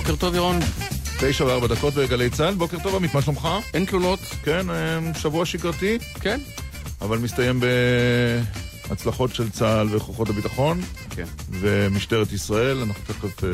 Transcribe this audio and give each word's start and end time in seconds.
בוקר 0.00 0.16
טוב, 0.16 0.34
ירון. 0.34 0.56
תשע 1.20 1.44
וארבע 1.44 1.66
דקות 1.66 1.94
בגלי 1.94 2.30
צה"ל, 2.30 2.54
בוקר 2.54 2.76
טוב 2.82 2.94
עמית, 2.94 3.14
מה 3.14 3.22
שלומך? 3.22 3.48
אין 3.74 3.84
תלונות. 3.84 4.18
כן, 4.18 4.70
אה, 4.70 5.14
שבוע 5.14 5.46
שגרתי, 5.46 5.98
כן? 6.20 6.40
אבל 7.00 7.18
מסתיים 7.18 7.60
בהצלחות 8.88 9.34
של 9.34 9.50
צה"ל 9.50 9.86
וכוחות 9.90 10.28
הביטחון 10.28 10.80
כן. 11.10 11.24
ומשטרת 11.50 12.32
ישראל, 12.32 12.78
אנחנו 12.78 13.02
תכף 13.06 13.44
אה, 13.44 13.48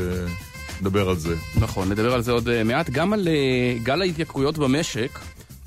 נדבר 0.80 1.08
על 1.08 1.16
זה. 1.16 1.34
נכון, 1.60 1.88
נדבר 1.88 2.14
על 2.14 2.22
זה 2.22 2.32
עוד 2.32 2.48
אה, 2.48 2.64
מעט. 2.64 2.90
גם 2.90 3.12
על 3.12 3.28
אה, 3.28 3.78
גל 3.82 4.02
ההתייקרויות 4.02 4.58
במשק. 4.58 5.18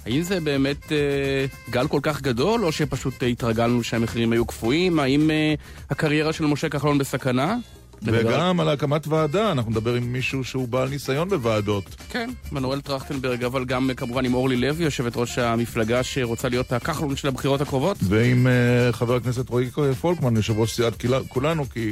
האם 0.06 0.22
זה 0.22 0.40
באמת 0.40 0.92
אה, 0.92 1.46
גל 1.70 1.88
כל 1.88 2.00
כך 2.04 2.22
גדול, 2.22 2.66
או 2.66 2.72
שפשוט 2.72 3.24
התרגלנו 3.32 3.84
שהמחירים 3.84 4.32
היו 4.32 4.46
קפואים? 4.46 5.00
האם 5.00 5.32
אה, 5.32 5.54
הקריירה 5.90 6.34
של 6.34 6.46
משה 6.46 6.70
כחלון 6.70 6.98
בסכנה? 6.98 7.58
וגם 8.04 8.60
על 8.60 8.70
הקמת 8.70 9.08
ועדה, 9.08 9.52
אנחנו 9.52 9.72
נדבר 9.72 9.94
עם 9.94 10.14
מישהו 10.14 10.44
שהוא 10.44 10.68
בעל 10.68 10.90
ניסיון 10.90 11.30
בוועדות. 11.30 11.96
כן, 12.10 12.30
מנואל 12.52 12.82
טרכטנברג, 12.82 13.44
אבל 13.44 13.66
גם 13.66 13.90
אה, 13.90 13.96
כמובן 13.96 14.26
עם 14.26 14.34
אורלי 14.34 14.58
לוי, 14.58 14.84
יושבת 14.84 15.18
ראש 15.18 15.38
המפלגה 15.38 16.04
שרוצה 16.04 16.50
להיות 16.50 16.74
הכחלון 16.74 17.16
של 17.16 17.28
הבחירות 17.28 17.62
הקרובות. 17.62 17.98
ועם 18.02 18.48
אה, 18.48 18.92
חבר 18.92 19.16
הכנסת 19.16 19.50
רועי 19.50 19.70
פולקמן, 20.02 20.36
יושב 20.36 20.60
ראש 20.60 20.76
סיעת 20.76 20.94
כולנו, 21.28 21.70
כי 21.70 21.92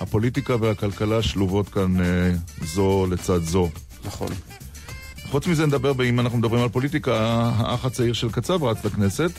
הפוליטיקה 0.00 0.56
והכלכלה 0.60 1.22
שלובות 1.22 1.68
כאן 1.68 2.00
אה, 2.00 2.32
זו 2.64 3.06
לצד 3.10 3.42
זו. 3.42 3.68
נכון. 4.04 4.28
חוץ 5.30 5.46
מזה 5.46 5.66
נדבר, 5.66 6.04
אם 6.04 6.20
אנחנו 6.20 6.38
מדברים 6.38 6.62
על 6.62 6.68
פוליטיקה, 6.68 7.14
האח 7.56 7.84
הצעיר 7.84 8.12
של 8.12 8.30
קצב 8.30 8.64
רץ 8.64 8.84
לכנסת, 8.84 9.30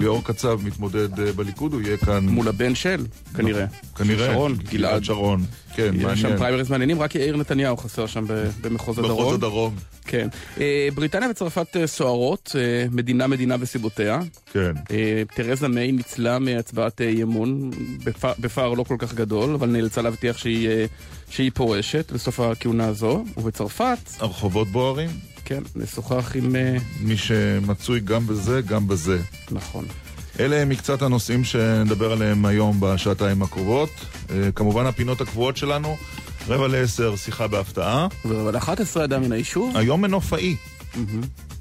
ליאור 0.00 0.24
קצב 0.24 0.60
מתמודד 0.64 1.36
בליכוד, 1.36 1.72
הוא 1.72 1.80
יהיה 1.80 1.96
כאן... 1.96 2.28
מול 2.28 2.48
הבן 2.48 2.74
של, 2.74 3.06
כנראה. 3.36 3.66
כנראה. 3.96 4.32
שרון, 4.32 4.56
גלעד. 4.70 5.04
שרון. 5.04 5.44
כן, 5.76 5.90
יש 5.94 6.02
שם 6.02 6.06
מעניין. 6.22 6.36
פריימריז 6.38 6.70
מעניינים, 6.70 7.00
רק 7.00 7.14
יאיר 7.14 7.36
נתניהו 7.36 7.76
חסר 7.76 8.06
שם 8.06 8.24
במחוז 8.60 8.98
הדרום. 8.98 9.20
מחוז 9.20 9.34
הדרום. 9.34 9.74
כן. 10.06 10.28
אה, 10.60 10.88
בריטניה 10.94 11.30
וצרפת 11.30 11.76
אה, 11.76 11.86
סוערות, 11.86 12.56
אה, 12.58 12.86
מדינה 12.90 13.26
מדינה 13.26 13.56
וסיבותיה. 13.60 14.20
כן. 14.52 14.72
תרזה 15.34 15.68
מיי 15.68 15.92
ניצלה 15.92 16.38
מהצבעת 16.38 17.00
אי 17.00 17.22
אמון 17.22 17.70
בפ- 18.04 18.40
בפער 18.40 18.74
לא 18.74 18.82
כל 18.82 18.96
כך 18.98 19.14
גדול, 19.14 19.54
אבל 19.54 19.68
נאלצה 19.68 20.02
להבטיח 20.02 20.38
שהיא, 20.38 20.68
שהיא 21.30 21.50
פורשת 21.54 22.12
בסוף 22.12 22.40
הכהונה 22.40 22.86
הזו. 22.86 23.24
ובצרפת, 23.36 23.98
הרחובות 24.18 24.68
בוערים, 24.68 25.10
כן, 25.44 25.62
נשוחח 25.76 26.32
עם... 26.36 26.56
מי 27.00 27.16
שמצוי 27.16 28.00
גם 28.00 28.26
בזה, 28.26 28.60
גם 28.66 28.88
בזה. 28.88 29.18
נכון. 29.50 29.84
אלה 30.40 30.62
הם 30.62 30.68
מקצת 30.68 31.02
הנושאים 31.02 31.44
שנדבר 31.44 32.12
עליהם 32.12 32.44
היום 32.44 32.76
בשעתיים 32.80 33.42
הקרובות. 33.42 33.90
אה, 34.30 34.52
כמובן 34.52 34.86
הפינות 34.86 35.20
הקבועות 35.20 35.56
שלנו, 35.56 35.96
רבע 36.48 36.68
לעשר, 36.68 37.16
שיחה 37.16 37.46
בהפתעה. 37.46 38.06
אבל 38.24 38.56
11 38.56 39.04
אדם 39.04 39.22
מן 39.22 39.32
היישוב, 39.32 39.76
היום 39.76 40.02
מנופאי, 40.02 40.56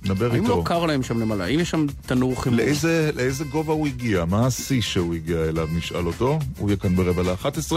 נדבר 0.05 0.31
האם 0.31 0.43
איתו. 0.43 0.57
לא 0.57 0.61
קר 0.65 0.85
להם 0.85 1.03
שם 1.03 1.19
למעלה? 1.19 1.43
האם 1.45 1.59
יש 1.59 1.69
שם 1.69 1.85
תנור 2.05 2.41
חימום? 2.43 2.59
לאיזה, 2.59 3.11
לאיזה 3.15 3.43
גובה 3.43 3.73
הוא 3.73 3.87
הגיע? 3.87 4.25
מה 4.25 4.47
השיא 4.47 4.81
שהוא 4.81 5.15
הגיע 5.15 5.43
אליו? 5.43 5.69
נשאל 5.75 6.07
אותו. 6.07 6.39
הוא 6.57 6.69
יהיה 6.69 6.77
כאן 6.77 6.95
ברבע 6.95 7.23
ל-11. 7.23 7.71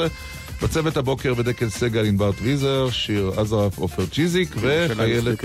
בצוות 0.63 0.97
הבוקר 0.97 1.35
בדקל 1.35 1.69
סגל 1.69 2.05
ענבר 2.05 2.33
טוויזר, 2.33 2.91
שיר 2.91 3.33
עזרף 3.37 3.79
עופר 3.79 4.07
צ'יזיק 4.07 4.55
וחיילת. 4.61 5.45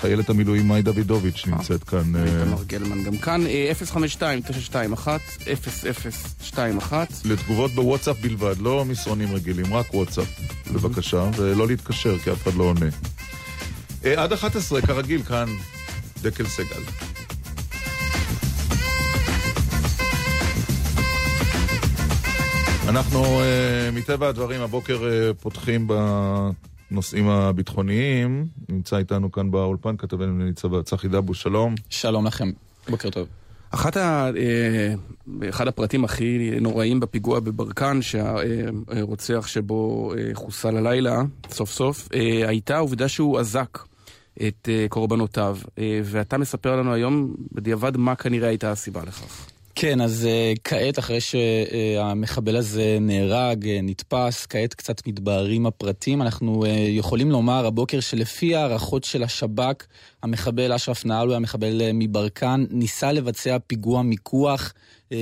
חיילת 0.00 0.30
המילואים 0.30 0.68
מאי 0.68 0.82
דוידוביץ' 0.82 1.36
שנמצאת 1.36 1.84
כאן. 1.84 2.16
אה, 2.16 2.24
איתמר 2.24 2.62
גלמן 2.66 3.02
גם 3.02 3.16
כאן, 3.16 3.46
אה, 3.46 3.72
052-921-0021. 3.94 6.92
לתגובות 7.24 7.70
בוואטסאפ 7.70 8.20
בלבד, 8.20 8.58
לא 8.58 8.84
מסרונים 8.84 9.34
רגילים, 9.34 9.74
רק 9.74 9.94
וואטסאפ, 9.94 10.40
בבקשה, 10.72 11.30
ולא 11.36 11.66
להתקשר 11.66 12.18
כי 12.18 12.32
אף 12.32 12.42
אחד 12.42 12.54
לא 12.54 12.64
עונה. 12.64 12.86
אה, 14.04 14.22
עד 14.22 14.32
11, 14.32 14.80
כרגיל, 14.80 15.22
כאן 15.22 15.48
דקל 16.22 16.46
סגל. 16.46 16.82
אנחנו, 22.88 23.40
אה, 23.40 23.90
מטבע 23.92 24.28
הדברים, 24.28 24.60
הבוקר 24.60 25.04
אה, 25.04 25.34
פותחים 25.34 25.86
בנושאים 26.90 27.28
הביטחוניים. 27.28 28.46
נמצא 28.68 28.96
איתנו 28.96 29.32
כאן 29.32 29.50
באולפן 29.50 29.96
כתבנו 29.96 30.44
ניצב 30.44 30.82
צחי 30.82 31.08
דבוש, 31.08 31.42
שלום. 31.42 31.74
שלום 31.90 32.26
לכם, 32.26 32.50
בוקר 32.88 33.10
טוב. 33.10 33.28
אחת 33.70 33.96
ה, 33.96 34.30
אה, 34.36 34.94
אחד 35.48 35.68
הפרטים 35.68 36.04
הכי 36.04 36.50
נוראים 36.60 37.00
בפיגוע 37.00 37.40
בברקן, 37.40 38.02
שהרוצח 38.02 39.46
שבו 39.46 40.12
אה, 40.14 40.30
חוסל 40.34 40.76
הלילה, 40.76 41.22
סוף 41.50 41.70
סוף, 41.70 42.08
אה, 42.14 42.48
הייתה 42.48 42.76
העובדה 42.76 43.08
שהוא 43.08 43.40
אזק 43.40 43.78
את 44.46 44.68
קורבנותיו. 44.88 45.58
ואתה 46.04 46.38
מספר 46.38 46.76
לנו 46.76 46.92
היום, 46.92 47.34
בדיעבד, 47.52 47.96
מה 47.96 48.14
כנראה 48.14 48.48
הייתה 48.48 48.70
הסיבה 48.70 49.02
לכך. 49.06 49.46
כן, 49.80 50.00
אז 50.00 50.28
uh, 50.28 50.60
כעת, 50.64 50.98
אחרי 50.98 51.18
שהמחבל 51.20 52.56
הזה 52.56 52.98
נהרג, 53.00 53.64
uh, 53.64 53.68
נתפס, 53.82 54.46
כעת 54.46 54.74
קצת 54.74 55.06
מתבהרים 55.06 55.66
הפרטים. 55.66 56.22
אנחנו 56.22 56.64
uh, 56.64 56.68
יכולים 56.68 57.30
לומר 57.30 57.66
הבוקר 57.66 58.00
שלפי 58.00 58.56
הערכות 58.56 59.04
של 59.04 59.22
השב"כ, 59.22 59.84
המחבל 60.22 60.72
אשרף 60.72 61.04
נהלו, 61.04 61.34
המחבל 61.34 61.80
uh, 61.80 61.84
מברקן, 61.94 62.64
ניסה 62.70 63.12
לבצע 63.12 63.56
פיגוע 63.66 64.02
מיקוח. 64.02 64.72
Uh, 65.08 65.12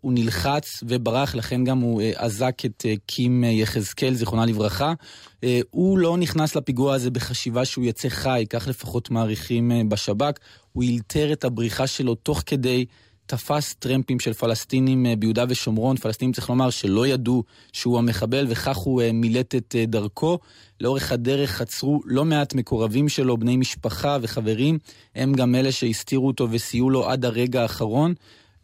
הוא 0.00 0.12
נלחץ 0.12 0.82
וברח, 0.88 1.34
לכן 1.34 1.64
גם 1.64 1.78
הוא 1.78 2.02
uh, 2.02 2.04
אזק 2.16 2.62
את 2.64 2.84
uh, 2.86 2.98
קים 3.06 3.44
uh, 3.44 3.46
יחזקאל, 3.46 4.14
זיכרונה 4.14 4.46
לברכה. 4.46 4.92
Uh, 5.32 5.44
הוא 5.70 5.98
לא 5.98 6.16
נכנס 6.16 6.56
לפיגוע 6.56 6.94
הזה 6.94 7.10
בחשיבה 7.10 7.64
שהוא 7.64 7.84
יצא 7.84 8.08
חי, 8.08 8.44
כך 8.50 8.68
לפחות 8.68 9.10
מעריכים 9.10 9.70
uh, 9.70 9.74
בשב"כ. 9.88 10.38
הוא 10.72 10.82
אילתר 10.82 11.32
את 11.32 11.44
הבריחה 11.44 11.86
שלו 11.86 12.14
תוך 12.14 12.42
כדי... 12.46 12.84
תפס 13.30 13.74
טרמפים 13.74 14.20
של 14.20 14.32
פלסטינים 14.32 15.06
אה, 15.06 15.16
ביהודה 15.16 15.44
ושומרון, 15.48 15.96
פלסטינים 15.96 16.32
צריך 16.32 16.50
לומר 16.50 16.70
שלא 16.70 17.06
ידעו 17.06 17.44
שהוא 17.72 17.98
המחבל 17.98 18.46
וכך 18.48 18.76
הוא 18.76 19.02
אה, 19.02 19.12
מילט 19.12 19.54
את 19.54 19.76
אה, 19.78 19.86
דרכו. 19.86 20.38
לאורך 20.80 21.12
הדרך 21.12 21.60
עצרו 21.60 22.00
לא 22.04 22.24
מעט 22.24 22.54
מקורבים 22.54 23.08
שלו, 23.08 23.36
בני 23.36 23.56
משפחה 23.56 24.18
וחברים, 24.22 24.78
הם 25.14 25.32
גם 25.32 25.54
אלה 25.54 25.72
שהסתירו 25.72 26.26
אותו 26.26 26.48
וסייעו 26.50 26.90
לו 26.90 27.08
עד 27.08 27.24
הרגע 27.24 27.62
האחרון. 27.62 28.14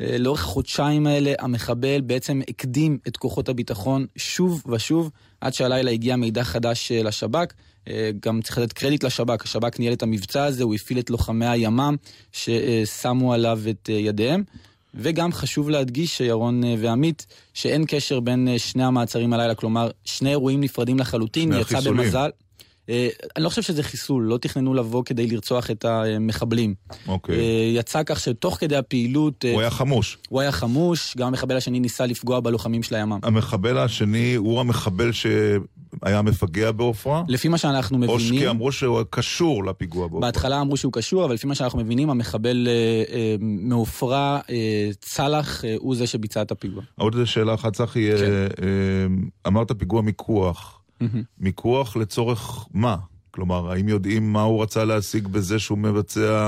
לאורך 0.00 0.44
החודשיים 0.44 1.06
האלה 1.06 1.33
המחבל 1.38 2.00
בעצם 2.00 2.41
הקדים 2.48 2.98
את 3.09 3.16
כוחות 3.16 3.48
הביטחון 3.48 4.06
שוב 4.16 4.62
ושוב, 4.72 5.10
עד 5.41 5.54
שהלילה 5.54 5.91
הגיע 5.91 6.16
מידע 6.16 6.44
חדש 6.44 6.93
לשב"כ. 6.93 7.53
גם 8.20 8.42
צריך 8.42 8.58
לתת 8.58 8.72
קרדיט 8.72 9.04
לשב"כ, 9.04 9.44
השב"כ 9.44 9.78
ניהל 9.78 9.92
את 9.92 10.02
המבצע 10.02 10.44
הזה, 10.44 10.64
הוא 10.64 10.74
הפעיל 10.74 10.98
את 10.98 11.10
לוחמי 11.10 11.47
הימ"מ 11.47 11.97
ששמו 12.32 13.32
עליו 13.34 13.60
את 13.70 13.91
אה, 13.92 13.94
ידיהם. 13.94 14.42
וגם 14.94 15.32
חשוב 15.32 15.70
להדגיש, 15.70 16.20
ירון 16.20 16.64
אה, 16.64 16.74
ועמית, 16.78 17.26
שאין 17.54 17.84
קשר 17.88 18.20
בין 18.20 18.48
אה, 18.48 18.58
שני 18.58 18.84
המעצרים 18.84 19.32
הלילה, 19.32 19.54
כלומר, 19.54 19.91
שני 20.04 20.30
אירועים 20.30 20.60
נפרדים 20.60 20.98
לחלוטין, 20.98 21.52
יצא. 21.52 21.80
במזל. 21.80 22.30
אה, 22.91 23.08
אני 23.36 23.44
לא 23.44 23.48
חושב 23.48 23.62
שזה 23.62 23.82
חיסול, 23.82 24.24
לא 24.24 24.38
תכננו 24.38 24.74
לבוא 24.74 25.02
כדי 25.04 25.26
לרצוח 25.26 25.70
את 25.70 25.84
המחבלים. 25.84 26.74
אוקיי. 27.08 27.34
אה, 27.38 27.70
יצא 27.74 28.02
כך 28.06 28.20
שתוך 28.20 28.56
כדי 28.60 28.76
הפעילות, 28.76 29.44
אה, 29.44 29.52
הוא 29.52 29.60
היה 29.60 29.70
חמוש. 29.70 30.19
הוא 30.28 30.41
היה 30.41 30.52
חמוש, 30.52 31.16
גם 31.16 31.26
המחבל 31.26 31.56
השני 31.56 31.80
ניסה 31.80 32.06
לפגוע 32.06 32.41
בלוחמים 32.41 32.82
של 32.82 32.94
הימ"מ. 32.94 33.18
המחבל 33.22 33.78
השני 33.78 34.34
הוא 34.34 34.60
המחבל 34.60 35.12
שהיה 35.12 36.22
מפגע 36.22 36.72
בעופרה? 36.72 37.22
לפי 37.28 37.48
מה 37.48 37.59
שאנחנו 37.59 38.06
או 38.06 38.15
מבינים, 38.15 38.41
כי 38.41 38.48
אמרו 38.48 38.72
שהוא 38.72 39.03
קשור 39.10 39.65
לפיגוע 39.65 40.09
בעופרה? 40.09 40.21
בהתחלה 40.21 40.60
אמרו 40.60 40.77
שהוא 40.77 40.92
קשור, 40.92 41.24
אבל 41.24 41.34
לפי 41.34 41.47
מה 41.47 41.54
שאנחנו 41.54 41.78
מבינים, 41.78 42.10
המחבל 42.10 42.68
אה, 42.68 43.15
אה, 43.15 43.36
מעופרה, 43.41 44.41
אה, 44.50 44.91
צלח, 45.00 45.65
אה, 45.65 45.74
הוא 45.78 45.94
זה 45.94 46.06
שביצע 46.06 46.42
את 46.42 46.50
הפיגוע. 46.50 46.83
עוד 46.94 47.24
שאלה 47.24 47.54
אחת, 47.54 47.72
צחי, 47.72 48.10
כן. 48.18 48.24
אה, 48.24 48.28
אה, 48.28 49.06
אמרת 49.47 49.72
פיגוע 49.78 50.03
מיקוח. 50.03 50.75
מיקוח 51.39 51.97
לצורך 51.97 52.66
מה? 52.75 52.97
כלומר, 53.36 53.71
האם 53.71 53.88
יודעים 53.88 54.33
מה 54.33 54.42
הוא 54.42 54.62
רצה 54.62 54.84
להשיג 54.84 55.28
בזה 55.28 55.59
שהוא 55.59 55.78
מבצע, 55.78 56.42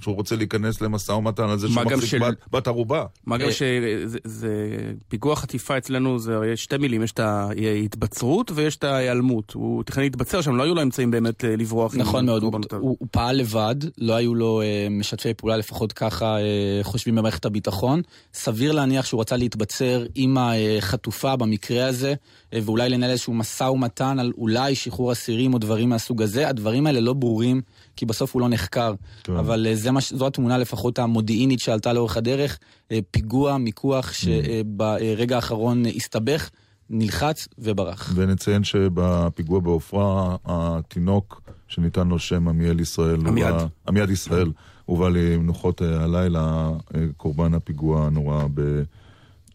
שהוא 0.00 0.14
רוצה 0.14 0.36
להיכנס 0.36 0.80
למשא 0.80 1.12
ומתן 1.12 1.42
על 1.48 1.58
זה 1.58 1.68
שהוא 1.68 1.82
מחזיק 1.84 2.04
של- 2.10 2.18
בת, 2.18 2.34
בת 2.52 2.66
ערובה? 2.66 3.04
מה 3.26 3.38
גם 3.38 3.46
אה, 3.46 3.52
שזה 3.52 4.18
זה- 4.24 4.68
פיגוע 5.08 5.36
חטיפה 5.36 5.78
אצלנו, 5.78 6.18
זה 6.18 6.32
יש 6.52 6.62
שתי 6.64 6.76
מילים, 6.76 7.02
יש 7.02 7.12
את 7.12 7.20
ההתבצרות 7.20 8.50
ויש 8.54 8.76
את 8.76 8.84
ההיעלמות. 8.84 9.52
הוא 9.54 9.82
תכנן 9.84 10.02
להתבצר 10.02 10.40
שם, 10.40 10.56
לא 10.56 10.62
היו 10.62 10.74
לו 10.74 10.82
אמצעים 10.82 11.10
באמת 11.10 11.44
לברוח. 11.44 11.94
נכון 11.96 12.26
מאוד, 12.26 12.42
הוא. 12.42 12.52
הוא, 12.72 12.96
הוא 12.98 13.08
פעל 13.10 13.36
לבד, 13.36 13.74
לא 13.98 14.14
היו 14.14 14.34
לו 14.34 14.60
אה, 14.62 14.86
משתפי 14.90 15.34
פעולה, 15.34 15.56
לפחות 15.56 15.92
ככה 15.92 16.36
אה, 16.40 16.44
חושבים 16.82 17.14
במערכת 17.14 17.44
הביטחון. 17.44 18.02
סביר 18.34 18.72
להניח 18.72 19.04
שהוא 19.04 19.20
רצה 19.20 19.36
להתבצר 19.36 20.04
עם 20.14 20.36
החטופה 20.40 21.36
במקרה 21.36 21.86
הזה, 21.86 22.14
אה, 22.54 22.58
ואולי 22.64 22.88
לנהל 22.88 23.10
איזשהו 23.10 23.34
משא 23.34 23.64
ומתן 23.64 24.18
על 24.18 24.32
אולי 24.38 24.74
שחרור 24.74 25.12
אסירים 25.12 25.54
או 25.54 25.58
דברים 25.58 25.88
מהסוג 25.88 26.09
הזה. 26.18 26.48
הדברים 26.48 26.86
האלה 26.86 27.00
לא 27.00 27.12
ברורים, 27.12 27.60
כי 27.96 28.06
בסוף 28.06 28.34
הוא 28.34 28.40
לא 28.40 28.48
נחקר. 28.48 28.94
טוב. 29.22 29.36
אבל 29.36 29.66
אה, 29.66 29.74
זה 29.74 29.90
מה, 29.90 30.00
זו 30.10 30.26
התמונה 30.26 30.58
לפחות 30.58 30.98
המודיעינית 30.98 31.60
שעלתה 31.60 31.92
לאורך 31.92 32.16
הדרך, 32.16 32.58
אה, 32.92 32.98
פיגוע, 33.10 33.58
מיקוח, 33.58 34.12
שברגע 34.12 35.36
האחרון 35.36 35.86
אה, 35.86 35.90
הסתבך. 35.96 36.50
נלחץ 36.92 37.48
וברח. 37.58 38.12
ונציין 38.16 38.64
שבפיגוע 38.64 39.60
בעופרה, 39.60 40.36
התינוק 40.44 41.42
שניתן 41.68 42.08
לו 42.08 42.18
שם 42.18 42.48
עמיאל 42.48 42.80
ישראל, 42.80 43.26
עמיעד. 43.26 43.54
עמיעד 43.88 44.10
ישראל, 44.10 44.52
הובא 44.84 45.08
למנוחות 45.08 45.82
הלילה, 45.82 46.70
קורבן 47.16 47.54
הפיגוע 47.54 48.06
הנורא 48.06 48.44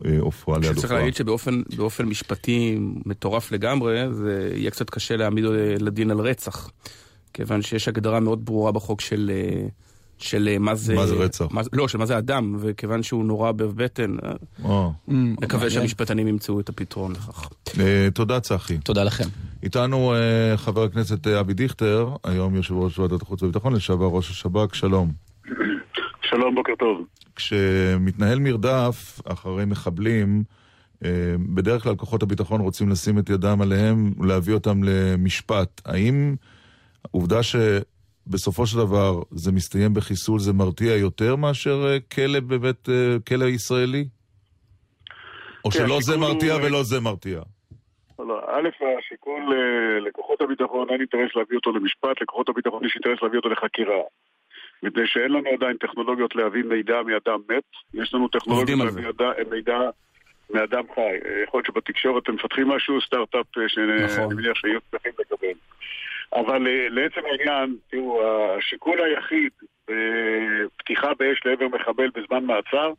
בעופרה, 0.01 0.57
ליד 0.57 0.71
שצריך 0.71 0.83
עופרה. 0.83 0.97
להגיד 0.97 1.15
שבאופן 1.15 1.61
באופן 1.77 2.05
משפטי 2.05 2.77
מטורף 3.05 3.51
לגמרי, 3.51 4.13
זה 4.13 4.51
יהיה 4.55 4.71
קצת 4.71 4.89
קשה 4.89 5.15
להעמיד 5.15 5.45
אה, 5.45 5.75
לדין 5.79 6.11
על 6.11 6.19
רצח. 6.19 6.69
כיוון 7.33 7.61
שיש 7.61 7.87
הגדרה 7.87 8.19
מאוד 8.19 8.45
ברורה 8.45 8.71
בחוק 8.71 9.01
של... 9.01 9.31
אה, 9.33 9.67
של 10.17 10.49
אה, 10.51 10.57
מה 10.57 10.75
זה... 10.75 10.95
מה 10.95 11.07
זה 11.07 11.15
רצח? 11.15 11.45
מה, 11.51 11.61
לא, 11.73 11.87
של 11.87 11.97
מה 11.97 12.05
זה 12.05 12.17
אדם, 12.17 12.55
וכיוון 12.59 13.03
שהוא 13.03 13.25
נורא 13.25 13.51
בבטן, 13.51 14.15
אה, 14.23 14.31
אה, 14.65 14.89
נקווה 15.07 15.63
מעניין. 15.63 15.69
שהמשפטנים 15.69 16.27
ימצאו 16.27 16.59
את 16.59 16.69
הפתרון 16.69 17.11
לכך. 17.11 17.49
אה, 17.79 18.07
תודה 18.13 18.39
צחי. 18.39 18.77
תודה 18.77 19.03
לכם. 19.03 19.23
איתנו 19.63 20.13
אה, 20.13 20.57
חבר 20.57 20.83
הכנסת 20.83 21.27
אה, 21.27 21.39
אבי 21.39 21.53
דיכטר, 21.53 22.15
היום 22.23 22.55
יושב 22.55 22.73
ראש 22.73 22.99
ועדת 22.99 23.21
החוץ 23.21 23.41
והביטחון, 23.41 23.73
לשעבר 23.73 24.05
ראש 24.05 24.29
השב"כ, 24.29 24.75
שלום. 24.75 25.11
שלום, 26.35 26.55
בוקר 26.55 26.75
טוב. 26.75 27.05
כשמתנהל 27.35 28.39
מרדף 28.39 29.19
אחרי 29.25 29.65
מחבלים, 29.65 30.43
אה, 31.05 31.09
בדרך 31.55 31.83
כלל 31.83 31.95
כוחות 31.95 32.23
הביטחון 32.23 32.61
רוצים 32.61 32.89
לשים 32.89 33.19
את 33.19 33.29
ידם 33.29 33.61
עליהם 33.61 34.11
ולהביא 34.19 34.53
אותם 34.53 34.83
למשפט. 34.83 35.81
האם 35.85 36.35
העובדה 37.05 37.39
שבסופו 37.43 38.67
של 38.67 38.77
דבר 38.77 39.21
זה 39.31 39.51
מסתיים 39.51 39.93
בחיסול 39.93 40.39
זה 40.39 40.53
מרתיע 40.53 40.95
יותר 40.95 41.35
מאשר 41.35 41.85
אה, 41.87 41.97
כלא 41.99 42.39
בבית 42.39 42.89
אה, 42.89 43.17
כלא 43.27 43.45
ישראלי? 43.45 44.05
או 45.65 45.69
כן, 45.71 45.79
שלא 45.79 45.97
זה 46.01 46.17
מרתיע 46.17 46.53
הוא- 46.53 46.61
ולא 46.63 46.83
זה 46.83 46.99
מרתיע? 46.99 47.41
לא, 48.19 48.39
א', 48.47 48.69
השיקול 48.99 49.43
לכוחות 50.07 50.41
הביטחון 50.41 50.89
אין 50.89 50.99
אינטרס 50.99 51.35
להביא 51.35 51.57
אותו 51.57 51.71
למשפט, 51.71 52.21
לכוחות 52.21 52.49
הביטחון 52.49 52.85
יש 52.85 52.95
אינטרס 52.95 53.23
להביא 53.23 53.37
אותו 53.37 53.49
לחקירה. 53.49 54.01
מפני 54.83 55.07
שאין 55.07 55.31
לנו 55.31 55.49
עדיין 55.49 55.77
טכנולוגיות 55.77 56.35
להביא 56.35 56.63
מידע 56.63 57.01
מאדם 57.01 57.39
מת, 57.49 57.63
יש 57.93 58.13
לנו 58.13 58.27
טכנולוגיות 58.27 58.79
להביא 58.79 59.09
ידע- 59.09 59.49
מידע 59.51 59.79
מאדם 60.49 60.83
חי. 60.95 61.01
אה, 61.01 61.43
יכול 61.43 61.57
להיות 61.57 61.65
שבתקשורת 61.65 62.23
אתם 62.23 62.33
מפתחים 62.33 62.67
משהו, 62.67 63.01
סטארט-אפ 63.01 63.57
אה, 63.57 63.63
נכון. 63.65 63.69
שאני 63.69 64.33
מניח 64.35 64.57
שיהיו 64.57 64.79
צריכים 64.91 65.11
לקבל. 65.19 65.53
אבל 66.33 66.67
אה, 66.67 66.87
לעצם 66.89 67.21
העניין, 67.31 67.75
תראו, 67.89 68.23
השיקול 68.57 69.01
היחיד 69.01 69.51
בפתיחה 69.87 71.13
באש 71.19 71.41
לעבר 71.45 71.67
מחבל 71.67 72.09
בזמן 72.09 72.45
מעצר, 72.45 72.93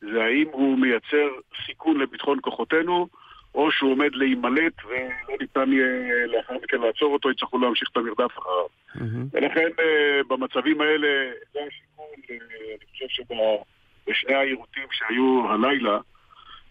זה 0.00 0.24
האם 0.24 0.46
הוא 0.52 0.78
מייצר 0.78 1.28
סיכון 1.66 1.98
לביטחון 2.00 2.38
כוחותינו, 2.42 3.08
או 3.56 3.72
שהוא 3.72 3.92
עומד 3.92 4.14
להימלט 4.14 4.84
ולא 4.84 5.36
ניתן 5.40 5.72
יהיה 5.72 6.26
לאחר 6.26 6.54
מכן 6.64 6.80
לעצור 6.80 7.12
אותו, 7.12 7.30
יצטרכו 7.30 7.58
להמשיך 7.58 7.88
את 7.92 7.96
המרדף 7.96 8.38
אחריו. 8.38 8.66
מהמם. 8.94 9.26
ולכן 9.32 9.68
אה, 9.80 10.20
במצבים 10.28 10.80
האלה, 10.80 11.08
זה 11.52 11.60
השיקול, 11.66 12.04
אה, 12.30 12.36
אני 12.70 12.86
חושב 12.90 13.06
שבשני 13.08 14.34
היירוטים 14.34 14.86
שהיו 14.92 15.50
הלילה, 15.50 15.98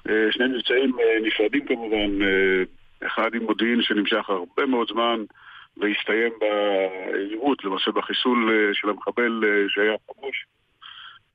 אה, 0.09 0.31
שני 0.31 0.47
מבצעים 0.47 0.99
אה, 0.99 1.17
נפרדים 1.21 1.65
כמובן, 1.65 2.21
אה, 2.21 2.63
אחד 3.07 3.35
עם 3.35 3.43
מודיעין 3.43 3.81
שנמשך 3.81 4.29
הרבה 4.29 4.65
מאוד 4.65 4.87
זמן 4.91 5.23
והסתיים 5.77 6.33
ביירוט, 6.39 7.63
למעשה 7.63 7.91
בחיסול 7.91 8.51
אה, 8.51 8.73
של 8.73 8.89
המחבל 8.89 9.43
אה, 9.43 9.69
שהיה 9.69 9.93
חמוש. 10.07 10.45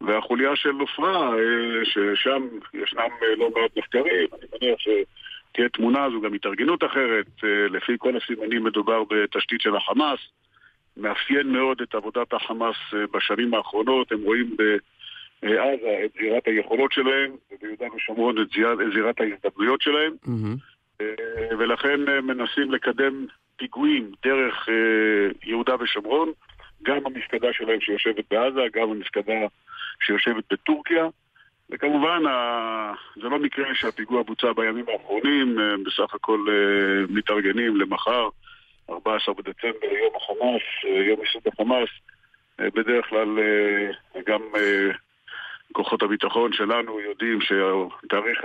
והחוליה 0.00 0.56
של 0.56 0.81
עופרה, 0.81 1.35
אה, 1.35 1.85
ששם 1.85 2.49
ישנם 2.75 3.00
אה, 3.23 3.37
לא 3.37 3.50
מעט 3.50 3.76
מחקרים, 3.76 4.29
אני 4.32 4.47
מניח 4.52 4.81
שתהיה 5.50 5.69
תמונה, 5.69 6.11
זו 6.11 6.20
גם 6.20 6.35
התארגנות 6.35 6.85
אחרת, 6.85 7.26
אה, 7.44 7.69
לפי 7.70 7.93
כל 7.99 8.17
הסימנים 8.17 8.64
מדובר 8.64 9.02
בתשתית 9.11 9.61
של 9.61 9.76
החמאס, 9.76 10.19
מאפיין 10.97 11.52
מאוד 11.52 11.81
את 11.81 11.94
עבודת 11.94 12.32
החמאס 12.32 12.76
אה, 12.94 13.05
בשנים 13.12 13.55
האחרונות, 13.55 14.12
הם 14.12 14.23
רואים 14.23 14.56
בעזה 14.56 16.00
את 16.05 16.11
זירת 16.20 16.47
היכולות 16.47 16.93
שלהם, 16.93 17.31
וביהודה 17.52 17.87
ושומרון 17.97 18.43
את 18.43 18.47
זירת- 18.94 19.20
ההזדמנויות 19.20 19.82
שלהם. 19.82 20.12
אה, 21.00 21.06
ולכן 21.58 22.00
מנסים 22.23 22.73
לקדם 22.73 23.26
פיגועים 23.56 24.12
דרך 24.23 24.69
יהודה 25.44 25.75
ושומרון, 25.81 26.32
גם 26.82 26.99
המפקדה 27.06 27.49
שלהם 27.52 27.81
שיושבת 27.81 28.25
בעזה, 28.31 28.61
גם 28.75 28.91
המפקדה 28.91 29.32
שיושבת 30.02 30.44
בטורקיה. 30.52 31.06
וכמובן, 31.70 32.22
זה 33.22 33.28
לא 33.28 33.38
מקרה 33.38 33.75
שהפיגוע 33.75 34.22
בוצע 34.22 34.52
בימים 34.52 34.84
האחרונים, 34.88 35.61
אה, 35.61 35.75
בסך 35.87 36.14
הכל 36.14 36.46
אה, 36.49 37.06
מתארגנים 37.08 37.76
למחר, 37.76 38.28
14 38.90 39.34
בדצמבר, 39.34 39.93
יום 40.02 40.12
החמאס, 40.17 40.62
אה, 40.84 41.05
יום 41.05 41.20
ייסוד 41.20 41.43
החמאס. 41.52 41.88
בדרך 42.75 43.06
כלל 43.08 43.38
גם 44.26 44.40
כוחות 45.72 46.02
הביטחון 46.02 46.52
שלנו 46.52 47.00
יודעים 47.00 47.38
שתאריך 47.40 48.38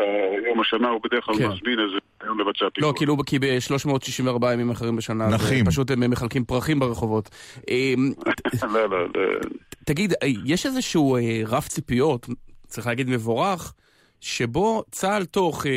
יום 0.46 0.60
השנה 0.60 0.90
הוא 0.90 1.02
בדרך 1.04 1.26
כלל 1.26 1.36
כן. 1.36 1.48
מזמין 1.48 1.80
איזה 1.80 1.98
יום 2.26 2.40
לבצע 2.40 2.66
פיגוע. 2.74 2.90
לא, 2.90 2.94
כאילו, 2.98 3.18
כי 3.26 3.40
ב-364 3.40 4.54
ימים 4.54 4.70
אחרים 4.70 4.96
בשנה, 4.96 5.28
נחים. 5.28 5.66
פשוט 5.66 5.92
הם 5.92 6.12
מחלקים 6.12 6.46
פרחים 6.46 6.80
ברחובות. 6.80 7.30
לא, 8.74 8.90
לא, 8.90 9.08
לא. 9.16 9.40
תגיד, 9.86 10.14
יש 10.46 10.66
איזשהו 10.66 11.18
רף 11.48 11.68
ציפיות, 11.68 12.28
צריך 12.68 12.88
להגיד 12.88 13.10
מבורך, 13.10 13.74
שבו 14.22 14.84
צה"ל 14.92 15.26
תוך 15.26 15.66
אה, 15.66 15.72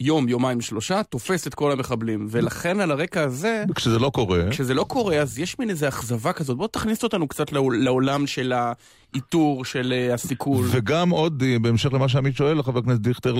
יום, 0.00 0.28
יומיים, 0.28 0.60
שלושה, 0.60 1.02
תופס 1.02 1.46
את 1.46 1.54
כל 1.54 1.72
המחבלים. 1.72 2.26
ולכן 2.30 2.80
על 2.80 2.90
הרקע 2.90 3.22
הזה, 3.22 3.64
כשזה 3.74 3.98
לא 3.98 4.10
קורה, 4.14 4.42
כשזה 4.50 4.74
לא 4.74 4.84
קורה, 4.84 5.16
אז 5.16 5.38
יש 5.38 5.58
מין 5.58 5.70
איזו 5.70 5.88
אכזבה 5.88 6.32
כזאת. 6.32 6.56
בוא 6.56 6.68
תכניס 6.68 7.02
אותנו 7.02 7.28
קצת 7.28 7.52
לעול- 7.52 7.76
לעולם 7.84 8.26
של 8.26 8.52
האיתור, 9.12 9.64
של 9.64 9.92
אה, 9.96 10.14
הסיכול. 10.14 10.66
וגם 10.70 11.10
עוד, 11.10 11.42
אה, 11.46 11.58
בהמשך 11.58 11.92
למה 11.92 12.08
שעמית 12.08 12.36
שואל, 12.36 12.62
חבר 12.62 12.78
הכנסת 12.78 13.00
דיכטר, 13.00 13.36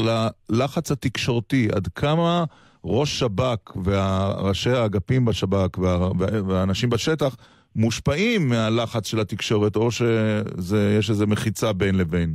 ללחץ 0.50 0.90
התקשורתי, 0.92 1.68
עד 1.72 1.88
כמה 1.94 2.44
ראש 2.84 3.18
שב"כ 3.18 3.76
וראשי 3.84 4.70
האגפים 4.70 5.24
בשב"כ 5.24 5.78
וה- 5.78 6.08
והאנשים 6.48 6.90
בשטח 6.90 7.36
מושפעים 7.76 8.48
מהלחץ 8.48 9.06
של 9.06 9.20
התקשורת, 9.20 9.76
או 9.76 9.88
שיש 9.90 11.10
איזו 11.10 11.26
מחיצה 11.26 11.72
בין 11.72 11.94
לבין? 11.94 12.34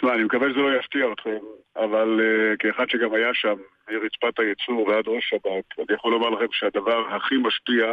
שמע, 0.00 0.14
אני 0.14 0.24
מקווה 0.24 0.50
שזה 0.50 0.60
לא 0.60 0.76
יפתיע 0.78 1.12
אתכם, 1.12 1.38
אבל 1.76 2.20
uh, 2.20 2.56
כאחד 2.58 2.88
שגם 2.88 3.14
היה 3.14 3.34
שם, 3.34 3.54
מרצפת 3.90 4.38
הייצור 4.38 4.88
ועד 4.88 5.04
ראש 5.08 5.28
שב"כ, 5.28 5.78
אני 5.78 5.96
יכול 5.96 6.12
לומר 6.12 6.30
לכם 6.30 6.46
שהדבר 6.52 7.14
הכי 7.16 7.34
משפיע 7.36 7.92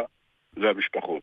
זה 0.52 0.70
המשפחות. 0.70 1.22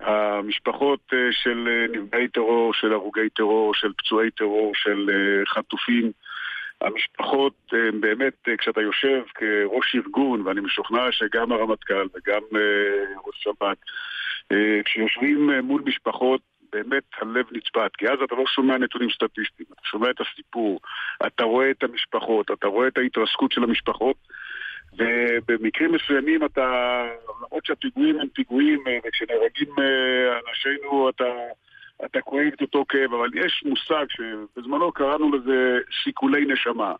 המשפחות 0.00 1.00
uh, 1.12 1.16
של 1.30 1.68
uh, 1.68 1.98
נפגעי 1.98 2.28
טרור, 2.28 2.74
של 2.74 2.92
הרוגי 2.92 3.30
טרור, 3.36 3.74
של 3.74 3.92
פצועי 3.98 4.30
טרור, 4.30 4.72
של 4.74 5.10
uh, 5.10 5.48
חטופים, 5.48 6.12
המשפחות, 6.80 7.54
uh, 7.72 7.76
באמת, 8.00 8.34
uh, 8.48 8.56
כשאתה 8.58 8.80
יושב 8.80 9.22
כראש 9.34 9.94
ארגון, 9.94 10.46
ואני 10.46 10.60
משוכנע 10.60 11.12
שגם 11.12 11.52
הרמטכ"ל 11.52 12.06
וגם 12.14 12.42
uh, 12.52 13.26
ראש 13.26 13.42
שב"כ, 13.42 13.78
כשיושבים 14.84 15.50
uh, 15.50 15.62
מול 15.62 15.82
משפחות, 15.86 16.40
באמת 16.72 17.02
הלב 17.20 17.46
נצבט, 17.52 17.96
כי 17.96 18.08
אז 18.08 18.18
אתה 18.24 18.34
לא 18.34 18.44
שומע 18.46 18.78
נתונים 18.78 19.10
סטטיסטיים, 19.10 19.68
אתה 19.72 19.82
שומע 19.84 20.10
את 20.10 20.20
הסיפור, 20.20 20.80
אתה 21.26 21.44
רואה 21.44 21.70
את 21.70 21.82
המשפחות, 21.82 22.50
אתה 22.50 22.66
רואה 22.66 22.88
את 22.88 22.98
ההתרסקות 22.98 23.52
של 23.52 23.62
המשפחות, 23.62 24.16
ובמקרים 24.98 25.92
מסוימים 25.92 26.44
אתה, 26.44 27.02
למרות 27.28 27.66
שהפיגועים 27.66 28.20
הם 28.20 28.28
פיגועים, 28.28 28.84
אה, 28.88 28.98
וכשנהרגים 29.08 29.68
אה, 29.78 30.38
אנשינו 30.48 31.08
אתה, 31.08 31.24
אתה 32.04 32.20
כואב 32.20 32.50
את 32.54 32.60
אותו 32.62 32.84
כאב, 32.88 33.14
אבל 33.14 33.28
יש 33.34 33.62
מושג 33.66 34.06
שבזמנו 34.08 34.92
קראנו 34.92 35.36
לזה 35.36 35.78
סיכולי 36.04 36.44
נשמה. 36.44 36.94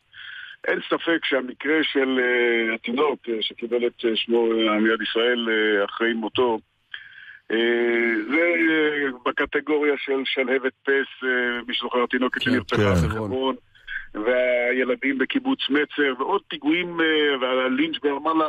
אין 0.68 0.80
ספק 0.88 1.24
שהמקרה 1.24 1.78
של 1.82 2.20
אה, 2.20 2.74
התינוק 2.74 3.20
שקיבל 3.40 3.86
את 3.86 4.04
שמו 4.14 4.52
אה, 4.52 4.74
עמיעד 4.74 5.02
ישראל 5.02 5.48
אחרי 5.84 6.12
מותו, 6.12 6.58
זה 8.30 8.44
אה, 8.70 9.08
בקטגוריה 9.26 9.94
של 10.04 10.22
שלהבת 10.24 10.72
פס, 10.82 11.24
אה, 11.24 11.62
מי 11.68 11.74
שזוכר 11.74 12.02
התינוקת 12.04 12.42
כן, 12.42 12.50
שנרצחה 12.50 12.94
כן. 13.00 13.08
בחברון, 13.08 13.54
והילדים 14.14 15.18
בקיבוץ 15.18 15.58
מצר, 15.68 16.12
ועוד 16.18 16.40
פיגועים, 16.48 17.00
אה, 17.00 17.38
והלינץ' 17.40 17.96
ברמאללה, 18.02 18.48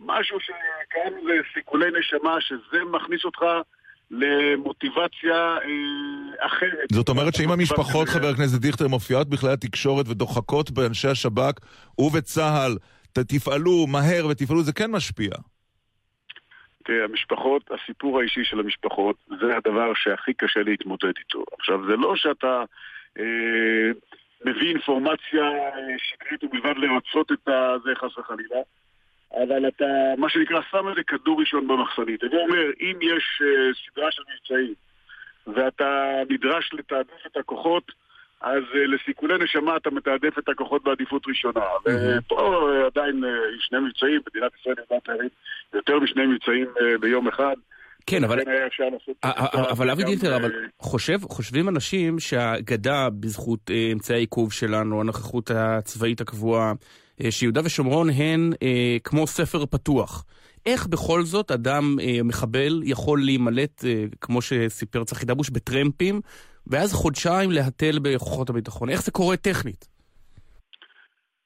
משהו 0.00 0.38
שקראנו 0.40 1.16
לסיכולי 1.28 1.86
נשמה, 1.98 2.36
שזה 2.40 2.84
מכניס 2.92 3.24
אותך 3.24 3.42
למוטיבציה 4.10 5.34
אה, 5.34 6.46
אחרת. 6.46 6.88
זאת 6.92 7.08
אומרת 7.08 7.34
שאם 7.34 7.52
המשפחות, 7.52 8.08
חבר 8.08 8.28
הכנסת 8.28 8.60
דיכטר, 8.60 8.88
מופיעות 8.88 9.28
בכלי 9.28 9.52
התקשורת 9.52 10.08
ודוחקות 10.08 10.70
באנשי 10.70 11.08
השב"כ 11.08 11.52
ובצה"ל, 11.98 12.76
תפעלו 13.12 13.86
מהר 13.86 14.26
ותפעלו, 14.26 14.62
זה 14.62 14.72
כן 14.72 14.90
משפיע. 14.90 15.30
תראה, 16.84 17.04
המשפחות, 17.04 17.70
הסיפור 17.70 18.20
האישי 18.20 18.44
של 18.44 18.60
המשפחות, 18.60 19.16
זה 19.40 19.56
הדבר 19.56 19.94
שהכי 19.94 20.34
קשה 20.34 20.62
להתמודד 20.62 21.12
איתו. 21.18 21.44
עכשיו, 21.58 21.86
זה 21.86 21.96
לא 21.96 22.16
שאתה 22.16 22.62
אה, 23.18 23.90
מביא 24.44 24.68
אינפורמציה 24.68 25.50
שקרית 25.98 26.44
ובלבד 26.44 26.76
לרצות 26.76 27.32
את 27.32 27.48
זה 27.84 27.90
חס 27.94 28.18
וחלילה. 28.18 28.60
אבל 29.42 29.68
אתה, 29.68 29.84
מה 30.18 30.28
שנקרא, 30.28 30.60
שם 30.70 30.88
איזה 30.88 31.02
כדור 31.02 31.40
ראשון 31.40 31.68
במחסנית. 31.68 32.24
אני 32.24 32.36
אומר, 32.36 32.64
אם 32.80 32.98
יש 33.02 33.42
סדרה 33.84 34.10
של 34.10 34.22
מבצעים 34.34 34.74
ואתה 35.46 36.22
נדרש 36.30 36.70
לתעדף 36.72 37.26
את 37.26 37.36
הכוחות, 37.36 37.92
אז 38.42 38.62
לסיכולי 38.88 39.34
נשמה 39.44 39.76
אתה 39.76 39.90
מתעדף 39.90 40.38
את 40.38 40.48
הכוחות 40.48 40.84
בעדיפות 40.84 41.22
ראשונה. 41.28 41.64
ופה 41.84 42.70
עדיין 42.86 43.24
יש 43.58 43.66
שני 43.68 43.78
מבצעים, 43.78 44.20
מדינת 44.30 44.52
ישראל 44.60 44.74
להרים 45.08 45.28
יותר 45.74 45.98
משני 46.00 46.26
מבצעים 46.26 46.66
ביום 47.00 47.28
אחד. 47.28 47.54
כן, 48.06 48.24
אבל... 48.24 48.38
אבל 49.70 49.90
אבי 49.90 50.04
דילטר, 50.04 50.36
אבל 50.36 50.52
חושב, 50.78 51.18
חושבים 51.22 51.68
אנשים 51.68 52.18
שהאגדה 52.18 53.08
בזכות 53.20 53.70
אמצעי 53.92 54.16
העיכוב 54.16 54.52
שלנו, 54.52 55.00
הנוכחות 55.00 55.50
הצבאית 55.50 56.20
הקבועה, 56.20 56.72
שיהודה 57.30 57.60
ושומרון 57.64 58.10
הן 58.10 58.52
כמו 59.04 59.26
ספר 59.26 59.66
פתוח. 59.66 60.24
איך 60.66 60.86
בכל 60.86 61.22
זאת 61.22 61.50
אדם 61.50 61.96
מחבל 62.24 62.80
יכול 62.84 63.20
להימלט, 63.24 63.84
כמו 64.20 64.42
שסיפר 64.42 65.04
צחי 65.04 65.26
דבוש, 65.26 65.50
בטרמפים, 65.50 66.20
ואז 66.66 66.92
חודשיים 66.92 67.50
להתל 67.50 67.98
בכוחות 68.02 68.50
הביטחון? 68.50 68.88
איך 68.88 69.02
זה 69.02 69.10
קורה 69.10 69.36
טכנית? 69.36 69.88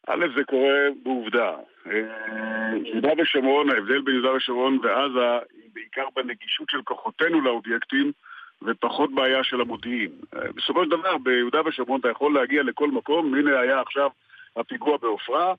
א', 0.08 0.26
זה 0.36 0.44
קורה 0.44 0.78
בעובדה. 1.02 1.52
יהודה 2.84 3.08
ושומרון, 3.22 3.70
ההבדל 3.70 4.00
בין 4.00 4.14
יהודה 4.14 4.32
ושומרון 4.32 4.78
ועזה 4.82 5.38
בעיקר 5.74 6.06
בנגישות 6.16 6.70
של 6.70 6.82
כוחותינו 6.84 7.40
לאובייקטים 7.40 8.12
ופחות 8.62 9.14
בעיה 9.14 9.44
של 9.44 9.60
המודיעין. 9.60 10.10
בסופו 10.54 10.84
של 10.84 10.90
דבר, 10.90 11.18
ביהודה 11.18 11.60
ושומרון 11.66 12.00
אתה 12.00 12.08
יכול 12.08 12.34
להגיע 12.34 12.62
לכל 12.62 12.90
מקום, 12.90 13.34
הנה 13.34 13.60
היה 13.60 13.80
עכשיו 13.80 14.10
הפיגוע 14.56 14.96
בעופרה, 14.96 15.54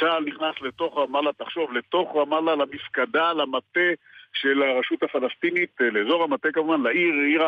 צה"ל 0.00 0.24
נכנס 0.24 0.54
לתוך 0.60 0.98
רמאללה, 0.98 1.32
תחשוב, 1.32 1.72
לתוך 1.72 2.16
רמאללה, 2.16 2.54
למפקדה, 2.54 3.32
למטה 3.32 3.90
של 4.34 4.62
הרשות 4.62 5.02
הפלסטינית, 5.02 5.70
לאזור 5.80 6.24
המטה 6.24 6.52
כמובן, 6.52 6.82
לעיר, 6.82 7.14
עיר 7.14 7.42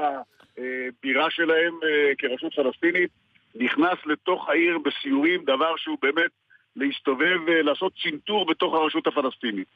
הבירה 0.58 1.30
שלהם 1.30 1.74
כרשות 2.18 2.54
פלסטינית, 2.54 3.10
נכנס 3.54 3.98
לתוך 4.06 4.48
העיר 4.48 4.78
בסיורים, 4.78 5.44
דבר 5.44 5.76
שהוא 5.76 5.98
באמת 6.02 6.30
להסתובב, 6.76 7.48
לעשות 7.48 7.92
צנתור 8.02 8.46
בתוך 8.46 8.74
הרשות 8.74 9.06
הפלסטינית. 9.06 9.68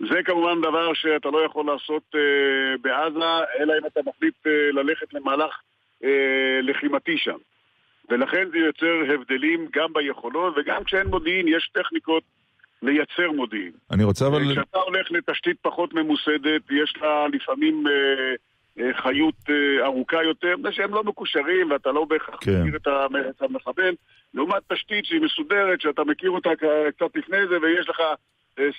זה 0.00 0.22
כמובן 0.24 0.60
דבר 0.60 0.94
שאתה 0.94 1.28
לא 1.30 1.44
יכול 1.44 1.66
לעשות 1.66 2.02
אה, 2.14 2.76
בעזה, 2.80 3.44
אלא 3.58 3.74
אם 3.80 3.86
אתה 3.86 4.00
מחליט 4.06 4.46
אה, 4.46 4.72
ללכת 4.72 5.14
למהלך 5.14 5.60
אה, 6.04 6.60
לחימתי 6.62 7.18
שם. 7.18 7.36
ולכן 8.10 8.48
זה 8.50 8.58
יוצר 8.58 9.14
הבדלים 9.14 9.68
גם 9.72 9.92
ביכולות, 9.92 10.54
וגם 10.56 10.84
כשאין 10.84 11.06
מודיעין 11.06 11.48
יש 11.48 11.70
טכניקות 11.72 12.22
לייצר 12.82 13.32
מודיעין. 13.32 13.72
אני 13.90 14.04
רוצה 14.04 14.26
אבל... 14.26 14.52
כשאתה 14.52 14.78
הולך 14.78 15.06
לתשתית 15.10 15.56
פחות 15.62 15.94
ממוסדת, 15.94 16.62
יש 16.70 16.94
לה 17.02 17.26
לפעמים 17.32 17.84
אה, 17.86 17.92
אה, 18.84 19.02
חיות 19.02 19.34
אה, 19.48 19.86
ארוכה 19.86 20.22
יותר, 20.22 20.54
בגלל 20.58 20.72
שהם 20.72 20.94
לא 20.94 21.04
מקושרים 21.04 21.70
ואתה 21.70 21.92
לא 21.92 22.04
בהכרח 22.04 22.38
כן. 22.40 22.62
מכיר 22.62 22.76
את 23.30 23.42
המחבל, 23.42 23.94
לעומת 24.34 24.62
תשתית 24.72 25.04
שהיא 25.04 25.20
מסודרת, 25.20 25.80
שאתה 25.80 26.04
מכיר 26.04 26.30
אותה 26.30 26.50
קצת 26.96 27.16
לפני 27.16 27.46
זה, 27.48 27.56
ויש 27.62 27.88
לך... 27.88 28.00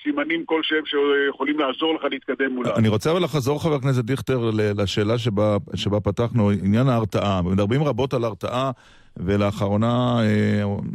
סימנים 0.04 0.46
כלשהם 0.46 0.84
שיכולים 0.86 1.60
לעזור 1.60 1.96
לך 1.96 2.04
להתקדם 2.04 2.56
מולה. 2.56 2.76
אני 2.76 2.88
רוצה 2.88 3.12
אבל 3.12 3.24
לחזור, 3.24 3.64
חבר 3.64 3.76
הכנסת 3.76 4.04
דיכטר, 4.04 4.50
לשאלה 4.54 5.18
שבה, 5.18 5.58
שבה 5.76 6.00
פתחנו, 6.00 6.50
עניין 6.50 6.88
ההרתעה. 6.88 7.42
מדברים 7.42 7.84
רבות 7.84 8.14
על 8.14 8.24
הרתעה, 8.24 8.72
ולאחרונה, 9.26 10.20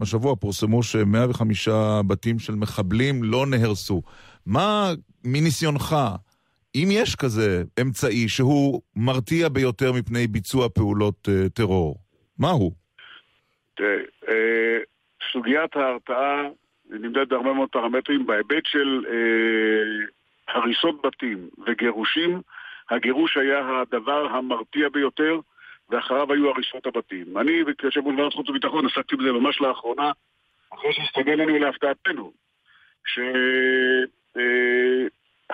השבוע 0.03 0.37
פורסמו 0.37 0.83
ש-105 0.83 1.71
בתים 2.07 2.39
של 2.39 2.55
מחבלים 2.55 3.25
לא 3.25 3.47
נהרסו. 3.47 4.03
מה 4.47 4.91
מניסיונך, 5.25 5.97
אם 6.75 6.89
יש 6.91 7.17
כזה 7.17 7.63
אמצעי 7.81 8.29
שהוא 8.29 8.81
מרתיע 8.97 9.49
ביותר 9.49 9.93
מפני 9.93 10.27
ביצוע 10.27 10.69
פעולות 10.69 11.29
טרור, 11.55 11.97
מה 12.39 12.51
הוא? 12.51 12.73
תראה, 13.77 13.97
סוגיית 15.33 15.77
ההרתעה 15.77 16.43
נמדד 16.91 17.29
בהרבה 17.29 17.53
מאוד 17.53 17.69
פרמטרים. 17.69 18.27
בהיבט 18.27 18.67
של 18.67 19.05
אה, 19.09 20.55
הריסות 20.55 21.03
בתים 21.07 21.49
וגירושים, 21.67 22.41
הגירוש 22.91 23.37
היה 23.37 23.83
הדבר 23.83 24.27
המרתיע 24.27 24.89
ביותר, 24.89 25.41
ואחריו 25.93 26.33
היו 26.33 26.51
הריסות 26.51 26.87
הבתים. 26.87 27.39
אני, 27.39 27.63
כיושב 27.79 28.01
ראש 28.07 28.19
ועדת 28.19 28.33
חוץ 28.33 28.49
וביטחון, 28.49 28.87
עסקתי 28.87 29.17
בזה 29.17 29.33
ממש 29.33 29.61
לאחרונה, 29.61 30.13
אחרי 30.75 30.93
שהסתגל 30.93 31.33
לנו 31.33 31.59
להפתעתנו, 31.59 32.33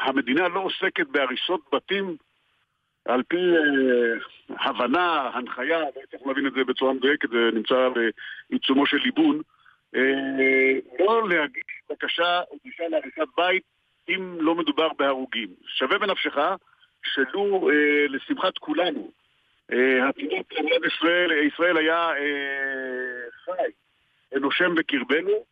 שהמדינה 0.03 0.43
אה, 0.43 0.49
לא 0.49 0.61
עוסקת 0.61 1.07
בהריסות 1.07 1.61
בתים 1.73 2.17
על 3.05 3.23
פי 3.23 3.37
אה, 3.37 4.15
הבנה, 4.59 5.31
הנחיה, 5.35 5.81
לא 5.81 5.91
צריך 6.11 6.27
להבין 6.27 6.47
את 6.47 6.53
זה 6.53 6.65
בצורה 6.65 6.93
מדויקת, 6.93 7.31
זה 7.31 7.51
נמצא 7.53 7.89
בעיצומו 8.51 8.87
של 8.87 8.97
ליבון, 8.97 9.41
אה, 9.95 10.73
לא 10.99 11.29
להגיש 11.29 11.65
בקשה 11.91 12.41
או 12.51 12.57
דרישה 12.65 12.89
להריסת 12.89 13.29
בית 13.37 13.63
אם 14.09 14.37
לא 14.41 14.55
מדובר 14.55 14.89
בהרוגים. 14.99 15.49
שווה 15.67 15.99
בנפשך 15.99 16.37
שלו, 17.05 17.69
לשמחת 18.09 18.59
כולנו, 18.59 19.11
אה, 19.73 20.09
התינוק 20.09 20.53
למדינת 20.53 20.83
ישראל, 20.87 21.47
ישראל 21.47 21.77
היה 21.77 22.11
חי, 23.45 24.39
נושם 24.41 24.75
בקרבנו, 24.75 25.45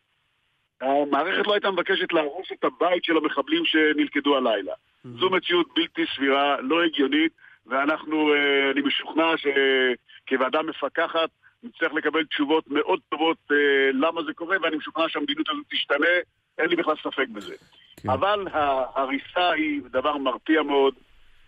המערכת 0.81 1.47
לא 1.47 1.53
הייתה 1.53 1.71
מבקשת 1.71 2.13
להרוס 2.13 2.47
את 2.51 2.63
הבית 2.63 3.03
של 3.03 3.17
המחבלים 3.17 3.65
שנלכדו 3.65 4.37
הלילה. 4.37 4.73
Mm-hmm. 4.73 5.19
זו 5.19 5.29
מציאות 5.29 5.67
בלתי 5.75 6.01
סבירה, 6.15 6.61
לא 6.61 6.83
הגיונית, 6.83 7.31
ואנחנו, 7.65 8.33
אני 8.71 8.81
משוכנע 8.81 9.33
שכוועדה 9.37 10.61
מפקחת, 10.61 11.29
נצטרך 11.63 11.93
לקבל 11.93 12.25
תשובות 12.25 12.67
מאוד 12.67 12.99
טובות 13.09 13.37
אה, 13.51 13.55
למה 13.93 14.23
זה 14.23 14.33
קורה, 14.33 14.57
ואני 14.61 14.75
משוכנע 14.75 15.09
שהמדיניות 15.09 15.49
הזאת 15.49 15.65
תשתנה, 15.69 16.07
אין 16.57 16.69
לי 16.69 16.75
בכלל 16.75 16.95
ספק 17.03 17.27
בזה. 17.27 17.55
כן. 18.03 18.09
אבל 18.09 18.47
ההריסה 18.51 19.51
היא 19.51 19.81
דבר 19.91 20.17
מרתיע 20.17 20.63
מאוד, 20.63 20.93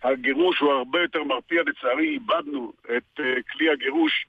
הגירוש 0.02 0.58
הוא 0.58 0.72
הרבה 0.72 1.02
יותר 1.02 1.24
מרתיע, 1.24 1.62
לצערי 1.66 2.08
איבדנו 2.08 2.72
את 2.96 3.20
אה, 3.20 3.24
כלי 3.52 3.70
הגירוש 3.70 4.26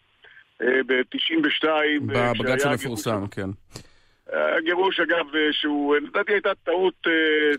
אה, 0.62 0.68
ב-92. 0.88 1.68
בבג"ץ 2.06 2.66
המפורסם, 2.66 3.28
כן. 3.28 3.50
הגירוש, 4.58 5.00
אגב, 5.00 5.25
שהוא, 5.51 5.96
לדעתי 5.96 6.32
הייתה 6.32 6.50
טעות... 6.63 7.08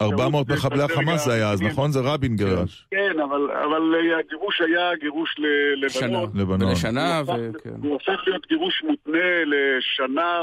400 0.02 0.48
מחבלי 0.48 0.82
החמאס 0.82 1.24
זה 1.24 1.32
היה 1.32 1.50
אז, 1.50 1.62
נכון? 1.62 1.92
זה 1.92 2.00
רבין 2.00 2.36
גירש. 2.36 2.86
כן, 2.90 3.20
אבל 3.20 3.94
הגירוש 4.18 4.60
היה 4.60 4.96
גירוש 5.00 5.36
ללבנון. 5.38 6.30
לבנון. 6.34 6.62
ולשנה, 6.62 7.22
וכן. 7.22 7.70
הוא 7.82 7.92
הופך 7.92 8.22
להיות 8.26 8.46
גירוש 8.46 8.82
מותנה 8.82 9.44
לשנה 9.44 10.42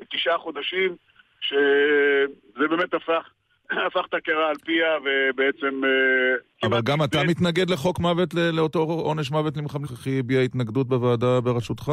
ולתשעה 0.00 0.38
חודשים, 0.38 0.96
שזה 1.40 2.68
באמת 2.68 2.94
הפך... 2.94 3.30
הפך 3.86 4.06
את 4.08 4.14
הקערה 4.14 4.48
על 4.48 4.56
פיה 4.64 4.96
ובעצם... 5.04 5.80
אבל 6.62 6.80
גם 6.84 7.02
אתה 7.02 7.18
מתנגד 7.28 7.70
לחוק 7.70 7.98
מוות, 7.98 8.34
לאותו 8.34 8.78
עונש 8.78 9.30
מוות 9.30 9.56
למחבלים, 9.56 9.86
הביע 10.18 10.40
התנגדות 10.40 10.88
בוועדה 10.88 11.40
בראשותך? 11.40 11.92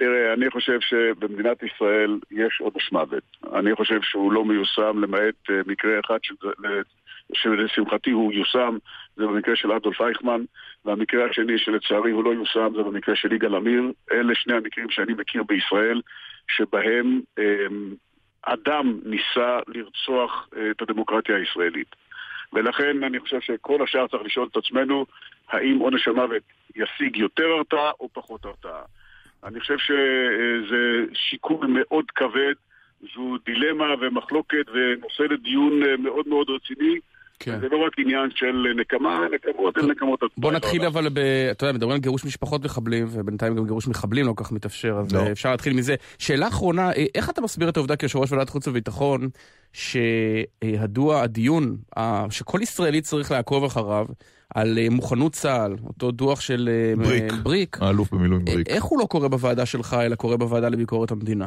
תראה, 0.00 0.32
אני 0.32 0.50
חושב 0.50 0.80
שבמדינת 0.80 1.62
ישראל 1.62 2.18
יש 2.30 2.60
עונש 2.60 2.92
מוות. 2.92 3.22
אני 3.54 3.74
חושב 3.74 4.02
שהוא 4.02 4.32
לא 4.32 4.44
מיושם 4.44 4.98
למעט 4.98 5.34
אה, 5.50 5.60
מקרה 5.66 6.00
אחד 6.00 6.18
שלשמחתי 7.32 8.10
הוא 8.10 8.32
יושם, 8.32 8.76
זה 9.16 9.26
במקרה 9.26 9.56
של 9.56 9.72
אדולף 9.72 10.00
אייכמן, 10.00 10.40
והמקרה 10.84 11.30
השני 11.30 11.58
שלצערי 11.58 12.10
הוא 12.10 12.24
לא 12.24 12.34
יושם 12.34 12.72
זה 12.76 12.82
במקרה 12.82 13.16
של 13.16 13.32
יגאל 13.32 13.54
עמיר. 13.54 13.82
אלה 14.12 14.34
שני 14.34 14.54
המקרים 14.54 14.90
שאני 14.90 15.12
מכיר 15.12 15.42
בישראל, 15.42 16.00
שבהם 16.48 17.20
אה, 17.38 17.66
אדם 18.42 19.00
ניסה 19.04 19.58
לרצוח 19.68 20.48
אה, 20.56 20.70
את 20.70 20.82
הדמוקרטיה 20.82 21.36
הישראלית. 21.36 21.96
ולכן 22.52 23.04
אני 23.04 23.20
חושב 23.20 23.40
שכל 23.40 23.82
השאר 23.82 24.06
צריך 24.06 24.22
לשאול 24.22 24.48
את 24.52 24.56
עצמנו 24.56 25.06
האם 25.48 25.78
עונש 25.78 26.08
המוות 26.08 26.42
ישיג 26.76 27.16
יותר 27.16 27.46
הרתעה 27.46 27.90
או 28.00 28.08
פחות 28.12 28.44
הרתעה. 28.44 28.82
אני 29.44 29.60
חושב 29.60 29.78
שזה 29.78 31.04
שיקול 31.14 31.66
מאוד 31.66 32.04
כבד, 32.14 32.54
זו 33.14 33.36
דילמה 33.44 33.94
ומחלוקת 34.00 34.66
ונושא 34.72 35.22
לדיון 35.22 35.80
מאוד 35.98 36.28
מאוד 36.28 36.50
רציני. 36.50 36.98
כן. 37.40 37.60
זה 37.60 37.68
לא 37.68 37.86
רק 37.86 37.92
עניין 37.98 38.30
של 38.34 38.66
נקמה, 38.76 39.20
נקמות 39.34 39.76
הן 39.76 39.90
נקמות 39.90 40.22
עצמם. 40.22 40.42
בוא 40.42 40.52
נתחיל 40.52 40.84
אבל 40.84 41.08
ב... 41.08 41.18
אתה 41.50 41.66
יודע, 41.66 41.76
מדברים 41.76 41.94
על 41.94 42.00
גירוש 42.00 42.24
משפחות 42.24 42.64
מחבלים, 42.64 43.06
ובינתיים 43.10 43.56
גם 43.56 43.64
גירוש 43.64 43.88
מחבלים 43.88 44.26
לא 44.26 44.32
כל 44.32 44.44
כך 44.44 44.52
מתאפשר, 44.52 44.98
אז 44.98 45.14
לא. 45.14 45.32
אפשר 45.32 45.50
להתחיל 45.50 45.72
מזה. 45.72 45.94
שאלה 46.18 46.48
אחרונה, 46.48 46.90
איך 47.14 47.30
אתה 47.30 47.40
מסביר 47.40 47.68
את 47.68 47.76
העובדה 47.76 47.96
כיושב 47.96 48.18
ראש 48.18 48.32
ועדת 48.32 48.48
חוץ 48.48 48.68
וביטחון, 48.68 49.28
שהדוע, 49.72 51.22
הדיון, 51.22 51.76
שכל 52.30 52.58
ישראלי 52.62 53.00
צריך 53.00 53.30
לעקוב 53.30 53.64
אחריו, 53.64 54.06
על 54.54 54.78
אה, 54.78 54.86
מוכנות 54.90 55.32
צה"ל, 55.32 55.76
אותו 55.86 56.10
דוח 56.10 56.40
של 56.40 56.68
אה, 56.72 57.04
בריק, 57.04 57.32
בריק. 57.42 57.78
האלוף 57.80 58.12
במילואים 58.12 58.44
בריק. 58.44 58.68
איך 58.68 58.84
הוא 58.84 58.98
לא 58.98 59.04
קורה 59.04 59.28
בוועדה 59.28 59.66
שלך, 59.66 59.96
אלא 60.00 60.14
קורה 60.14 60.36
בוועדה 60.36 60.68
לביקורת 60.68 61.10
המדינה? 61.10 61.46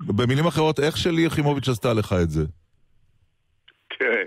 במילים 0.00 0.46
אחרות, 0.46 0.80
איך 0.80 0.96
שלי 0.96 1.22
יחימוביץ' 1.22 1.68
עשתה 1.68 1.92
לך 1.92 2.14
את 2.22 2.30
זה? 2.30 2.44
תראה, 3.98 4.22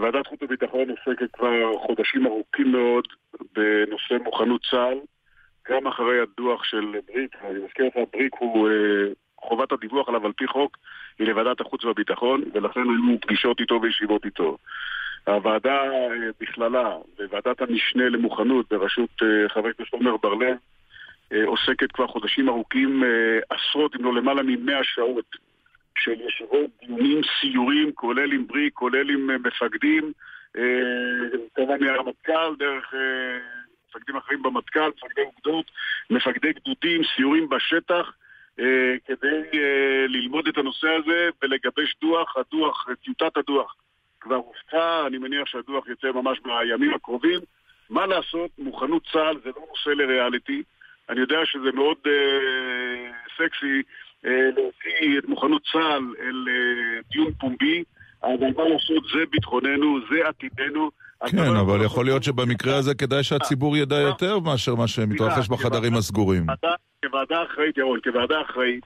ועדת 0.00 0.26
חוץ 0.26 0.42
וביטחון 0.42 0.90
עוסקת 0.90 1.30
כבר 1.32 1.78
חודשים 1.78 2.26
ארוכים 2.26 2.72
מאוד 2.72 3.04
בנושא 3.56 4.14
מוכנות 4.24 4.60
צה"ל, 4.70 4.98
גם 5.70 5.86
אחרי 5.86 6.20
הדוח 6.20 6.64
של 6.64 6.94
בריק, 7.06 7.36
אני 7.44 7.58
מזכיר 7.64 7.86
לך, 7.86 7.94
בריק 8.12 8.34
הוא, 8.38 8.68
חובת 9.40 9.72
הדיווח 9.72 10.08
עליו 10.08 10.26
על 10.26 10.32
פי 10.32 10.46
חוק 10.46 10.76
היא 11.18 11.26
לוועדת 11.26 11.60
החוץ 11.60 11.84
והביטחון, 11.84 12.42
ולכן 12.52 12.80
היו 12.80 13.20
פגישות 13.20 13.60
איתו 13.60 13.82
וישיבות 13.82 14.24
איתו. 14.24 14.56
הוועדה 15.26 15.82
בכללה, 16.40 16.96
וועדת 17.30 17.62
המשנה 17.62 18.08
למוכנות 18.08 18.72
בראשות 18.72 19.10
חבר 19.48 19.68
הכנסת 19.68 19.92
עומר 19.92 20.16
בר-לב, 20.16 20.56
עוסקת 21.46 21.92
כבר 21.92 22.06
חודשים 22.06 22.48
ארוכים, 22.48 23.02
עשרות 23.50 23.96
אם 23.96 24.04
לא 24.04 24.14
למעלה 24.14 24.42
ממאה 24.42 24.84
שעות 24.84 25.36
של 25.96 26.20
ישיבות, 26.20 26.70
דיונים, 26.80 27.20
סיורים, 27.40 27.92
כולל 27.92 28.32
עם 28.32 28.46
בריק, 28.46 28.74
כולל 28.74 29.10
עם 29.10 29.42
מפקדים, 29.42 30.12
כמובן 31.54 31.84
מהרמטכ"ל, 31.84 32.54
דרך 32.58 32.94
מפקדים 33.88 34.16
אחרים 34.16 34.42
במטכ"ל, 34.42 34.88
מפקדי 34.88 35.22
אוגדות, 35.22 35.70
מפקדי 36.10 36.52
גדודים, 36.52 37.00
סיורים 37.16 37.48
בשטח, 37.48 38.12
כדי 39.06 39.58
ללמוד 40.08 40.48
את 40.48 40.58
הנושא 40.58 40.88
הזה 40.88 41.28
ולגבש 41.42 41.96
דוח, 42.00 42.36
הדוח, 42.36 42.86
טיוטת 43.04 43.36
הדוח 43.36 43.74
כבר 44.26 44.34
הופצה, 44.34 45.06
אני 45.06 45.18
מניח 45.18 45.46
שהדוח 45.46 45.88
יצא 45.88 46.12
ממש 46.12 46.38
בימים 46.44 46.94
הקרובים. 46.94 47.40
מה 47.90 48.06
לעשות, 48.06 48.50
מוכנות 48.58 49.02
צה"ל 49.12 49.36
זה 49.44 49.50
לא 49.56 49.62
נושא 49.68 49.90
לריאליטי. 49.90 50.62
אני 51.08 51.20
יודע 51.20 51.38
שזה 51.44 51.72
מאוד 51.74 51.96
אה, 52.06 53.10
סקסי 53.36 53.66
אה, 53.66 53.80
להוציא 54.26 55.18
את 55.18 55.28
מוכנות 55.28 55.62
צה"ל 55.72 56.14
אל 56.20 56.44
אה, 56.48 57.00
דיון 57.12 57.32
פומבי, 57.40 57.84
אבל 58.22 58.50
מה 58.56 58.64
לעשות, 58.68 59.04
זה 59.12 59.18
ביטחוננו, 59.30 59.98
זה 60.10 60.28
עתידנו. 60.28 60.90
כן, 61.26 61.56
אבל 61.56 61.84
יכול 61.84 62.04
להיות 62.04 62.22
שבמקרה 62.22 62.76
הזה 62.76 62.94
כדאי 62.94 63.22
שהציבור 63.22 63.76
ידע 63.76 63.96
יותר 63.96 64.38
מאשר 64.38 64.74
מה 64.74 64.88
שמתרחש 64.88 65.48
בחדרים 65.48 65.94
הסגורים. 65.94 66.46
כוועדה 67.04 67.42
אחראית, 67.42 67.78
ירון, 67.78 67.98
כוועדה 68.04 68.42
אחראית, 68.42 68.84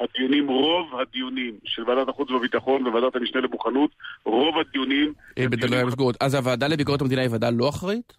הדיונים, 0.00 0.48
רוב 0.48 1.00
הדיונים 1.00 1.54
של 1.64 1.90
ועדת 1.90 2.08
החוץ 2.08 2.30
והביטחון 2.30 2.86
וועדת 2.86 3.16
המשנה 3.16 3.40
למוכנות, 3.40 3.90
רוב 4.24 4.58
הדיונים... 4.58 5.12
בדליה 5.38 5.84
מסגורת. 5.84 6.16
אז 6.20 6.34
הוועדה 6.34 6.68
לביקורת 6.68 7.00
המדינה 7.00 7.22
היא 7.22 7.30
ועדה 7.30 7.50
לא 7.50 7.68
אחראית? 7.68 8.12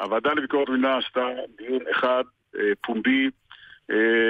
הוועדה 0.00 0.32
לביקורת 0.32 0.68
המדינה 0.68 0.98
עשתה 0.98 1.20
דיון 1.58 1.80
אחד, 1.90 2.22
פומבי. 2.86 3.30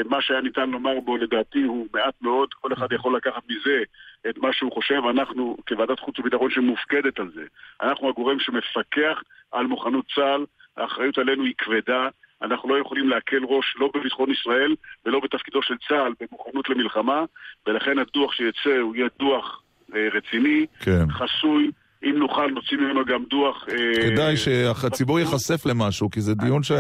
מה 0.09 0.23
שהיה 0.23 0.41
ניתן 0.41 0.71
לומר 0.71 1.01
בו 1.01 1.17
לדעתי 1.17 1.63
הוא 1.63 1.87
מעט 1.95 2.15
מאוד, 2.21 2.55
כל 2.55 2.73
אחד 2.73 2.93
יכול 2.93 3.17
לקחת 3.17 3.43
מזה 3.49 3.83
את 4.31 4.39
מה 4.39 4.53
שהוא 4.53 4.73
חושב, 4.73 5.03
אנחנו 5.11 5.57
כוועדת 5.69 6.01
חוץ 6.01 6.19
וביטחון 6.19 6.51
שמופקדת 6.51 7.19
על 7.19 7.31
זה, 7.35 7.45
אנחנו 7.83 8.09
הגורם 8.09 8.41
שמפקח 8.41 9.23
על 9.53 9.67
מוכנות 9.67 10.05
צה"ל, 10.15 10.45
האחריות 10.77 11.19
עלינו 11.19 11.45
היא 11.45 11.55
כבדה, 11.59 12.09
אנחנו 12.43 12.69
לא 12.69 12.81
יכולים 12.81 13.09
להקל 13.09 13.45
ראש 13.45 13.77
לא 13.81 13.91
בביטחון 13.95 14.31
ישראל 14.31 14.75
ולא 15.07 15.21
בתפקידו 15.21 15.63
של 15.63 15.75
צה"ל 15.89 16.13
במוכנות 16.21 16.69
למלחמה, 16.69 17.25
ולכן 17.67 17.99
הדוח 17.99 18.33
שיצא 18.33 18.79
הוא 18.81 18.97
יהיה 18.97 19.09
דוח 19.19 19.63
אה, 19.95 20.09
רציני, 20.13 20.67
כן. 20.81 21.11
חסוי. 21.11 21.71
אם 22.05 22.15
נוכל, 22.19 22.51
נוציא 22.51 22.77
ממנו 22.77 23.05
גם 23.05 23.25
דוח... 23.31 23.65
כדאי 24.03 24.37
שהציבור 24.37 25.21
ייחשף 25.21 25.67
למשהו, 25.67 26.11
כי 26.11 26.21
זה 26.21 26.35
דיון 26.35 26.63
ש... 26.63 26.73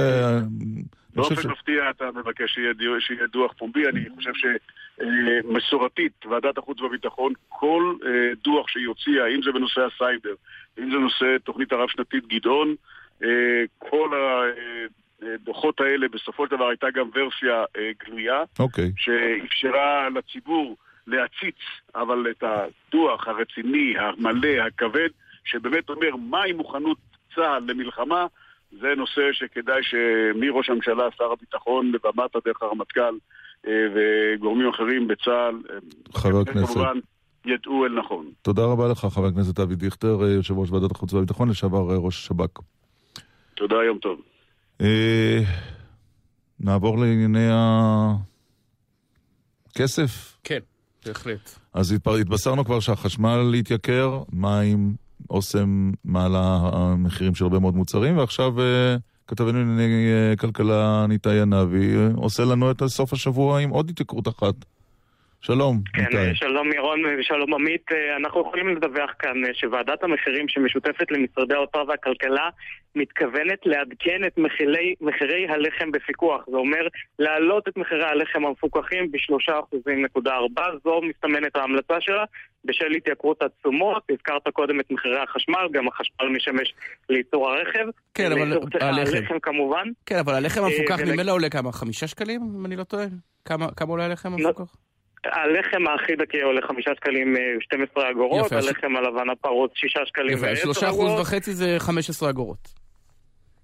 באופן 1.14 1.50
מפתיע 1.50 1.90
אתה 1.90 2.10
מבקש 2.14 2.54
שיהיה 3.00 3.26
דוח 3.32 3.52
פומבי, 3.52 3.88
אני 3.88 4.00
חושב 4.16 4.32
שמסורתית, 4.34 6.26
ועדת 6.26 6.58
החוץ 6.58 6.80
והביטחון, 6.80 7.32
כל 7.48 7.94
דוח 8.44 8.68
שהיא 8.68 8.86
הוציאה, 8.86 9.26
אם 9.26 9.42
זה 9.42 9.52
בנושא 9.52 9.80
הסייבר, 9.80 10.34
אם 10.78 10.90
זה 10.90 10.96
נושא 10.96 11.36
תוכנית 11.44 11.72
הרב-שנתית 11.72 12.26
גדעון, 12.26 12.74
כל 13.78 14.10
הדוחות 15.22 15.80
האלה 15.80 16.08
בסופו 16.08 16.46
של 16.46 16.56
דבר 16.56 16.68
הייתה 16.68 16.90
גם 16.90 17.08
ורסיה 17.14 17.64
גלויה, 18.04 18.42
okay. 18.62 18.80
שאפשרה 18.96 20.08
לציבור 20.08 20.76
להציץ, 21.06 21.58
אבל 21.94 22.26
את 22.30 22.44
הדוח 22.46 23.28
הרציני, 23.28 23.94
המלא, 23.98 24.62
הכבד, 24.66 25.08
שבאמת 25.44 25.88
אומר 25.88 26.16
מהי 26.16 26.52
מוכנות 26.52 26.98
צה"ל 27.34 27.62
למלחמה, 27.66 28.26
זה 28.80 28.88
נושא 28.96 29.20
שכדאי 29.32 29.80
שמראש 29.82 30.70
הממשלה, 30.70 31.04
שר 31.18 31.32
הביטחון, 31.32 31.92
ומטה 32.04 32.38
דרך 32.44 32.62
הרמטכ"ל 32.62 33.14
וגורמים 33.66 34.68
אחרים 34.68 35.08
בצה"ל, 35.08 35.62
חבר 36.14 36.40
הכנסת, 36.40 36.74
כמובן 36.74 36.98
ידעו 37.46 37.84
אל 37.84 37.98
נכון. 37.98 38.26
תודה 38.42 38.62
רבה 38.62 38.88
לך, 38.88 38.98
חבר 38.98 39.26
הכנסת 39.26 39.60
אבי 39.60 39.74
דיכטר, 39.74 40.22
יושב 40.36 40.58
ראש 40.58 40.70
ועדת 40.70 40.90
החוץ 40.90 41.12
והביטחון, 41.12 41.48
לשעבר 41.48 41.96
ראש 41.96 42.16
השב"כ. 42.16 42.60
תודה, 43.54 43.76
יום 43.86 43.98
טוב. 43.98 44.20
נעבור 46.60 46.98
לענייני 46.98 47.48
הכסף. 49.70 50.38
כן. 50.44 50.58
בהחלט. 51.06 51.58
אז 51.74 51.92
התבשרנו 52.20 52.64
כבר 52.64 52.80
שהחשמל 52.80 53.54
התייקר, 53.58 54.22
מים, 54.32 54.94
אוסם 55.30 55.92
מעלה 56.04 56.58
המחירים 56.72 57.34
של 57.34 57.44
הרבה 57.44 57.58
מאוד 57.58 57.76
מוצרים, 57.76 58.16
ועכשיו 58.18 58.54
כתבנו 59.26 59.58
לענייני 59.58 60.06
כלכלה 60.38 61.06
ניתאי 61.08 61.40
ענבי 61.40 61.94
עושה 62.16 62.44
לנו 62.44 62.70
את 62.70 62.82
סוף 62.86 63.12
השבוע 63.12 63.60
עם 63.60 63.70
עוד 63.70 63.90
התייקרות 63.90 64.28
אחת. 64.28 64.54
שלום, 65.42 65.80
כן, 65.94 66.02
ניתאי. 66.02 66.34
שלום 66.34 66.72
ירון 66.72 67.02
ושלום 67.18 67.54
עמית. 67.54 67.86
אנחנו 68.16 68.40
יכולים 68.40 68.68
לדווח 68.76 69.10
כאן 69.18 69.36
שוועדת 69.52 70.02
המחירים 70.02 70.48
שמשותפת 70.48 71.10
למשרדי 71.10 71.54
האוצר 71.54 71.84
והכלכלה 71.88 72.48
מתכוונת 72.94 73.58
לעדכן 73.64 74.24
את 74.26 74.38
מחירי, 74.38 74.94
מחירי 75.00 75.48
הלחם 75.48 75.90
בפיקוח. 75.90 76.40
זה 76.50 76.56
אומר 76.56 76.86
להעלות 77.18 77.68
את 77.68 77.76
מחירי 77.76 78.04
הלחם 78.04 78.44
המפוקחים 78.46 79.12
ב-3.4%. 79.12 80.60
זו 80.84 81.00
מסתמנת 81.02 81.56
ההמלצה 81.56 81.94
שלה 82.00 82.24
בשל 82.64 82.90
התייקרות 82.96 83.42
התשומות. 83.42 84.02
הזכרת 84.10 84.48
קודם 84.52 84.80
את 84.80 84.90
מחירי 84.90 85.20
החשמל, 85.20 85.68
גם 85.72 85.88
החשמל 85.88 86.28
משמש 86.28 86.74
לייצור 87.08 87.50
הרכב. 87.50 87.86
כן, 88.14 88.32
אבל 88.32 88.52
הלחם. 88.52 89.16
הלחם 89.16 89.38
כמובן. 89.42 89.88
כן, 90.06 90.18
אבל 90.18 90.34
הלחם 90.34 90.60
המפוקח 90.64 91.00
ממילא 91.00 91.32
עולה 91.32 91.50
כמה? 91.50 91.72
חמישה 91.72 92.06
שקלים, 92.06 92.40
אם 92.58 92.66
אני 92.66 92.76
לא 92.76 92.84
טועה? 92.84 93.06
כמה, 93.44 93.66
כמה 93.76 93.90
עולה 93.90 94.04
הלחם 94.04 94.32
המפוקח? 94.32 94.74
הלחם 95.24 95.86
האחיד 95.86 96.20
הכי 96.22 96.40
עולה 96.40 96.62
חמישה 96.62 96.90
שקלים 96.96 97.36
12 97.60 98.10
אגורות, 98.10 98.46
יפה, 98.46 98.56
הלחם 98.56 98.96
הלבן 98.96 99.30
הפרוץ 99.30 99.72
שישה 99.74 100.00
שקלים 100.06 100.38
ועשר 100.40 100.46
אגורות. 100.46 100.76
שלושה 100.76 100.88
אחוז 100.88 101.20
וחצי 101.20 101.52
זה 101.52 101.76
15 101.78 102.30
אגורות. 102.30 102.82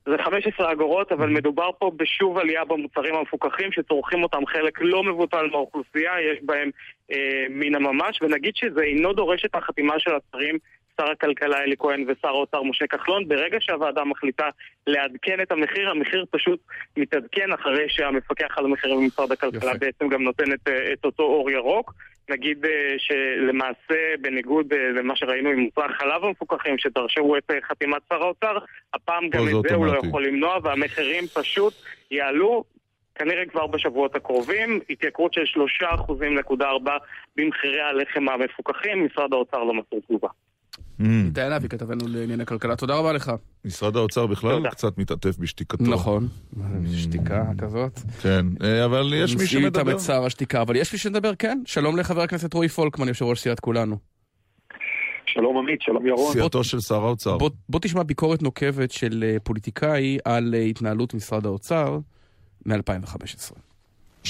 זה 0.09 0.17
15 0.25 0.73
אגורות, 0.73 1.13
אבל 1.13 1.29
מדובר 1.29 1.71
פה 1.79 1.91
בשוב 1.97 2.39
עלייה 2.39 2.65
במוצרים 2.65 3.15
המפוקחים 3.15 3.73
שצורכים 3.73 4.23
אותם 4.23 4.47
חלק 4.47 4.79
לא 4.81 5.03
מבוטל 5.03 5.47
מהאוכלוסייה, 5.53 6.13
יש 6.21 6.39
בהם 6.43 6.71
אה, 7.13 7.47
מן 7.51 7.75
הממש, 7.75 8.23
ונגיד 8.23 8.53
שזה 8.57 8.81
אינו 8.81 9.13
דורש 9.13 9.45
את 9.45 9.55
החתימה 9.55 9.95
של 9.99 10.11
השרים 10.11 10.59
שר 11.01 11.11
הכלכלה 11.11 11.59
אלי 11.59 11.77
כהן 11.79 12.05
ושר 12.09 12.29
האוצר 12.29 12.63
משה 12.63 12.87
כחלון, 12.87 13.29
ברגע 13.29 13.57
שהוועדה 13.61 14.05
מחליטה 14.05 14.49
לעדכן 14.87 15.41
את 15.43 15.53
המחיר, 15.53 15.91
המחיר 15.91 16.25
פשוט 16.31 16.61
מתעדכן 16.97 17.53
אחרי 17.53 17.85
שהמפקח 17.89 18.59
על 18.59 18.65
המחירים 18.65 19.01
במשרד 19.01 19.33
הכלכלה 19.33 19.71
יפה. 19.71 19.79
בעצם 19.79 20.09
גם 20.09 20.23
נותן 20.23 20.53
את, 20.53 20.69
את 20.93 21.05
אותו 21.05 21.23
אור 21.23 21.51
ירוק. 21.51 21.95
נגיד 22.31 22.67
שלמעשה, 22.99 24.15
בניגוד 24.21 24.75
למה 24.75 25.17
שראינו 25.17 25.51
עם 25.51 25.59
מוצרי 25.59 25.85
החלב 25.85 26.25
המפוקחים 26.25 26.79
שדרשו 26.79 27.37
את 27.37 27.51
חתימת 27.69 28.03
שר 28.09 28.23
האוצר, 28.23 28.59
הפעם 28.95 29.29
גם 29.29 29.43
את 29.49 29.63
זה 29.69 29.75
הוא 29.75 29.87
לא 29.87 29.99
יכול 29.99 30.27
למנוע 30.27 30.59
והמחירים 30.63 31.27
פשוט 31.27 31.75
יעלו. 32.11 32.65
כנראה 33.15 33.47
כבר 33.47 33.67
בשבועות 33.67 34.17
הקרובים, 34.17 34.81
התייקרות 34.91 35.35
של 35.35 35.45
3.4% 36.51 36.55
במחירי 37.37 37.81
הלחם 37.81 38.29
המפוקחים, 38.29 39.07
משרד 39.07 39.33
האוצר 39.33 39.65
לא 39.65 39.75
מסור 39.75 40.01
תגובה. 40.09 40.29
דיין 41.33 41.53
אבי 41.53 41.69
כתבנו 41.69 42.09
לענייני 42.09 42.47
כלכלה, 42.47 42.77
תודה 42.77 42.95
רבה 42.95 43.13
לך. 43.13 43.33
משרד 43.65 43.97
האוצר 43.97 44.27
בכלל 44.27 44.71
קצת 44.71 44.99
מתעטף 44.99 45.39
בשתיקתו. 45.39 45.85
נכון, 45.85 46.29
שתיקה 46.95 47.45
כזאת. 47.59 48.01
כן, 48.23 48.47
אבל 48.85 49.13
יש 49.17 49.37
מי 49.37 49.47
שמדבר. 49.47 49.81
איתם 49.81 49.91
את 49.91 50.01
שר 50.01 50.25
השתיקה, 50.25 50.63
אבל 50.63 50.77
יש 50.77 50.93
מי 50.93 50.99
שמדבר, 50.99 51.35
כן. 51.35 51.63
שלום 51.67 51.97
לחבר 51.97 52.23
הכנסת 52.23 52.55
רועי 52.55 52.69
פולקמן, 52.69 53.09
יושב 53.09 53.25
ראש 53.25 53.41
סיעת 53.41 53.61
כולנו. 53.61 53.99
שלום 55.27 55.57
עמית, 55.57 55.83
שלום 55.83 56.07
ירון. 56.07 56.33
סיעתו 56.33 56.65
של 56.65 56.81
שר 56.81 57.05
האוצר. 57.05 57.39
בוא, 57.39 57.51
בוא 57.69 57.81
תשמע 57.81 58.03
ביקורת 58.03 58.43
נוקבת 58.43 58.91
של 58.91 59.37
פוליטיקאי 59.43 60.19
על 60.25 60.55
התנהלות 60.55 61.15
משרד 61.15 61.47
האוצר 61.47 61.99
מ-2015. 62.67 63.53
60% 64.25 64.29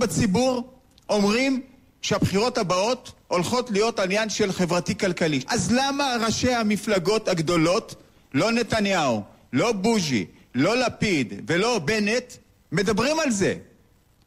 בציבור 0.00 0.78
אומרים 1.08 1.62
שהבחירות 2.02 2.58
הבאות 2.58 3.12
הולכות 3.28 3.70
להיות 3.70 3.98
עניין 3.98 4.28
של 4.30 4.52
חברתי-כלכלי. 4.52 5.40
אז 5.46 5.72
למה 5.72 6.16
ראשי 6.20 6.54
המפלגות 6.54 7.28
הגדולות 7.28 7.94
לא 8.34 8.52
נתניהו, 8.52 9.22
לא 9.52 9.72
בוז'י, 9.72 10.26
לא 10.54 10.76
לפיד 10.76 11.32
ולא 11.46 11.78
בנט 11.78 12.32
מדברים 12.72 13.20
על 13.20 13.30
זה. 13.30 13.54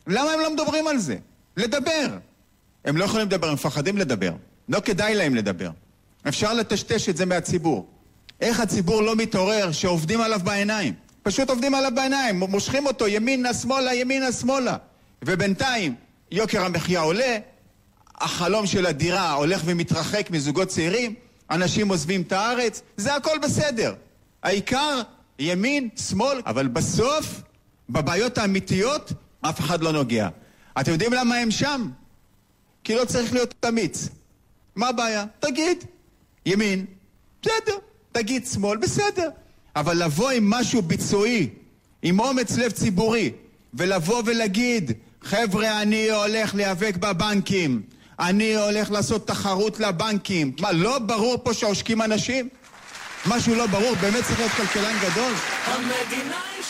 למה 0.07 0.31
הם 0.31 0.39
לא 0.39 0.53
מדברים 0.53 0.87
על 0.87 0.97
זה? 0.97 1.17
לדבר. 1.57 2.17
הם 2.85 2.97
לא 2.97 3.05
יכולים 3.05 3.27
לדבר, 3.27 3.47
הם 3.47 3.53
מפחדים 3.53 3.97
לדבר. 3.97 4.31
לא 4.69 4.79
כדאי 4.79 5.15
להם 5.15 5.35
לדבר. 5.35 5.69
אפשר 6.27 6.53
לטשטש 6.53 7.09
את 7.09 7.17
זה 7.17 7.25
מהציבור. 7.25 7.87
איך 8.41 8.59
הציבור 8.59 9.01
לא 9.01 9.15
מתעורר 9.15 9.71
שעובדים 9.71 10.21
עליו 10.21 10.39
בעיניים? 10.43 10.93
פשוט 11.23 11.49
עובדים 11.49 11.75
עליו 11.75 11.91
בעיניים, 11.95 12.39
מושכים 12.39 12.85
אותו 12.85 13.07
ימינה, 13.07 13.53
שמאלה, 13.53 13.93
ימינה, 13.93 14.31
שמאלה. 14.31 14.77
ובינתיים 15.21 15.95
יוקר 16.31 16.65
המחיה 16.65 16.99
עולה, 16.99 17.37
החלום 18.17 18.65
של 18.65 18.85
הדירה 18.85 19.33
הולך 19.33 19.61
ומתרחק 19.65 20.31
מזוגות 20.31 20.67
צעירים, 20.67 21.13
אנשים 21.51 21.87
עוזבים 21.87 22.21
את 22.21 22.31
הארץ, 22.31 22.81
זה 22.97 23.15
הכל 23.15 23.37
בסדר. 23.43 23.93
העיקר 24.43 25.01
ימין, 25.39 25.89
שמאל, 26.09 26.41
אבל 26.45 26.67
בסוף, 26.67 27.41
בבעיות 27.89 28.37
האמיתיות, 28.37 29.11
אף 29.41 29.59
אחד 29.59 29.81
לא 29.81 29.91
נוגע. 29.91 30.29
אתם 30.79 30.91
יודעים 30.91 31.13
למה 31.13 31.35
הם 31.35 31.51
שם? 31.51 31.89
כי 32.83 32.95
לא 32.95 33.05
צריך 33.05 33.33
להיות 33.33 33.65
אמיץ. 33.67 34.09
מה 34.75 34.87
הבעיה? 34.87 35.25
תגיד. 35.39 35.83
ימין, 36.45 36.85
בסדר. 37.41 37.77
תגיד 38.11 38.47
שמאל, 38.47 38.77
בסדר. 38.77 39.29
אבל 39.75 40.03
לבוא 40.03 40.29
עם 40.29 40.49
משהו 40.49 40.81
ביצועי, 40.81 41.49
עם 42.01 42.19
אומץ 42.19 42.57
לב 42.57 42.71
ציבורי, 42.71 43.31
ולבוא 43.73 44.23
ולהגיד, 44.25 44.91
חבר'ה, 45.21 45.81
אני 45.81 46.09
הולך 46.09 46.55
להיאבק 46.55 46.95
בבנקים, 46.99 47.81
אני 48.19 48.55
הולך 48.55 48.91
לעשות 48.91 49.27
תחרות 49.27 49.79
לבנקים. 49.79 50.51
מה, 50.61 50.71
לא 50.73 50.99
ברור 50.99 51.37
פה 51.43 51.53
שעושקים 51.53 52.01
אנשים? 52.01 52.49
משהו 53.29 53.55
לא 53.55 53.67
ברור? 53.67 53.95
באמת 54.01 54.23
צריך 54.23 54.39
להיות 54.39 54.51
כלכלן 54.51 54.95
גדול? 55.01 55.33
המדינה 55.65 56.41
היא 56.55 56.63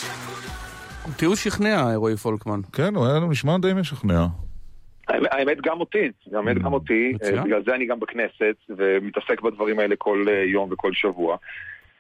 אותי 1.08 1.26
הוא 1.26 1.36
שכנע, 1.36 1.96
רועי 1.96 2.18
פולקמן. 2.18 2.60
כן, 2.74 2.96
הוא 2.96 3.06
היה 3.06 3.16
לנו 3.16 3.32
נשמע 3.32 3.58
די 3.58 3.74
משכנע. 3.74 4.26
האמת 5.08 5.58
גם 5.62 5.80
אותי, 5.80 6.12
האמת 6.34 6.58
גם 6.58 6.74
אותי, 6.74 7.14
בגלל 7.44 7.64
זה 7.66 7.76
אני 7.76 7.86
גם 7.86 8.00
בכנסת 8.00 8.56
ומתעסק 8.70 9.42
בדברים 9.42 9.80
האלה 9.80 9.96
כל 9.98 10.26
אה, 10.28 10.44
יום 10.44 10.70
וכל 10.72 10.94
שבוע. 10.94 11.38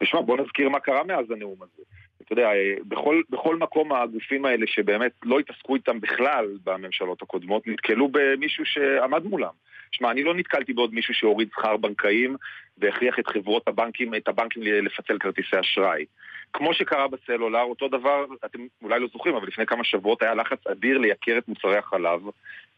ושמע, 0.01 0.21
בוא 0.21 0.37
נזכיר 0.37 0.69
מה 0.69 0.79
קרה 0.79 1.03
מאז 1.03 1.31
הנאום 1.31 1.57
הזה. 1.61 1.83
אתה 2.25 2.33
יודע, 2.33 2.49
בכל, 2.87 3.21
בכל 3.29 3.55
מקום 3.55 3.93
הגופים 3.93 4.45
האלה 4.45 4.67
שבאמת 4.67 5.11
לא 5.23 5.39
התעסקו 5.39 5.75
איתם 5.75 5.99
בכלל 5.99 6.57
בממשלות 6.63 7.21
הקודמות, 7.21 7.67
נתקלו 7.67 8.09
במישהו 8.11 8.65
שעמד 8.65 9.23
מולם. 9.23 9.53
שמע, 9.91 10.11
אני 10.11 10.23
לא 10.23 10.35
נתקלתי 10.35 10.73
בעוד 10.73 10.93
מישהו 10.93 11.13
שהוריד 11.13 11.49
שכר 11.51 11.77
בנקאים 11.77 12.35
והכריח 12.77 13.19
את 13.19 13.27
חברות 13.27 13.67
הבנקים, 13.67 14.15
את 14.15 14.27
הבנקים 14.27 14.63
לפצל 14.63 15.17
כרטיסי 15.17 15.59
אשראי. 15.59 16.05
כמו 16.53 16.73
שקרה 16.73 17.07
בסלולר, 17.07 17.61
אותו 17.61 17.87
דבר, 17.87 18.25
אתם 18.45 18.59
אולי 18.83 18.99
לא 18.99 19.07
זוכרים, 19.13 19.35
אבל 19.35 19.47
לפני 19.47 19.65
כמה 19.65 19.83
שבועות 19.83 20.21
היה 20.21 20.35
לחץ 20.35 20.67
אדיר 20.67 20.97
לייקר 20.97 21.37
את 21.37 21.47
מוצרי 21.47 21.77
החלב, 21.77 22.21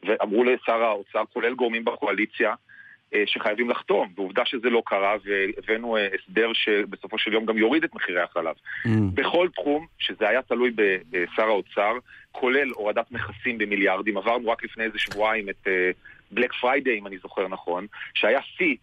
ואמרו 0.04 0.44
לשר 0.44 0.84
האוצר, 0.84 1.24
כולל 1.34 1.54
גורמים 1.54 1.86
בקואליציה, 1.86 2.54
שחייבים 3.26 3.70
לחתום, 3.70 4.08
ועובדה 4.16 4.46
שזה 4.46 4.70
לא 4.70 4.82
קרה, 4.86 5.16
והבאנו 5.26 5.98
אה, 5.98 6.08
הסדר 6.08 6.54
שבסופו 6.54 7.18
של 7.18 7.34
יום 7.34 7.46
גם 7.46 7.58
יוריד 7.58 7.84
את 7.84 7.96
מחירי 7.96 8.22
החלב. 8.22 8.56
Mm. 8.56 8.90
בכל 9.14 9.48
תחום, 9.56 9.86
שזה 10.00 10.30
היה 10.30 10.42
תלוי 10.42 10.72
בשר 11.10 11.44
האוצר, 11.44 11.92
כולל 12.32 12.70
הורדת 12.70 13.12
מכסים 13.12 13.58
במיליארדים, 13.58 14.18
עברנו 14.18 14.50
רק 14.50 14.64
לפני 14.64 14.84
איזה 14.84 15.00
שבועיים 15.00 15.50
את 15.50 15.68
Black 16.32 16.52
אה, 16.52 16.56
Friday, 16.62 17.00
אם 17.00 17.08
אני 17.08 17.18
זוכר 17.18 17.48
נכון, 17.48 17.86
שהיה 18.14 18.40
שיא 18.58 18.76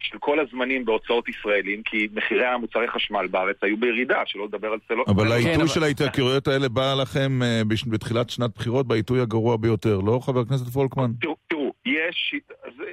של 0.00 0.18
כל 0.18 0.40
הזמנים 0.40 0.84
בהוצאות 0.84 1.28
ישראלים, 1.28 1.82
כי 1.82 2.08
מחירי 2.14 2.46
המוצרי 2.46 2.88
חשמל 2.88 3.26
בארץ 3.26 3.56
היו 3.62 3.76
בירידה, 3.76 4.22
שלא 4.26 4.44
לדבר 4.44 4.68
על 4.68 4.78
סלו... 4.88 5.04
אבל 5.08 5.24
כן, 5.24 5.32
העיתוי 5.32 5.68
של 5.68 5.82
ההתייקרויות 5.82 6.48
האלה 6.48 6.68
בא 6.68 6.94
לכם 6.94 7.40
אה, 7.42 7.90
בתחילת 7.90 8.30
שנת 8.30 8.50
בחירות 8.54 8.86
בעיתוי 8.86 9.20
הגרוע 9.20 9.56
ביותר, 9.56 9.98
לא 9.98 10.20
חבר 10.22 10.40
הכנסת 10.40 10.66
פולקמן? 10.66 11.10
תראו, 11.20 11.36
תראו 11.48 11.71
יש, 12.08 12.34
זה, 12.76 12.84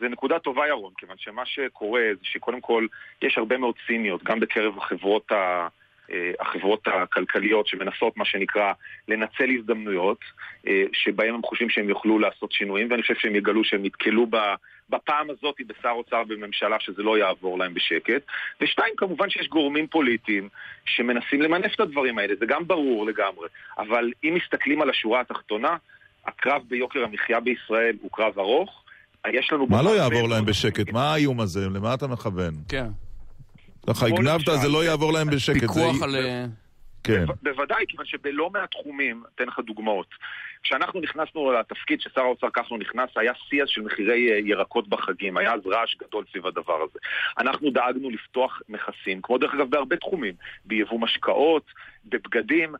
זה 0.00 0.08
נקודה 0.08 0.38
טובה 0.38 0.66
ירון, 0.66 0.92
כיוון 0.98 1.16
שמה 1.18 1.46
שקורה 1.46 2.02
זה 2.12 2.20
שקודם 2.22 2.60
כל 2.60 2.86
יש 3.22 3.38
הרבה 3.38 3.58
מאוד 3.58 3.74
ציניות, 3.86 4.22
גם 4.22 4.40
בקרב 4.40 4.78
החברות 4.78 5.32
ה... 5.32 5.68
אה, 6.10 6.32
החברות 6.40 6.86
הכלכליות 6.86 7.66
שמנסות 7.66 8.16
מה 8.16 8.24
שנקרא 8.24 8.72
לנצל 9.08 9.50
הזדמנויות 9.58 10.18
שבהם 10.92 11.34
הם 11.34 11.42
חושבים 11.42 11.70
שהם 11.70 11.88
יוכלו 11.88 12.18
לעשות 12.18 12.52
שינויים 12.52 12.90
ואני 12.90 13.02
חושב 13.02 13.14
שהם 13.14 13.36
יגלו 13.36 13.64
שהם 13.64 13.82
נתקלו 13.82 14.26
בפעם 14.90 15.30
הזאת 15.30 15.54
בשר 15.66 15.90
אוצר 15.90 16.24
בממשלה 16.24 16.76
שזה 16.80 17.02
לא 17.02 17.18
יעבור 17.18 17.58
להם 17.58 17.74
בשקט. 17.74 18.22
ושתיים, 18.60 18.94
כמובן 18.96 19.30
שיש 19.30 19.48
גורמים 19.48 19.86
פוליטיים 19.86 20.48
שמנסים 20.86 21.42
למנף 21.42 21.74
את 21.74 21.80
הדברים 21.80 22.18
האלה, 22.18 22.34
זה 22.40 22.46
גם 22.46 22.66
ברור 22.66 23.06
לגמרי. 23.06 23.48
אבל 23.78 24.12
אם 24.24 24.34
מסתכלים 24.34 24.82
על 24.82 24.90
השורה 24.90 25.20
התחתונה, 25.20 25.76
הקרב 26.26 26.62
ביוקר 26.68 27.04
המחיה 27.04 27.40
בישראל 27.40 27.96
הוא 28.02 28.10
קרב 28.12 28.38
ארוך. 28.38 28.82
יש 29.32 29.52
לנו... 29.52 29.66
מה 29.66 29.82
לא 29.82 29.96
יעבור 29.96 30.28
להם 30.28 30.44
בשקט? 30.44 30.92
מה 30.92 31.12
האיום 31.12 31.40
הזה? 31.40 31.68
למה 31.68 31.94
אתה 31.94 32.06
מכוון? 32.06 32.54
כן. 32.68 32.86
ככה 33.86 34.06
הגנבת, 34.06 34.46
זה 34.62 34.68
לא 34.68 34.84
יעבור 34.84 35.12
להם 35.12 35.30
בשקט. 35.30 35.60
פיקוח 35.60 36.02
על... 36.02 36.16
אה, 36.16 36.44
כן. 37.04 37.24
בוודאי, 37.42 37.84
כיוון 37.88 38.06
שבלא 38.06 38.50
מעט 38.50 38.70
תחומים, 38.70 39.22
אתן 39.34 39.44
לך 39.44 39.60
דוגמאות. 39.66 40.06
כשאנחנו 40.66 41.00
נכנסנו 41.00 41.52
לתפקיד 41.52 42.00
ששר 42.00 42.20
האוצר 42.20 42.50
כחלון 42.50 42.80
נכנס, 42.80 43.10
היה 43.16 43.32
שיא 43.48 43.62
של 43.66 43.82
מחירי 43.82 44.32
אה, 44.32 44.38
ירקות 44.38 44.88
בחגים, 44.88 45.36
היה 45.36 45.52
אז 45.54 45.60
רעש 45.66 45.96
גדול 46.02 46.24
סביב 46.30 46.46
הדבר 46.46 46.82
הזה. 46.82 46.98
אנחנו 47.38 47.70
דאגנו 47.70 48.10
לפתוח 48.10 48.60
מכסים, 48.68 49.20
כמו 49.22 49.38
דרך 49.38 49.54
אגב 49.54 49.70
בהרבה 49.70 49.96
תחומים, 49.96 50.34
ביבוא 50.64 51.00
משקאות, 51.00 51.62
בבגדים, 52.08 52.74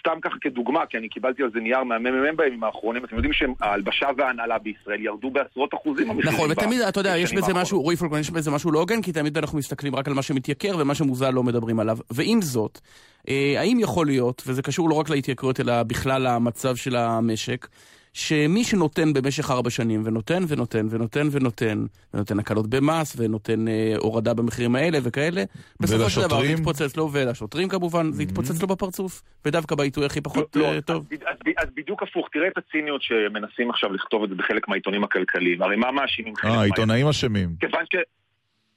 סתם 0.00 0.20
ככה 0.22 0.36
כדוגמה, 0.40 0.86
כי 0.86 0.98
אני 0.98 1.08
קיבלתי 1.08 1.42
על 1.42 1.50
זה 1.52 1.60
נייר 1.60 1.82
מהממ"מ 1.82 2.36
בימים 2.36 2.64
האחרונים, 2.64 3.04
אתם 3.04 3.16
יודעים 3.16 3.32
שההלבשה 3.32 4.06
וההנהלה 4.16 4.58
בישראל 4.58 5.00
ירדו 5.00 5.30
בעשרות 5.30 5.74
אחוזים 5.74 6.20
נכון, 6.24 6.50
ותמיד, 6.50 6.80
אתה 6.80 7.00
יודע, 7.00 7.16
יש 7.18 7.32
בזה 7.32 7.54
משהו, 7.54 7.82
רועי 7.82 7.96
פולקמן, 7.96 8.20
יש 8.20 8.30
בזה 8.30 8.50
משהו 8.50 8.72
לא 8.72 8.78
הוגן, 8.78 9.02
כי 9.02 9.12
תמיד 9.12 9.38
אנחנו 9.38 9.58
מסתכלים 9.58 9.96
רק 9.96 10.08
על 10.08 10.14
מה 10.14 10.22
שמתייקר 10.22 10.76
ומה 10.78 10.94
שמוזל 10.94 11.30
לא 11.30 11.42
מדברים 11.42 11.80
עליו. 11.80 11.98
ועם 12.10 12.42
זאת, 12.42 12.80
אה, 13.28 13.54
האם 13.58 13.78
יכול 13.80 14.06
להיות, 14.06 14.42
וזה 14.46 14.62
קשור 14.62 14.88
לא 14.88 14.94
רק 14.94 15.10
להתייקרויות, 15.10 15.60
אלא 15.60 15.82
בכלל 15.82 16.26
למצב 16.28 16.76
של 16.76 16.96
המשק, 17.18 17.68
שמי 18.14 18.64
שנותן 18.64 19.12
במשך 19.12 19.50
ארבע 19.50 19.70
שנים, 19.70 20.02
ונותן 20.04 20.42
ונותן 20.48 20.86
ונותן 20.90 21.28
ונותן, 21.30 21.84
ונותן 22.14 22.38
הקלות 22.38 22.66
במס, 22.70 23.16
ונותן 23.18 23.68
אה, 23.68 23.94
הורדה 23.98 24.34
במחירים 24.34 24.74
האלה 24.76 24.98
וכאלה, 25.02 25.44
בסופו 25.80 26.10
של 26.10 26.20
דבר 26.20 26.40
זה 26.40 26.52
יתפוצץ 26.52 26.96
לו, 26.96 27.08
ולשוטרים 27.12 27.68
כמובן, 27.68 28.12
זה 28.12 28.22
יתפוצץ 28.22 28.62
לו 28.62 28.68
בפרצוף, 28.68 29.22
ודווקא 29.44 29.74
בעיתוי 29.74 30.06
הכי 30.06 30.20
פחות 30.20 30.56
לא, 30.56 30.64
אה, 30.64 30.80
טוב. 30.80 31.06
אז, 31.12 31.18
אז, 31.26 31.36
אז 31.58 31.68
בדיוק 31.74 32.02
הפוך, 32.02 32.28
תראה 32.32 32.48
את 32.48 32.58
הציניות 32.58 33.02
שמנסים 33.02 33.70
עכשיו 33.70 33.92
לכתוב 33.92 34.22
את 34.22 34.28
זה 34.28 34.34
בחלק 34.34 34.68
מהעיתונים 34.68 35.04
הכלכליים, 35.04 35.62
הרי 35.62 35.76
מה 35.76 35.92
מאשימים 35.92 36.36
חלק 36.36 36.50
אה, 36.50 36.60
העיתונאים 36.60 37.06
אשמים. 37.06 37.56
כיוון 37.60 37.84
ש... 37.92 37.96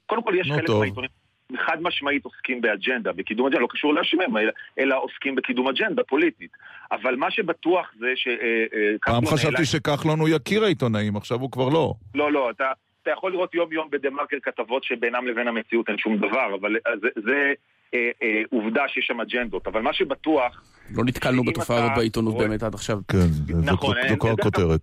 קודם 0.06 0.24
כל 0.24 0.34
יש 0.40 0.52
חלק 0.52 0.70
מהעיתונים... 0.70 1.27
חד 1.56 1.82
משמעית 1.82 2.26
עוסקים 2.26 2.62
באג'נדה, 2.62 3.12
בקידום 3.12 3.48
אג'נדה, 3.48 3.62
לא 3.62 3.68
קשור 3.70 3.94
להשמם, 3.94 4.38
אלא, 4.38 4.52
אלא 4.80 5.04
עוסקים 5.04 5.36
בקידום 5.36 5.68
אג'נדה 5.68 6.04
פוליטית. 6.04 6.52
אבל 6.92 7.16
מה 7.16 7.32
שבטוח 7.32 7.92
זה 8.00 8.08
ש... 8.16 8.28
אה, 8.28 8.66
אה, 8.74 8.96
פעם 9.06 9.26
חשבתי. 9.26 9.66
שכחלון 9.66 10.20
הוא 10.20 10.30
יקיר 10.30 10.64
העיתונאים, 10.64 11.18
עכשיו 11.18 11.40
הוא 11.40 11.52
כבר 11.52 11.70
לא. 11.70 11.94
לא, 12.16 12.32
לא, 12.32 12.50
אתה, 12.50 12.72
אתה 13.02 13.12
יכול 13.12 13.32
לראות 13.32 13.56
יום-יום 13.56 13.90
בדה 13.90 14.10
מרקר 14.10 14.38
כתבות 14.44 14.84
שבינם 14.84 15.28
לבין 15.28 15.48
המציאות 15.48 15.90
אין 15.90 15.98
שום 15.98 16.18
דבר, 16.18 16.56
אבל 16.62 16.76
אה, 16.88 16.92
זה, 17.02 17.08
זה 17.26 17.54
אה, 17.94 18.10
אה, 18.24 18.42
עובדה 18.52 18.84
שיש 18.88 19.06
שם 19.06 19.22
אג'נדות. 19.22 19.68
אבל 19.68 19.82
מה 19.82 19.94
שבטוח... 19.94 20.64
לא 20.96 21.04
נתקלנו 21.06 21.44
בתופעה 21.44 21.78
הזאת 21.78 21.92
בעיתונות 21.96 22.38
באמת 22.38 22.64
עד 22.64 22.74
עכשיו. 22.74 23.00
כן, 23.08 23.18
נכון, 23.64 23.96
זו 24.10 24.18
כבר 24.20 24.36
כותרת. 24.36 24.80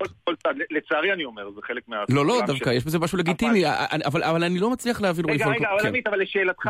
לצערי 0.70 1.12
אני 1.12 1.24
אומר, 1.24 1.50
זה 1.50 1.60
חלק 1.62 1.82
מה... 1.88 2.04
לא, 2.08 2.26
לא, 2.26 2.40
דווקא, 2.46 2.70
יש 2.70 2.84
בזה 2.84 2.98
משהו 2.98 3.18
לגיטימי, 3.18 3.62
אבל 4.06 4.44
אני 4.44 4.58
לא 4.58 4.70
מצליח 4.70 5.00
להבין... 5.00 5.30
רגע, 5.30 5.46
רגע, 5.46 5.68
אבל 5.72 5.88
עמית, 5.88 6.06
אבל 6.06 6.20
לשאלתך, 6.20 6.68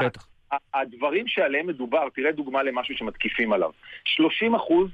הדברים 0.75 1.29
שעליהם 1.29 1.67
מדובר, 1.67 2.09
תראה 2.15 2.33
דוגמה 2.33 2.63
למשהו 2.63 2.97
שמתקיפים 2.97 3.53
עליו. 3.53 3.71
30% 4.21 4.53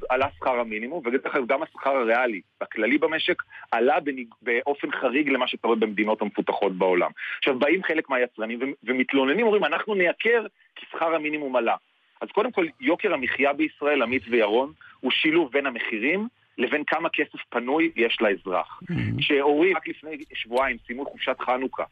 עלה 0.08 0.26
שכר 0.36 0.60
המינימום, 0.60 1.02
ודרך 1.06 1.34
אגב 1.34 1.46
גם 1.46 1.62
השכר 1.62 1.90
הריאלי, 1.90 2.40
הכללי 2.60 2.98
במשק, 2.98 3.42
עלה 3.70 3.96
באופן 4.42 4.88
חריג 5.00 5.28
למה 5.28 5.48
שקורה 5.48 5.76
במדינות 5.76 6.22
המפותחות 6.22 6.78
בעולם. 6.78 7.10
עכשיו, 7.38 7.58
באים 7.58 7.82
חלק 7.82 8.10
מהיצרנים 8.10 8.74
ומתלוננים, 8.84 9.46
אומרים, 9.46 9.64
אנחנו 9.64 9.94
נייקר 9.94 10.46
כי 10.76 10.86
שכר 10.90 11.14
המינימום 11.14 11.56
עלה. 11.56 11.76
אז 12.20 12.28
קודם 12.28 12.52
כל, 12.52 12.66
יוקר 12.80 13.14
המחיה 13.14 13.52
בישראל, 13.52 14.02
עמית 14.02 14.22
וירון, 14.30 14.72
הוא 15.00 15.10
שילוב 15.10 15.52
בין 15.52 15.66
המחירים 15.66 16.28
לבין 16.58 16.84
כמה 16.86 17.08
כסף 17.08 17.38
פנוי 17.48 17.90
יש 17.96 18.18
לאזרח. 18.20 18.80
כשהורים 19.18 19.76
רק 19.76 19.88
לפני 19.88 20.16
שבועיים 20.34 20.76
סיימו 20.86 21.04
חופשת 21.04 21.36
חנוכה 21.40 21.84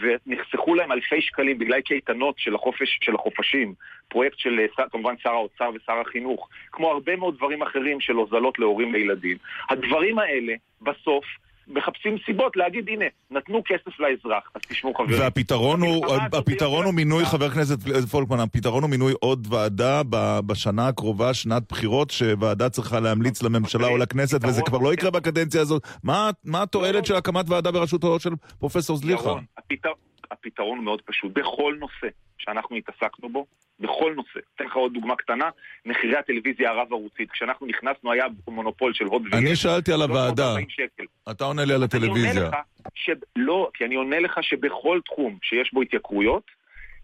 ונחסכו 0.00 0.74
להם 0.74 0.92
אלפי 0.92 1.20
שקלים 1.20 1.58
בגלל 1.58 1.80
קייטנות 1.80 2.34
של, 2.38 2.54
החופש, 2.54 2.98
של 3.02 3.14
החופשים, 3.14 3.74
פרויקט 4.08 4.38
של 4.38 4.60
כמובן 4.92 5.14
שר 5.22 5.30
האוצר 5.30 5.70
ושר 5.74 6.00
החינוך, 6.00 6.48
כמו 6.72 6.90
הרבה 6.90 7.16
מאוד 7.16 7.36
דברים 7.36 7.62
אחרים 7.62 8.00
של 8.00 8.12
הוזלות 8.12 8.58
להורים 8.58 8.92
לילדים, 8.92 9.36
הדברים 9.70 10.18
האלה 10.18 10.54
בסוף 10.82 11.24
מחפשים 11.68 12.16
סיבות 12.26 12.56
להגיד, 12.56 12.88
הנה, 12.88 13.04
נתנו 13.30 13.62
כסף 13.66 14.00
לאזרח, 14.00 14.50
אז 14.54 14.60
תשמעו 14.68 14.94
חברים. 14.94 15.20
והפתרון 15.20 15.80
הוא, 15.80 16.06
הפתרון 16.32 16.84
הוא 16.84 16.94
מינוי, 16.94 17.24
חבר 17.24 17.44
הכנסת 17.44 17.78
פולקמן, 18.10 18.40
הפתרון 18.40 18.82
הוא 18.82 18.90
מינוי 18.90 19.12
עוד 19.20 19.46
ועדה 19.50 20.02
בשנה 20.46 20.88
הקרובה, 20.88 21.34
שנת 21.34 21.62
בחירות, 21.68 22.10
שוועדה 22.10 22.68
צריכה 22.68 23.00
להמליץ 23.00 23.42
לממשלה 23.42 23.86
או 23.86 23.96
לכנסת, 23.96 24.40
וזה 24.44 24.62
כבר 24.62 24.78
לא 24.78 24.94
יקרה 24.94 25.10
בקדנציה 25.10 25.60
הזאת. 25.60 25.82
מה 26.44 26.62
התועלת 26.62 27.06
של 27.06 27.16
הקמת 27.16 27.48
ועדה 27.48 27.70
בראשותו 27.70 28.20
של 28.20 28.30
פרופסור 28.58 28.96
זליכה? 28.96 29.34
הפתרון 30.30 30.84
מאוד 30.84 31.02
פשוט. 31.02 31.32
בכל 31.34 31.74
נושא 31.80 32.06
שאנחנו 32.46 32.76
התעסקנו 32.76 33.28
בו, 33.28 33.46
בכל 33.80 34.14
נושא. 34.16 34.40
אתן 34.54 34.64
לך 34.64 34.76
עוד 34.76 34.92
דוגמה 34.92 35.16
קטנה, 35.16 35.50
מחירי 35.86 36.16
הטלוויזיה 36.16 36.70
הרב-ערוצית. 36.70 37.30
כשאנחנו 37.30 37.66
נכנסנו 37.66 38.12
היה 38.12 38.24
מונופול 38.48 38.94
של 38.94 39.04
הוט 39.04 39.22
ויש. 39.22 39.34
אני 39.34 39.56
שאלתי 39.56 39.92
על 39.92 40.02
הוועדה. 40.02 40.54
אתה 41.30 41.44
עונה 41.44 41.64
לי 41.64 41.74
על 41.74 41.82
הטלוויזיה. 41.82 42.50
ש... 42.94 43.10
לא, 43.36 43.70
כי 43.74 43.84
אני 43.84 43.94
עונה 43.94 44.20
לך 44.20 44.38
שבכל 44.42 45.00
תחום 45.04 45.38
שיש 45.42 45.70
בו 45.72 45.82
התייקרויות, 45.82 46.42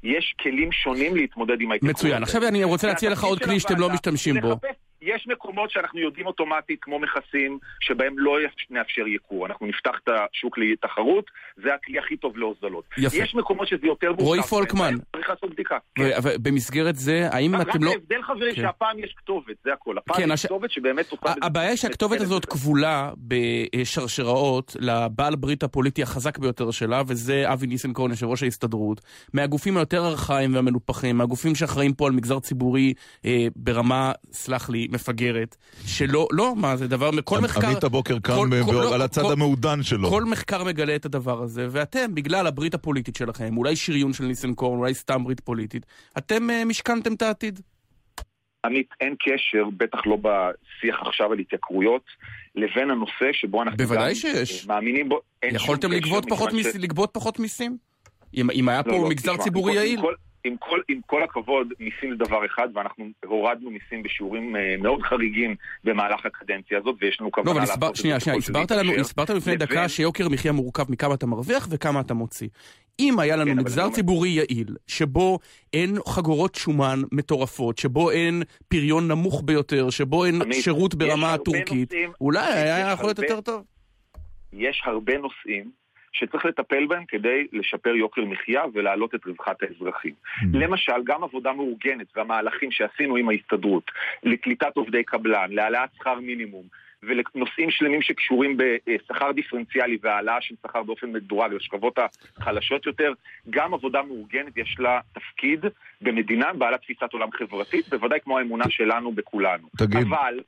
יש 0.02 0.34
כלים 0.40 0.72
שונים 0.72 1.16
להתמודד 1.16 1.60
עם 1.60 1.72
ההתייקרויות. 1.72 1.96
מצוין. 1.96 2.22
עכשיו 2.22 2.48
אני 2.48 2.64
רוצה 2.64 2.86
להציע 2.86 3.10
לך 3.10 3.24
עוד 3.24 3.42
כלי 3.42 3.60
שאתם 3.60 3.80
לא 3.80 3.90
משתמשים 3.90 4.40
בו. 4.40 4.56
יש 5.02 5.26
מקומות 5.26 5.70
שאנחנו 5.70 6.00
יודעים 6.00 6.26
אוטומטית, 6.26 6.78
כמו 6.82 6.98
מכסים, 6.98 7.58
שבהם 7.80 8.18
לא 8.18 8.38
נאפשר 8.70 9.06
ייקור. 9.06 9.46
אנחנו 9.46 9.66
נפתח 9.66 10.00
את 10.04 10.08
השוק 10.08 10.58
לתחרות, 10.58 11.24
זה 11.56 11.74
הכלי 11.74 11.98
הכי 11.98 12.16
טוב 12.16 12.36
להוזלות. 12.36 12.84
יפה. 12.98 13.16
יש 13.16 13.34
מקומות 13.34 13.68
שזה 13.68 13.86
יותר 13.86 14.06
מורכב. 14.06 14.24
רועי 14.24 14.42
פולקמן. 14.42 14.94
צריך 15.16 15.28
לעשות 15.30 15.50
בדיקה. 15.50 15.78
ובמסגרת 15.98 16.96
זה, 16.96 17.28
האם 17.32 17.60
אתם 17.60 17.82
לא... 17.82 17.90
רק 17.90 17.96
ההבדל, 17.96 18.22
חברים, 18.22 18.54
כן. 18.54 18.62
שהפעם 18.62 18.98
יש 18.98 19.14
כתובת, 19.16 19.56
זה 19.64 19.72
הכל. 19.72 19.98
הפעם 19.98 20.16
כן, 20.16 20.32
יש 20.32 20.46
כתובת 20.46 20.70
שבאמת 20.70 21.10
עושה... 21.10 21.34
הבעיה 21.42 21.68
היא 21.68 21.76
שהכתובת 21.76 22.20
הזאת 22.20 22.44
כבולה 22.44 23.10
בשרשראות 23.16 24.76
לבעל 24.80 25.36
ברית 25.36 25.62
הפוליטי 25.62 26.02
החזק 26.02 26.38
ביותר 26.38 26.70
שלה, 26.70 27.02
וזה 27.06 27.52
אבי 27.52 27.66
ניסנקורן, 27.66 28.10
יושב 28.10 28.26
ראש 28.26 28.42
ההסתדרות. 28.42 29.00
מהגופים 29.34 29.76
היותר 29.76 30.06
ארכאיים 30.06 30.54
והמנופחים, 30.54 31.16
מהגופים 31.16 31.54
שאחראים 31.54 31.92
פה 31.94 32.06
על 32.06 32.12
מגזר 32.12 32.40
ציבורי 32.40 32.94
אה, 33.24 33.46
ברמה, 33.56 34.12
סלח 34.32 34.70
לי, 34.70 34.88
מפגרת, 34.92 35.56
שלא, 35.86 36.28
לא, 36.32 36.54
מה 36.56 36.76
זה 36.76 36.88
דבר, 36.88 37.10
כל 37.24 37.40
מחקר... 37.40 37.66
עמית 37.66 37.84
הבוקר 37.84 38.18
קם 38.18 38.52
לא, 38.72 38.94
על 38.94 39.02
הצד 39.02 39.30
המעודן 39.30 39.82
שלו. 39.82 40.10
כל 40.10 40.24
מחקר 40.24 40.64
מגלה 40.64 40.96
את 40.96 41.04
הדבר 41.04 41.42
הזה, 41.42 41.66
ואתם, 41.70 42.14
בגלל 42.14 42.46
הברית 42.46 42.74
הפוליטית 42.74 43.16
שלכם, 43.16 43.56
אולי 43.56 43.76
שריון 43.76 44.12
של 44.12 44.24
ניסנקורן, 44.24 44.78
אולי 44.78 44.94
סתם 44.94 45.24
ברית 45.24 45.40
פוליטית, 45.40 45.86
אתם 46.18 46.50
uh, 46.50 46.64
משכנתם 46.64 47.14
את 47.14 47.22
העתיד. 47.22 47.60
עמית, 48.66 48.88
אין 49.00 49.14
קשר, 49.20 49.64
בטח 49.76 49.98
לא 50.06 50.16
בשיח 50.16 50.96
עכשיו 51.06 51.32
על 51.32 51.38
התייקרויות, 51.38 52.04
לבין 52.54 52.90
הנושא 52.90 53.32
שבו 53.32 53.62
אנחנו 53.62 53.76
בוודאי 53.76 54.14
שיש. 54.14 54.66
מאמינים 54.66 55.08
בו. 55.08 55.20
יכולתם 55.44 55.92
לגבות 55.92 56.24
פחות, 56.28 56.52
מיס, 56.52 56.72
ש... 56.72 56.76
לגבות 56.76 57.10
פחות 57.12 57.38
מיסים? 57.38 57.76
אם, 58.34 58.50
אם 58.50 58.68
היה 58.68 58.82
לא, 58.86 58.92
פה 58.92 58.98
לא, 58.98 59.08
מגזר 59.08 59.32
תשמע, 59.32 59.44
ציבורי 59.44 59.74
יעיל? 59.74 60.00
כל, 60.00 60.14
עם 60.44 60.56
כל, 60.58 60.80
עם 60.88 61.00
כל 61.06 61.22
הכבוד, 61.22 61.72
מיסים 61.80 62.10
זה 62.10 62.16
דבר 62.16 62.46
אחד, 62.46 62.68
ואנחנו 62.74 63.04
הורדנו 63.24 63.70
מיסים 63.70 64.02
בשיעורים 64.02 64.56
אה, 64.56 64.74
מאוד 64.78 65.02
חריגים 65.02 65.54
במהלך 65.84 66.26
הקדנציה 66.26 66.78
הזאת, 66.78 66.96
ויש 67.00 67.20
לנו 67.20 67.32
כוונה 67.32 67.54
לא, 67.54 67.60
לעשות 67.60 67.82
את 67.82 67.96
זה. 67.96 68.02
שנייה, 68.02 68.20
שנייה, 68.20 68.38
הסברת 68.38 68.70
לנו, 68.70 68.92
הסברת 68.92 69.30
לפני 69.30 69.54
לבין... 69.54 69.68
דקה 69.68 69.88
שיוקר 69.88 70.28
מחיה 70.28 70.52
מורכב 70.52 70.92
מכמה 70.92 71.14
אתה 71.14 71.26
מרוויח 71.26 71.68
וכמה 71.70 72.00
אתה 72.00 72.14
מוציא. 72.14 72.48
אם 73.00 73.18
היה 73.18 73.36
לנו 73.36 73.50
כן, 73.50 73.58
מגזר 73.58 73.90
ציבורי 73.90 74.28
יעיל, 74.28 74.76
שבו 74.86 75.38
אין 75.72 75.94
חגורות 76.08 76.54
שומן 76.54 77.02
מטורפות, 77.12 77.78
שבו 77.78 78.10
אין 78.10 78.42
פריון 78.68 79.08
נמוך 79.08 79.42
ביותר, 79.44 79.90
שבו 79.90 80.24
אין 80.24 80.42
עמית, 80.42 80.62
שירות 80.62 80.94
ברמה 80.94 81.34
הטורקית, 81.34 81.92
אולי 82.20 82.52
היה 82.52 82.90
יכול 82.92 83.06
להיות 83.06 83.18
יותר 83.18 83.40
טוב. 83.40 83.64
יש 84.52 84.82
הרבה 84.86 85.18
נושאים 85.18 85.81
שצריך 86.12 86.44
לטפל 86.44 86.86
בהם 86.86 87.04
כדי 87.08 87.46
לשפר 87.52 87.94
יוקר 87.94 88.24
מחיה 88.24 88.62
ולהעלות 88.72 89.14
את 89.14 89.26
רווחת 89.26 89.62
האזרחים. 89.62 90.12
Mm-hmm. 90.12 90.46
למשל, 90.52 91.02
גם 91.04 91.24
עבודה 91.24 91.52
מאורגנת 91.52 92.06
והמהלכים 92.16 92.70
שעשינו 92.70 93.16
עם 93.16 93.28
ההסתדרות 93.28 93.90
לקליטת 94.22 94.76
עובדי 94.76 95.04
קבלן, 95.04 95.50
להעלאת 95.50 95.90
שכר 95.94 96.20
מינימום, 96.20 96.64
ולנושאים 97.02 97.70
שלמים 97.70 98.02
שקשורים 98.02 98.56
בשכר 98.56 99.32
דיפרנציאלי 99.32 99.98
והעלאה 100.02 100.40
של 100.40 100.54
שכר 100.62 100.82
באופן 100.82 101.12
מדורג 101.12 101.52
לשכבות 101.52 101.98
החלשות 102.38 102.86
יותר, 102.86 103.12
גם 103.50 103.74
עבודה 103.74 104.02
מאורגנת 104.02 104.56
יש 104.56 104.76
לה 104.78 105.00
תפקיד 105.12 105.64
במדינה 106.00 106.52
בעלת 106.52 106.80
תפיסת 106.80 107.12
עולם 107.12 107.32
חברתית, 107.32 107.88
בוודאי 107.88 108.20
כמו 108.20 108.38
האמונה 108.38 108.64
שלנו 108.68 109.12
בכולנו. 109.12 109.68
תגיד. 109.78 110.06
אבל 110.06 110.40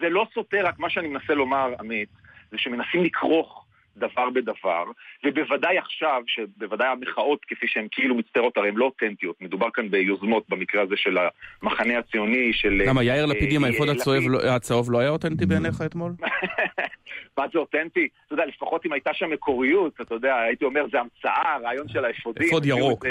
זה 0.00 0.08
לא 0.08 0.26
סותר, 0.34 0.66
רק 0.66 0.78
מה 0.78 0.90
שאני 0.90 1.08
מנסה 1.08 1.34
לומר, 1.34 1.74
עמית, 1.80 2.08
זה 2.50 2.58
שמנסים 2.58 3.04
לכרוך 3.04 3.64
דבר 3.98 4.30
בדבר, 4.30 4.84
ובוודאי 5.24 5.78
עכשיו, 5.78 6.22
שבוודאי 6.26 6.88
המחאות 6.88 7.38
כפי 7.48 7.66
שהן 7.68 7.86
כאילו 7.90 8.14
מצטערות, 8.14 8.56
הרי 8.56 8.68
הן 8.68 8.74
לא 8.76 8.84
אותנטיות, 8.84 9.36
מדובר 9.40 9.66
כאן 9.74 9.90
ביוזמות 9.90 10.44
במקרה 10.48 10.82
הזה 10.82 10.94
של 10.96 11.18
המחנה 11.62 11.98
הציוני, 11.98 12.52
של... 12.52 12.82
למה, 12.86 13.02
יאיר 13.02 13.26
לפיד 13.26 13.52
עם 13.52 13.64
האפוד 13.64 13.88
הצהוב 14.44 14.92
לא 14.92 14.98
היה 14.98 15.10
אותנטי 15.10 15.46
בעיניך 15.50 15.82
אתמול? 15.86 16.12
מה 17.38 17.44
זה 17.52 17.58
אותנטי? 17.58 18.08
אתה 18.26 18.34
יודע, 18.34 18.46
לפחות 18.46 18.86
אם 18.86 18.92
הייתה 18.92 19.10
שם 19.14 19.30
מקוריות, 19.30 20.00
אתה 20.00 20.14
יודע, 20.14 20.36
הייתי 20.36 20.64
אומר, 20.64 20.84
זה 20.92 20.98
המצאה, 21.00 21.54
הרעיון 21.54 21.88
של 21.88 22.04
האפודים. 22.04 22.48
אפוד 22.48 22.66
ירוק. 22.66 23.06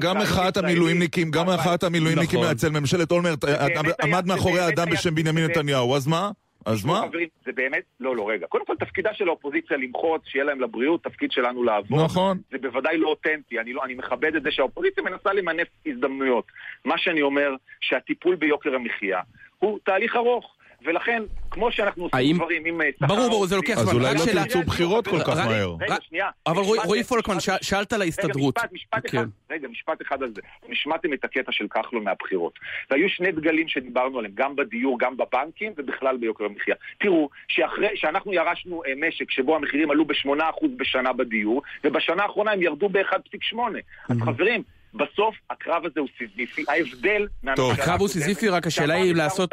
גם 0.00 0.18
מחאת 0.18 0.56
המילואימניקים, 0.56 1.30
גם 1.30 1.46
מחאת 1.46 1.82
המילואימניקים 1.82 2.40
נכון. 2.40 2.50
אצל 2.50 2.68
ממשלת 2.68 3.10
אולמרט, 3.10 3.44
עמד 4.02 4.26
מאחורי 4.26 4.68
אדם 4.68 4.90
בשם 4.90 5.14
בנימין 5.14 5.44
נתניהו, 5.44 5.96
אז 5.96 6.06
מה? 6.06 6.30
אז 6.68 6.84
מה? 6.84 7.02
חברים, 7.08 7.28
זה 7.44 7.52
באמת, 7.52 7.82
לא, 8.00 8.16
לא, 8.16 8.28
רגע. 8.28 8.46
קודם 8.46 8.66
כל, 8.66 8.74
תפקידה 8.80 9.10
של 9.14 9.28
האופוזיציה 9.28 9.76
למחות, 9.76 10.20
שיהיה 10.24 10.44
להם 10.44 10.60
לבריאות, 10.60 11.04
תפקיד 11.04 11.32
שלנו 11.32 11.64
לעבוד. 11.64 12.00
נכון. 12.04 12.38
זה 12.50 12.58
בוודאי 12.58 12.98
לא 12.98 13.08
אותנטי. 13.08 13.60
אני, 13.60 13.72
לא, 13.72 13.84
אני 13.84 13.94
מכבד 13.94 14.34
את 14.36 14.42
זה 14.42 14.50
שהאופוזיציה 14.50 15.02
מנסה 15.02 15.32
למנף 15.32 15.68
הזדמנויות. 15.86 16.44
מה 16.84 16.98
שאני 16.98 17.22
אומר, 17.22 17.54
שהטיפול 17.80 18.36
ביוקר 18.36 18.74
המחיה 18.74 19.20
הוא 19.58 19.78
תהליך 19.84 20.16
ארוך. 20.16 20.54
ולכן, 20.84 21.22
כמו 21.58 21.72
שאנחנו 21.72 22.02
עושים 22.02 22.18
האם... 22.18 22.36
דברים 22.36 22.64
עם 22.64 22.80
אה, 22.80 22.86
שכר... 22.96 23.06
ברור, 23.06 23.28
ברור, 23.28 23.46
זה 23.46 23.56
לוקח 23.56 23.74
זמן. 23.74 23.82
אז 23.82 23.94
אולי 23.94 24.14
לא 24.14 24.32
תרצו 24.32 24.62
בחירות 24.62 25.08
כל 25.08 25.20
כך 25.20 25.36
מהר. 25.36 25.74
רגע, 25.80 25.96
שנייה. 26.00 26.28
אבל 26.46 26.62
רועי 26.84 27.04
פולקמן, 27.04 27.36
שאלת 27.62 27.92
על 27.92 28.02
ההסתדרות. 28.02 28.58
רגע, 28.58 28.68
משפט 28.72 29.06
אחד, 29.06 29.10
כן. 29.10 29.24
רגע, 29.50 29.68
משפט 29.68 30.02
אחד 30.02 30.22
על 30.22 30.32
זה. 30.34 30.40
נשמעתם 30.68 31.12
את 31.12 31.24
הקטע 31.24 31.52
של 31.52 31.68
כחלון 31.68 32.04
מהבחירות. 32.04 32.58
והיו 32.90 33.08
שני 33.08 33.32
דגלים 33.32 33.68
שדיברנו 33.68 34.18
עליהם, 34.18 34.34
גם 34.36 34.56
בדיור, 34.56 34.98
גם 34.98 35.16
בבנקים, 35.16 35.72
ובכלל 35.76 36.16
ביוקר 36.16 36.44
המחיה. 36.44 36.74
תראו, 36.98 37.28
שאנחנו 37.94 38.32
ירשנו 38.32 38.82
אה, 38.86 38.92
משק 39.08 39.30
שבו 39.30 39.56
המחירים 39.56 39.90
עלו 39.90 40.04
ב-8% 40.04 40.66
בשנה 40.76 41.12
בדיור, 41.12 41.62
ובשנה 41.84 42.22
האחרונה 42.22 42.50
הם 42.50 42.62
ירדו 42.62 42.88
ב-1.8. 42.88 43.58
אז 44.08 44.16
חברים, 44.20 44.62
בסוף 44.94 45.34
הקרב 45.50 45.86
הזה 45.86 46.00
הוא 46.00 46.08
סיזיפי. 46.18 46.64
ההבדל 46.68 47.26
מהממשלה... 47.42 47.72
הקרב 47.72 48.00
הוא 48.00 48.08
סיזיפי, 48.08 48.48
רק 48.48 48.66
השאלה 48.66 48.94
היא 48.94 49.10
אם 49.10 49.16
לעשות... 49.16 49.50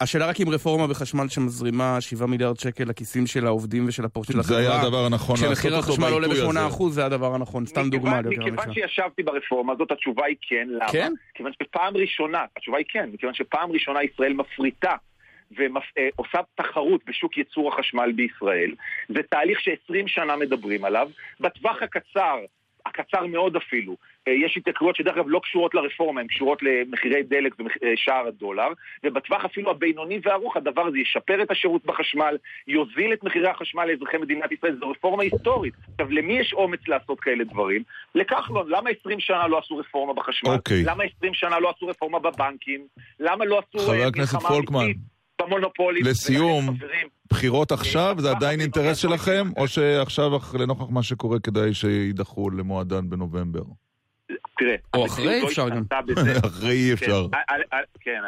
השאלה 0.00 0.26
רק 0.26 0.40
אם 0.40 0.48
רפורמה 0.48 0.86
בחשמל 0.86 1.28
שמזרימה 1.28 2.00
7 2.00 2.26
מיליארד 2.26 2.58
שקל 2.58 2.84
לכיסים 2.84 3.26
של 3.26 3.46
העובדים 3.46 3.88
ושל 3.88 4.04
הפורט 4.04 4.26
של 4.26 4.40
החברה. 4.40 4.56
זה 4.62 4.68
היה 4.68 4.80
הדבר 4.80 5.04
הנכון 5.04 5.36
כשמחיר 5.36 5.76
החשמל 5.76 6.12
עולה 6.12 6.28
ב-8% 6.28 6.82
זה 6.90 7.04
הדבר 7.04 7.34
הנכון, 7.34 7.66
סתם 7.66 7.90
דוגמה. 7.90 8.20
מכיוון 8.22 8.74
שישבתי 8.74 9.22
ברפורמה 9.22 9.72
הזאת, 9.72 9.90
התשובה 9.90 10.26
היא 10.26 10.36
כן. 10.48 10.68
למה? 10.70 10.92
כן? 10.92 11.12
כיוון 11.34 11.52
שפעם 11.62 11.96
ראשונה, 11.96 12.44
התשובה 12.56 12.78
היא 12.78 12.86
כן, 12.88 13.10
מכיוון 13.12 13.34
שפעם 13.34 13.72
ראשונה 13.72 14.02
ישראל 14.02 14.32
מפריטה 14.32 14.94
ועושה 15.50 16.38
תחרות 16.54 17.00
בשוק 17.06 17.38
ייצור 17.38 17.74
החשמל 17.74 18.12
בישראל. 18.12 18.74
זה 19.08 19.20
תהליך 19.30 19.60
ש-20 19.60 20.06
שנה 20.06 20.36
מדברים 20.36 20.84
עליו. 20.84 21.08
בטווח 21.40 21.82
הקצר 21.82 22.36
הקצר 22.86 23.26
מאוד 23.26 23.56
אפילו. 23.56 23.96
אה, 24.28 24.32
יש 24.32 24.56
התייקרויות 24.56 24.96
שדרך 24.96 25.16
אגב 25.16 25.24
לא 25.28 25.40
קשורות 25.42 25.74
לרפורמה, 25.74 26.20
הן 26.20 26.26
קשורות 26.26 26.62
למחירי 26.62 27.22
דלק 27.22 27.54
ושער 27.60 28.26
הדולר, 28.26 28.68
ובטווח 29.04 29.44
אפילו 29.44 29.70
הבינוני 29.70 30.20
והארוך 30.24 30.56
הדבר 30.56 30.86
הזה 30.86 30.98
ישפר 30.98 31.42
את 31.42 31.50
השירות 31.50 31.86
בחשמל, 31.86 32.36
יוזיל 32.66 33.12
את 33.12 33.24
מחירי 33.24 33.48
החשמל 33.48 33.84
לאזרחי 33.84 34.16
מדינת 34.16 34.52
ישראל, 34.52 34.76
זו 34.80 34.90
רפורמה 34.90 35.22
היסטורית. 35.22 35.74
עכשיו, 35.92 36.12
למי 36.12 36.38
יש 36.38 36.52
אומץ 36.52 36.80
לעשות 36.88 37.20
כאלה 37.20 37.44
דברים? 37.44 37.82
לכחלון. 38.14 38.66
למה 38.70 38.90
20 39.00 39.20
שנה 39.20 39.48
לא 39.48 39.58
עשו 39.58 39.76
רפורמה 39.76 40.14
בחשמל? 40.14 40.50
אוקיי. 40.50 40.82
למה 40.84 41.04
20 41.16 41.34
שנה 41.34 41.58
לא 41.58 41.70
עשו 41.76 41.86
רפורמה 41.86 42.18
בבנקים? 42.18 42.86
למה 43.20 43.44
לא 43.44 43.58
עשו 43.58 43.86
חבר 43.86 44.00
אה, 44.00 44.06
הכנסת 44.06 44.38
פולקמן. 44.38 44.92
במונופולים? 45.40 46.04
לסיום, 46.04 46.76
בחירות 47.30 47.72
עכשיו 47.72 48.16
זה 48.18 48.30
עדיין 48.30 48.60
אינטרס 48.60 48.98
שלכם, 48.98 49.50
או 49.56 49.68
שעכשיו 49.68 50.30
לנוכח 50.58 50.90
מה 50.90 51.02
שקורה 51.02 51.38
כדאי 51.38 51.74
שיידחו 51.74 52.50
למועדן 52.50 53.10
בנובמבר? 53.10 53.62
תראה, 54.58 54.74
או 54.94 55.06
אחרי 55.06 55.40
לא 55.42 55.48
אפשר 55.48 55.68
גם. 55.68 55.82
אחרי 56.46 56.70
אי 56.70 56.92
אפשר. 56.92 57.26
כן, 57.30 57.78
כן, 58.00 58.20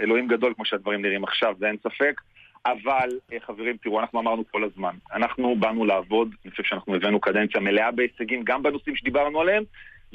אלוהים 0.00 0.28
גדול 0.28 0.54
כמו 0.56 0.64
שהדברים 0.64 1.02
נראים 1.02 1.24
עכשיו, 1.24 1.54
זה 1.58 1.66
אין 1.66 1.76
ספק. 1.82 2.20
אבל 2.66 3.08
חברים, 3.46 3.76
תראו, 3.82 4.00
אנחנו 4.00 4.20
אמרנו 4.20 4.42
כל 4.50 4.64
הזמן, 4.64 4.94
אנחנו 5.12 5.56
באנו 5.58 5.84
לעבוד, 5.84 6.28
אני 6.44 6.50
חושב 6.50 6.62
שאנחנו 6.62 6.94
הבאנו 6.94 7.20
קדנציה 7.20 7.60
מלאה 7.60 7.90
בהישגים, 7.90 8.42
גם 8.44 8.62
בנושאים 8.62 8.96
שדיברנו 8.96 9.40
עליהם, 9.40 9.64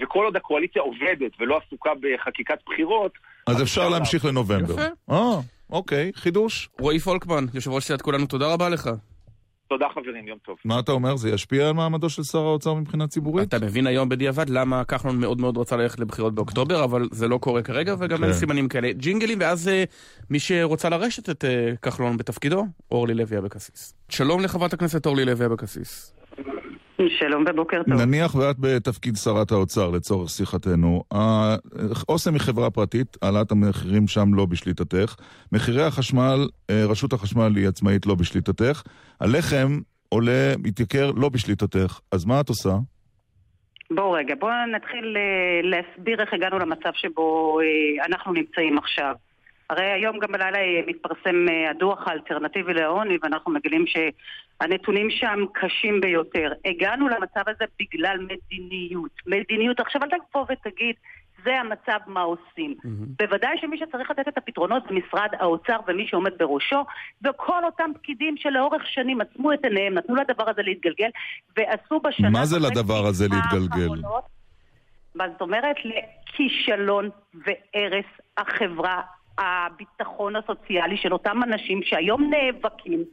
וכל 0.01 0.25
עוד 0.25 0.36
הקואליציה 0.36 0.81
עובדת 0.81 1.31
ולא 1.39 1.59
עסוקה 1.67 1.91
בחקיקת 2.01 2.57
בחירות... 2.65 3.12
אז 3.47 3.62
אפשר 3.62 3.89
להמשיך 3.89 4.25
לנובמבר. 4.25 4.75
אוקיי, 5.69 6.12
חידוש. 6.15 6.69
רועי 6.80 6.99
פולקמן, 6.99 7.45
יושב 7.54 7.71
ראש 7.71 7.84
סיעת 7.84 8.02
כולנו, 8.02 8.26
תודה 8.26 8.54
רבה 8.54 8.69
לך. 8.69 8.89
תודה 9.69 9.86
חברים, 9.93 10.28
יום 10.28 10.38
טוב. 10.45 10.58
מה 10.65 10.80
אתה 10.80 10.91
אומר? 10.91 11.15
זה 11.15 11.30
ישפיע 11.30 11.67
על 11.67 11.73
מעמדו 11.73 12.10
של 12.10 12.23
שר 12.23 12.39
האוצר 12.39 12.73
מבחינה 12.73 13.08
ציבורית? 13.08 13.47
אתה 13.47 13.65
מבין 13.65 13.88
היום 13.88 14.10
בדיעבד 14.10 14.49
למה 14.49 14.84
כחלון 14.84 15.19
מאוד 15.19 15.41
מאוד 15.41 15.58
רצה 15.58 15.76
ללכת 15.76 15.99
לבחירות 15.99 16.36
באוקטובר, 16.36 16.84
אבל 16.84 17.08
זה 17.12 17.28
לא 17.28 17.38
קורה 17.38 17.62
כרגע, 17.62 17.95
וגם 17.99 18.17
כן. 18.17 18.23
אין 18.23 18.34
סימנים 18.34 18.67
כאלה. 18.67 18.91
ג'ינגלים, 18.93 19.38
ואז 19.41 19.67
אה, 19.67 19.84
מי 20.30 20.39
שרוצה 20.39 20.89
לרשת 20.89 21.30
את 21.30 21.45
אה, 21.45 21.73
כחלון 21.82 22.17
בתפקידו, 22.17 22.65
אורלי 22.91 23.13
לוי 23.13 23.38
אבקסיס. 23.38 23.93
שלום 24.10 24.41
לחברת 24.41 24.73
הכנסת 24.73 25.06
אורלי 25.06 25.26
לוי 25.26 25.45
אבקסיס. 25.45 26.13
שלום 27.09 27.43
ובוקר 27.49 27.83
טוב. 27.83 28.01
נניח 28.01 28.35
ואת 28.35 28.55
בתפקיד 28.59 29.15
שרת 29.15 29.51
האוצר 29.51 29.89
לצורך 29.89 30.29
שיחתנו, 30.29 31.03
אוסם 32.09 32.33
היא 32.33 32.41
חברה 32.41 32.69
פרטית, 32.69 33.17
העלאת 33.21 33.51
המחירים 33.51 34.07
שם 34.07 34.33
לא 34.33 34.45
בשליטתך, 34.45 35.15
מחירי 35.51 35.83
החשמל, 35.83 36.47
אה, 36.69 36.85
רשות 36.89 37.13
החשמל 37.13 37.55
היא 37.55 37.67
עצמאית 37.67 38.05
לא 38.05 38.15
בשליטתך, 38.15 38.83
הלחם 39.19 39.79
עולה, 40.09 40.53
מתייקר 40.63 41.11
לא 41.15 41.29
בשליטתך, 41.29 41.99
אז 42.11 42.25
מה 42.25 42.41
את 42.41 42.49
עושה? 42.49 42.73
בואו 43.91 44.11
רגע, 44.11 44.35
בואו 44.39 44.51
נתחיל 44.75 45.17
אה, 45.17 45.69
להסביר 45.69 46.21
איך 46.21 46.33
הגענו 46.33 46.59
למצב 46.59 46.91
שבו 46.93 47.59
אה, 47.59 48.05
אנחנו 48.05 48.33
נמצאים 48.33 48.77
עכשיו. 48.77 49.15
הרי 49.69 49.91
היום 49.91 50.19
גם 50.19 50.31
בלילה 50.31 50.59
מתפרסם 50.87 51.45
הדוח 51.69 52.07
האלטרנטיבי 52.07 52.73
לעוני 52.73 53.17
ואנחנו 53.23 53.51
מגלים 53.51 53.85
שהנתונים 54.61 55.09
שם 55.09 55.39
קשים 55.53 56.01
ביותר. 56.01 56.51
הגענו 56.65 57.07
למצב 57.07 57.43
הזה 57.47 57.65
בגלל 57.79 58.17
מדיניות. 58.19 59.11
מדיניות, 59.27 59.79
עכשיו 59.79 60.03
אל 60.03 60.09
תבוא 60.31 60.45
ותגיד 60.49 60.95
זה 61.45 61.59
המצב, 61.59 61.99
מה 62.07 62.21
עושים. 62.21 62.75
בוודאי 63.19 63.57
שמי 63.61 63.77
שצריך 63.77 64.11
לתת 64.11 64.27
את 64.27 64.37
הפתרונות 64.37 64.83
זה 64.89 64.95
משרד 64.95 65.29
האוצר 65.39 65.77
ומי 65.87 66.07
שעומד 66.07 66.31
בראשו, 66.39 66.85
וכל 67.25 67.65
אותם 67.65 67.91
פקידים 67.95 68.37
שלאורך 68.37 68.81
שנים 68.85 69.21
עצמו 69.21 69.53
את 69.53 69.59
עיניהם, 69.63 69.93
נתנו 69.93 70.15
לדבר 70.15 70.49
הזה 70.49 70.61
להתגלגל, 70.61 71.09
ועשו 71.57 71.99
בשנה... 71.99 72.29
מה 72.29 72.45
זה 72.45 72.59
לדבר 72.59 73.05
הזה 73.05 73.27
להתגלגל? 73.27 73.81
האחרונות, 73.81 74.23
מה 75.15 75.29
זאת 75.29 75.41
אומרת? 75.41 75.75
לכישלון 75.85 77.09
והרס 77.33 78.05
החברה, 78.37 79.01
הביטחון 79.38 80.36
הסוציאלי 80.36 80.98
של 80.98 81.13
אותם 81.13 81.43
אנשים 81.43 81.84
שהיום 81.84 82.30
נאבקים 82.34 83.04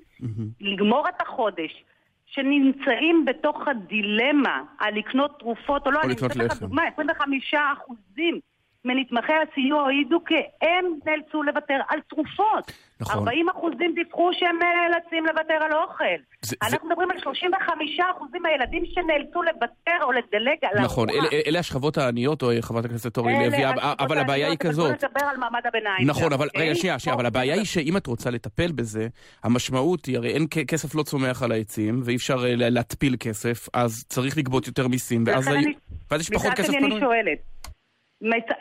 לגמור 0.61 1.09
את 1.09 1.23
החודש. 1.23 1.85
שנמצאים 2.27 3.25
בתוך 3.25 3.69
הדילמה 3.69 4.63
על 4.79 4.95
לקנות 4.95 5.39
תרופות 5.39 5.87
או 5.87 5.91
לא, 5.91 5.99
או 5.99 6.05
אני 6.05 6.13
לקנות 6.13 6.33
אתן 6.33 6.41
לך. 6.41 6.63
דוגמה, 6.63 6.83
25 6.93 7.55
אחוזים 7.55 8.41
מנתמכי 8.85 9.33
הסיוע 9.33 9.87
העידו 9.87 10.25
כי 10.25 10.35
הם 10.63 10.85
נאלצו 11.07 11.43
לוותר 11.43 11.79
על 11.89 11.99
תרופות. 12.11 12.73
נכון. 13.01 13.19
40 13.19 13.49
אחוזים 13.49 13.93
דיווחו 13.95 14.31
שהם 14.33 14.59
נאלצים 14.59 15.27
לוותר 15.27 15.55
על 15.65 15.73
אוכל. 15.73 16.05
זה- 16.43 16.57
אנחנו 16.63 16.89
מדברים 16.89 17.11
על 17.11 17.17
35 17.23 18.01
אחוזים 18.17 18.43
מהילדים 18.43 18.83
שנאלצו 18.87 19.43
לוותר 19.43 20.03
או 20.05 20.13
לדלג 20.13 20.57
על 20.63 20.85
נכון, 20.85 21.11
ארוחה. 21.11 21.27
אלה- 21.29 21.43
אלה 21.47 21.59
השכבות 21.59 21.99
העניות, 21.99 22.43
או 22.43 22.51
חברת 22.61 22.85
הכנסת 22.85 23.17
אורלי 23.19 23.37
אלה 23.37 23.47
לוי, 23.47 23.83
אבל 23.99 24.19
הבעיה 24.19 24.49
היא 24.49 24.57
כזאת. 24.59 24.91
נדבר 24.91 25.27
על 25.31 25.37
מעמד 25.37 25.61
הביניים. 25.65 26.07
נכון, 26.11 26.33
אבל 26.33 26.47
אוקיי? 26.47 26.63
רגע, 26.71 26.75
שנייה, 26.75 26.99
שנייה, 26.99 27.15
אבל 27.17 27.27
הבעיה 27.27 27.55
היא 27.55 27.65
שאם 27.65 27.97
את 27.97 28.07
רוצה 28.07 28.31
לטפל 28.31 28.73
בזה, 28.73 29.09
המשמעות 29.45 30.07
היא, 30.07 30.17
הרי 30.17 30.31
אין 30.33 30.47
כסף 30.69 30.95
לא 30.95 31.03
צומח 31.03 31.43
על 31.43 31.53
העצים, 31.53 32.01
ואי 32.05 32.17
אפשר 32.17 32.45
אה, 32.47 32.55
לה- 32.57 32.71
להתפיל 32.71 33.17
כסף, 33.21 33.69
אז 33.75 34.05
צריך 34.09 34.39
לגבות 34.39 34.67
יותר 34.67 34.89
מיסים, 34.89 35.25
ואז 35.27 35.49
לכן 35.49 35.57
אני- 35.57 35.75
יש 36.21 36.31
פחות 36.31 36.53
כסף 36.53 36.67
שני 36.67 36.77
אני 36.79 36.87
פנוי. 36.87 37.01
שואלת. 37.01 37.39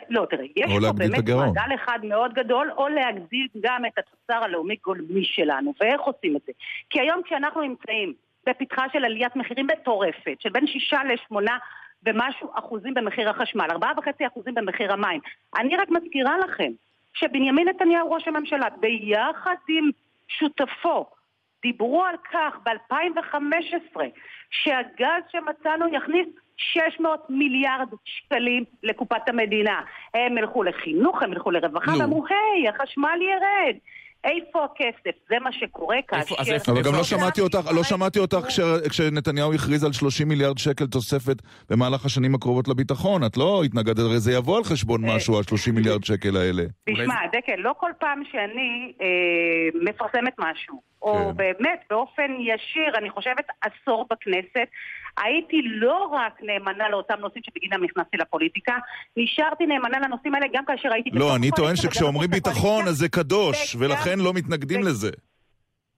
לא, 0.08 0.26
תראה, 0.30 0.44
יש 0.56 0.72
פה 0.80 0.92
באמת. 0.92 1.28
מעגל 1.28 1.74
אחד 1.74 1.98
מאוד 2.02 2.34
גדול, 2.34 2.70
או 2.76 2.88
להגדיל 2.88 3.46
גם 3.60 3.84
את 3.86 3.98
התוצר 3.98 4.44
הלאומי 4.44 4.76
גולמי 4.84 5.24
שלנו. 5.24 5.74
ואיך 5.80 6.00
עושים 6.00 6.36
את 6.36 6.40
זה? 6.46 6.52
כי 6.90 7.00
היום 7.00 7.22
כשאנחנו 7.22 7.60
נמצאים 7.60 8.12
בפתחה 8.46 8.84
של 8.92 9.04
עליית 9.04 9.36
מחירים 9.36 9.66
מטורפת, 9.66 10.36
של 10.40 10.48
בין 10.48 10.66
שישה 10.66 10.98
לשמונה 11.04 11.58
ומשהו 12.06 12.50
אחוזים 12.54 12.94
במחיר 12.94 13.30
החשמל, 13.30 13.66
ארבעה 13.70 13.92
וחצי 13.96 14.26
אחוזים 14.26 14.54
במחיר 14.54 14.92
המים, 14.92 15.20
אני 15.58 15.76
רק 15.76 15.88
מזכירה 15.90 16.38
לכם 16.38 16.72
שבנימין 17.14 17.68
נתניהו 17.68 18.10
ראש 18.10 18.28
הממשלה, 18.28 18.66
ביחד 18.80 19.54
עם 19.68 19.90
שותפו, 20.28 21.06
דיברו 21.62 22.04
על 22.04 22.16
כך 22.32 22.58
ב-2015 22.64 24.00
שהגז 24.50 25.22
שמצאנו 25.32 25.86
יכניס 25.94 26.26
600 26.60 27.20
מיליארד 27.28 27.88
שקלים 28.04 28.64
לקופת 28.82 29.28
המדינה. 29.28 29.80
הם 30.14 30.38
ילכו 30.38 30.62
לחינוך, 30.62 31.22
הם 31.22 31.32
ילכו 31.32 31.50
לרווחה. 31.50 31.92
ואמרו, 32.00 32.24
היי, 32.28 32.68
החשמל 32.68 33.18
ירד. 33.22 33.76
איפה 34.24 34.64
הכסף? 34.64 35.16
זה 35.28 35.36
מה 35.40 35.52
שקורה 35.52 35.96
כאשר... 36.08 36.34
אבל 36.72 36.82
גם 36.82 36.92
לא 36.94 37.04
שמעתי 37.04 37.40
אותך, 37.40 37.70
לא 37.76 37.82
שמעתי 37.82 38.18
אותך 38.18 38.36
כש- 38.48 38.60
כשנתניהו 38.90 39.54
הכריז 39.54 39.84
על 39.84 39.92
30 39.92 40.28
מיליארד 40.28 40.58
שקל 40.58 40.86
תוספת 40.86 41.36
במהלך 41.70 42.04
השנים 42.04 42.34
הקרובות 42.34 42.68
לביטחון. 42.68 43.24
את 43.24 43.36
לא 43.36 43.62
התנגדת, 43.64 43.98
הרי 43.98 44.18
זה 44.18 44.32
יבוא 44.32 44.56
על 44.56 44.64
חשבון 44.64 45.04
אה, 45.04 45.16
משהו, 45.16 45.38
ה-30 45.38 45.72
מיליארד 45.72 46.04
שקל 46.04 46.36
האלה. 46.36 46.62
תשמע, 46.90 47.14
דקל, 47.32 47.56
לא 47.58 47.72
כל 47.78 47.90
פעם 48.00 48.22
שאני 48.32 48.92
אה, 49.00 49.06
מפרסמת 49.90 50.34
משהו, 50.38 50.89
או 51.02 51.14
כן. 51.14 51.36
באמת 51.36 51.80
באופן 51.90 52.30
ישיר, 52.40 52.98
אני 52.98 53.10
חושבת 53.10 53.44
עשור 53.62 54.06
בכנסת, 54.10 54.68
הייתי 55.24 55.60
לא 55.64 56.08
רק 56.12 56.32
נאמנה 56.42 56.88
לאותם 56.88 57.14
נושאים 57.20 57.42
שבגינם 57.46 57.84
נכנסתי 57.84 58.16
לפוליטיקה, 58.16 58.72
נשארתי 59.16 59.66
נאמנה 59.66 59.98
לנושאים 59.98 60.34
האלה 60.34 60.46
גם 60.54 60.64
כאשר 60.66 60.92
הייתי... 60.92 61.10
לא, 61.12 61.36
אני 61.36 61.50
טוען 61.56 61.76
שכשאומרים 61.76 62.30
ביטחון. 62.30 62.88
אז 62.88 62.96
זה 62.96 63.08
קדוש, 63.08 63.74
וגם- 63.76 63.90
ולכן 63.90 64.18
לא 64.18 64.32
מתנגדים 64.32 64.80
ו- 64.80 64.84
לזה. 64.84 65.10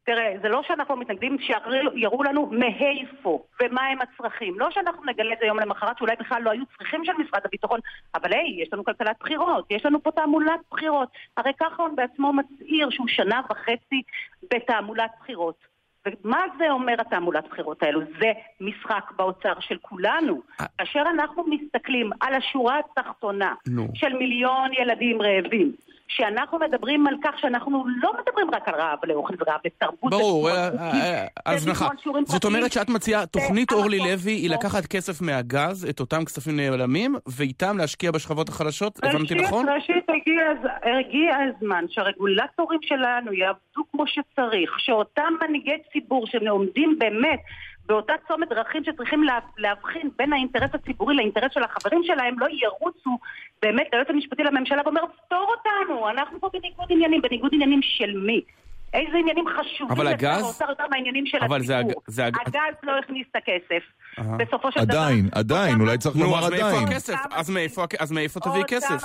תראה, 0.04 0.34
זה 0.42 0.48
לא 0.48 0.62
שאנחנו 0.62 0.96
מתנגדים 0.96 1.36
שיראו 1.38 2.22
לנו 2.22 2.46
מאיפה 2.46 3.42
ומה 3.62 3.86
הם 3.86 3.98
הצרכים. 4.00 4.58
לא 4.58 4.70
שאנחנו 4.70 5.04
נגלה 5.04 5.32
את 5.32 5.38
זה 5.40 5.46
יום 5.46 5.60
למחרת, 5.60 5.98
שאולי 5.98 6.16
בכלל 6.20 6.42
לא 6.42 6.50
היו 6.50 6.64
צרכים 6.78 7.04
של 7.04 7.12
משרד 7.12 7.40
הביטחון, 7.44 7.80
אבל 8.14 8.32
היי, 8.32 8.62
יש 8.62 8.68
לנו 8.72 8.84
כלכלת 8.84 9.16
בחירות, 9.20 9.66
יש 9.70 9.86
לנו 9.86 10.02
פה 10.02 10.10
תעמולת 10.10 10.60
בחירות. 10.70 11.08
הרי 11.36 11.52
כחלון 11.58 11.96
בעצמו 11.96 12.32
מצהיר 12.32 12.90
שהוא 12.90 13.08
שנה 13.08 13.40
וחצי 13.50 14.02
בתעמולת 14.50 15.10
בחירות. 15.20 15.72
ומה 16.06 16.40
זה 16.58 16.70
אומר 16.70 16.94
התעמולת 16.98 17.48
בחירות 17.48 17.82
האלו? 17.82 18.00
זה 18.20 18.32
משחק 18.60 19.12
באוצר 19.16 19.52
של 19.60 19.76
כולנו. 19.82 20.42
אה. 20.60 20.66
כאשר 20.78 21.02
אנחנו 21.10 21.44
מסתכלים 21.46 22.10
על 22.20 22.34
השורה 22.34 22.78
התחתונה. 22.78 23.54
של 23.94 24.12
מיליון 24.12 24.70
ילדים 24.72 25.22
רעבים, 25.22 25.72
שאנחנו 26.08 26.58
מדברים 26.58 27.06
על 27.06 27.14
כך 27.24 27.30
שאנחנו 27.38 27.84
לא 28.02 28.12
מדברים 28.20 28.50
רק 28.54 28.68
על 28.68 28.74
רעב 28.74 28.98
לאוכל 29.04 29.34
ורעב 29.40 29.60
לתרבות. 29.64 30.10
ברור, 30.10 30.44
ותזמון 30.44 30.78
אה, 30.78 30.92
אה, 30.92 31.26
אה, 31.46 31.52
הזנחה. 31.54 31.88
שיעורים 32.02 32.24
זאת. 32.26 32.44
אומרת 32.44 32.72
שאת 32.72 32.88
מציעה, 32.88 33.26
תוכנית 33.26 33.72
אורלי 33.72 33.98
לוי 33.98 34.32
היא 34.32 34.48
שבו- 34.48 34.54
לקחת 34.54 34.86
כסף 34.86 35.22
מהגז, 35.22 35.86
את 35.90 36.00
אותם 36.00 36.24
כספים 36.24 36.56
נעלמים, 36.56 37.14
ואיתם 37.26 37.78
להשקיע 37.78 38.10
בשכבות 38.10 38.48
החלשות, 38.48 38.98
הבנתי 39.04 39.34
נכון? 39.34 39.68
ראשית, 39.68 40.04
הגיע 41.00 41.34
הזמן 41.36 41.84
שהרגולטורים 41.88 42.80
שלנו 42.82 43.32
יעבדו 43.32 43.82
כמו 43.92 44.04
שצריך, 44.06 44.70
שאותם 44.78 45.32
מנהיגי 45.40 45.76
ציבור 45.92 46.26
שעומדים 46.26 46.96
באמת 46.98 47.40
באותה 47.86 48.12
צומת 48.28 48.48
דרכים 48.48 48.84
שצריכים 48.84 49.22
לה, 49.24 49.38
להבחין 49.58 50.10
בין 50.18 50.32
האינטרס 50.32 50.70
הציבורי 50.74 51.14
לאינטרס 51.16 51.52
של 51.54 51.62
החברים 51.62 52.00
שלהם, 52.04 52.38
לא 52.38 52.46
ירוצו 52.50 53.18
באמת 53.62 53.86
ליועץ 53.92 54.06
המשפטי 54.10 54.42
לממשלה 54.42 54.82
ואומר, 54.84 55.00
פתור 55.26 55.54
אותנו, 55.56 56.08
אנחנו 56.10 56.40
פה 56.40 56.48
בניגוד 56.52 56.86
עניינים, 56.90 57.22
בניגוד 57.22 57.50
עניינים 57.54 57.80
של 57.82 58.18
מי? 58.26 58.40
איזה 58.94 59.16
עניינים 59.18 59.44
חשובים 59.48 59.90
אבל 59.92 60.06
הגז- 60.06 60.42
האוצר 60.42 60.64
יותר 60.68 60.84
מהעניינים 60.90 61.26
של 61.26 61.38
אבל 61.44 61.62
זה 61.62 61.78
הציבור. 61.78 62.02
הג- 62.08 62.10
זה 62.12 62.26
הג- 62.26 62.36
הגז 62.46 62.74
לא 62.82 62.92
הכניס 62.98 63.26
את 63.30 63.36
הכסף. 63.36 63.82
אהה. 64.18 64.36
בסופו 64.36 64.72
של 64.72 64.84
דבר... 64.84 64.98
עדיין, 64.98 65.28
עדיין, 65.34 65.80
אולי 65.80 65.98
צריך 65.98 66.16
לומר 66.16 66.44
עדיין. 66.46 66.88
אז 67.98 68.12
מאיפה 68.12 68.40
עוד 68.44 68.64
כסף? 68.66 69.02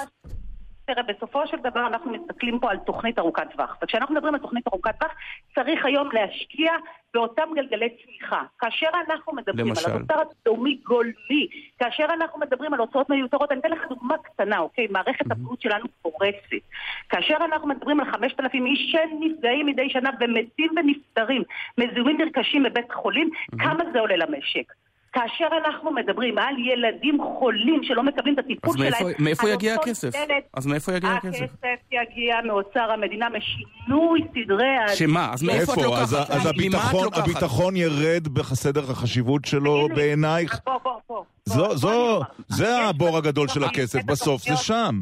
תראה, 0.88 1.03
בסופו 1.03 1.47
של 1.47 1.57
דבר 1.57 1.88
אנחנו 1.88 2.11
מסתכלים 2.11 2.59
פה 2.59 2.71
על 2.71 2.77
תוכנית 2.77 3.19
ארוכת 3.19 3.43
טווח. 3.51 3.77
וכשאנחנו 3.83 4.15
מדברים 4.15 4.33
על 4.33 4.39
תוכנית 4.39 4.67
ארוכת 4.67 4.99
טווח, 4.99 5.11
צריך 5.55 5.85
היום 5.85 6.09
להשקיע 6.13 6.73
באותם 7.13 7.49
גלגלי 7.55 7.89
צמיחה. 7.89 8.43
כאשר 8.59 8.88
אנחנו 9.07 9.33
מדברים 9.33 9.67
למשל? 9.67 9.89
על 9.89 9.95
התוצר 9.97 10.21
הלאומי 10.45 10.79
גולמי, 10.83 11.47
כאשר 11.79 12.05
אנחנו 12.13 12.39
מדברים 12.39 12.73
על 12.73 12.79
הוצאות 12.79 13.09
מיותרות, 13.09 13.51
אני 13.51 13.59
אתן 13.59 13.71
לך 13.71 13.85
דוגמה 13.89 14.17
קטנה, 14.17 14.59
אוקיי? 14.59 14.88
מערכת 14.89 15.31
הבריאות 15.31 15.61
שלנו 15.61 15.85
פורצת. 16.01 16.65
כאשר 17.09 17.38
אנחנו 17.45 17.67
מדברים 17.67 17.99
על 17.99 18.11
5,000 18.11 18.65
איש 18.65 18.91
שנפגעים 18.91 19.65
מדי 19.65 19.89
שנה 19.89 20.09
ומתים 20.19 20.71
ונפטרים 20.77 21.43
מזיהומים 21.77 22.17
נרכשים 22.17 22.63
בבית 22.63 22.91
חולים, 22.91 23.29
כמה 23.59 23.83
זה 23.93 23.99
עולה 23.99 24.15
למשק? 24.15 24.73
כאשר 25.14 25.45
אנחנו 25.66 25.91
מדברים 25.91 26.38
על 26.38 26.53
ילדים 26.60 27.18
חולים 27.39 27.80
שלא 27.84 28.03
מקבלים 28.03 28.34
את 28.34 28.39
הטיפול 28.39 28.70
אז 28.70 28.76
מאיפה- 28.82 28.97
שלהם, 28.99 29.14
מאיפה 29.20 29.47
על 29.47 29.53
יגיע 29.53 29.74
הכסף? 29.76 30.16
ילד, 30.16 30.41
אז 30.53 30.66
מאיפה 30.66 30.93
יגיע 30.93 31.10
הכסף? 31.12 31.41
הכסף 31.43 31.80
יגיע 31.91 32.36
מאוצר 32.45 32.91
המדינה 32.91 33.28
משינוי 33.30 34.22
סדרי 34.32 34.78
ה... 34.78 34.95
שמה? 34.95 35.30
אז 35.34 35.43
מאיפה 35.43 35.74
את? 35.74 35.78
לוקחת? 35.78 36.01
אז 36.01 36.16
אז 36.30 36.45
הביטחון-? 36.45 37.08
הביטחון 37.14 37.76
ירד 37.76 38.28
בסדר 38.28 38.91
החשיבות 38.91 39.45
שלו 39.45 39.88
בעינייך? 39.95 40.53
אז 40.53 40.60
בוא, 40.66 40.74
בוא, 40.84 40.99
בוא. 41.10 41.24
זו- 41.45 41.78
זו-. 41.78 42.22
זה 42.47 42.78
הבור 42.78 43.18
הגדול 43.18 43.47
של 43.47 43.64
הכסף, 43.64 44.03
בסוף 44.05 44.41
זה 44.41 44.55
שם. 44.58 45.01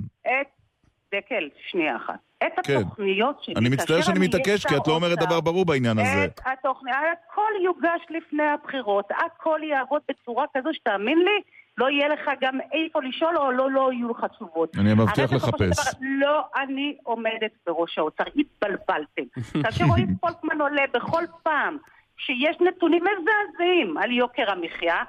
דקל, 1.18 1.50
שנייה 1.72 1.96
אחת. 1.96 2.20
את 2.38 2.52
כן. 2.64 2.78
התוכניות 2.78 3.44
שלי, 3.44 3.56
אני 3.58 3.70
מצטער 3.70 4.02
שאני 4.02 4.18
אני 4.18 4.28
מתעקש, 4.28 4.66
כי 4.66 4.78
את 4.78 4.88
לא 4.88 4.94
אומרת 4.94 5.18
דבר 5.18 5.42
ברור 5.42 5.66
בעניין 5.66 6.00
הזה. 6.00 6.26
את 6.26 6.40
התוכניות 6.46 6.98
הכל 7.32 7.52
יוגש 7.64 8.02
לפני 8.10 8.44
הבחירות, 8.44 9.06
הכל 9.26 9.60
יעבוד 9.64 10.02
בצורה 10.10 10.46
כזו 10.54 10.70
שתאמין 10.74 11.18
לי, 11.18 11.42
לא 11.78 11.90
יהיה 11.90 12.08
לך 12.08 12.30
גם 12.42 12.60
איפה 12.74 13.00
לשאול 13.04 13.38
או 13.38 13.52
לא, 13.52 13.72
לא 13.72 13.94
יהיו 13.94 14.10
לך 14.10 14.26
תשובות. 14.36 14.78
אני 14.78 14.94
מבטיח 14.94 15.34
לחפש. 15.34 15.60
דבר, 15.60 15.92
לא 16.02 16.42
אני 16.58 16.98
עומדת 17.04 17.52
בראש 17.68 17.98
האוצר, 17.98 18.24
התבלבלתם. 18.36 19.24
כאשר 19.64 19.86
רועי 19.86 20.06
פולקמן 20.22 20.62
עולה 20.62 20.84
בכל 20.94 21.24
פעם 21.44 21.78
שיש 22.18 22.58
נתונים 22.62 23.04
מזעזעים 23.04 23.98
על 23.98 24.12
יוקר 24.12 24.52
המחיה, 24.52 25.04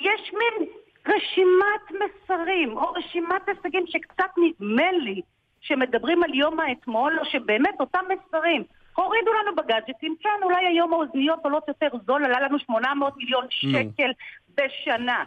יש 0.00 0.32
מין 0.32 0.68
רשימת 1.06 1.90
מסרים 1.90 2.76
או 2.76 2.92
רשימת 2.92 3.48
הישגים 3.48 3.84
שקצת 3.86 4.30
נדמה 4.36 4.92
לי 4.92 5.20
שמדברים 5.60 6.22
על 6.22 6.34
יום 6.34 6.60
האתמול, 6.60 7.18
או 7.18 7.24
שבאמת 7.24 7.80
אותם 7.80 8.04
מסרים 8.08 8.64
הורידו 8.96 9.32
לנו 9.32 9.56
בגאדג'טים, 9.56 10.14
כן, 10.20 10.42
אולי 10.42 10.66
היום 10.66 10.92
האוזניות 10.92 11.38
עולות 11.44 11.68
יותר 11.68 11.88
זול, 12.06 12.24
עלה 12.24 12.40
לנו 12.40 12.58
800 12.58 13.16
מיליון 13.16 13.46
שקל 13.50 14.10
בשנה. 14.54 15.24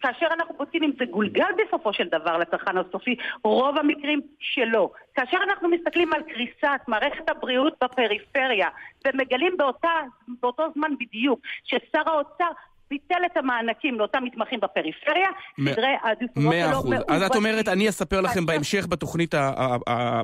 כאשר 0.00 0.26
אנחנו 0.32 0.54
בודקים 0.54 0.82
אם 0.82 0.90
זה 0.98 1.04
גולגל 1.04 1.50
בסופו 1.58 1.92
של 1.92 2.08
דבר 2.08 2.38
לצרכן 2.38 2.78
הסופי, 2.78 3.16
רוב 3.44 3.78
המקרים 3.78 4.20
שלא. 4.38 4.90
כאשר 5.14 5.38
אנחנו 5.48 5.68
מסתכלים 5.68 6.12
על 6.12 6.22
קריסת 6.22 6.80
מערכת 6.88 7.30
הבריאות 7.30 7.74
בפריפריה, 7.84 8.68
ומגלים 9.06 9.56
באותה, 9.56 10.00
באותו 10.40 10.66
זמן 10.74 10.90
בדיוק 11.00 11.40
ששר 11.64 12.02
האוצר 12.06 12.50
ביטל 12.90 13.14
את 13.26 13.36
המענקים 13.36 13.98
לאותם 13.98 14.24
מתמחים 14.24 14.60
בפריפריה, 14.60 15.28
סדרי 15.60 15.94
העדיפויות 16.02 16.54
שלו 16.54 16.60
מאה 16.60 16.72
אחוז. 16.72 16.94
אז 17.08 17.22
את 17.22 17.36
אומרת, 17.36 17.68
אני 17.68 17.88
אספר 17.88 18.20
לכם 18.20 18.46
בהמשך 18.46 18.86
בתוכנית, 18.86 19.34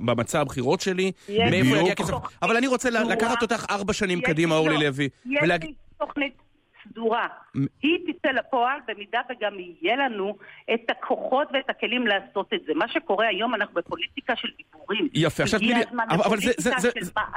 במצע 0.04 0.40
הבחירות 0.40 0.80
שלי, 0.80 1.12
מאיפה 1.28 1.76
יגיע 1.76 1.94
כסף. 1.94 2.14
אבל 2.42 2.56
אני 2.56 2.66
רוצה 2.66 2.90
לקחת 2.90 3.42
אותך 3.42 3.66
ארבע 3.70 3.92
שנים 3.92 4.20
קדימה, 4.20 4.54
אורלי 4.54 4.78
לוי. 4.86 5.08
יש 5.26 5.42
לי 5.42 5.74
תוכנית 5.98 6.49
סדורה. 6.88 7.26
היא 7.82 7.98
תצא 8.06 8.28
לפועל 8.28 8.78
במידה 8.88 9.20
וגם 9.30 9.52
יהיה 9.58 9.96
לנו 9.96 10.36
את 10.74 10.90
הכוחות 10.90 11.48
ואת 11.52 11.70
הכלים 11.70 12.06
לעשות 12.06 12.50
את 12.54 12.60
זה. 12.66 12.72
מה 12.74 12.88
שקורה 12.88 13.26
היום, 13.26 13.54
אנחנו 13.54 13.74
בפוליטיקה 13.74 14.36
של 14.36 14.48
דיבורים. 14.56 15.08
יפה, 15.14 15.42
עכשיו 15.42 15.60
תגידי, 15.60 15.80
אבל 16.08 16.38
זה, 16.38 16.52
זה, 16.58 16.70
זה, 16.78 16.90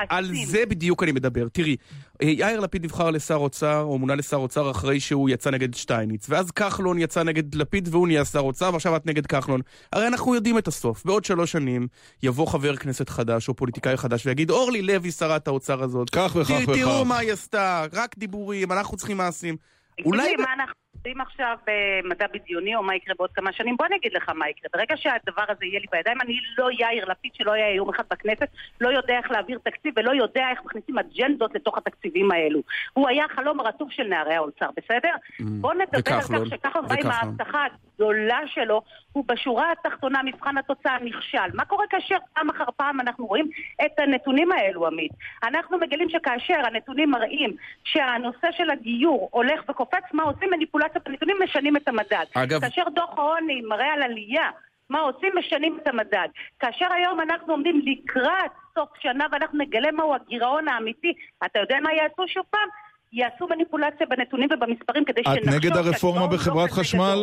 על 0.09 0.25
זה 0.45 0.65
בדיוק 0.65 1.03
אני 1.03 1.11
מדבר. 1.11 1.47
תראי, 1.47 1.75
אה, 2.21 2.27
יאיר 2.27 2.59
לפיד 2.59 2.83
נבחר 2.83 3.11
לשר 3.11 3.35
אוצר, 3.35 3.81
או 3.81 3.97
מונה 3.97 4.15
לשר 4.15 4.37
אוצר 4.37 4.71
אחרי 4.71 4.99
שהוא 4.99 5.29
יצא 5.29 5.51
נגד 5.51 5.73
שטייניץ, 5.73 6.29
ואז 6.29 6.51
כחלון 6.51 6.99
יצא 6.99 7.23
נגד 7.23 7.55
לפיד 7.55 7.87
והוא 7.91 8.07
נהיה 8.07 8.25
שר 8.25 8.39
אוצר, 8.39 8.69
ועכשיו 8.73 8.95
את 8.95 9.05
נגד 9.05 9.25
כחלון. 9.25 9.61
הרי 9.93 10.07
אנחנו 10.07 10.35
יודעים 10.35 10.57
את 10.57 10.67
הסוף. 10.67 11.05
בעוד 11.05 11.25
שלוש 11.25 11.51
שנים 11.51 11.87
יבוא 12.23 12.47
חבר 12.47 12.75
כנסת 12.75 13.09
חדש 13.09 13.49
או 13.49 13.53
פוליטיקאי 13.53 13.97
חדש 13.97 14.25
ויגיד, 14.25 14.49
אורלי 14.49 14.81
לוי 14.81 15.11
שרת 15.11 15.47
האוצר 15.47 15.83
הזאת. 15.83 16.09
כך 16.09 16.35
וכך 16.35 16.49
וכך. 16.63 16.73
תראו 16.73 17.05
מה 17.05 17.17
היא 17.17 17.33
עשתה, 17.33 17.85
רק 17.93 18.17
דיבורים, 18.17 18.71
אנחנו 18.71 18.97
צריכים 18.97 19.17
מעשים. 19.33 19.57
אולי... 20.05 20.35
מה 20.35 20.53
אנחנו 20.53 20.73
עושים 20.97 21.21
עכשיו 21.21 21.57
במדע 21.67 22.25
בדיוני, 22.33 22.75
או 22.75 22.83
מה 22.83 22.95
יקרה 22.95 23.15
בעוד 23.17 23.31
כמה 23.31 23.53
שנים? 23.53 23.77
בוא 23.77 23.85
אני 23.85 23.95
אגיד 23.95 24.13
לך 24.13 24.29
מה 24.29 24.49
יקרה. 24.49 24.69
ברגע 24.73 24.97
שהדבר 24.97 25.43
הזה 25.49 25.65
יהיה 25.65 25.79
לי 25.79 25.85
בידיים, 25.91 26.21
אני 26.21 26.33
לא 26.57 26.71
יאיר 26.71 27.05
לפיד 27.05 27.31
שלא 27.35 27.51
היה 27.51 27.75
יום 27.75 27.89
אחד 27.89 28.03
בכנסת, 28.11 28.47
לא 28.81 28.89
יודע 28.89 29.17
איך 29.17 29.31
להעביר 29.31 29.59
תקציב 29.63 29.93
ולא 29.97 30.11
יודע 30.11 30.49
איך 30.51 30.59
מכניסים 30.65 30.99
אג'נדות 30.99 31.55
לתוך 31.55 31.77
התקציבים 31.77 32.31
האלו. 32.31 32.61
הוא 32.93 33.09
היה 33.09 33.25
חלום 33.35 33.61
רטוב 33.61 33.91
של 33.91 34.03
נערי 34.03 34.33
האוצר, 34.33 34.69
בסדר? 34.77 35.09
Mm. 35.41 35.43
בוא 35.61 35.73
נדבר 35.73 36.15
על 36.15 36.21
כך 36.21 36.47
שככה 36.49 36.81
בא 36.81 36.95
עם 36.99 37.11
ההבטחה 37.11 37.65
הגדולה 37.65 38.39
שלו, 38.47 38.81
הוא 39.13 39.23
בשורה 39.27 39.71
התחתונה 39.71 40.23
מבחן 40.23 40.57
התוצאה 40.57 40.97
נכשל. 41.03 41.49
מה 41.53 41.65
קורה 41.65 41.85
כאשר 41.89 42.17
פעם 42.33 42.49
אחר 42.49 42.63
פעם 42.77 42.99
אנחנו 42.99 43.25
רואים 43.25 43.49
את 43.85 43.99
הנתונים 43.99 44.51
האלו, 44.51 44.87
עמית? 44.87 45.11
אנחנו 45.43 45.77
מגלים 45.77 46.09
שכאשר 46.09 46.61
הנתונים 46.65 47.11
מראים 47.11 47.55
שהנושא 47.83 48.47
של 48.51 48.69
הגיור 48.69 49.29
הולך 49.31 49.61
וקופץ, 49.69 50.03
מה 50.13 50.23
עושים? 50.23 50.49
מניפולציות 50.51 51.03
בנתונים 51.07 51.37
משנים 51.43 51.77
את 51.77 51.87
המדד. 51.87 52.25
אגב... 52.33 52.61
כאשר 52.61 52.83
דוח 52.95 53.09
העוני 53.17 53.61
מראה 53.61 53.93
על 53.93 54.03
עלייה, 54.03 54.49
מה 54.89 54.99
עושים? 54.99 55.29
משנים 55.39 55.77
את 55.81 55.87
המדד. 55.87 56.27
כאשר 56.59 56.85
היום 56.93 57.21
אנחנו 57.21 57.53
עומדים 57.53 57.81
לקראת 57.85 58.51
סוף 58.75 58.89
שנה 58.99 59.25
ואנחנו 59.31 59.59
נגלה 59.59 59.91
מהו 59.91 60.15
הגירעון 60.15 60.67
האמיתי, 60.67 61.13
אתה 61.45 61.59
יודע 61.59 61.77
מה 61.83 61.93
יעשו 61.93 62.27
שוב 62.27 62.43
פעם? 62.49 62.69
יעשו 63.13 63.47
מניפולציה 63.47 64.07
בנתונים 64.07 64.49
ובמספרים 64.53 65.05
כדי 65.05 65.21
שנחשוב... 65.23 65.47
את 65.47 65.53
נגד 65.55 65.77
הרפורמה 65.77 66.27
בחברת 66.27 66.69
לא 66.69 66.75
חשמל? 66.75 67.19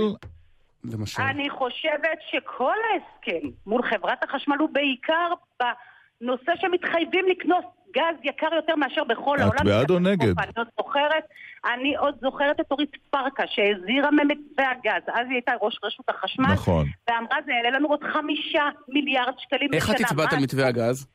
למשל. 0.85 1.23
אני 1.23 1.51
חושבת 1.51 2.19
שכל 2.31 2.77
ההסכם 2.93 3.49
מול 3.67 3.83
חברת 3.83 4.25
החשמל 4.25 4.57
הוא 4.59 4.69
בעיקר 4.73 5.33
בנושא 5.61 6.53
שמתחייבים 6.61 7.29
לקנוס 7.29 7.65
גז 7.97 8.17
יקר 8.25 8.55
יותר 8.55 8.77
מאשר 8.77 9.05
בכל 9.05 9.37
את 9.37 9.41
העולם. 9.41 9.57
את 9.61 9.65
בעד 9.65 9.91
או 9.91 9.99
נגד? 9.99 10.39
אני 10.39 10.53
זוכרת, 10.79 11.25
אני 11.65 11.97
עוד 11.97 12.15
זוכרת 12.21 12.61
את 12.61 12.67
אורית 12.71 12.97
פרקה 13.11 13.43
שהזהירה 13.47 14.11
ממתווה 14.11 14.71
הגז, 14.71 15.03
אז 15.09 15.27
היא 15.27 15.35
הייתה 15.35 15.53
ראש 15.63 15.79
רשות 15.85 16.09
החשמל. 16.09 16.53
נכון. 16.53 16.87
ואמרה 17.09 17.37
זה 17.47 17.53
יעלה 17.53 17.79
לנו 17.79 17.89
עוד 17.89 18.01
חמישה 18.13 18.65
מיליארד 18.89 19.35
שקלים 19.39 19.69
איך 19.73 19.85
בשנה. 19.85 19.95
איך 19.95 20.01
את 20.01 20.07
הצבעת 20.07 20.33
על 20.33 20.39
מתווה 20.43 20.67
הגז? 20.67 21.07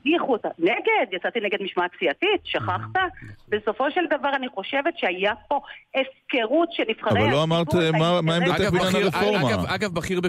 הדיחו 0.00 0.32
אותה. 0.32 0.48
נגד, 0.58 1.12
יצאתי 1.12 1.40
נגד 1.40 1.62
משמעת 1.62 1.90
סיעתית, 1.98 2.40
שכחת? 2.44 3.00
בסופו 3.48 3.90
של 3.90 4.00
דבר 4.10 4.28
אני 4.34 4.48
חושבת 4.48 4.98
שהיה 4.98 5.32
פה 5.48 5.60
הפקרות 5.94 6.72
של 6.72 6.82
נבחרי 6.88 7.20
אבל 7.20 7.30
לא 7.30 7.42
אמרת 7.42 7.74
מה 7.98 8.36
עמדתך 8.36 8.72
בעניין 8.72 9.04
הרפורמה. 9.04 9.74
אגב, 9.74 9.94
בכיר 9.94 10.20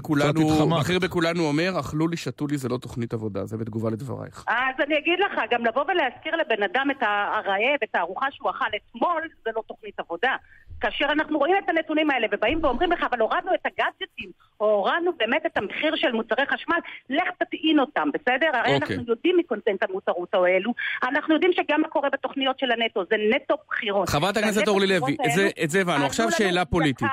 בכולנו 0.99 1.41
אומר, 1.41 1.79
אכלו 1.79 2.07
לי, 2.07 2.17
שתו 2.17 2.47
לי, 2.47 2.57
זה 2.57 2.69
לא 2.69 2.77
תוכנית 2.77 3.13
עבודה, 3.13 3.45
זה 3.45 3.57
בתגובה 3.57 3.89
לדברייך. 3.89 4.43
אז 4.47 4.75
אני 4.87 4.97
אגיד 4.97 5.19
לך, 5.19 5.41
גם 5.51 5.65
לבוא 5.65 5.83
ולהזכיר 5.87 6.35
לבן 6.35 6.63
אדם 6.63 6.87
את 6.91 7.03
הרעב, 7.03 7.79
את 7.83 7.95
הארוחה 7.95 8.27
שהוא 8.31 8.49
אכל 8.49 8.65
אתמול, 8.75 9.21
זה 9.43 9.51
לא 9.55 9.58
תוכנית 9.67 9.99
עבודה. 9.99 10.35
כאשר 10.81 11.05
אנחנו 11.11 11.37
רואים 11.37 11.55
את 11.63 11.69
הנתונים 11.69 12.11
האלה 12.11 12.27
ובאים 12.31 12.63
ואומרים 12.63 12.91
לך, 12.91 13.03
אבל 13.09 13.19
הורדנו 13.19 13.53
את 13.53 13.65
הגאדג'טים, 13.65 14.31
או 14.59 14.71
הורדנו 14.71 15.11
באמת 15.17 15.45
את 15.45 15.57
המחיר 15.57 15.95
של 15.95 16.11
מוצרי 16.11 16.45
חשמל, 16.45 16.77
לך 17.09 17.27
תטעין 17.37 17.79
אותם, 17.79 18.09
בסדר? 18.13 18.47
הרי 18.53 18.69
okay. 18.69 18.81
אוקיי. 18.81 18.95
אנחנו 18.95 19.11
יודעים 19.13 19.37
מקונטנט 19.37 19.83
המותרות 19.83 20.33
האלו, 20.33 20.73
אנחנו 21.03 21.33
יודעים 21.33 21.51
שגם 21.53 21.81
מה 21.81 21.87
קורה 21.87 22.09
בתוכניות 22.09 22.59
של 22.59 22.71
הנטו, 22.71 23.03
זה 23.09 23.15
נטו 23.35 23.55
בחירות. 23.69 24.09
חברת 24.09 24.37
הכנסת 24.37 24.67
אורלי 24.67 24.87
לוי, 24.87 25.17
את 25.63 25.69
זה 25.69 25.81
הבנו. 25.81 26.05
עכשיו 26.05 26.31
שאלה 26.31 26.65
פוליטית. 26.65 27.07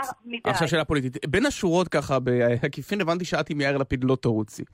עכשיו 0.45 0.69
שאלה 0.69 0.85
פוליטית. 0.85 1.27
בין 1.27 1.47
השורות 1.47 1.89
ככה, 1.89 2.19
בעקיפין 2.19 3.01
הבנתי 3.01 3.25
שאת 3.25 3.51
עם 3.51 3.61
יאיר 3.61 3.77
לפיד 3.77 4.05
לא 4.05 4.17
תרוצי. 4.17 4.65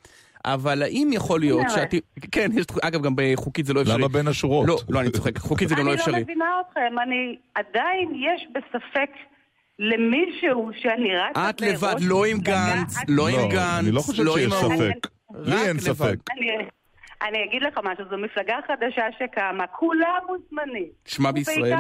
אבל 0.45 0.83
האם 0.83 1.11
יכול 1.13 1.41
להיות 1.41 1.67
שאת... 1.75 1.95
כן, 2.33 2.51
יש, 2.55 2.67
אגב, 2.83 3.03
גם 3.03 3.13
בחוקית 3.17 3.67
זה 3.67 3.75
לא 3.75 3.83
אפשרי. 3.83 3.99
למה 3.99 4.09
בין 4.09 4.29
השורות? 4.29 4.69
לא, 4.69 4.79
לא, 4.89 5.01
אני 5.01 5.11
צוחק, 5.11 5.39
חוקית 5.39 5.69
זה 5.69 5.75
גם 5.75 5.87
לא 5.87 5.95
אפשרי. 5.95 6.15
אני 6.15 6.21
לא 6.21 6.25
מבינה 6.25 6.45
אתכם, 6.69 6.99
אני 7.03 7.37
עדיין 7.55 8.09
יש 8.15 8.47
בספק 8.55 9.11
למישהו 9.79 10.71
שאני 10.83 11.09
רצה... 11.17 11.51
את 11.51 11.61
לבד, 11.61 11.95
לא 12.01 12.25
עם 12.25 12.39
גנץ, 12.39 12.97
לא 13.09 13.29
עם 13.29 13.49
גנץ, 13.49 13.79
אני 13.79 13.93
לא 13.93 14.01
חושב 14.01 14.25
שיש 14.35 14.53
ספק. 14.53 15.09
לי 15.35 15.67
אין 15.67 15.79
ספק. 15.79 16.17
אני 17.29 17.45
אגיד 17.49 17.63
לך 17.63 17.79
משהו, 17.85 18.05
זו 18.11 18.17
מפלגה 18.19 18.57
חדשה 18.67 19.05
שקמה, 19.19 19.67
כולם 19.67 20.21
מוזמנים. 20.29 20.89
שמה 21.05 21.33
בישראל? 21.33 21.75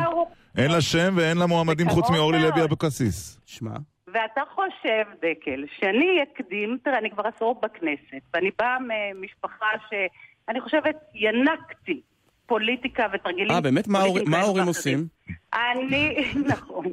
אין 0.58 0.70
לה 0.70 0.80
שם 0.80 1.14
ואין 1.16 1.38
לה 1.38 1.46
מועמדים 1.46 1.88
חוץ 1.88 2.10
מאורלי 2.10 2.42
לוי 2.42 2.64
אבקסיס. 2.64 3.38
שמה? 3.46 3.91
ואתה 4.12 4.40
חושב, 4.54 5.04
דקל, 5.16 5.64
שאני 5.78 6.22
אקדים, 6.22 6.78
תראה, 6.84 6.98
אני 6.98 7.10
כבר 7.10 7.22
עשור 7.36 7.60
בכנסת, 7.62 8.22
ואני 8.34 8.50
באה 8.58 8.76
ממשפחה 8.80 9.66
שאני 9.90 10.60
חושבת, 10.60 10.96
ינקתי 11.14 12.00
פוליטיקה 12.46 13.06
ותרגילים. 13.12 13.50
אה, 13.50 13.60
באמת? 13.60 13.88
מה 13.88 14.38
ההורים 14.38 14.66
עושים? 14.66 15.06
אני, 15.54 16.16
נכון, 16.52 16.84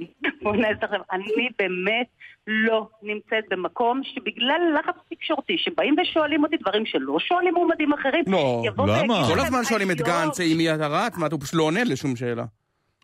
בוא 0.42 0.56
נעשה 0.56 0.86
לכם, 0.86 1.02
אני 1.12 1.50
באמת 1.60 2.08
לא 2.48 2.90
נמצאת 3.04 3.44
במקום 3.50 4.02
שבגלל 4.04 4.62
לחץ 4.80 4.96
תקשורתי, 5.10 5.58
שבאים 5.58 5.96
ושואלים 6.02 6.44
אותי 6.44 6.58
דברים 6.58 6.86
שלא 6.86 7.18
שואלים 7.20 7.54
מועמדים 7.54 7.94
אחרים, 7.94 8.24
לא, 8.28 8.64
למה? 8.78 9.24
כל 9.34 9.40
הזמן 9.40 9.64
שואלים 9.64 9.92
את 9.92 9.98
גנץ, 9.98 10.40
אם 10.40 10.60
היא 10.60 10.72
רץ, 10.72 11.18
מה, 11.18 11.28
הוא 11.32 11.40
פשוט 11.42 11.54
לא 11.54 11.64
עונה 11.64 11.84
לשום 11.84 12.16
שאלה. 12.16 12.46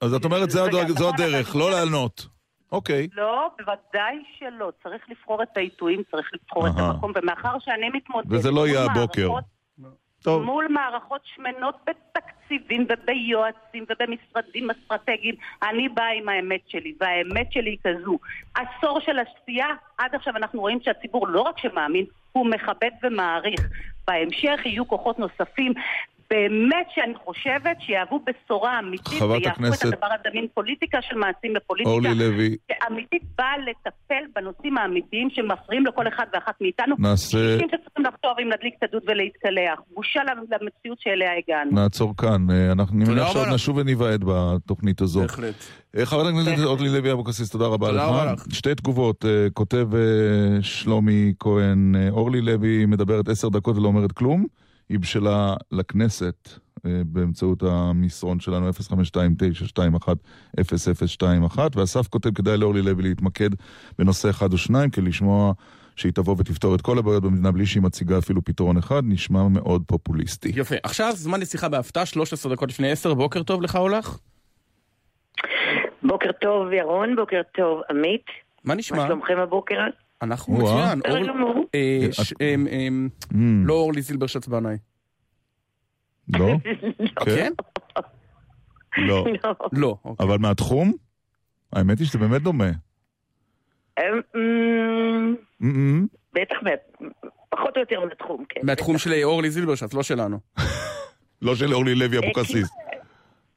אז 0.02 0.14
את 0.14 0.26
אומרת, 0.26 0.50
זו 0.50 1.10
הדרך, 1.10 1.56
לא 1.56 1.72
לענות. 1.72 2.35
אוקיי. 2.72 3.08
לא, 3.16 3.50
בוודאי 3.58 4.24
שלא. 4.40 4.72
צריך 4.84 5.10
לבחור 5.10 5.44
את 5.44 5.58
העיתויים, 5.58 6.04
צריך 6.12 6.32
לבחור 6.34 6.68
את 6.68 6.72
המקום, 6.78 7.12
ומאחר 7.16 7.60
שאני 7.60 7.90
מתמודדת... 7.90 8.32
וזה 8.32 8.52
לא 8.52 8.68
יהיה 8.68 8.84
הבוקר. 8.84 9.30
טוב. 10.26 10.44
מול 10.44 10.68
מערכות 10.68 11.22
שמנות 11.36 11.76
בתקציבים 11.88 12.88
וביועצים 12.90 13.86
ובמשרדים 13.90 14.70
אסטרטגיים. 14.70 15.36
אני 15.64 15.90
באה 15.90 16.12
עם 16.12 16.30
האמת 16.30 16.62
שלי, 16.68 16.94
והאמת 17.00 17.52
שלי 17.52 17.70
היא 17.70 17.78
כזו. 17.84 18.18
עשור 18.56 19.00
של 19.00 19.20
עשייה, 19.20 19.68
עד 19.98 20.16
עכשיו 20.16 20.36
אנחנו 20.38 20.60
רואים 20.60 20.80
שהציבור 20.82 21.28
לא 21.28 21.42
רק 21.42 21.60
שמאמין, 21.60 22.06
הוא 22.32 22.48
מכבד 22.48 22.90
ומעריך. 23.04 23.62
בהמשך 24.08 24.60
יהיו 24.66 24.88
כוחות 24.88 25.20
נוספים. 25.20 25.74
באמת 26.30 26.88
שאני 26.96 27.14
חושבת 27.26 27.78
שיהוו 27.80 28.20
בשורה 28.26 28.80
אמיתית 28.80 29.22
ויהפכו 29.22 29.48
הכנסת- 29.48 29.88
את 29.88 29.94
הדבר 29.94 30.08
הזה 30.20 30.30
מן 30.34 30.48
פוליטיקה 30.54 30.98
של 31.02 31.16
מעשים 31.16 31.56
לפוליטיקה. 31.56 31.90
אורלי 31.90 32.16
לוי, 32.16 32.56
שאמיתית 32.72 33.22
באה 33.38 33.58
לטפל 33.58 34.24
בנושאים 34.36 34.78
האמיתיים 34.78 35.30
שמפריעים 35.30 35.86
לכל 35.86 36.08
אחד 36.08 36.26
ואחת 36.34 36.56
מאיתנו. 36.62 36.96
נעשה... 37.00 37.38
אנשים 37.54 37.68
שצריכים 37.68 38.04
לחשוב 38.06 38.40
אם 38.42 38.50
להדליק 38.50 38.74
את 38.78 38.84
הדוד 38.84 39.04
ולהתקלח. 39.08 39.80
בושה 39.96 40.20
למציאות 40.62 41.00
שאליה 41.00 41.30
הגענו. 41.38 41.72
נעצור 41.72 42.14
כאן. 42.18 42.48
אה, 42.52 42.72
אנחנו 42.72 43.06
שעוד 43.32 43.48
לך. 43.48 43.54
נשוב 43.54 43.78
וניוועד 43.78 44.24
בתוכנית 44.28 45.02
הזו. 45.02 45.22
בהחלט. 45.22 45.56
אה, 45.98 46.06
חברת 46.06 46.26
הכנסת 46.28 46.64
אורלי 46.64 46.90
לוי 46.90 47.12
אבוקסיס, 47.12 47.50
תודה 47.50 47.66
רבה 47.66 47.88
תודה 47.88 48.06
רבה 48.06 48.34
לך. 48.34 48.48
לך. 48.48 48.56
שתי 48.56 48.76
תגובות, 48.76 49.26
אה, 49.26 49.48
כותב 49.54 49.88
שלומי 50.62 51.34
כהן, 51.40 51.96
אורלי 52.10 52.42
לוי 52.42 52.86
מדברת 52.86 53.30
עשר 53.30 53.50
דקות 53.50 53.78
ולא 53.78 53.88
אומרת 53.88 54.12
כלום, 54.12 54.46
היא 54.90 55.00
בשלה 55.00 55.56
לכנסת 55.72 56.50
אה, 56.86 57.02
באמצעות 57.06 57.64
המסרון 57.64 58.40
שלנו 58.40 58.70
052-921-0021, 58.70 61.60
ואסף 61.76 62.08
כותב 62.08 62.34
כדאי 62.34 62.58
לאורלי 62.58 62.82
לוי 62.82 63.04
להתמקד 63.04 63.50
בנושא 64.00 64.30
אחד 64.30 64.54
או 64.54 64.58
שניים, 64.58 64.90
כי 64.90 65.02
לשמוע 65.02 65.54
שהיא 65.96 66.12
תבוא 66.12 66.36
ותפתור 66.40 66.76
את 66.76 66.82
כל 66.82 66.98
הבעיות 66.98 67.24
במדינה 67.24 67.52
בלי 67.52 67.66
שהיא 67.66 67.84
מציגה 67.84 68.18
אפילו 68.18 68.44
פתרון 68.44 68.78
אחד, 68.78 69.02
נשמע 69.04 69.48
מאוד 69.48 69.84
פופוליסטי. 69.88 70.52
יפה. 70.56 70.76
עכשיו 70.84 71.12
זמן 71.16 71.40
לשיחה 71.40 71.70
בהפתעה, 71.70 72.06
13 72.06 72.56
דקות 72.56 72.70
לפני 72.70 72.92
10, 72.92 73.14
בוקר 73.14 73.44
טוב 73.44 73.62
לך 73.62 73.76
או 73.76 73.90
לך? 73.90 74.18
בוקר 76.04 76.32
טוב 76.42 76.74
ירון, 76.74 77.16
בוקר 77.16 77.42
טוב 77.56 77.82
עמית. 77.90 78.26
מה 78.26 78.74
מה 78.74 78.76
נשמע? 78.76 79.08
שלומכם 79.08 79.38
הבוקר? 79.38 79.80
אנחנו. 80.26 80.54
מצוין. 80.54 81.00
בסדר 81.00 81.18
אור- 81.18 81.28
גמור. 81.28 81.66
אה, 81.76 82.08
כן, 82.40 82.46
אמ, 82.68 83.10
Mm, 83.24 83.36
לא 83.66 83.74
אורלי 83.74 84.02
זילברשץ 84.02 84.48
בנאי. 84.48 84.78
לא? 86.34 86.48
כן? 87.26 87.26
כן? 87.26 87.52
לא. 88.98 89.26
לא. 89.44 89.54
לא. 89.74 89.98
אוקיי. 90.06 90.26
אבל 90.26 90.38
מהתחום? 90.38 90.94
האמת 91.74 92.00
היא 92.00 92.08
שזה 92.08 92.18
באמת 92.18 92.42
דומה. 92.42 92.72
אמ, 95.62 96.06
בטח, 96.34 96.56
פחות 97.50 97.76
או 97.76 97.82
יותר 97.82 98.06
מהתחום, 98.06 98.46
כן. 98.50 98.62
מהתחום 98.64 98.98
של 98.98 99.14
אורלי 99.24 99.50
זילברשץ, 99.50 99.94
לא 99.94 100.04
שלנו. 100.04 100.40
לא 101.42 101.56
של 101.56 101.74
אורלי 101.74 101.96
לוי 101.96 102.18
אבוקסיס. 102.18 102.70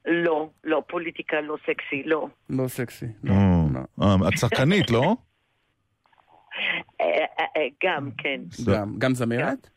לא, 0.05 0.49
לא, 0.63 0.83
פוליטיקה 0.87 1.41
לא 1.41 1.57
סקסי, 1.63 2.03
לא. 2.05 2.27
לא 2.49 2.67
סקסי. 2.67 3.05
לא, 3.23 3.33
אה, 3.33 3.39
לא. 3.73 4.05
אה, 4.05 4.27
את 4.27 4.37
שחקנית, 4.37 4.91
לא? 4.91 5.15
אה, 7.17 7.25
אה, 7.39 7.45
אה, 7.57 7.67
גם, 7.83 8.09
כן. 8.17 8.41
גם- 8.65 8.95
גם 8.97 9.15
זמרת? 9.15 9.69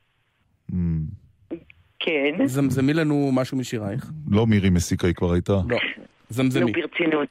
אמ, 0.73 1.01
כן. 1.99 2.47
זמזמי 2.47 2.95
לנו 2.95 3.31
משהו 3.33 3.59
משירייך. 3.59 4.11
לא 4.31 4.47
מירי 4.47 4.71
מסיקה, 4.71 5.07
היא 5.07 5.15
כבר 5.15 5.33
הייתה. 5.33 5.53
לא. 5.53 5.61
נו, 5.69 5.77
זמזמי. 6.29 6.73
ברצינות. 6.73 7.29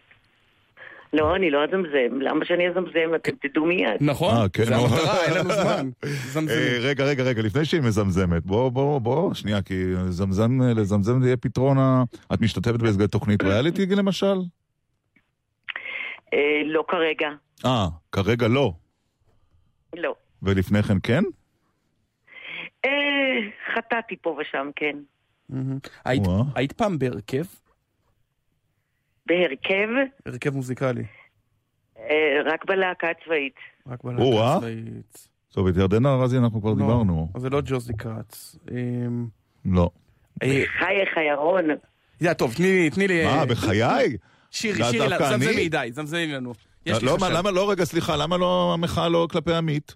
לא, 1.13 1.35
אני 1.35 1.49
לא 1.49 1.63
אזמזם. 1.63 2.21
למה 2.21 2.45
שאני 2.45 2.67
אזמזם? 2.69 3.15
אתם 3.15 3.31
תדעו 3.41 3.65
מיד. 3.65 3.87
נכון? 4.01 4.35
אה, 4.35 4.49
כן, 4.49 4.65
זה. 4.65 4.75
המטרה, 4.75 5.23
אין 5.25 5.33
לנו 5.37 5.49
זמן. 5.53 5.89
זמזמי. 6.05 6.55
רגע, 6.79 7.03
רגע, 7.03 7.23
רגע, 7.23 7.41
לפני 7.41 7.65
שהיא 7.65 7.81
מזמזמת, 7.81 8.45
בוא, 8.45 8.69
בוא, 8.69 8.99
בוא, 8.99 9.33
שנייה, 9.33 9.61
כי 9.61 9.83
לזמזם, 10.07 10.61
לזמזם 10.61 11.21
זה 11.21 11.27
יהיה 11.27 11.37
פתרון 11.37 11.77
ה... 11.77 12.03
את 12.33 12.41
משתתפת 12.41 12.79
באיזה 12.79 13.07
תוכנית 13.07 13.43
ריאליטי, 13.43 13.85
למשל? 13.85 14.35
לא 16.65 16.83
כרגע. 16.87 17.29
אה, 17.65 17.87
כרגע 18.11 18.47
לא. 18.47 18.73
לא. 19.97 20.15
ולפני 20.43 20.83
כן 20.83 20.97
כן? 21.03 21.23
אה, 22.85 22.89
חטאתי 23.75 24.15
פה 24.21 24.37
ושם, 24.41 24.69
כן. 24.75 24.97
היית- 26.55 26.71
פעם 26.71 26.99
בהרכב? 26.99 27.43
בהרכב, 29.25 29.87
הרכב 30.25 30.49
מוזיקלי. 30.55 31.03
אה, 31.99 32.05
רק 32.45 32.65
בלהקה 32.65 33.07
הצבאית. 33.09 33.55
רק. 33.87 34.03
בלהקה 34.03 34.55
הצבאית. 34.55 35.27
טוב, 35.51 35.67
את 35.67 35.75
ירדנה 35.77 36.13
ארזי 36.13 36.37
אנחנו 36.37 36.61
כבר 36.61 36.69
לא, 36.69 36.75
דיברנו. 36.75 37.29
אז 37.35 37.41
זה 37.41 37.49
לא 37.49 37.61
ג'וזי 37.65 37.93
כץ. 37.97 38.55
אמ, 38.71 39.27
לא. 39.65 39.89
אה, 40.43 40.63
חייך 40.79 41.09
ירון. 41.31 41.65
יא, 42.21 42.33
טוב, 42.33 42.53
תני 42.53 42.65
לי, 42.67 42.89
תני 42.89 43.07
לי... 43.07 43.25
מה, 43.25 43.45
בחיי? 43.45 44.17
שירי, 44.51 44.83
שירי, 44.83 45.07
זמזמי? 45.29 45.69
די, 45.69 45.87
זמזמי 45.91 46.27
לנו. 46.27 46.53
לא, 46.85 47.17
מה. 47.19 47.29
למה 47.29 47.51
לא, 47.51 47.71
רגע, 47.71 47.83
סליחה, 47.83 48.15
למה 48.15 48.37
לא 48.37 48.71
המחאה 48.73 49.09
לא 49.09 49.27
כלפי 49.31 49.53
עמית? 49.53 49.95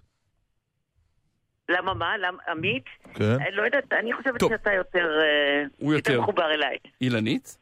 למה 1.68 1.94
מה? 1.94 2.16
למה 2.16 2.38
עמית? 2.48 2.84
כן. 3.14 3.24
אה, 3.40 3.50
לא 3.52 3.62
יודעת, 3.62 3.92
אני 4.00 4.12
חושבת 4.12 4.38
טוב. 4.40 4.52
שאתה 4.52 4.70
יותר... 4.72 5.06
אה, 5.20 5.64
הוא 5.78 5.94
יותר. 5.94 6.20
מחובר 6.20 6.50
אליי. 6.54 6.76
אילנית? 7.00 7.58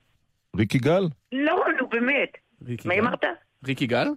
ריקי 0.57 0.79
גל? 0.79 1.09
לא, 1.33 1.64
נו 1.81 1.89
באמת. 1.89 2.29
ריקי 2.66 2.89
מה 2.89 2.95
גל? 2.95 3.01
אמרת? 3.01 3.25
ריקי 3.66 3.87
גל? 3.87 4.09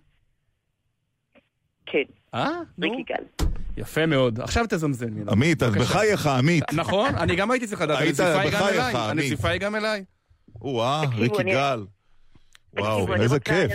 כן, 1.86 2.03
אה. 2.34 2.49
ריקי 2.82 3.03
גל. 3.03 3.47
יפה 3.78 4.05
מאוד. 4.05 4.39
עכשיו 4.39 4.66
תזמזם. 4.70 5.30
עמית, 5.30 5.64
אז. 5.64 5.76
בחייך, 5.76 6.28
עמית. 6.28 6.74
נכון, 6.74 7.16
אני 7.16 7.36
גם 7.36 7.51
הייתי 7.51 7.68
צריך 7.68 7.82
לדעת, 7.82 7.99
היית 7.99 8.20
הנזיפה 8.20 8.39
היא 8.41 8.51
גם 8.51 8.60
בחייך, 8.60 8.76
אליי. 8.80 9.10
עמית. 9.10 9.24
הנזיפה 9.24 9.49
היא 9.49 9.60
גם 9.62 9.76
אליי. 9.76 10.03
תקשיבו, 10.53 11.18
ריקי 11.18 11.43
גל. 11.43 11.86
וואו, 12.74 13.14
איזה 13.14 13.39
כיף. 13.39 13.72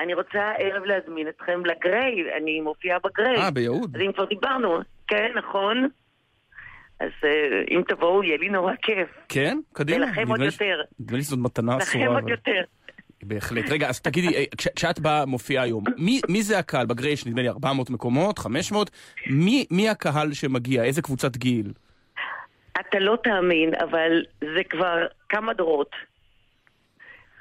אני 0.00 0.14
רוצה 0.14 0.38
הערב 0.38 0.84
להזמין 0.84 1.28
אתכם 1.28 1.66
לגריי, 1.66 2.12
אני 2.36 2.60
מופיעה 2.60 2.98
בגריי. 3.04 3.36
אה, 3.36 3.50
ביהוד. 3.50 3.96
אז 3.96 4.02
אם 4.02 4.12
כבר 4.12 4.24
דיברנו, 4.24 4.78
כן, 5.08 5.28
נכון? 5.36 5.88
אז 7.00 7.10
אה, 7.24 7.30
אם 7.70 7.82
תבואו, 7.88 8.24
יהיה 8.24 8.36
לי 8.36 8.48
נורא 8.48 8.72
כיף. 8.82 9.08
כן? 9.28 9.58
קדימה. 9.72 10.06
ולכם 10.06 10.28
עוד 10.28 10.40
יותר. 10.40 10.80
נדמה 11.00 11.16
לי 11.18 11.24
שזאת 11.24 11.38
מתנה 11.38 11.76
לכם 11.76 11.82
אסורה. 11.82 12.06
עוד 12.06 12.18
אבל- 12.22 12.30
יותר. 12.30 12.60
בהחלט. 13.22 13.64
רגע, 13.70 13.88
אז 13.88 14.00
תגידי, 14.00 14.36
אה, 14.36 14.44
כש- 14.58 14.68
כשאת 14.76 14.98
באה, 14.98 15.26
מופיעה 15.26 15.64
היום, 15.64 15.84
מי, 15.98 16.20
מי 16.28 16.42
זה 16.42 16.58
הקהל? 16.58 16.86
בגריי 16.86 17.12
יש 17.12 17.26
נדמה 17.26 17.42
לי 17.42 17.48
400 17.48 17.90
מקומות, 17.90 18.38
500. 18.38 18.90
מי, 19.26 19.66
מי 19.70 19.88
הקהל 19.88 20.32
שמגיע? 20.32 20.84
איזה 20.84 21.02
קבוצת 21.02 21.36
גיל? 21.36 21.72
אתה 22.80 22.98
לא 22.98 23.16
תאמין, 23.24 23.70
אבל 23.80 24.22
זה 24.40 24.64
כבר 24.70 24.96
כמה 25.28 25.52
דורות. 25.52 25.90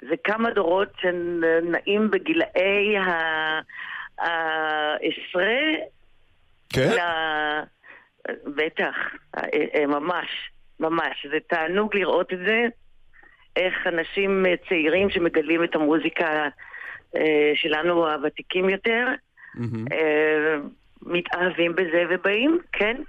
זה 0.01 0.15
כמה 0.23 0.49
דורות 0.51 0.89
שנעים 1.01 2.11
בגילאי 2.11 2.97
ה- 2.97 3.59
העשרה 4.17 5.59
כן? 6.73 6.89
ל- 6.91 7.63
בטח, 8.55 8.95
אה, 9.37 9.41
אה, 9.75 9.85
ממש, 9.87 10.27
ממש. 10.79 11.25
זה 11.31 11.37
תענוג 11.47 11.95
לראות 11.95 12.33
את 12.33 12.39
זה, 12.47 12.65
איך 13.55 13.87
אנשים 13.87 14.45
אה, 14.45 14.53
צעירים 14.69 15.09
שמגלים 15.09 15.63
את 15.63 15.75
המוזיקה 15.75 16.47
אה, 17.15 17.51
שלנו, 17.55 18.07
הוותיקים 18.11 18.69
יותר. 18.69 19.07
אה, 19.91 20.55
מתאהבים 21.01 21.75
בזה 21.75 22.03
ובאים, 22.09 22.59
כן. 22.71 23.01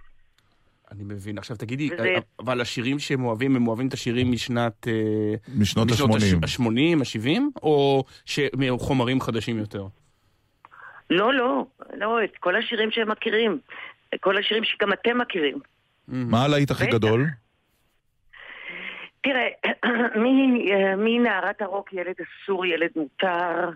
אני 0.91 1.05
מבין. 1.05 1.39
עכשיו 1.39 1.57
תגידי, 1.57 1.91
וזה- 1.95 2.03
אה, 2.09 2.19
אבל 2.39 2.61
השירים 2.61 2.99
שהם 2.99 3.25
אוהבים, 3.25 3.57
הם 3.57 3.69
אוהבים 3.69 3.89
את 3.89 3.93
השירים 3.93 4.33
משנת... 4.33 4.89
אה, 4.89 5.35
משנות 5.59 5.89
ה-80. 5.91 6.05
ה-80, 6.43 7.01
ה-70, 7.01 7.61
או 8.71 8.79
חומרים 8.79 9.21
חדשים 9.21 9.59
יותר? 9.59 9.87
לא, 11.11 11.35
לא, 11.35 11.67
לא, 11.95 12.25
את 12.25 12.37
כל 12.41 12.57
השירים 12.57 12.91
שהם 12.91 13.11
מכירים. 13.11 13.59
כל 14.21 14.39
השירים 14.39 14.65
שגם 14.65 14.93
אתם 14.93 15.19
מכירים. 15.19 15.59
מה 16.09 16.45
הלהיט 16.45 16.71
הכי. 16.71 16.87
גדול? 16.87 17.27
תראה, 19.23 19.49
אה, 19.85 20.97
מנערת 20.97 21.63
הרוק 21.63 21.93
ילד 21.93 22.15
אסור, 22.45 22.67
ילד 22.67 22.91
מותר, 22.97 23.71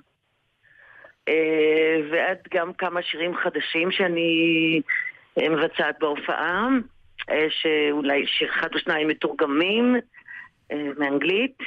אה, 1.29 1.97
ועד 2.13 2.39
גם 2.55 2.73
כמה 2.73 3.03
שירים 3.03 3.33
חדשים 3.37 3.91
שאני 3.91 4.81
מבצעת 5.39 5.97
בהופעה, 6.01 6.69
אה, 7.31 7.47
שאולי 7.51 8.27
שיר 8.27 8.51
אחד 8.51 8.75
או 8.75 8.79
שניים 8.79 9.09
מתורגמים 9.09 9.97
אה, 10.73 10.89
מאנגלית, 10.99 11.59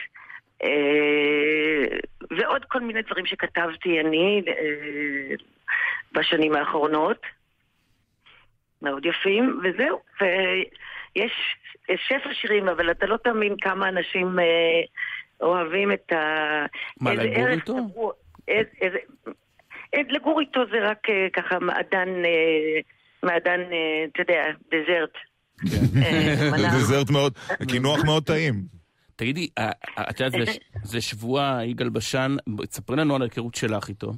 אה, 0.64 1.86
ועוד 2.38 2.66
כל 2.66 2.80
מיני 2.80 3.01
דברים 3.01 3.26
שכתבתי 3.26 3.99
אני 3.99 4.41
בשנים 6.12 6.55
האחרונות. 6.55 7.22
מאוד 8.82 9.05
יפים, 9.05 9.60
וזהו. 9.64 9.99
ויש 10.22 11.32
שפע 12.08 12.34
שירים, 12.34 12.68
אבל 12.70 12.91
אתה 12.91 13.05
לא 13.05 13.18
תאמין 13.18 13.55
כמה 13.62 13.89
אנשים 13.89 14.28
אוהבים 15.41 15.91
את 15.91 16.12
ה... 16.12 16.66
מה, 17.01 17.14
לגור 17.14 17.47
איתו? 17.47 17.74
טבוע- 17.74 18.14
איזה- 18.47 18.70
איזה- 18.82 18.97
לגור 20.10 20.39
איתו 20.39 20.60
זה 20.72 20.78
רק 20.89 21.08
ככה 21.34 21.60
מעדן, 21.60 22.10
מעדן, 23.24 23.62
אתה 24.12 24.22
יודע, 24.22 24.43
dessert. 24.72 25.14
אה, 25.66 26.36
מנה. 26.58 26.68
dessert 26.70 27.10
מאוד, 27.10 27.34
קינוח 27.68 28.03
מאוד 28.05 28.24
טעים. 28.24 28.53
תגידי, 29.16 29.47
אה, 29.58 29.72
אה, 29.97 30.03
את 30.10 30.20
יודעת, 30.20 30.47
זה- 30.84 31.01
שבוע 31.01 31.60
יגאל 31.64 31.89
בשן, 31.89 32.36
תספרי 32.70 32.97
לנו 32.97 33.16
על 33.16 33.22
ההיכרות 33.22 33.55
שלך 33.55 33.89
איתו. 33.89 34.12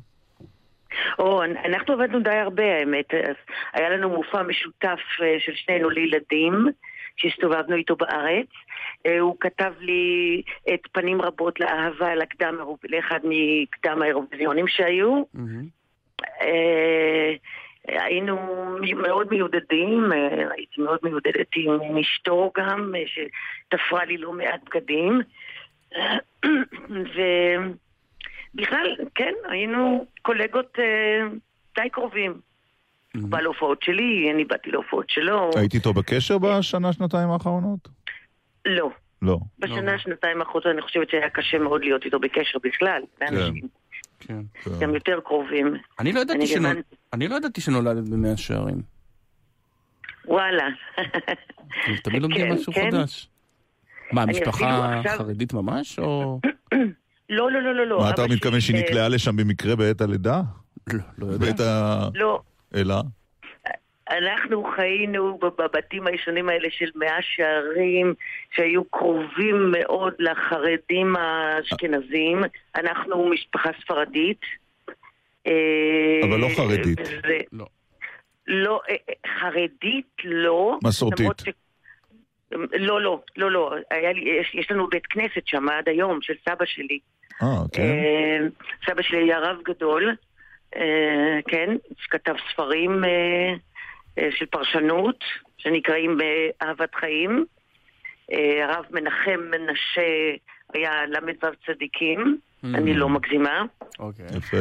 או, 1.20 1.44
אנחנו 1.44 1.94
עבדנו 1.94 2.20
די 2.20 2.30
הרבה 2.36 2.64
האמת, 2.80 3.14
אז 3.14 3.36
היה 3.74 3.90
לנו 3.90 4.10
מופע 4.10 4.44
משותף 4.44 5.00
אה, 5.22 5.36
של 5.40 5.52
שנינו 5.56 5.90
לילדים, 5.90 6.54
שהסתובבנו 7.18 7.76
איתו 7.76 7.96
בארץ. 7.96 8.48
אה, 9.06 9.20
הוא 9.20 9.36
כתב 9.40 9.74
לי 9.80 10.42
את 10.74 10.80
פנים 10.92 11.22
רבות 11.22 11.60
לאהבה 11.60 12.16
לקדם, 12.16 12.56
לאחד 12.90 13.20
מקדם 13.24 14.02
האירוויזיונים 14.02 14.66
שהיו. 14.68 15.24
אה, 16.42 17.34
היינו 17.92 18.38
מאוד 18.96 19.28
מיודדים, 19.32 20.14
אה, 20.14 20.52
הייתי 20.56 20.82
מאוד 20.82 21.00
מיודדת 21.04 21.48
עם 21.56 21.98
אשתו 21.98 22.52
גם, 22.58 22.94
שתפרה 23.06 24.06
לי 24.06 24.18
לא 24.18 24.34
מעט 24.34 24.62
בגדים. 24.70 25.22
ובכלל, 28.56 28.96
כן, 29.16 29.34
היינו 29.50 30.06
קולגות 30.22 30.78
די 31.76 31.90
קרובים. 31.90 32.42
הוא 33.16 33.30
בא 33.30 33.42
להופעות 33.42 33.84
שלי, 33.84 34.32
אני 34.34 34.46
באתי 34.46 34.72
להופעות 34.72 35.10
שלו. 35.10 35.50
היית 35.56 35.74
איתו 35.74 35.94
בקשר 35.94 36.38
בשנה, 36.38 36.94
שנתיים 36.94 37.30
האחרונות? 37.30 37.80
לא. 38.66 38.90
לא. 39.22 39.38
בשנה, 39.60 40.00
שנתיים 40.00 40.40
האחרונות 40.40 40.68
אני 40.68 40.82
חושבת 40.82 41.10
שהיה 41.10 41.30
קשה 41.30 41.58
מאוד 41.58 41.82
להיות 41.82 42.06
איתו 42.06 42.20
בקשר 42.20 42.58
בכלל, 42.64 43.02
לאנשים. 43.22 43.68
כן. 44.20 44.42
גם 44.80 44.94
יותר 44.94 45.20
קרובים. 45.26 45.74
אני 46.00 46.12
לא 46.12 46.20
ידעתי, 46.20 46.48
שנול... 46.48 46.82
אני 47.14 47.28
לא 47.28 47.36
ידעתי 47.36 47.62
שנולדת 47.62 48.10
במאה 48.10 48.38
שערים. 48.38 48.82
וואלה. 50.26 50.64
תמיד 52.04 52.22
לומדים 52.22 52.48
כן, 52.48 52.54
משהו 52.54 52.74
כן. 52.74 52.92
חדש. 52.92 53.30
מה, 54.12 54.26
משפחה 54.26 55.00
עכשיו... 55.00 55.18
חרדית 55.18 55.54
ממש, 55.54 56.00
או... 56.00 56.40
לא, 57.30 57.52
לא, 57.52 57.62
לא, 57.62 57.76
לא. 57.76 57.88
לא. 57.88 58.00
מה, 58.00 58.10
אתה 58.10 58.28
מתכוון 58.28 58.62
שהיא 58.62 58.84
נקלעה 58.84 59.08
לשם 59.08 59.36
במקרה 59.36 59.76
בעת 59.76 60.02
הלידה? 60.02 60.42
לא, 60.94 61.00
לא 61.18 61.26
יודע. 61.26 61.46
בעת 61.46 61.60
ה... 61.60 62.08
לא. 62.16 62.42
אלא? 62.76 62.96
אנחנו 64.10 64.64
חיינו 64.76 65.38
בבתים 65.38 66.08
הישנים 66.08 66.50
האלה 66.50 66.68
של 66.72 66.90
מאה 66.96 67.22
שערים, 67.22 68.14
שהיו 68.56 68.84
קרובים 68.84 69.72
מאוד 69.72 70.14
לחרדים 70.20 71.16
האשכנזים. 71.16 72.42
אנחנו 72.76 73.30
משפחה 73.30 73.70
ספרדית. 73.82 74.42
אבל 76.24 76.40
לא 76.40 76.48
אה, 76.48 76.56
חרדית. 76.56 77.00
ו... 77.00 77.28
לא. 77.52 77.66
לא, 78.48 78.82
אה, 78.90 78.96
חרדית 79.40 80.16
לא. 80.24 80.78
מסורתית. 80.84 81.28
לא, 82.52 83.02
לא, 83.02 83.22
לא, 83.38 83.52
לא. 83.52 83.74
לי, 83.92 84.30
יש, 84.40 84.56
יש 84.56 84.72
לנו 84.72 84.88
בית 84.88 85.06
כנסת 85.06 85.42
שם 85.46 85.70
עד 85.70 85.90
היום, 85.90 86.20
של 86.22 86.34
סבא 86.50 86.66
שלי. 86.66 87.00
אה, 87.42 87.48
כן. 87.72 87.82
אה, 87.82 88.38
סבא 88.86 89.02
שלי 89.02 89.18
היה 89.18 89.40
רב 89.40 89.58
גדול, 89.64 90.16
אה, 90.76 91.40
כן, 91.48 91.76
שכתב 91.98 92.34
ספרים 92.52 93.04
אה, 93.04 93.10
אה, 93.10 93.54
של 94.32 94.46
פרשנות, 94.46 95.24
שנקראים 95.58 96.18
באהבת 96.18 96.96
חיים. 96.96 97.46
הרב 98.64 98.86
מנחם 98.92 99.40
מנשה 99.52 100.36
היה 100.74 101.06
ל"ו 101.06 101.48
צדיקים, 101.66 102.38
mm. 102.64 102.68
אני 102.74 102.94
לא 102.94 103.10
מגזימה. 103.10 103.64
אוקיי. 104.00 104.26
יפה. 104.38 104.58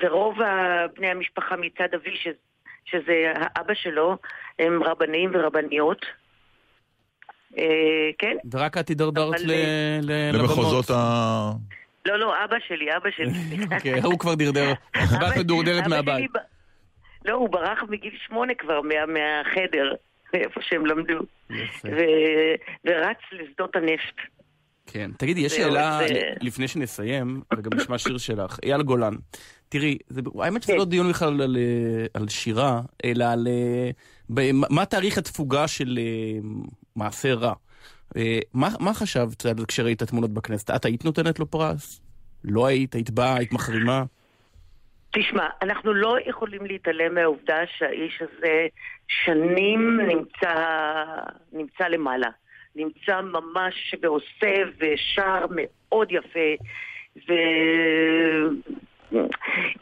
ורוב 0.00 0.38
בני 0.96 1.06
המשפחה 1.06 1.56
מצד 1.56 1.88
אבי, 1.94 2.16
שזה 2.84 3.32
האבא 3.34 3.74
שלו, 3.74 4.16
הם 4.58 4.82
רבנים 4.82 5.30
ורבניות. 5.34 6.06
כן. 8.18 8.36
ורק 8.52 8.78
את 8.78 8.88
הידרדרת 8.88 9.34
למחוזות 10.32 10.90
ה... 10.90 11.50
לא, 12.06 12.18
לא, 12.18 12.44
אבא 12.44 12.56
שלי, 12.68 12.96
אבא 12.96 13.10
שלי. 13.16 13.30
אוקיי, 13.76 14.00
הוא 14.00 14.18
כבר 14.18 14.34
דרדר, 14.34 14.72
את 14.96 15.36
מדורדרת 15.38 15.86
מהבית. 15.86 16.30
לא, 17.26 17.34
הוא 17.34 17.48
ברח 17.48 17.82
מגיל 17.88 18.12
שמונה 18.26 18.52
כבר 18.54 18.80
מהחדר, 18.80 19.94
איפה 20.34 20.60
שהם 20.62 20.86
למדו. 20.86 21.18
ורץ 22.84 23.18
לשדות 23.32 23.76
הנפט. 23.76 24.16
כן. 24.86 25.10
תגידי, 25.18 25.40
יש 25.40 25.56
שאלה 25.56 26.00
לפני 26.40 26.68
שנסיים, 26.68 27.42
וגם 27.56 27.78
נשמע 27.78 27.98
שיר 27.98 28.18
שלך. 28.18 28.58
אייל 28.62 28.82
גולן, 28.82 29.14
תראי, 29.68 29.98
האמת 30.40 30.62
שזה 30.62 30.72
כן. 30.72 30.78
לא 30.78 30.84
דיון 30.84 31.08
בכלל 31.08 31.56
על 32.14 32.28
שירה, 32.28 32.80
אלא 33.04 33.24
על... 33.24 33.48
מה 34.70 34.86
תאריך 34.86 35.18
התפוגה 35.18 35.68
של 35.68 35.98
אה, 35.98 36.38
מעשה 36.96 37.34
רע? 37.34 37.52
אה, 38.16 38.38
מה, 38.54 38.68
מה 38.80 38.94
חשבת 38.94 39.46
כשראית 39.68 40.02
תמונות 40.02 40.30
בכנסת? 40.30 40.70
את 40.70 40.84
היית 40.84 41.04
נותנת 41.04 41.38
לו 41.38 41.50
פרס? 41.50 42.00
לא 42.44 42.66
היית? 42.66 42.94
היית 42.94 43.10
באה? 43.10 43.36
היית 43.36 43.52
מחרימה? 43.52 44.04
תשמע, 45.18 45.46
אנחנו 45.62 45.94
לא 45.94 46.16
יכולים 46.26 46.66
להתעלם 46.66 47.14
מהעובדה 47.14 47.58
שהאיש 47.66 48.22
הזה 48.22 48.66
שנים 49.08 50.00
נמצא, 50.00 50.54
נמצא 51.52 51.88
למעלה. 51.88 52.28
נמצא 52.76 53.20
ממש 53.20 53.94
ועושה 54.02 54.54
ושר 54.78 55.46
מאוד 55.50 56.12
יפה, 56.12 56.54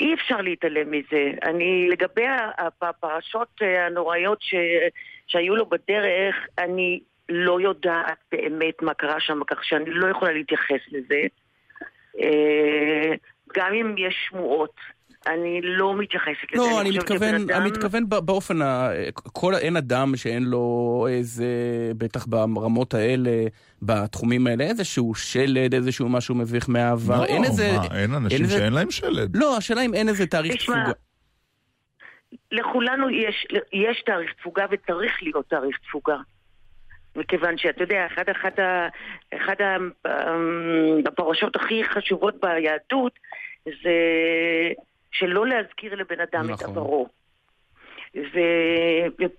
ואי 0.01 0.15
אפשר 0.15 0.41
להתעלם 0.41 0.91
מזה. 0.91 1.33
אני, 1.43 1.89
לגבי 1.91 2.27
הפרשות 2.81 3.61
הנוראיות 3.61 4.43
ש... 4.43 4.55
שהיו 5.27 5.57
לו 5.57 5.67
בדרך, 5.67 6.35
אני 6.59 7.01
לא 7.29 7.61
יודעת 7.61 8.19
באמת 8.33 8.83
מה 8.83 8.95
קרה 8.95 9.21
שם, 9.21 9.45
כך 9.47 9.65
שאני 9.65 9.91
לא 9.91 10.09
יכולה 10.09 10.33
להתייחס 10.33 10.81
לזה. 10.93 11.23
אה, 12.23 13.13
גם 13.57 13.75
אם 13.75 13.95
יש 13.99 14.27
שמועות. 14.29 14.75
אני 15.27 15.61
לא 15.63 15.97
מתייחסת 15.99 16.53
לזה. 16.53 16.63
לא, 16.63 16.81
אני, 16.81 16.91
אני 16.91 16.99
מתכוון, 16.99 17.35
אדם... 17.35 17.51
אני 17.51 17.71
מתכוון 17.71 18.09
באופן, 18.09 18.63
ה... 18.63 18.91
כל, 19.33 19.55
אין 19.55 19.77
אדם 19.77 20.17
שאין 20.17 20.45
לו 20.45 21.07
איזה, 21.11 21.47
בטח 21.99 22.27
ברמות 22.27 22.95
האלה, 22.95 23.31
בתחומים 23.83 24.47
האלה, 24.47 24.65
איזשהו 24.65 25.15
שלד, 25.15 25.75
איזשהו 25.75 26.09
משהו 26.09 26.35
מביך 26.35 26.69
מהעבר. 26.69 27.21
לא, 27.21 27.25
אין 27.25 27.45
איזה... 27.45 27.73
מה, 27.77 27.99
אין 27.99 28.15
אנשים 28.15 28.41
אין 28.41 28.51
שאין 28.51 28.63
איזה... 28.63 28.71
להם 28.71 28.91
שלד. 28.91 29.37
לא, 29.37 29.57
השאלה 29.57 29.81
אם 29.81 29.95
אין 29.95 30.09
איזה 30.09 30.27
תאריך 30.27 30.57
תפוגה. 30.57 30.93
לכולנו 32.53 33.11
יש, 33.11 33.47
יש 33.73 34.03
תאריך 34.07 34.33
תפוגה 34.33 34.67
וצריך 34.71 35.23
להיות 35.23 35.49
תאריך 35.49 35.79
תפוגה. 35.79 36.17
מכיוון 37.17 37.59
שאתה 37.59 37.83
יודע, 37.83 38.07
אחת, 38.07 38.29
אחת, 38.31 38.59
אחת 39.35 39.59
הפרשות 41.07 41.57
הכי 41.57 41.85
חשובות 41.85 42.35
ביהדות 42.41 43.19
זה 43.65 43.91
שלא 45.15 45.47
להזכיר 45.47 45.95
לבן 45.95 46.21
אדם 46.21 46.51
נכון. 46.51 46.55
את 46.55 46.63
עברו. 46.63 47.09
ו... 48.17 48.39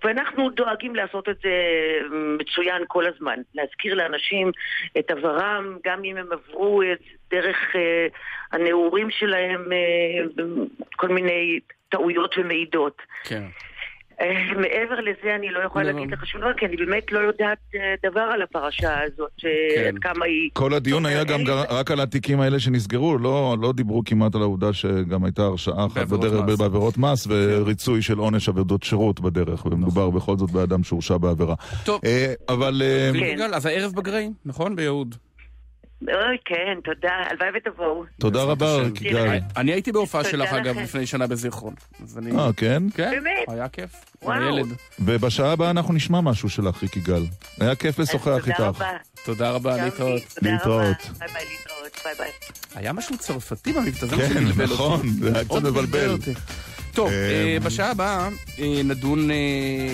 ואנחנו 0.04 0.50
דואגים 0.50 0.94
לעשות 0.96 1.28
את 1.28 1.36
זה 1.42 1.50
מצוין 2.40 2.82
כל 2.88 3.06
הזמן, 3.06 3.40
להזכיר 3.54 3.94
לאנשים 3.94 4.50
את 4.98 5.10
עברם, 5.10 5.78
גם 5.84 6.04
אם 6.04 6.16
הם 6.16 6.28
עברו 6.32 6.82
את 6.82 6.98
דרך 7.30 7.56
uh, 7.72 7.78
הנעורים 8.52 9.10
שלהם, 9.10 9.64
uh, 9.64 10.40
כל 10.96 11.08
מיני 11.08 11.60
טעויות 11.88 12.34
ומעידות. 12.38 13.02
כן. 13.24 13.42
אה, 14.20 14.54
מעבר 14.54 15.00
לזה 15.00 15.34
אני 15.34 15.50
לא 15.50 15.60
יכולה. 15.66 15.92
להגיד 15.92 16.10
לך 16.10 16.26
שום 16.26 16.40
דבר, 16.40 16.52
כי 16.56 16.66
אני 16.66 16.76
באמת 16.76 17.12
לא 17.12 17.18
יודעת 17.18 17.58
אה, 17.74 18.10
דבר 18.10 18.20
על 18.20 18.42
הפרשה 18.42 19.02
הזאת, 19.02 19.30
כן. 19.38 19.48
עד 19.86 19.98
כמה 20.00 20.24
היא... 20.24 20.50
כל 20.52 20.74
הדיון 20.74 21.06
היה 21.06 21.24
גם 21.24 21.40
רק 21.70 21.90
על 21.90 22.00
התיקים 22.00 22.40
האלה 22.40 22.60
שנסגרו, 22.60 23.18
לא, 23.18 23.56
לא 23.60 23.72
דיברו 23.72 24.02
כמעט 24.04 24.34
על 24.34 24.42
העובדה 24.42 24.72
שגם 24.72 25.24
הייתה 25.24 25.42
הרשעה 25.42 25.86
אחת 25.86 26.08
בדרך 26.08 26.58
בעבירות 26.58 26.98
מס 26.98 27.26
וריצוי 27.26 28.02
של 28.02 28.18
עונש 28.18 28.48
עבודות 28.48 28.82
שירות 28.82 29.20
בדרך, 29.20 29.66
ומדובר 29.66 30.08
נכון. 30.08 30.14
בכל 30.20 30.36
זאת 30.36 30.50
באדם 30.50 30.84
שהורשע 30.84 31.16
בעבירה. 31.16 31.54
טוב, 31.84 32.00
אה, 32.04 32.34
אבל... 32.48 32.82
כן. 33.14 33.54
אז 33.54 33.66
הערב 33.66 33.92
בגרעים, 33.92 34.32
נכון? 34.44 34.76
ביהוד. 34.76 35.14
אוי, 36.02 36.36
כן, 36.44 36.78
תודה, 36.84 37.12
הלוואי 37.30 37.48
ותבואו. 37.56 38.04
תודה 38.20 38.42
רבה, 38.42 38.88
גיגל. 38.92 39.38
אני 39.56 39.72
הייתי 39.72 39.92
בהופעה 39.92 40.24
שלך, 40.24 40.52
אגב, 40.52 40.78
לפני 40.78 41.06
שנה 41.06 41.26
בזיכרון. 41.26 41.74
אה, 42.38 42.50
כן? 42.56 42.82
כן, 42.94 43.10
באמת? 43.10 43.48
היה 43.48 43.68
כיף. 43.68 43.90
וואו. 44.22 44.56
ובשעה 45.00 45.52
הבאה 45.52 45.70
אנחנו 45.70 45.94
נשמע 45.94 46.20
משהו 46.20 46.48
שלך, 46.48 46.84
גיגל. 46.94 47.22
היה 47.60 47.74
כיף 47.74 47.98
לשוחח 47.98 48.48
איתך. 48.48 48.56
תודה 48.56 48.68
רבה. 48.68 48.90
תודה 49.24 49.50
רבה, 49.50 49.84
להתראות. 49.84 50.22
להתראות. 50.42 50.96
ביי 51.18 51.28
ביי, 51.28 51.44
להתראות, 51.50 52.00
ביי 52.04 52.14
ביי. 52.18 52.30
היה 52.74 52.92
משהו 52.92 53.18
צרפתי 53.18 53.72
במבטא 53.72 54.04
הזה 54.04 54.16
כן, 54.16 54.62
נכון, 54.62 55.08
זה 55.08 55.34
היה 55.34 55.44
קצת 55.44 55.62
מבלבל. 55.62 56.16
טוב, 56.92 57.10
אה, 57.10 57.56
בשעה 57.64 57.90
הבאה 57.90 58.28
אה, 58.58 58.80
נדון 58.84 59.28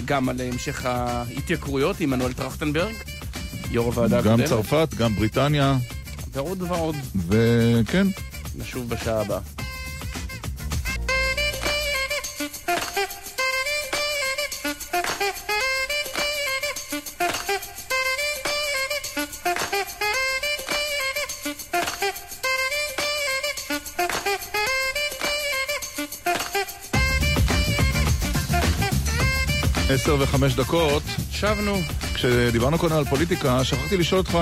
גם 0.04 0.28
על 0.28 0.36
המשך 0.40 0.84
ההתייקרויות 0.86 2.00
עם 2.00 2.10
מנואל 2.10 2.32
טרכטנברג. 2.32 2.94
יו"ר 3.72 3.86
הוועדה 3.86 4.18
הקודמת. 4.18 4.40
גם 4.40 4.46
צרפת, 4.46 4.88
גם 4.98 5.14
בריטניה. 5.14 5.76
ועוד 6.32 6.62
ועוד. 6.62 6.96
וכן. 7.28 8.06
נשוב 8.58 8.88
בשעה 8.88 9.20
הבאה. 9.20 9.40
עשר 29.90 30.16
וחמש 30.20 30.54
דקות, 30.54 31.02
חשבנו. 31.32 31.76
כשדיברנו 32.22 32.78
קודם 32.78 32.96
על 32.96 33.04
פוליטיקה, 33.04 33.64
שכחתי 33.64 33.96
לשאול 33.96 34.18
אותך 34.18 34.34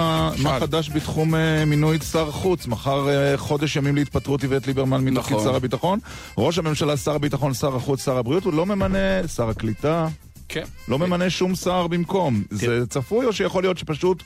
מה 0.43 0.61
חדש 0.61 0.91
בתחום 0.91 1.35
אה, 1.35 1.65
מינוי 1.65 1.99
שר 2.13 2.31
חוץ. 2.31 2.67
מחר 2.67 3.09
אה, 3.09 3.37
חודש 3.37 3.77
ימים 3.77 3.97
להתפטרות 3.97 4.43
איווט 4.43 4.67
ליברמן 4.67 5.05
מתפקיד 5.05 5.33
נכון. 5.37 5.45
שר 5.45 5.55
הביטחון. 5.55 5.99
ראש 6.39 6.59
הממשלה, 6.59 6.97
שר 6.97 7.15
הביטחון, 7.15 7.55
שר 7.55 7.77
החוץ, 7.77 8.05
שר 8.05 8.17
הבריאות, 8.19 8.45
הוא 8.45 8.55
לא 8.55 8.67
ממנה 8.67 9.29
שר 9.29 9.49
הקליטה. 9.49 10.09
כן. 10.49 10.65
לא 10.89 10.99
ממנה 10.99 11.31
שום 11.31 11.55
שר 11.55 11.87
במקום. 11.87 12.43
זה 12.51 12.87
צפוי 12.87 13.27
או 13.27 13.33
שיכול 13.33 13.63
להיות 13.63 13.79
שפשוט 13.79 14.23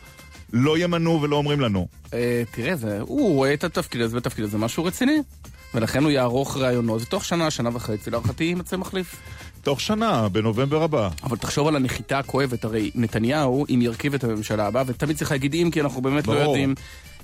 לא 0.53 0.79
ימנו 0.79 1.23
ולא 1.23 1.37
אומרים 1.37 1.61
לנו? 1.61 1.87
אה, 2.15 2.43
תראה, 2.51 2.77
זה, 2.77 3.01
הוא 3.01 3.35
רואה 3.35 3.55
את 3.55 3.65
התפקיד 3.65 4.01
הזה 4.01 4.17
בתפקיד 4.17 4.45
הזה 4.45 4.59
משהו 4.59 4.85
רציני. 4.85 5.19
ולכן 5.75 6.03
הוא 6.03 6.11
יערוך 6.11 6.57
ראיונות, 6.57 7.03
ותוך 7.03 7.25
שנה, 7.25 7.51
שנה 7.51 7.71
וחצי, 7.73 8.11
להערכתי 8.11 8.45
יימצא 8.45 8.77
מחליף. 8.77 9.17
תוך 9.65 9.81
שנה, 9.81 10.29
בנובמבר 10.29 10.83
הבא. 10.83 11.09
אבל 11.23 11.37
תחשוב 11.37 11.69
על 11.69 11.77
הנחיתה 11.77 12.19
הכואבת, 12.19 12.65
הרי 12.65 12.91
נתניהו, 12.95 13.67
אם 13.75 13.83
ירכיב 13.83 14.15
את 14.15 14.25
הממשלה 14.25 14.67
הבאה, 14.67 14.83
ותמיד 14.87 15.17
צריך 15.17 15.31
להגיד 15.31 15.55
אם, 15.55 15.69
כי 15.73 15.81
אנחנו 15.81 16.03
באמת 16.03 16.27
לא 16.27 16.35
ברור. 16.35 16.45
יודעים. 16.47 16.75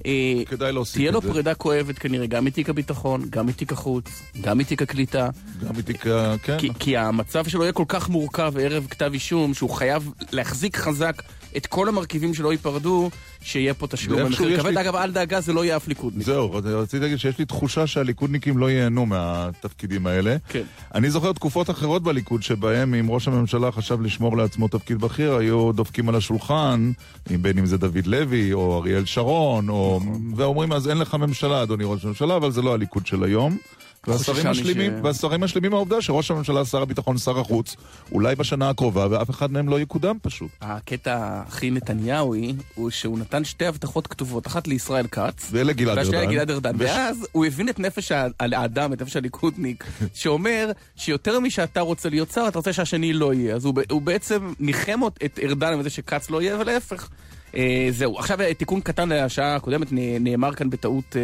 אה, 0.07 0.43
כדאי 0.47 0.73
להוסיף 0.73 0.95
תהיה 0.97 1.09
את 1.09 1.15
לו 1.15 1.21
זה. 1.23 1.29
פרידה 1.29 1.55
כואבת 1.55 1.99
כנראה, 1.99 2.27
גם 2.27 2.45
מתיק 2.45 2.71
הביטחון, 2.71 3.23
גם 3.31 3.47
מתיק 3.47 3.73
החוץ, 3.73 4.05
גם 4.41 4.59
מתיק 4.59 4.83
הקליטה. 4.83 5.29
גם 5.69 5.77
מתיק, 5.77 6.07
ה- 6.07 6.35
כן. 6.43 6.59
כי, 6.59 6.69
כי 6.79 6.97
המצב 6.97 7.49
שלו 7.49 7.63
יהיה 7.63 7.73
כל 7.73 7.85
כך 7.89 8.09
מורכב 8.09 8.53
ערב 8.61 8.87
כתב 8.91 9.11
אישום, 9.13 9.55
שהוא 9.55 9.71
חייב 9.71 10.11
להחזיק 10.33 10.77
חזק 10.77 11.23
את 11.57 11.67
כל 11.67 11.89
המרכיבים 11.89 12.35
שלא 12.35 12.53
ייפרדו, 12.53 13.11
שיהיה 13.43 13.75
פה 13.75 13.87
תשלום 13.87 14.21
במחיר 14.23 14.61
כבד. 14.61 14.71
לי- 14.73 14.81
אגב, 14.81 14.95
אל 14.97 15.11
דאגה, 15.11 15.41
זה 15.41 15.53
לא 15.53 15.65
יהיה 15.65 15.77
אף 15.77 15.89
ליכודניק. 15.89 16.27
זהו, 16.27 16.53
רציתי 16.53 16.99
להגיד 17.03 17.19
שיש 17.19 17.39
לי 17.39 17.45
תחושה 17.45 17.87
שהליכודניקים 17.87 18.59
לא 18.59 18.71
ייהנו 18.71 19.07
מהתפקידים 19.07 20.07
האלה. 20.07 20.37
כן. 20.49 20.63
אני 20.95 21.11
זוכר 21.11 21.33
תקופות 21.33 21.71
אחרות 21.71 22.03
בליכוד 22.03 22.43
שבהם 22.43 22.95
אם 22.95 23.11
ראש 23.11 23.29
הממשלה 23.29 23.73
חשב 23.73 24.01
לשמור 24.01 24.37
לעצמו 24.37 24.69
תפקיד 24.69 24.99
בכיר, 25.01 25.35
היו 25.37 25.73
דופקים 25.73 26.09
על 26.09 26.15
השולחן, 26.15 26.93
בין 27.41 27.59
אם 27.59 27.67
זה 27.67 27.77
דוד 27.79 28.07
לוי 28.07 28.53
או 28.53 28.79
אריאל 28.79 29.05
שרון, 29.05 29.69
או... 29.69 30.01
נכון. 30.03 30.33
ואומרים 30.37 30.73
אז 30.73 30.89
אין 30.89 30.99
לך 30.99 31.15
ממשלה, 31.15 31.63
אדוני 31.63 31.85
ראש 31.87 32.05
הממשלה, 32.05 32.37
אבל 32.37 32.51
זה 32.51 32.63
לא 32.63 32.75
הליכוד 32.75 33.07
של 33.07 33.25
היום. 33.25 33.59
והשרים 34.07 34.47
חוששני 34.47 34.51
משלימים, 34.71 34.93
ש- 34.93 35.05
והשרים 35.05 35.41
משלימים 35.41 35.71
מהעובדה 35.71 36.03
שראש 36.03 36.31
הממשלה, 36.31 36.65
שר 36.65 36.83
הביטחון, 36.83 37.19
שר 37.19 37.39
החוץ, 37.41 37.77
אולי 38.13 38.35
בשנה 38.37 38.69
הקרובה, 38.71 39.07
ואף 39.11 39.31
אחד 39.31 39.53
מהם 39.53 39.69
לא 39.69 39.81
יקודם 39.81 40.17
פשוט. 40.23 40.51
הקטע 40.61 41.43
הכי 41.47 41.71
נתניהוי, 41.71 42.53
הוא 42.75 42.91
שהוא 42.91 43.19
נתן 43.19 43.45
שתי 43.45 43.67
הבטחות 43.67 44.07
כתובות, 44.07 44.47
אחת 44.47 44.69
לישראל 44.69 45.07
כץ, 45.07 45.49
ולגלעד 45.53 45.99
והשנייה 45.99 46.21
ארדן. 46.21 46.31
לגלעד 46.33 46.51
ארדן. 46.51 46.73
וש- 46.79 46.83
ואז 46.91 47.27
הוא 47.33 47.47
הבין 47.47 47.69
את 47.69 47.79
נפש 47.79 48.13
האדם, 48.41 48.93
את 48.93 49.03
נפש 49.03 49.17
הליכודניק, 49.17 49.85
שאומר 50.15 50.71
שיותר 50.97 51.41
משאתה 51.41 51.81
רוצה 51.81 52.09
להיות 52.09 52.31
שר, 52.31 52.45
אתה 52.49 52.59
רוצה 52.59 52.73
שהשני 52.73 53.13
לא 53.13 53.35
יהיה. 53.35 53.55
אז 53.57 53.65
הוא 53.65 53.75
הוא 53.91 54.03
בעצם 54.03 54.53
ניחם 54.61 55.01
את 55.25 55.39
ארדן 55.43 55.73
עם 55.73 55.83
זה 55.83 55.91
שכץ 55.91 56.31
לא 56.31 56.43
יהיה, 56.43 56.59
ולהפך. 56.59 57.09
אה, 57.57 57.89
זהו. 57.91 58.19
עכשיו 58.19 58.41
אה, 58.41 58.55
תיקון 58.55 58.81
קטן 58.81 59.09
לשעה 59.13 59.57
הקודמת, 59.57 59.89
נאמר 60.21 60.55
כאן 60.55 60.71
בטעות... 60.71 61.17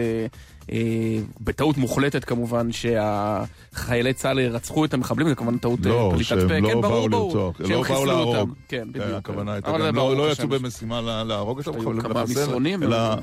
אה, 0.73 0.77
אה, 0.77 1.19
בטעות 1.41 1.77
מוחלטת 1.77 2.25
כמובן 2.25 2.69
שהחיילי 2.73 4.13
צה"ל 4.13 4.41
רצחו 4.41 4.85
את 4.85 4.95
המחבלים, 4.95 5.29
זה 5.29 5.35
כמובן 5.35 5.59
טעות 5.59 5.87
אה, 5.87 5.91
לא, 5.93 6.11
פליטת 6.15 6.29
שהם 6.29 6.49
פה, 6.49 6.55
לא 6.59 6.69
כן, 6.69 6.81
באו 6.81 6.83
ברור, 6.83 7.09
ברור, 7.09 7.27
לרצוח, 7.29 7.59
שהם 7.59 7.71
לא 7.71 7.83
באו 7.83 8.05
להרוג. 8.07 8.51
כן, 8.69 8.79
כן, 8.79 8.89
בדיוק. 8.93 9.07
הכוונה 9.17 9.53
הייתה 9.53 9.71
זה 9.83 9.93
לא, 9.93 10.17
לא 10.17 10.33
יצאו 10.33 10.49
במשימה 10.49 11.01
לה- 11.01 11.25
להרוג 11.25 11.61
היו 11.67 11.91
אבל 11.91 12.03
כמה 12.03 12.25
מסרונים, 12.25 12.83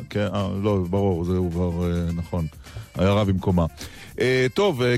כן, 0.09 0.27
אה, 0.33 0.47
לא, 0.63 0.77
ברור, 0.89 1.23
זה 1.23 1.33
כבר 1.51 1.71
אה, 1.91 2.11
נכון. 2.15 2.45
הערה 2.95 3.23
במקומה. 3.25 3.65
אה, 4.19 4.45
טוב, 4.53 4.81
אה, 4.81 4.95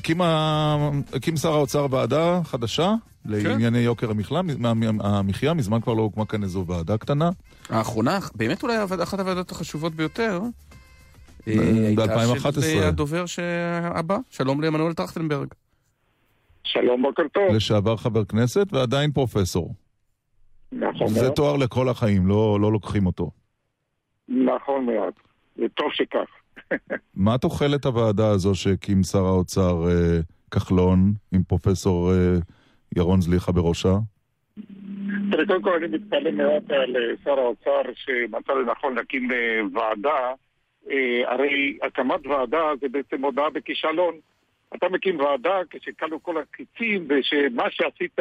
הקים 1.13 1.37
שר 1.37 1.53
האוצר 1.53 1.87
ועדה 1.91 2.41
חדשה 2.43 2.93
לענייני 3.25 3.79
יוקר 3.79 4.09
המחלה, 4.11 4.41
מה- 4.57 4.73
המחיה, 4.99 5.53
מזמן 5.53 5.81
כבר 5.81 5.93
לא 5.93 6.01
הוקמה 6.01 6.25
כאן 6.25 6.43
איזו 6.43 6.63
ועדה 6.67 6.97
קטנה. 6.97 7.29
האחרונה, 7.69 8.19
באמת 8.35 8.63
אולי 8.63 8.73
אחת 9.03 9.19
הוועדות 9.19 9.51
החשובות 9.51 9.95
ביותר, 9.95 10.39
אה, 10.43 10.47
ב-2011. 11.47 12.61
של 12.61 12.79
אה, 12.79 12.87
הדובר 12.87 13.23
הבא, 13.83 14.17
שלום 14.29 14.61
לעמנואל 14.61 14.93
טרכטנברג. 14.93 15.47
שלום, 16.63 17.01
בוקר 17.01 17.23
טוב. 17.33 17.55
לשעבר 17.55 17.97
חבר 17.97 18.25
כנסת 18.25 18.67
ועדיין 18.71 19.11
פרופסור. 19.11 19.73
נכון 20.71 21.07
זה 21.07 21.21
מאוד. 21.21 21.33
תואר 21.33 21.57
לכל 21.57 21.89
החיים, 21.89 22.27
לא 22.27 22.57
לא 22.61 22.71
לוקחים 22.71 23.05
אותו. 23.05 23.31
נכון 24.29 24.85
מאוד. 24.85 25.13
וטוב 25.57 25.87
שכך. 25.93 26.27
מה 27.25 27.37
תוחלת 27.37 27.85
הוועדה 27.85 28.29
הזו 28.29 28.55
שהקים 28.55 29.03
שר 29.03 29.25
האוצר 29.25 29.87
אה, 29.89 30.19
כחלון 30.51 31.13
עם 31.31 31.43
פרופסור 31.43 32.11
אה, 32.11 32.35
ירון 32.95 33.21
זליכה 33.21 33.51
בראשה? 33.51 33.95
תראה, 35.31 35.45
קודם 35.47 35.61
כל 35.61 35.73
אני 35.73 35.87
מתפלא 35.87 36.31
מאוד 36.31 36.71
על 36.71 36.95
אה, 36.95 37.01
שר 37.23 37.39
האוצר 37.39 37.81
שמצא 37.95 38.53
לנכון 38.53 38.95
להקים 38.95 39.31
אה, 39.31 39.61
ועדה. 39.73 40.33
אה, 40.91 41.31
הרי 41.31 41.77
הקמת 41.81 42.27
ועדה 42.27 42.71
זה 42.81 42.89
בעצם 42.89 43.25
הודעה 43.25 43.49
בכישלון. 43.49 44.15
אתה 44.75 44.89
מקים 44.89 45.19
ועדה 45.19 45.59
כשכלו 45.69 46.23
כל 46.23 46.37
הקיצים 46.37 47.07
ושמה 47.09 47.71
שעשית 47.71 48.19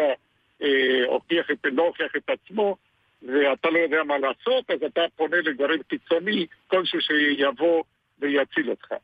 אה, 0.62 1.05
הוכיח 1.07 1.51
את, 1.51 1.59
לא 1.65 1.83
הוכיח 1.83 2.17
את 2.17 2.31
עצמו 2.31 2.77
ואתה 3.23 3.71
לא 3.71 3.79
יודע 3.79 4.05
מה 4.05 4.19
לעשות, 4.19 4.71
אז 4.71 4.83
אתה 4.83 5.01
פונה 5.17 5.37
לגורם 5.37 5.83
קיצוני 5.89 6.47
כלשהו 6.67 7.01
שיבוא 7.01 7.83
ויציל 8.19 8.71
אותך. 8.71 8.95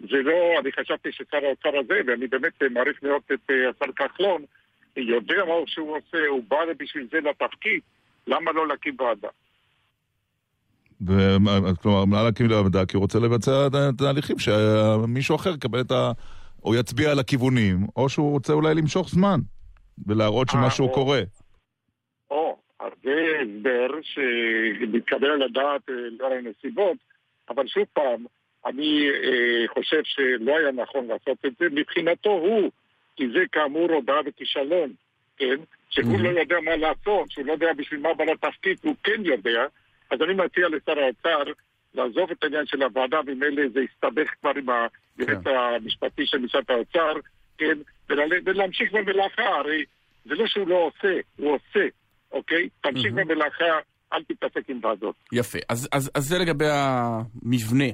זה 0.00 0.22
לא, 0.22 0.58
אני 0.60 0.72
חשבתי 0.72 1.12
ששר 1.12 1.44
האוצר 1.44 1.78
הזה, 1.78 2.00
ואני 2.06 2.26
באמת 2.26 2.62
מעריך 2.70 3.02
מאוד 3.02 3.22
את 3.32 3.50
אה, 3.50 3.70
השר 3.70 3.92
כחלון, 3.92 4.44
יודע 4.96 5.44
מה 5.44 5.54
שהוא 5.66 5.96
עושה, 5.96 6.26
הוא 6.28 6.42
בא 6.48 6.58
בשביל 6.78 7.08
זה 7.12 7.20
לתפקיד, 7.20 7.80
למה 8.26 8.52
לא 8.52 8.68
להקים 8.68 8.94
ועדה? 8.98 9.28
כלומר, 11.82 12.04
מה 12.04 12.22
להקים 12.22 12.46
לוועדה? 12.46 12.86
כי 12.86 12.96
הוא 12.96 13.02
רוצה 13.02 13.18
לבצע 13.18 13.66
את 13.66 13.74
התהליכים 13.74 14.36
שמישהו 14.38 15.36
אחר 15.36 15.54
יקבל 15.54 15.80
את 15.80 15.90
ה... 15.90 16.12
או 16.64 16.74
יצביע 16.74 17.10
על 17.10 17.18
הכיוונים, 17.18 17.76
או 17.96 18.08
שהוא 18.08 18.30
רוצה 18.30 18.52
אולי 18.52 18.74
למשוך 18.74 19.08
זמן 19.08 19.40
ולהראות 20.06 20.48
שמשהו 20.48 20.88
אה, 20.88 20.94
קורה. 20.94 21.20
או, 22.30 22.56
אז 22.80 22.92
זה 23.02 23.12
הסבר 23.42 23.86
שמתקבל 24.02 25.30
על 25.30 25.42
הדעת 25.42 25.90
אה, 25.90 25.94
לאור 26.18 26.32
הנסיבות, 26.32 26.96
אבל 27.48 27.66
שוב 27.66 27.84
פעם, 27.92 28.24
אני 28.66 29.08
אה, 29.08 29.68
חושב 29.68 30.00
שלא 30.04 30.58
היה 30.58 30.72
נכון 30.72 31.06
לעשות 31.06 31.38
את 31.46 31.52
זה 31.58 31.66
מבחינתו 31.72 32.30
הוא, 32.30 32.70
כי 33.16 33.24
זה 33.28 33.40
כאמור 33.52 33.92
הודעה 33.92 34.22
בכישלון, 34.22 34.92
כן? 35.36 35.56
שהוא 35.90 36.20
לא 36.20 36.28
יודע 36.28 36.56
מה 36.64 36.76
לעשות, 36.76 37.30
שהוא 37.30 37.46
לא 37.46 37.52
יודע 37.52 37.72
בשביל 37.76 38.00
מה 38.00 38.14
בא 38.14 38.24
לתפקיד, 38.24 38.76
הוא 38.82 38.94
כן 39.02 39.24
יודע, 39.24 39.66
אז 40.10 40.18
אני 40.22 40.34
מציע 40.34 40.68
לשר 40.68 40.98
האוצר 41.00 41.52
לעזוב 41.94 42.30
את 42.30 42.42
העניין 42.44 42.66
של 42.66 42.82
הוועדה, 42.82 43.20
וממילא 43.26 43.62
זה 43.74 43.80
יסתבך 43.80 44.30
כבר 44.40 44.50
עם 44.56 44.66
היועץ 45.18 45.46
המשפטי 45.46 46.26
של 46.26 46.38
משרד 46.38 46.64
האוצר, 46.68 47.12
כן? 47.58 47.78
ולה- 48.10 48.36
ולהמשיך 48.44 48.92
במלאכה, 48.92 49.42
הרי 49.42 49.84
זה 50.24 50.34
לא 50.34 50.46
שהוא 50.46 50.68
לא 50.68 50.74
עושה, 50.74 51.14
הוא 51.36 51.52
עושה, 51.54 51.86
אוקיי? 52.32 52.68
תמשיך 52.80 53.12
במלאכה, 53.14 53.64
אל 54.12 54.22
תתעסק 54.24 54.70
עם 54.70 54.80
ועדות. 54.82 55.14
יפה, 55.32 55.58
אז, 55.68 55.88
אז, 55.92 56.10
אז 56.14 56.24
זה 56.28 56.38
לגבי 56.38 56.66
המבנה. 56.70 57.84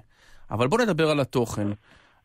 אבל 0.51 0.67
בוא 0.67 0.79
נדבר 0.81 1.11
על 1.11 1.21
התוכן. 1.21 1.67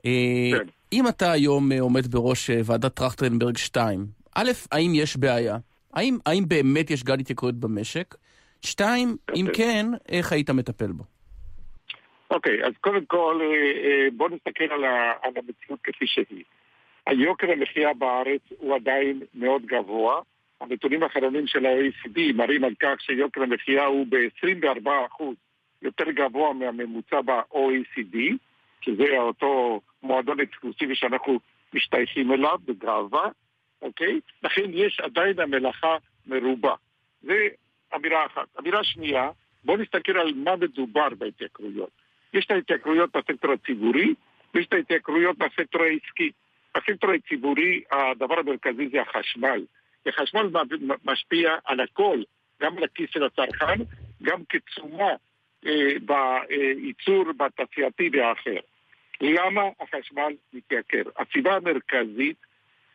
אה, 0.06 0.12
כן. 0.60 0.68
אם 0.94 1.08
אתה 1.08 1.32
היום 1.32 1.72
אה, 1.72 1.82
עומד 1.82 2.08
בראש 2.08 2.50
אה, 2.50 2.62
ועדת 2.66 2.94
טרכטנברג 2.94 3.58
2, 3.58 4.06
א', 4.36 4.52
האם 4.72 4.92
יש 4.96 5.18
בעיה? 5.18 5.58
האם, 5.94 6.18
האם 6.26 6.48
באמת 6.48 6.90
יש 6.92 7.04
גל 7.04 7.20
התייקרויות 7.20 7.56
במשק? 7.56 8.16
שתיים, 8.66 9.16
אם 9.36 9.46
כן, 9.54 9.86
איך 10.10 10.32
היית 10.32 10.50
מטפל 10.50 10.92
בו? 10.92 11.04
אוקיי, 12.32 12.66
אז 12.66 12.74
קודם 12.82 13.06
כל, 13.06 13.40
אה, 13.42 13.48
אה, 13.88 14.08
בואו 14.18 14.30
נסתכל 14.30 14.64
על, 14.64 14.84
ה, 14.84 15.14
על 15.22 15.32
המציאות 15.36 15.80
כפי 15.84 16.08
שהיא. 16.08 16.44
היוקר 17.08 17.52
המחיה 17.52 17.94
בארץ 17.94 18.42
הוא 18.58 18.76
עדיין 18.76 19.22
מאוד 19.34 19.66
גבוה. 19.66 20.22
הנתונים 20.62 21.04
האחרונים 21.04 21.48
של 21.48 21.66
ה-OECD 21.66 22.34
מראים 22.34 22.64
על 22.64 22.74
כך 22.80 23.02
שיוקר 23.02 23.44
המחיה 23.44 23.86
הוא 23.86 24.06
ב-24% 24.10 25.24
יותר 25.82 26.12
גבוה 26.12 26.54
מהממוצע 26.54 27.22
ב-OECD, 27.22 28.18
שזה 28.82 29.18
אותו 29.18 29.82
מועדון 30.04 30.40
אקסקלוסיבי 30.40 30.96
שאנחנו 30.96 31.40
משתייכים 31.74 32.32
אליו 32.32 32.58
בגאווה, 32.66 33.30
אוקיי? 33.82 34.20
לכן 34.44 34.66
יש 34.74 35.00
עדיין 35.00 35.40
המלאכה 35.40 35.98
מרובה. 36.28 36.74
זה 37.22 37.48
אמירה 37.96 38.26
אחת. 38.26 38.48
אמירה 38.60 38.84
שנייה, 38.84 39.30
בואו 39.64 39.78
נסתכל 39.78 40.18
על 40.18 40.34
מה 40.36 40.56
מדובר 40.56 41.10
בהתייקרויות. 41.18 41.90
יש 42.34 42.46
את 42.46 42.52
ההתייקרויות 42.52 43.18
בסקטור 43.18 43.52
הציבורי, 43.52 44.14
ויש 44.54 44.68
את 44.68 44.74
ההתייקרויות 44.74 45.38
בסקטור 45.38 45.82
העסקי. 45.82 46.32
בסקטור 46.78 47.12
הציבורי 47.12 47.84
הדבר 47.92 48.40
המרכזי 48.40 48.90
זה 48.90 49.02
החשמל. 49.02 49.66
וחשמל 50.06 50.50
משפיע 51.06 51.56
על 51.66 51.80
הכל, 51.80 52.24
גם 52.62 52.78
על 52.78 52.84
הכיס 52.84 53.10
של 53.12 53.24
הצרכן, 53.24 53.84
גם 54.24 54.42
כתשומה 54.50 55.10
אה, 55.66 55.92
בייצור 56.02 57.26
בתעשייתי 57.38 58.10
והאחר. 58.14 58.60
למה 59.22 59.62
החשמל 59.80 60.34
מתייקר? 60.54 61.02
הסיבה 61.18 61.56
המרכזית 61.56 62.38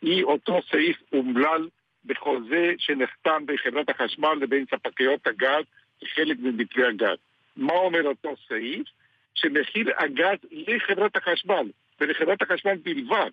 היא 0.03 0.25
אותו 0.25 0.61
סעיף 0.71 0.97
אומלל 1.13 1.69
בחוזה 2.05 2.73
שנחתם 2.79 3.47
בין 3.47 3.57
חברת 3.57 3.89
החשמל 3.89 4.35
לבין 4.41 4.65
ספקיות 4.71 5.27
הגז 5.27 5.65
כחלק 6.01 6.37
ממתווה 6.41 6.89
הגז. 6.89 7.19
מה 7.57 7.73
אומר 7.73 8.03
אותו 8.03 8.35
סעיף? 8.49 8.87
שמחיר 9.35 9.91
הגז 9.97 10.39
לחברת 10.51 11.17
החשמל 11.17 11.71
ולחברת 12.01 12.43
החשמל 12.43 12.75
בלבד 12.83 13.31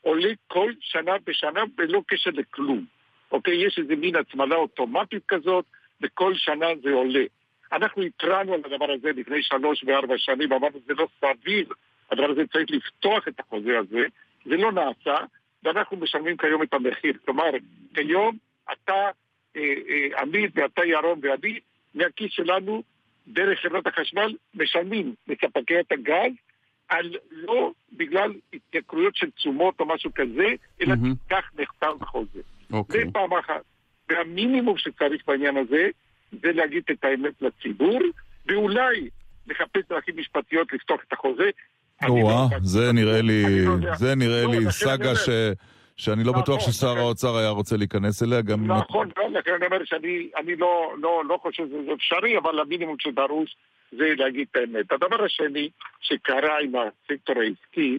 עולה 0.00 0.32
כל 0.46 0.72
שנה 0.80 1.12
בשנה 1.26 1.60
בלא 1.76 2.02
קשר 2.06 2.30
לכלום. 2.32 2.84
אוקיי? 3.32 3.66
יש 3.66 3.78
איזה 3.78 3.96
מין 3.96 4.16
הצמדה 4.16 4.54
אוטומטית 4.54 5.22
כזאת, 5.28 5.64
וכל 6.02 6.34
שנה 6.34 6.66
זה 6.82 6.90
עולה. 6.90 7.24
אנחנו 7.72 8.02
התרענו 8.02 8.54
על 8.54 8.60
הדבר 8.64 8.92
הזה 8.92 9.12
לפני 9.12 9.42
שלוש 9.42 9.84
וארבע 9.86 10.14
שנים, 10.18 10.52
אמרנו 10.52 10.78
זה 10.86 10.94
לא 10.94 11.06
סביר, 11.20 11.66
הדבר 12.10 12.30
הזה 12.30 12.42
צריך 12.52 12.70
לפתוח 12.70 13.28
את 13.28 13.40
החוזה 13.40 13.78
הזה, 13.78 14.06
זה 14.44 14.56
לא 14.56 14.72
נעשה, 14.72 15.16
ואנחנו 15.64 15.96
משלמים 15.96 16.36
כיום 16.36 16.62
את 16.62 16.74
המחיר. 16.74 17.12
כלומר, 17.24 17.50
כיום 17.94 18.36
אתה, 18.72 19.10
אה, 19.56 19.74
אה, 19.88 20.20
עמית 20.20 20.50
ואתה 20.54 20.84
ירון 20.84 21.20
ואני, 21.22 21.60
מהכיס 21.94 22.32
שלנו, 22.32 22.82
דרך 23.26 23.60
חברת 23.60 23.86
החשמל, 23.86 24.36
משלמים 24.54 25.14
לספקיות 25.28 25.92
הגז, 25.92 26.32
על 26.88 27.16
לא 27.30 27.72
בגלל 27.92 28.32
התייקרויות 28.52 29.16
של 29.16 29.30
תשומות 29.30 29.80
או 29.80 29.86
משהו 29.86 30.10
כזה, 30.14 30.46
אלא 30.80 30.94
mm-hmm. 30.94 31.30
כך 31.30 31.50
נכתב 31.58 31.92
בחוזה. 31.98 32.40
אוקיי. 32.72 33.04
זה 33.04 33.12
פעם 33.12 33.32
אחת. 33.32 33.62
והמינימום 34.08 34.78
שצריך 34.78 35.22
בעניין 35.26 35.56
הזה, 35.56 35.88
זה 36.42 36.52
להגיד 36.52 36.82
את 36.90 37.04
האמת 37.04 37.42
לציבור, 37.42 38.00
ואולי 38.46 39.08
לחפש 39.46 39.82
דרכים 39.88 40.16
משפטיות 40.16 40.72
לפתוח 40.72 41.00
את 41.08 41.12
החוזה. 41.12 41.50
או-אה, 42.08 42.46
זה 42.62 42.92
נראה 42.92 43.22
לי, 43.22 43.44
זה 43.94 44.14
נראה 44.14 44.44
לי 44.46 44.70
סאגה 44.70 45.14
ש... 45.14 45.28
שאני 45.96 46.24
לא 46.24 46.32
בטוח 46.32 46.58
נכון, 46.58 46.72
ששר 46.72 46.98
האוצר 46.98 47.36
היה 47.36 47.48
רוצה 47.48 47.76
להיכנס 47.76 48.22
אליה, 48.22 48.40
גם... 48.42 48.66
נכון, 48.66 49.08
לכן 49.32 49.54
אני 49.54 49.66
אומר 49.66 49.84
שאני 49.84 50.56
לא, 50.56 50.94
לא, 50.98 51.22
לא 51.28 51.38
חושב 51.42 51.66
שזה 51.66 51.92
אפשרי, 51.92 52.38
אבל 52.38 52.60
המינימום 52.60 52.96
שדרוש 52.98 53.56
זה 53.92 54.04
להגיד 54.16 54.46
את 54.50 54.56
האמת. 54.56 54.92
הדבר 54.92 55.24
השני 55.24 55.68
שקרה 56.00 56.58
עם 56.62 56.72
הסקטור 56.74 57.36
העסקי, 57.38 57.98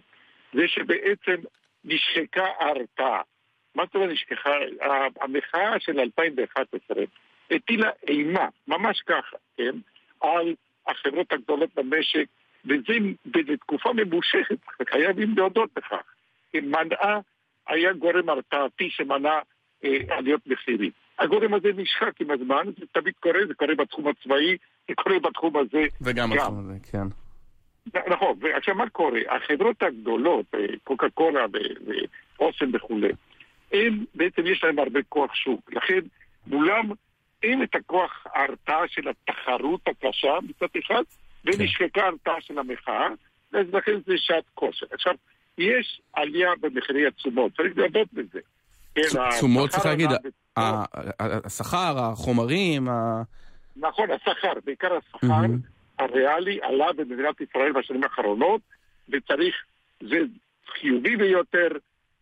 זה 0.54 0.68
שבעצם 0.68 1.36
נשחקה 1.86 2.46
ההרתעה. 2.60 3.22
מה 3.76 3.84
זאת 3.86 3.96
אומרת 3.96 4.10
נשכחה? 4.10 4.52
המחאה 5.22 5.80
של 5.80 6.00
2011 6.00 7.04
הטילה 7.52 7.90
אימה, 8.08 8.48
ממש 8.68 9.02
ככה, 9.02 9.38
כן, 9.58 9.76
על 10.22 10.56
החברות 10.88 11.32
הגדולות 11.32 11.70
במשק, 11.76 12.26
וזה 12.66 12.94
בתקופה 13.26 13.94
ממושכת, 13.94 14.58
חייבים 14.90 15.34
להודות 15.38 15.70
בכך. 15.76 16.04
מנעה, 16.54 17.20
היה 17.68 17.94
גורם 17.94 18.30
הרתעתי 18.30 18.90
שמנע 18.90 19.40
אה, 19.84 19.98
עליות 20.10 20.42
מחירים. 20.48 20.92
הגורם 21.20 21.54
הזה 21.54 21.68
נשחק 21.76 22.22
עם 22.22 22.32
הזמן, 22.32 22.66
זה 22.80 22.86
תמיד 22.92 23.14
קורה, 23.20 23.40
זה 23.48 23.54
קורה 23.54 23.76
בתחום 23.76 24.08
הצבאי, 24.08 24.58
זה 24.88 24.96
קורה 24.96 25.20
בתחום 25.20 25.58
הזה. 25.58 25.84
וגם 26.02 26.30
בתחום 26.30 26.60
הזה, 26.60 26.74
כן. 26.92 27.08
נכון, 28.08 28.38
ועכשיו 28.42 28.76
מה 28.76 28.90
קורה? 28.90 29.20
החברות 29.30 29.84
הגדולות, 29.84 30.46
אה, 30.56 30.60
קוקה 30.84 31.10
קולה 31.10 31.46
ואוסם 32.40 32.70
וכולי, 32.74 33.12
הם 33.72 34.06
בעצם 34.16 34.42
יש 34.46 34.64
להם 34.64 34.80
הרבה 34.80 35.00
כוח 35.10 35.36
שוק. 35.36 35.74
לכן 35.74 36.00
מולם 36.48 36.92
אין 37.44 37.64
את 37.64 37.76
הכוח 37.76 38.28
ההרתעה 38.34 38.88
של 38.88 39.08
התחרות 39.08 39.82
הקשה 39.88 40.34
מצד 40.50 40.80
אחד, 40.86 41.04
ונשחקה 41.46 41.88
כן. 41.94 42.02
ההרתעה 42.02 42.42
של 42.42 42.60
המחאה, 42.60 43.08
אז 43.54 43.66
לכן 43.74 43.92
זה 44.06 44.14
שעת 44.18 44.44
כושר. 44.54 44.86
עכשיו, 44.92 45.14
יש 45.58 46.02
עלייה 46.14 46.52
במחירי 46.62 47.08
התשומות, 47.08 47.52
צריך 47.58 47.78
להודות 47.78 48.08
בזה. 48.14 48.40
כן, 48.96 49.02
תשומות, 49.30 49.70
צריך 49.70 49.86
להגיד, 49.86 50.10
השכר, 51.46 51.96
החומרים, 51.98 52.88
נכון, 53.76 54.08
השכר, 54.12 54.54
בעיקר 54.66 54.98
השכר 54.98 55.46
הריאלי 56.00 56.60
עלה 56.62 56.94
במדינת 56.94 57.42
ישראל 57.42 57.72
בשנים 57.72 58.04
האחרונות, 58.04 58.62
וצריך, 59.10 59.56
זה 60.02 60.18
חיובי 60.68 61.16
ביותר, 61.16 61.68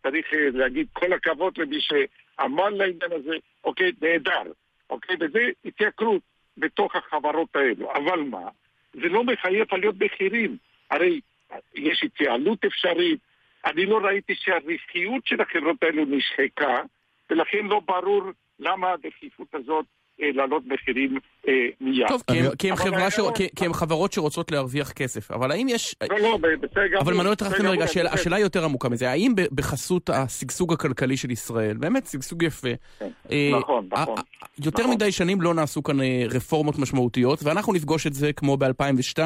צריך 0.02 0.26
אה, 0.32 0.38
להגיד 0.52 0.86
כל 0.92 1.12
הכבוד 1.12 1.58
למי 1.58 1.80
שעמל 1.80 2.68
לעניין 2.70 3.12
הזה, 3.12 3.34
אוקיי, 3.64 3.92
נהדר, 4.02 4.52
אוקיי, 4.90 5.16
וזה 5.20 5.38
התייקרות 5.64 6.22
בתוך 6.56 6.96
החברות 6.96 7.56
האלו. 7.56 7.92
אבל 7.92 8.20
מה? 8.20 8.48
זה 8.94 9.08
לא 9.08 9.24
מחייב 9.24 9.66
עליות 9.70 9.94
מחירים. 10.00 10.56
הרי 10.90 11.20
יש 11.74 12.02
התייעלות 12.04 12.64
אפשרית, 12.64 13.20
אני 13.66 13.86
לא 13.86 13.98
ראיתי 13.98 14.34
שהרווחיות 14.34 15.26
של 15.26 15.40
החברות 15.40 15.82
האלו 15.82 16.04
נשחקה, 16.04 16.82
ולכן 17.30 17.66
לא 17.66 17.80
ברור 17.80 18.22
למה 18.58 18.92
הדחיפות 18.92 19.54
הזאת 19.54 19.86
להעלות 20.18 20.62
מחירים 20.66 21.18
אה, 21.48 21.52
מיד. 21.80 22.08
טוב, 22.08 22.22
כי 23.56 23.64
הם 23.64 23.72
חברות 23.72 24.12
שרוצות 24.12 24.50
להרוויח 24.50 24.92
כסף, 24.92 25.30
אבל 25.30 25.50
האם 25.50 25.66
יש... 25.68 25.96
לא, 26.10 26.18
לא, 26.18 26.36
בסדר 26.36 26.86
גמור. 26.86 27.02
אבל 27.02 27.14
מנואל 27.14 27.34
טרכטנברג, 27.34 27.80
השאלה 27.82 28.36
היא 28.36 28.42
יותר 28.42 28.64
עמוקה 28.64 28.88
מזה. 28.88 29.10
האם 29.10 29.34
בחסות 29.52 30.10
השגשוג 30.10 30.72
הכלכלי 30.72 31.16
של 31.16 31.30
ישראל, 31.30 31.76
באמת 31.76 32.06
שגשוג 32.06 32.42
יפה, 32.42 32.68
כן, 32.98 33.08
אה, 33.30 33.50
נכון, 33.60 33.88
נכון. 33.92 34.14
יותר 34.58 34.82
נכון. 34.82 34.94
מדי 34.94 35.12
שנים 35.12 35.40
לא 35.40 35.54
נעשו 35.54 35.82
כאן 35.82 35.96
רפורמות 36.30 36.78
משמעותיות, 36.78 37.42
ואנחנו 37.42 37.72
נפגוש 37.72 38.06
את 38.06 38.14
זה 38.14 38.32
כמו 38.32 38.56
ב-2002, 38.56 39.18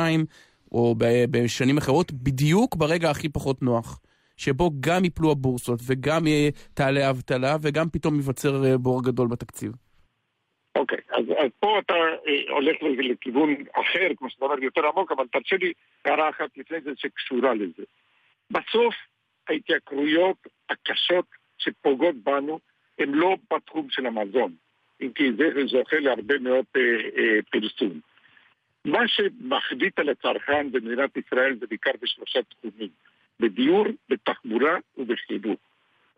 או 0.73 0.95
בשנים 1.31 1.79
אחרות, 1.79 2.13
בדיוק 2.13 2.77
ברגע 2.77 3.11
הכי 3.11 3.29
פחות 3.29 3.63
נוח. 3.63 4.01
שבו 4.37 4.71
גם 4.81 5.05
יפלו 5.05 5.31
הבורסות 5.31 5.81
וגם 5.87 6.27
תעלה 6.75 7.07
האבטלה 7.07 7.57
וגם 7.61 7.89
פתאום 7.89 8.15
ייווצר 8.15 8.77
בור 8.79 9.03
גדול 9.03 9.29
בתקציב. 9.29 9.73
אוקיי, 10.79 10.99
אז, 11.11 11.25
אז 11.39 11.51
פה 11.61 11.79
אתה 11.79 11.95
אה, 11.95 12.53
הולך 12.55 12.77
לכיוון 12.83 13.55
אחר, 13.73 14.09
כמו 14.17 14.31
שאתה 14.31 14.45
אומר, 14.45 14.63
יותר 14.63 14.87
עמוק, 14.87 15.13
אבל 15.13 15.27
תרשה 15.33 15.57
לי 15.57 15.73
הערה 16.05 16.29
אחת 16.29 16.51
לפני 16.57 16.81
זה 16.81 16.91
שקשורה 16.97 17.55
לזה. 17.55 17.83
בסוף 18.51 18.95
ההתייקרויות 19.49 20.37
הקשות 20.71 21.25
שפוגעות 21.59 22.17
בנו 22.17 22.59
הן 22.99 23.11
לא 23.13 23.37
בתחום 23.53 23.87
של 23.91 24.07
המזון, 24.07 24.53
אם 25.03 25.13
כי 25.15 25.33
זה 25.33 25.51
זוכה 25.67 25.99
להרבה 25.99 26.39
מאוד 26.39 26.65
אה, 26.77 26.83
אה, 27.17 27.39
פרסום. 27.51 28.01
מה 28.85 29.09
שמחליט 29.09 29.99
על 29.99 30.09
הצרכן 30.09 30.73
במדינת 30.73 31.17
ישראל 31.17 31.57
זה 31.61 31.67
בעיקר 31.67 31.91
בשלושה 32.03 32.41
תחומים, 32.43 32.89
בדיור, 33.41 33.87
בתחבורה 34.09 34.77
ובחינוך, 34.99 35.61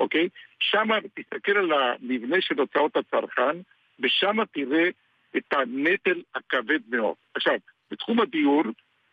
אוקיי? 0.00 0.28
שם 0.60 0.88
תסתכל 1.14 1.56
על 1.56 1.72
המבנה 1.72 2.36
של 2.40 2.60
הוצאות 2.60 2.96
הצרכן, 2.96 3.56
ושם 4.00 4.44
תראה 4.52 4.88
את 5.36 5.52
הנטל 5.52 6.22
הכבד 6.34 6.80
מאוד. 6.88 7.14
עכשיו, 7.34 7.54
בתחום 7.90 8.20
הדיור, 8.20 8.62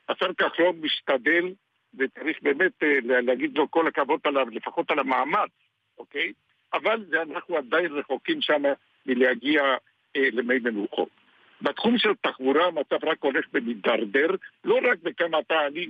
השר 0.10 0.34
כחלון 0.34 0.76
משתדל, 0.82 1.54
וצריך 1.98 2.38
באמת 2.42 2.84
אה, 2.84 3.00
להגיד 3.04 3.58
לו 3.58 3.72
כל 3.72 3.88
הכבוד 3.88 4.20
עליו, 4.24 4.50
לפחות 4.52 4.92
על 4.92 5.00
המאמץ, 5.00 5.52
אוקיי? 5.98 6.34
אבל 6.74 7.06
אנחנו 7.14 7.58
עדיין 7.58 7.92
רחוקים 7.92 8.42
שם 8.42 8.64
מלהגיע 9.06 9.62
אה, 10.16 10.30
למי 10.32 10.60
מנוחות. 10.60 11.10
בתחום 11.62 11.98
של 11.98 12.10
תחבורה 12.22 12.66
המצב 12.66 13.04
רק 13.04 13.18
הולך 13.24 13.46
ומידרדר, 13.54 14.28
לא 14.64 14.80
רק 14.84 15.00
בכמה 15.04 15.40
אתה, 15.40 15.68
אני, 15.68 15.88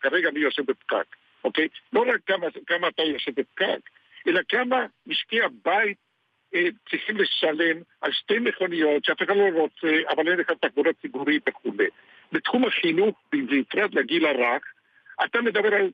כרגע 0.00 0.28
אני 0.28 0.40
יושב 0.40 0.62
בפקק, 0.66 1.16
אוקיי? 1.44 1.68
לא 1.92 2.04
רק 2.08 2.20
כמה, 2.26 2.46
כמה 2.66 2.88
אתה 2.88 3.02
יושב 3.02 3.32
בפקק, 3.40 3.90
אלא 4.26 4.40
כמה 4.48 4.86
משקי 5.06 5.42
הבית 5.42 5.96
צריכים 6.90 7.16
לשלם 7.16 7.76
על 8.00 8.12
שתי 8.12 8.38
מכוניות 8.38 9.04
שאף 9.04 9.22
אחד 9.22 9.36
לא 9.36 9.60
רוצה, 9.60 9.92
אבל 10.10 10.28
אין 10.28 10.38
לך 10.38 10.50
תחבורה 10.60 10.90
ציבורית 11.02 11.42
וכולי. 11.48 11.86
בתחום 12.32 12.64
החינוך, 12.64 13.16
בפרט 13.32 13.94
לגיל 13.94 14.26
הרך, 14.26 14.62
אתה 15.24 15.40
מדבר 15.40 15.74
על, 15.74 15.90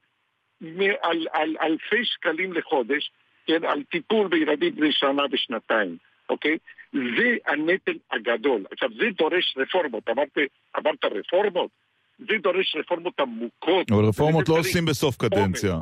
על, 1.02 1.26
על 1.32 1.56
אלפי 1.62 2.04
שקלים 2.04 2.52
לחודש, 2.52 3.10
כן, 3.46 3.64
על 3.64 3.82
טיפול 3.90 4.28
בילדים 4.28 4.74
בני 4.74 4.92
שנה 4.92 5.22
ושנתיים, 5.32 5.96
אוקיי? 6.28 6.58
זה 6.92 7.36
הנטל 7.46 7.98
הגדול. 8.12 8.64
עכשיו, 8.72 8.88
זה 8.98 9.04
דורש 9.18 9.54
רפורמות. 9.56 10.08
אמרת, 10.08 10.38
אמרת 10.78 11.04
רפורמות? 11.04 11.70
זה 12.18 12.34
דורש 12.42 12.76
רפורמות 12.76 13.20
עמוקות. 13.20 13.90
אבל 13.90 14.04
רפורמות 14.04 14.48
לא 14.48 14.58
עושים 14.58 14.84
בסוף 14.84 15.16
קדנציה. 15.16 15.76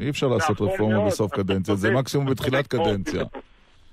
אי 0.00 0.10
אפשר 0.10 0.26
לעשות 0.26 0.56
נכון 0.56 0.68
רפורמות 0.68 1.06
בסוף 1.06 1.32
קדנציה, 1.34 1.74
זה 1.74 1.90
מקסימום 1.90 2.26
בתחילת 2.26 2.66
קדנציה. 2.66 3.24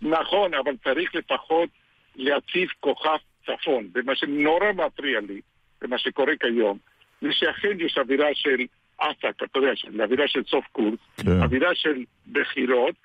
נכון, 0.04 0.54
אבל 0.54 0.76
צריך 0.84 1.16
לפחות 1.16 1.70
להציב 2.16 2.70
כוכב 2.80 3.18
צפון. 3.46 3.88
ומה 3.96 4.16
שנורא 4.16 4.72
מפריע 4.72 5.20
לי, 5.20 5.42
ומה 5.82 5.98
שקורה 5.98 6.34
כיום, 6.40 6.78
זה 7.22 7.28
שאכן 7.32 7.78
יש 7.80 7.98
אווירה 7.98 8.28
של 8.34 8.66
עסק, 9.00 9.44
אתה 9.44 9.60
יודע, 9.60 9.76
של 9.76 10.02
אווירה 10.02 10.28
של 10.28 10.44
סוף 10.44 10.66
קורס, 10.72 11.00
כן. 11.18 11.42
אווירה 11.44 11.76
של 11.76 12.04
בחירות, 12.32 12.96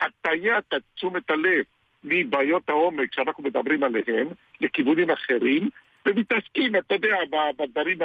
הטיית 0.00 0.74
תשומת 0.94 1.30
הלב 1.30 1.64
מבעיות 2.04 2.68
העומק 2.68 3.14
שאנחנו 3.14 3.44
מדברים 3.44 3.82
עליהן 3.82 4.26
לכיוונים 4.60 5.10
אחרים, 5.10 5.68
ומתעסקים, 6.06 6.76
אתה 6.76 6.94
יודע, 6.94 7.16
בדברים 7.58 7.98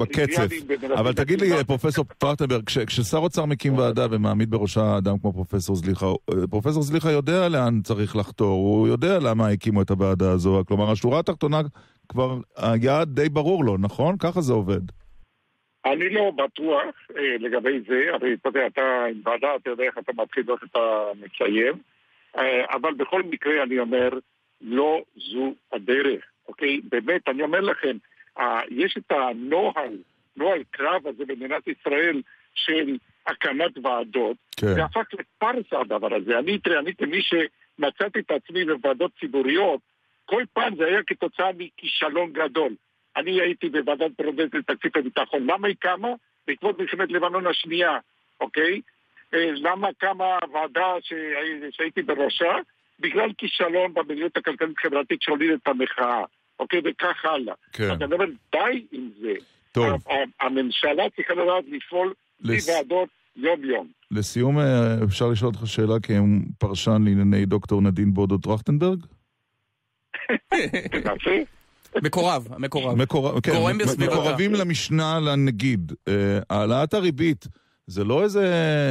הטריוויאליים. 0.00 0.92
אבל 0.98 1.12
תגיד 1.12 1.40
לי, 1.40 1.64
פרופסור 1.66 2.04
טרכטנברג, 2.18 2.64
כששר 2.64 3.18
אוצר 3.18 3.44
מקים 3.44 3.78
ועדה 3.78 4.06
ומעמיד 4.10 4.50
בראשה 4.50 4.98
אדם 4.98 5.18
כמו 5.18 5.32
פרופסור 5.32 5.76
זליכה, 5.76 6.06
פרופסור 6.50 6.82
זליכה 6.82 7.10
יודע 7.10 7.48
לאן 7.48 7.80
צריך 7.82 8.16
לחתור, 8.16 8.54
הוא 8.54 8.88
יודע 8.88 9.18
למה 9.18 9.48
הקימו 9.48 9.82
את 9.82 9.90
הוועדה 9.90 10.30
הזו, 10.30 10.62
כלומר, 10.68 10.90
השורה 10.90 11.18
התחתונה 11.18 11.60
כבר, 12.08 12.36
היעד 12.56 13.08
די 13.08 13.28
ברור 13.28 13.64
לו, 13.64 13.76
נכון? 13.78 14.16
ככה 14.18 14.40
זה 14.40 14.52
עובד. 14.52 14.80
אני 15.84 16.08
לא 16.10 16.30
בטוח 16.30 16.94
אה, 17.16 17.36
לגבי 17.38 17.80
זה, 17.88 18.02
הרי 18.12 18.34
אתה 18.34 18.48
יודע, 18.48 18.66
אתה 18.66 19.04
עם 19.10 19.20
ועדה, 19.24 19.48
אתה 19.56 19.70
יודע 19.70 19.84
איך 19.84 19.98
אתה 19.98 20.12
מתחיל 20.16 20.50
ואיך 20.50 20.62
אתה 20.70 20.80
מסיים, 21.20 21.74
אה, 22.38 22.74
אבל 22.74 22.94
בכל 22.94 23.22
מקרה 23.22 23.62
אני 23.62 23.78
אומר, 23.78 24.08
לא 24.60 25.02
זו 25.16 25.54
הדרך. 25.72 26.24
אוקיי? 26.48 26.80
באמת, 26.88 27.28
אני 27.28 27.42
אומר 27.42 27.60
לכם, 27.60 27.96
יש 28.70 28.96
את 28.98 29.12
הנוהל, 29.12 29.96
נוהל 30.36 30.62
קרב 30.70 31.06
הזה 31.06 31.24
במדינת 31.26 31.68
ישראל 31.68 32.22
של 32.54 32.96
הקמת 33.26 33.78
ועדות, 33.82 34.36
כן. 34.60 34.74
זה 34.74 34.84
הפך 34.84 35.06
לפארסה 35.12 35.80
הדבר 35.80 36.14
הזה. 36.14 36.38
אני, 36.38 36.58
אני 36.78 36.94
כמי 36.94 37.22
שמצאתי 37.22 38.18
את 38.18 38.30
עצמי 38.30 38.64
בוועדות 38.64 39.10
ציבוריות, 39.20 39.80
כל 40.24 40.42
פעם 40.52 40.76
זה 40.76 40.86
היה 40.86 41.02
כתוצאה 41.06 41.50
מכישלון 41.58 42.32
גדול. 42.32 42.74
אני 43.16 43.40
הייתי 43.40 43.68
בוועדת 43.68 44.10
ברודט 44.16 44.54
לתקציב 44.54 44.90
הביטחון. 44.94 45.46
למה 45.50 45.68
היא 45.68 45.76
קמה? 45.78 46.08
בעקבות 46.46 46.78
מלחמת 46.78 47.10
לבנון 47.10 47.46
השנייה, 47.46 47.98
אוקיי? 48.40 48.80
אה, 49.34 49.50
למה 49.52 49.88
קמה 49.98 50.38
ועדה 50.52 50.94
שהייתי 51.70 52.02
בראשה? 52.02 52.56
בגלל 53.00 53.30
כישלון 53.38 53.94
במדיניות 53.94 54.36
הכלכלית-חברתית 54.36 55.22
שהוליד 55.22 55.50
את 55.50 55.68
המחאה. 55.68 56.24
אוקיי, 56.58 56.80
וכך 56.84 57.24
הלאה. 57.24 57.54
כן. 57.72 57.90
אז 57.90 58.02
אני 58.02 58.14
אומר, 58.14 58.24
די 58.52 58.86
עם 58.92 59.08
זה. 59.20 59.32
טוב. 59.72 60.02
הממשלה 60.40 61.02
צריכה 61.16 61.34
לדעת 61.34 61.64
לפעול 61.68 62.14
לס... 62.40 62.68
ועדות 62.68 63.08
יום-יום. 63.36 63.86
לסיום, 64.10 64.58
אה, 64.58 65.04
אפשר 65.04 65.28
לשאול 65.28 65.50
אותך 65.54 65.66
שאלה 65.66 65.94
כפרשן 66.02 67.02
לענייני 67.04 67.46
דוקטור 67.46 67.82
נדין 67.82 68.14
בודו 68.14 68.38
טרכטנברג? 68.38 68.98
מקורב, 72.02 72.48
מקורב. 72.58 73.40
כן, 73.40 73.52
מקורבים 73.98 74.54
למשנה 74.54 75.20
לנגיד. 75.20 75.92
אה, 76.08 76.38
העלאת 76.50 76.94
הריבית 76.94 77.46
זה 77.90 78.04
לא 78.04 78.22
איזה 78.22 78.46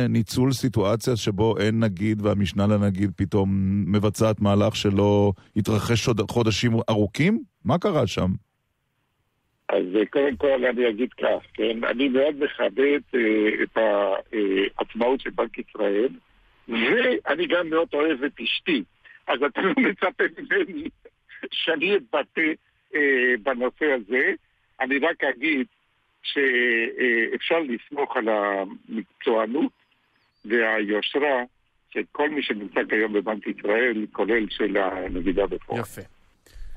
ניצול 0.10 0.52
סיטואציה 0.52 1.16
שבו 1.16 1.58
אין 1.58 1.80
נגיד 1.84 2.22
והמשנה 2.22 2.68
לנגיד 2.68 3.12
פתאום 3.18 3.50
מבצעת 3.88 4.42
מהלך 4.42 4.76
שלא 4.76 5.32
התרחש 5.56 6.10
חודשים 6.30 6.72
ארוכים? 6.90 7.40
מה 7.66 7.78
קרה 7.78 8.08
שם? 8.08 8.28
אז 9.70 9.84
אה, 9.96 10.06
קודם 10.06 10.36
כל 10.36 10.66
אני 10.66 10.90
אגיד 10.90 11.14
כך, 11.14 11.44
כן? 11.54 11.84
אני 11.84 12.10
מאוד 12.10 12.36
מכבד 12.40 13.00
אה, 13.16 13.64
את 13.64 13.78
העצמאות 13.78 15.22
של 15.22 15.30
בנק 15.30 15.58
ישראל, 15.58 16.10
ואני 16.68 17.48
גם 17.48 17.70
מאוד 17.70 17.88
אוהב 17.94 18.24
את 18.24 18.40
אשתי. 18.44 18.84
אז 19.28 19.40
אתה 19.44 19.62
לא 19.62 19.74
מצפה 19.78 20.24
ממני 20.38 20.90
שאני 21.52 21.96
אתבטא 21.96 22.52
אה, 22.96 23.34
בנושא 23.44 23.86
הזה. 23.86 24.32
אני 24.82 24.98
רק 24.98 25.24
אגיד 25.24 25.68
שאפשר 26.34 27.60
לסמוך 27.60 28.18
על 28.18 28.28
המקצוענות 28.30 29.72
והיושרה 30.46 31.44
של 31.90 32.02
כל 32.12 32.30
מי 32.30 32.44
שנמצא 32.44 32.80
כיום 32.90 33.14
בבנק 33.14 33.48
ישראל, 33.48 34.06
כולל 34.12 34.50
של 34.50 34.78
הנגידה 34.78 35.48
בפועל. 35.48 35.80
יפה. 35.80 36.02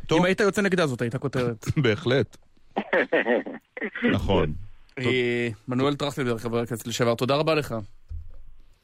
טוב. 0.06 0.18
אם 0.18 0.24
היית 0.24 0.40
יוצא 0.40 0.62
נגדה 0.62 0.86
זאת, 0.86 1.02
הייתה 1.02 1.18
כותרת. 1.18 1.64
בהחלט. 1.82 2.36
נכון. 4.14 4.52
אה, 4.98 5.48
מנואל 5.68 5.94
טרכטנברג, 5.94 6.38
חבר 6.38 6.58
הכנסת 6.58 6.86
לשעבר, 6.86 7.14
תודה 7.14 7.36
רבה 7.36 7.54
לך. 7.54 7.74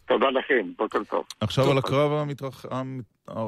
תודה 0.07 0.31
לכם, 0.31 0.73
בוקר 0.79 1.05
טוב. 1.05 1.25
עכשיו 1.41 1.71
על 1.71 1.79
הקרב. 1.79 2.29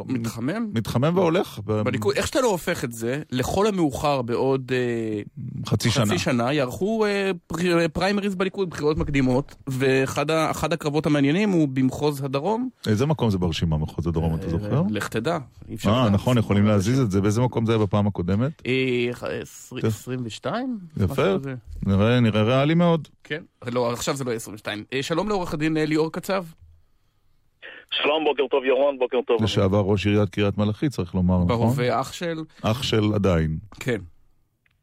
מתחמם? 0.06 0.70
מתחמם 0.74 1.16
והולך. 1.16 1.58
בליכוד, 1.58 2.14
איך 2.16 2.26
שאתה 2.26 2.40
לא 2.40 2.50
הופך 2.50 2.84
את 2.84 2.92
זה, 2.92 3.22
לכל 3.30 3.66
המאוחר 3.66 4.22
בעוד 4.22 4.72
אה, 4.74 5.20
חצי 5.66 5.90
שנה, 5.90 6.06
חצי 6.06 6.18
שנה 6.18 6.52
יערכו 6.52 7.06
אה, 7.06 7.30
פריימריז 7.92 8.34
בליכוד, 8.34 8.70
בחירות 8.70 8.98
מקדימות, 8.98 9.54
ואחד 9.66 10.72
הקרבות 10.72 11.06
המעניינים 11.06 11.50
הוא 11.50 11.68
במחוז 11.68 12.24
הדרום. 12.24 12.68
איזה 12.86 13.06
מקום 13.06 13.30
זה 13.30 13.38
ברשימה, 13.38 13.78
מחוז 13.78 14.06
הדרום, 14.06 14.34
אתה 14.34 14.50
זוכר? 14.50 14.82
לך 14.90 15.08
תדע. 15.08 15.38
אה, 15.86 16.10
נכון, 16.10 16.38
יכולים 16.38 16.66
להזיז 16.66 17.00
את 17.00 17.10
זה. 17.10 17.20
באיזה 17.20 17.40
מקום 17.40 17.66
זה 17.66 17.72
היה 17.72 17.78
בפעם 17.78 18.06
הקודמת? 18.06 18.62
22? 19.72 20.78
יפה, 20.96 21.22
נראה 21.86 22.42
ריאלי 22.42 22.74
מאוד. 22.74 23.08
כן, 23.24 23.42
לא, 23.66 23.92
עכשיו 23.92 24.16
זה 24.16 24.24
לא 24.24 24.32
22. 24.32 24.84
שלום 25.02 25.28
לעורך 25.28 25.54
הדין 25.54 25.76
ליאור 25.76 26.12
קצב. 26.12 26.44
שלום, 27.90 28.24
בוקר 28.24 28.46
טוב 28.46 28.64
ירון, 28.64 28.98
בוקר 28.98 29.20
טוב. 29.26 29.42
לשעבר 29.42 29.80
ראש 29.80 30.06
עיריית 30.06 30.30
קריית 30.30 30.58
מלאכי, 30.58 30.88
צריך 30.88 31.14
לומר, 31.14 31.34
נכון? 31.44 31.68
בהווה 31.68 32.00
אח 32.00 32.12
של... 32.12 32.36
אח 32.62 32.82
של 32.82 33.02
עדיין. 33.14 33.50
כן. 33.80 33.98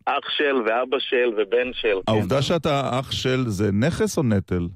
אח 0.06 0.30
של 0.30 0.56
ואבא 0.66 0.99
של 0.99 1.30
ובן 1.38 1.74
של. 1.74 1.97
העובדה 2.08 2.36
כן. 2.36 2.41
שאתה 2.41 2.99
אח 2.99 3.12
של 3.12 3.43
זה 3.47 3.72
נכס 3.72 4.18
או 4.18 4.24
נטל? 4.24 4.68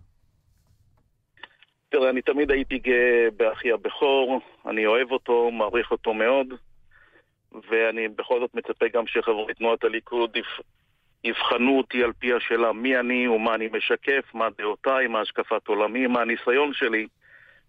תראה, 1.89 2.09
אני 2.09 2.21
תמיד 2.21 2.51
הייתי 2.51 2.79
גאה 2.79 3.27
באחי 3.37 3.71
הבכור, 3.71 4.41
אני 4.67 4.85
אוהב 4.85 5.11
אותו, 5.11 5.51
מעריך 5.51 5.91
אותו 5.91 6.13
מאוד, 6.13 6.47
ואני 7.69 8.07
בכל 8.07 8.39
זאת 8.39 8.55
מצפה 8.55 8.85
גם 8.93 9.07
שחברי 9.07 9.53
תנועת 9.53 9.83
הליכוד 9.83 10.37
יבחנו 11.23 11.77
אותי 11.77 12.03
על 12.03 12.11
פי 12.19 12.33
השאלה 12.33 12.73
מי 12.73 12.99
אני 12.99 13.27
ומה 13.27 13.55
אני 13.55 13.67
משקף, 13.73 14.33
מה 14.33 14.47
דעותיי, 14.57 15.07
מה 15.07 15.21
השקפת 15.21 15.67
עולמי, 15.67 16.07
מה 16.07 16.21
הניסיון 16.21 16.71
שלי. 16.73 17.07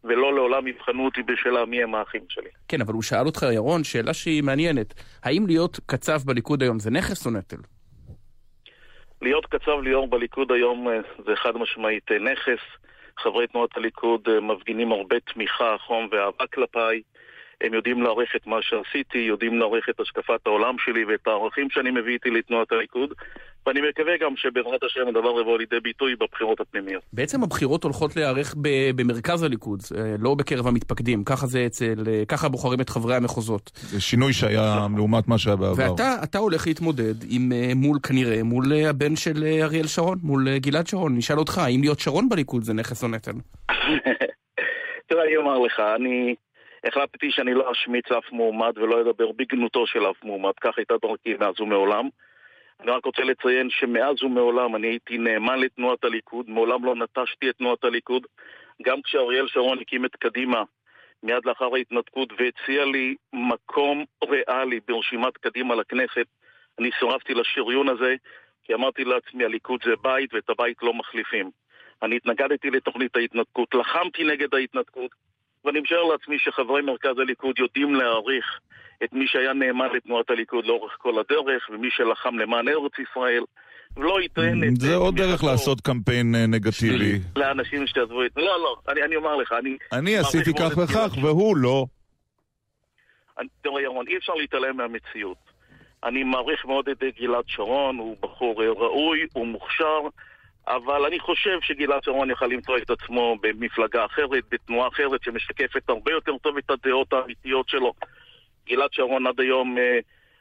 ולא 0.05 0.35
לעולם 0.35 0.67
יבחנו 0.67 1.05
אותי 1.05 1.23
בשאלה 1.23 1.65
מי 1.65 1.83
הם 1.83 1.95
האחים 1.95 2.23
שלי. 2.29 2.51
כן, 2.69 2.81
אבל 2.81 2.93
הוא 2.93 3.03
שאל 3.03 3.27
אותך, 3.27 3.47
ירון, 3.53 3.85
שאלה 3.85 4.15
שהיא 4.15 4.43
מעניינת. 4.43 4.95
האם 5.23 5.47
להיות 5.47 5.81
קצב 5.87 6.21
בליכוד 6.25 6.63
היום 6.63 6.79
זה 6.79 6.91
נכס 6.91 7.27
או 7.27 7.31
נטל? 7.31 7.57
להיות 9.23 9.47
קצב 9.47 9.81
ליאור 9.83 10.09
בליכוד 10.09 10.53
היום 10.53 10.89
אה, 10.89 11.01
זה 11.27 11.37
חד 11.37 11.57
משמעית 11.57 12.13
אה, 12.13 12.19
נכס. 12.19 12.61
חברי 13.19 13.47
תנועת 13.47 13.77
הליכוד 13.77 14.29
אה, 14.29 14.41
מפגינים 14.41 14.93
הרבה 14.93 15.17
תמיכה, 15.21 15.77
חום 15.79 16.09
ואהבה 16.13 16.47
כלפיי. 16.47 17.03
הם 17.61 17.75
יודעים 17.75 18.03
להעריך 18.03 18.37
את 18.37 18.47
מה 18.47 18.63
שעשיתי, 18.63 19.19
יודעים 19.19 19.59
להעריך 19.59 19.89
את 19.89 20.01
השקפת 20.01 20.47
העולם 20.47 20.77
שלי 20.79 21.05
ואת 21.05 21.27
הערכים 21.27 21.71
שאני 21.71 21.91
מביא 21.91 22.13
איתי 22.13 22.31
לתנועת 22.31 22.73
הליכוד, 22.73 23.15
ואני 23.67 23.81
מקווה 23.89 24.13
גם 24.21 24.37
שבעזרת 24.37 24.83
השם 24.83 25.09
הדבר 25.09 25.41
יבוא 25.41 25.59
לידי 25.59 25.81
ביטוי 25.81 26.17
בבחירות 26.17 26.61
הפנימיות. 26.61 27.03
בעצם 27.13 27.43
הבחירות 27.43 27.85
הולכות 27.85 28.17
להיערך 28.17 28.55
במרכז 28.97 29.43
הליכוד, 29.43 29.81
אה, 29.97 30.15
לא 30.19 30.35
בקרב 30.35 30.67
המתפקדים, 30.67 31.25
ככה 31.25 31.47
זה 31.47 31.67
אצל, 31.67 31.95
אה, 32.09 32.23
ככה 32.29 32.49
בוחרים 32.49 32.81
את 32.81 32.89
חברי 32.89 33.15
המחוזות. 33.17 33.71
זה 33.75 34.01
שינוי 34.01 34.33
שהיה 34.33 34.87
לעומת 34.97 35.29
מה 35.29 35.39
שהיה 35.39 35.57
בעבר. 35.57 35.95
ואתה 35.99 36.39
הולך 36.39 36.67
להתמודד 36.67 37.15
עם, 37.31 37.53
אה, 37.53 37.73
מול, 37.75 37.99
כנראה, 38.03 38.43
מול 38.43 38.65
הבן 38.73 39.17
של 39.17 39.45
אריאל 39.63 39.87
שרון, 39.87 40.19
מול 40.23 40.59
גלעד 40.59 40.87
שרון. 40.87 41.17
נשאל 41.17 41.39
אותך, 41.39 41.59
האם 41.59 41.81
להיות 41.81 42.01
שרון 42.01 42.29
בליכוד 42.29 42.63
זה 42.63 42.75
נכס 42.75 43.03
או 43.03 43.09
נטל? 43.09 43.33
תראה, 45.09 45.25
אני 45.25 45.37
אומר 45.37 45.59
לך, 45.59 45.81
אני... 45.97 46.35
החלטתי 46.85 47.31
שאני 47.31 47.55
לא 47.55 47.73
אשמיץ 47.73 48.05
אף 48.19 48.33
מועמד 48.33 48.79
ולא 48.79 49.01
אדבר 49.01 49.33
בגנותו 49.37 49.87
של 49.87 50.11
אף 50.11 50.25
מועמד, 50.25 50.53
כך 50.61 50.71
הייתה 50.77 50.95
דרכי 51.03 51.35
מאז 51.41 51.61
ומעולם. 51.61 52.09
אני 52.83 52.91
רק 52.91 53.05
רוצה 53.05 53.23
לציין 53.23 53.71
שמאז 53.71 54.23
ומעולם 54.23 54.77
אני 54.77 54.87
הייתי 54.87 55.19
נאמן 55.19 55.59
לתנועת 55.59 56.05
הליכוד, 56.05 56.51
מעולם 56.51 56.85
לא 56.85 56.95
נטשתי 56.95 57.51
את 57.51 57.57
תנועת 57.57 57.85
הליכוד. 57.85 58.27
גם 58.83 59.03
כשאריאל 59.03 59.49
שרון 59.49 59.79
הקים 59.81 60.05
את 60.05 60.17
קדימה 60.17 60.63
מיד 61.23 61.45
לאחר 61.45 61.75
ההתנתקות 61.75 62.33
והציע 62.33 62.85
לי 62.85 63.15
מקום 63.33 64.05
ריאלי 64.25 64.81
ברשימת 64.89 65.37
קדימה 65.37 65.75
לכנסת, 65.75 66.27
אני 66.79 66.91
סירבתי 66.99 67.35
לשריון 67.35 67.89
הזה, 67.89 68.15
כי 68.65 68.75
אמרתי 68.75 69.05
לעצמי, 69.05 69.45
הליכוד 69.45 69.81
זה 69.85 69.91
בית 70.03 70.35
ואת 70.35 70.51
הבית 70.51 70.77
לא 70.83 70.95
מחליפים. 70.95 71.51
אני 72.03 72.17
התנגדתי 72.17 72.71
לתוכנית 72.71 73.17
ההתנתקות, 73.17 73.75
לחמתי 73.75 74.25
נגד 74.25 74.55
ההתנתקות, 74.55 75.11
ואני 75.65 75.81
משער 75.81 76.03
לעצמי 76.03 76.39
שחברי 76.39 76.83
מרכז 76.83 77.19
הליכוד 77.19 77.59
יודעים 77.59 77.95
להעריך 77.95 78.45
את 79.05 79.13
מי 79.13 79.25
שהיה 79.27 79.53
נאמן 79.53 79.89
לתנועת 79.95 80.31
הליכוד 80.31 80.65
לאורך 80.65 80.97
כל 80.99 81.19
הדרך, 81.19 81.71
ומי 81.71 81.89
שלחם 81.91 82.39
למען 82.39 82.69
ארץ 82.69 82.93
ישראל. 82.99 83.43
ולא 83.97 84.21
ייתן 84.21 84.65
את... 84.69 84.81
זה 84.81 84.95
עוד 84.95 85.17
דרך 85.17 85.45
לעשות 85.45 85.81
קמפיין 85.81 86.35
אה, 86.35 86.47
נגטיבי. 86.47 87.19
לאנשים 87.37 87.87
שעזבו 87.87 88.25
את... 88.25 88.31
לא, 88.37 88.45
לא, 88.45 88.77
אני, 88.89 89.03
אני 89.03 89.17
אומר 89.17 89.37
לך, 89.37 89.53
אני... 89.59 89.77
אני 89.93 90.17
עשיתי 90.17 90.51
כך 90.55 90.79
וכך, 90.79 91.13
והוא 91.23 91.57
לא. 91.57 91.87
תראה, 93.63 93.83
ירון, 93.83 94.07
אי 94.09 94.17
אפשר 94.17 94.35
להתעלם 94.35 94.77
מהמציאות. 94.77 95.37
אני 96.05 96.23
מעריך 96.25 96.65
מאוד 96.65 96.89
את 96.89 97.03
גלעד 97.21 97.45
שרון, 97.47 97.99
הוא 97.99 98.17
בחור 98.21 98.63
ראוי, 98.63 99.27
הוא 99.33 99.47
מוכשר, 99.47 100.01
אבל 100.77 101.05
אני 101.05 101.21
חושב 101.21 101.59
שגלעד 101.63 102.05
שרון 102.05 102.31
יכל 102.31 102.47
למצוא 102.47 102.79
את 102.79 102.91
עצמו 102.91 103.37
במפלגה 103.41 104.05
אחרת, 104.05 104.45
בתנועה 104.51 104.89
אחרת, 104.89 105.23
שמשקפת 105.23 105.89
הרבה 105.89 106.13
יותר 106.13 106.39
טוב 106.39 106.57
את 106.57 106.71
הדעות 106.71 107.13
האמיתיות 107.13 107.69
שלו. 107.69 107.93
גלעד 108.69 108.93
שרון 108.93 109.27
עד 109.27 109.41
היום 109.41 109.79
אה, 109.79 109.99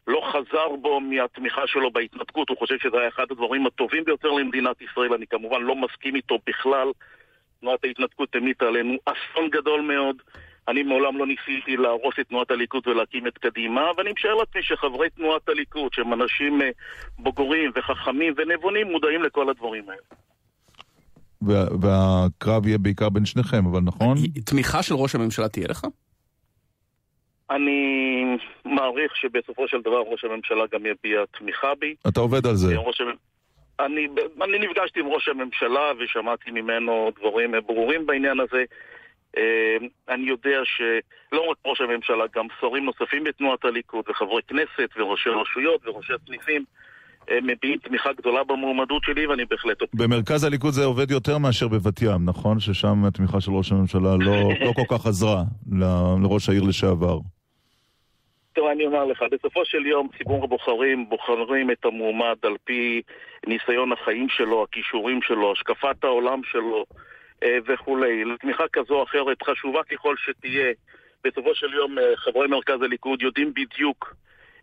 לא 0.08 0.32
חזר 0.32 0.76
בו 0.82 1.00
מהתמיכה 1.00 1.68
שלו 1.68 1.92
בהתנתקות, 1.92 2.50
הוא 2.50 2.58
חושב 2.58 2.76
שזה 2.80 3.00
היה 3.00 3.08
אחד 3.08 3.32
הדברים 3.32 3.66
הטובים 3.66 4.04
ביותר 4.04 4.30
למדינת 4.32 4.82
ישראל, 4.82 5.14
אני 5.14 5.28
כמובן 5.28 5.62
לא 5.62 5.76
מסכים 5.76 6.16
איתו 6.16 6.40
בכלל. 6.48 6.92
תנועת 7.60 7.84
ההתנתקות 7.84 8.36
המיטה 8.36 8.66
עלינו 8.66 8.98
אסון 9.06 9.50
גדול 9.50 9.82
מאוד. 9.82 10.22
אני 10.70 10.84
מעולם 10.84 11.18
לא 11.18 11.28
ניסיתי 11.28 11.78
להרוס 11.78 12.16
את 12.20 12.28
תנועת 12.28 12.52
הליכוד 12.52 12.88
ולהקים 12.88 13.28
את 13.28 13.38
קדימה, 13.38 13.82
ואני 13.98 14.12
משער 14.12 14.36
לעצמי 14.36 14.64
שחברי 14.64 15.10
תנועת 15.10 15.50
הליכוד, 15.50 15.94
שהם 15.94 16.14
אנשים 16.14 16.62
אה, 16.62 16.70
בוגרים 17.20 17.72
וחכמים 17.76 18.34
ונבונים, 18.38 18.92
מודעים 18.92 19.24
לכל 19.24 19.50
הדברים 19.50 19.84
האלה. 19.90 20.02
והקרב 21.82 22.68
יהיה 22.68 22.78
בעיקר 22.78 23.10
בין 23.10 23.26
שניכם, 23.26 23.66
אבל 23.66 23.80
נכון? 23.80 24.18
תמיכה 24.46 24.84
של 24.84 24.96
ראש 24.96 25.16
הממשלה 25.16 25.50
תהיה 25.50 25.68
לך? 25.70 25.86
אני 27.52 28.24
מעריך 28.66 29.16
שבסופו 29.16 29.68
של 29.68 29.82
דבר 29.82 30.02
ראש 30.12 30.24
הממשלה 30.24 30.64
גם 30.72 30.86
יביע 30.86 31.22
תמיכה 31.40 31.76
בי. 31.80 31.96
אתה 32.08 32.20
עובד 32.20 32.48
על 32.48 32.56
זה. 32.56 32.78
ראש... 32.78 33.02
אני, 33.80 34.08
אני 34.42 34.60
נפגשתי 34.60 35.00
עם 35.00 35.08
ראש 35.08 35.28
הממשלה 35.28 35.92
ושמעתי 36.00 36.52
ממנו 36.52 37.12
דברים 37.20 37.52
ברורים 37.66 38.06
בעניין 38.06 38.40
הזה. 38.40 38.64
אה, 39.38 39.78
אני 40.10 40.30
יודע 40.30 40.60
שלא 40.66 41.42
רק 41.52 41.58
ראש 41.66 41.82
הממשלה, 41.82 42.24
גם 42.36 42.48
שרים 42.60 42.86
נוספים 42.86 43.24
בתנועת 43.24 43.66
הליכוד 43.66 44.06
וחברי 44.10 44.42
כנסת 44.48 44.90
וראשי 44.98 45.30
רשויות 45.30 45.88
וראשי 45.88 46.14
סניפים 46.28 46.66
אה, 47.30 47.38
מביעים 47.44 47.80
תמיכה 47.80 48.14
גדולה 48.14 48.44
במועמדות 48.44 49.04
שלי 49.04 49.28
ואני 49.28 49.46
בהחלט. 49.46 49.78
במרכז 49.94 50.44
הליכוד 50.44 50.74
זה 50.74 50.86
עובד 50.86 51.12
יותר 51.12 51.38
מאשר 51.38 51.68
בבת 51.68 52.02
ים, 52.02 52.26
נכון? 52.26 52.60
ששם 52.60 53.06
התמיכה 53.06 53.42
של 53.42 53.52
ראש 53.52 53.72
הממשלה 53.72 54.16
לא, 54.20 54.34
לא 54.66 54.72
כל 54.76 54.98
כך 54.98 55.06
עזרה 55.06 55.44
לראש 56.24 56.50
העיר 56.50 56.64
לשעבר. 56.64 57.18
תראה, 58.54 58.72
אני 58.72 58.86
אומר 58.86 59.06
לך, 59.06 59.24
בסופו 59.32 59.66
של 59.66 59.86
יום 59.86 60.08
ציבור 60.18 60.44
הבוחרים 60.44 61.10
בוחרים 61.10 61.72
את 61.72 61.86
המועמד 61.86 62.36
על 62.44 62.56
פי 62.64 63.02
ניסיון 63.48 63.92
החיים 63.92 64.30
שלו, 64.30 64.64
הכישורים 64.64 65.22
שלו, 65.22 65.52
השקפת 65.52 66.04
העולם 66.04 66.42
שלו 66.52 66.86
וכולי. 67.68 68.26
לתמיכה 68.26 68.64
כזו 68.74 68.94
או 68.94 69.04
אחרת, 69.04 69.44
חשובה 69.44 69.84
ככל 69.84 70.16
שתהיה, 70.18 70.72
בסופו 71.24 71.56
של 71.56 71.74
יום 71.74 72.00
אה, 72.00 72.04
חברי 72.18 72.48
מרכז 72.48 72.82
הליכוד 72.82 73.22
יודעים 73.22 73.54
בדיוק 73.54 74.16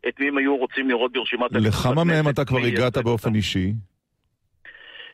את 0.09 0.21
מי 0.21 0.29
הם 0.29 0.39
היו 0.39 0.57
רוצים 0.57 0.89
לראות 0.89 1.13
ברשימת 1.13 1.55
הליכוד. 1.55 1.91
לכמה 1.91 2.05
מהם 2.05 2.29
אתה 2.29 2.45
כבר 2.45 2.59
הגעת 2.59 2.99
באופן 2.99 3.35
אישי? 3.35 3.73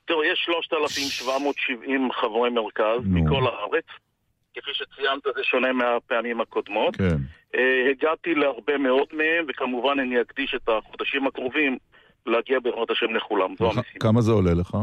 תראו, 0.05 0.25
יש 0.25 0.43
3,770 0.47 2.09
חברי 2.13 2.51
מרכז 2.51 3.01
מכל 3.07 3.47
הארץ. 3.47 3.85
כפי 4.55 4.71
שציינת, 4.73 5.23
זה 5.25 5.45
שונה 5.45 5.73
מהפעמים 5.73 6.41
הקודמות. 6.41 6.97
כן. 6.97 7.17
Uh, 7.55 7.59
הגעתי 7.91 8.35
להרבה 8.35 8.79
מאוד 8.79 9.07
מהם, 9.13 9.45
וכמובן 9.49 9.99
אני 9.99 10.21
אקדיש 10.21 10.55
את 10.55 10.69
החודשים 10.69 11.27
הקרובים 11.27 11.79
להגיע 12.27 12.61
בעזרת 12.61 12.91
השם 12.91 13.15
לכולם. 13.15 13.55
זו 13.59 13.65
המשימה. 13.67 14.01
כמה 14.01 14.21
זה 14.21 14.33
עולה 14.33 14.55
לך? 14.55 14.77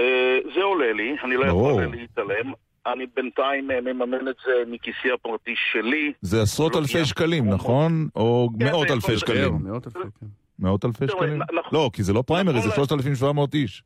Uh, 0.00 0.54
זה 0.54 0.62
עולה 0.62 0.92
לי, 0.92 1.16
אני 1.24 1.36
לא 1.36 1.44
יכול 1.44 1.84
להתעלם. 1.84 2.52
אני 2.86 3.06
בינתיים 3.16 3.70
אה, 3.70 3.80
מממן 3.80 4.28
את 4.28 4.36
זה 4.46 4.52
מכיסי 4.66 5.12
הפרטי 5.14 5.54
שלי. 5.72 6.12
זה 6.20 6.42
עשרות 6.42 6.74
לא 6.74 6.80
אלפי 6.80 7.04
שקלים, 7.04 7.50
נכון? 7.50 8.08
או 8.16 8.48
כן, 8.58 8.64
מאות 8.66 8.90
אלפי 8.90 9.18
שקלים? 9.18 9.58
מאות 9.60 9.86
אלפי, 9.86 9.98
כן. 10.20 10.26
מאות 10.58 10.84
אלפי 10.84 11.08
שקלים? 11.08 11.40
לא, 11.72 11.90
כי 11.92 12.02
זה 12.02 12.12
לא 12.12 12.22
פריימרי, 12.26 12.60
זה 12.60 12.70
3,700 12.70 13.54
איש. 13.54 13.82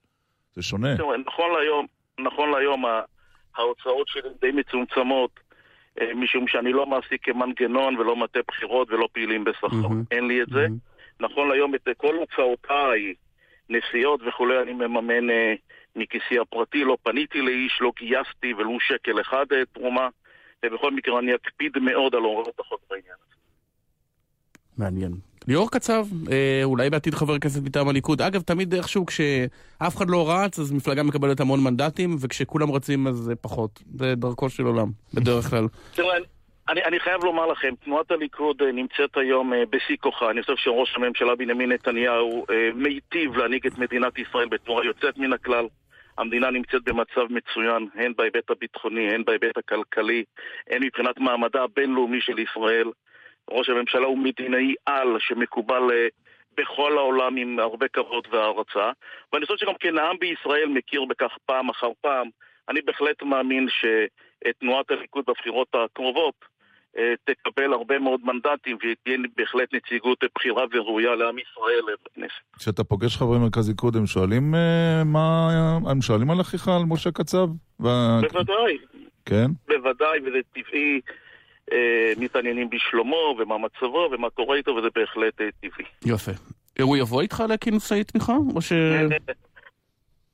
זה 0.54 0.62
שונה. 0.62 0.94
נכון 1.26 1.50
להיום, 1.58 1.86
נכון 2.18 2.48
ההוצאות 3.56 4.08
שלי 4.08 4.28
די 4.40 4.50
מצומצמות, 4.52 5.40
אה, 6.00 6.14
משום 6.14 6.48
שאני 6.48 6.72
לא 6.72 6.86
מעסיק 6.86 7.24
כמנגנון 7.24 7.96
ולא 7.96 8.16
מטה 8.16 8.40
בחירות 8.48 8.90
ולא 8.90 9.08
פעילים 9.12 9.44
בשכר. 9.44 9.88
אין 10.10 10.28
לי 10.28 10.42
את 10.42 10.48
זה. 10.48 10.66
נכון 11.20 11.48
להיום 11.48 11.74
את 11.74 11.88
כל 11.96 12.14
הוצאותיי, 12.16 13.14
נסיעות 13.70 14.20
וכולי, 14.28 14.62
אני 14.62 14.72
מממן 14.72 15.30
אה, 15.30 15.54
מכיסי 15.96 16.38
הפרטי, 16.38 16.84
לא 16.84 16.96
פניתי 17.02 17.40
לאיש, 17.40 17.78
לא 17.80 17.92
גייסתי 17.98 18.54
ולו 18.54 18.80
שקל 18.80 19.20
אחד 19.20 19.44
אה, 19.52 19.64
תרומה, 19.72 20.08
ובכל 20.64 20.90
מקרה 20.90 21.18
אני 21.18 21.34
אקפיד 21.34 21.78
מאוד 21.78 22.14
על 22.14 22.20
הוראות 22.20 22.60
החוק 22.60 22.80
בעניין 22.90 23.16
הזה. 23.26 23.34
מעניין. 24.78 25.12
ליאור 25.48 25.70
קצב, 25.70 26.06
אה, 26.32 26.60
אולי 26.64 26.90
בעתיד 26.90 27.14
חבר 27.14 27.38
כנסת 27.38 27.62
מטעם 27.62 27.88
הליכוד. 27.88 28.22
אגב, 28.22 28.42
תמיד 28.42 28.74
איכשהו 28.74 29.06
כשאף 29.06 29.96
אחד 29.96 30.10
לא 30.10 30.30
רץ, 30.30 30.58
אז 30.58 30.72
מפלגה 30.72 31.02
מקבלת 31.02 31.40
המון 31.40 31.60
מנדטים, 31.60 32.16
וכשכולם 32.20 32.72
רצים 32.72 33.06
אז 33.06 33.16
זה 33.16 33.36
פחות. 33.36 33.82
זה 33.98 34.14
דרכו 34.14 34.50
של 34.50 34.62
עולם, 34.62 34.90
בדרך 35.14 35.50
כלל. 35.50 35.66
תראה, 35.94 36.14
אני, 36.68 36.84
אני 36.84 37.00
חייב 37.00 37.24
לומר 37.24 37.46
לכם, 37.46 37.74
תנועת 37.84 38.10
הליכוד 38.10 38.62
אה, 38.62 38.72
נמצאת 38.72 39.16
היום 39.16 39.52
אה, 39.52 39.62
בשיא 39.70 39.96
כוחה. 40.00 40.30
אני 40.30 40.42
חושב 40.42 40.56
שראש 40.56 40.96
הממשלה 40.96 41.34
בנימין 41.34 41.72
נתניהו 41.72 42.44
אה, 42.50 42.70
מיטיב 42.74 43.36
להנהיג 43.36 43.66
את 43.66 43.78
מדינת 43.78 44.18
ישראל 44.18 44.48
בצורה 44.48 44.84
יוצאת 44.84 45.18
מן 45.18 45.32
הכלל. 45.32 45.66
המדינה 46.18 46.50
נמצאת 46.50 46.82
במצב 46.84 47.26
מצוין, 47.30 47.88
הן 47.94 48.12
בהיבט 48.16 48.50
הביטחוני, 48.50 49.14
הן 49.14 49.24
בהיבט 49.24 49.58
הכלכלי, 49.58 50.24
הן 50.70 50.82
מבחינת 50.82 51.18
מעמדה 51.18 51.62
הבינלאומי 51.62 52.20
של 52.20 52.38
ישראל. 52.38 52.90
ראש 53.50 53.68
הממשלה 53.68 54.06
הוא 54.06 54.18
מדינאי 54.18 54.74
על 54.86 55.16
שמקובל 55.18 55.82
בכל 56.56 56.98
העולם 56.98 57.36
עם 57.36 57.58
הרבה 57.58 57.88
כבוד 57.88 58.28
והערצה. 58.30 58.90
ואני 59.32 59.46
חושב 59.46 59.58
שגם 59.58 59.74
כן 59.80 59.98
העם 59.98 60.16
בישראל 60.18 60.68
מכיר 60.68 61.04
בכך 61.04 61.36
פעם 61.46 61.68
אחר 61.68 61.90
פעם. 62.00 62.28
אני 62.68 62.80
בהחלט 62.82 63.22
מאמין 63.22 63.66
שתנועת 63.68 64.90
הליכוד 64.90 65.24
בבחירות 65.28 65.68
הקרובות 65.74 66.53
תקבל 67.24 67.72
הרבה 67.72 67.98
מאוד 67.98 68.20
מנדטים 68.24 68.76
ותהיה 68.76 69.18
בהחלט 69.36 69.74
נציגות 69.74 70.24
בכירה 70.36 70.64
וראויה 70.72 71.14
לעם 71.14 71.36
ישראל 71.38 71.96
בכנסת. 72.04 72.56
כשאתה 72.58 72.84
פוגש 72.84 73.16
חברי 73.16 73.38
מרכז 73.38 73.68
ליכוד, 73.68 73.96
הם 73.96 74.06
שואלים 74.06 74.54
אה, 74.54 75.04
מה... 75.04 75.48
הם 75.90 76.02
שואלים 76.02 76.30
על 76.30 76.40
אחיך, 76.40 76.68
על 76.68 76.82
משה 76.86 77.10
קצב? 77.10 77.46
בוודאי. 77.80 78.78
כן? 79.24 79.46
בוודאי, 79.68 80.18
וזה 80.20 80.38
טבעי. 80.52 81.00
אה, 81.72 82.12
מתעניינים 82.18 82.70
בשלומו 82.70 83.36
ומה 83.38 83.58
מצבו 83.58 84.08
ומה 84.12 84.30
קורה 84.30 84.56
איתו, 84.56 84.70
וזה 84.70 84.88
בהחלט 84.94 85.40
אה, 85.40 85.48
טבעי. 85.60 85.84
יפה. 86.06 86.32
הוא 86.80 86.96
יבוא 86.96 87.22
איתך 87.22 87.42
לכינוסי 87.48 88.04
תמיכה? 88.04 88.36
או 88.54 88.62
ש... 88.62 88.72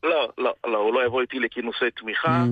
לא, 0.02 0.28
לא, 0.38 0.54
לא, 0.66 0.78
הוא 0.78 0.94
לא 0.94 1.06
יבוא 1.06 1.20
איתי 1.20 1.38
לכינוסי 1.38 1.90
תמיכה. 1.90 2.44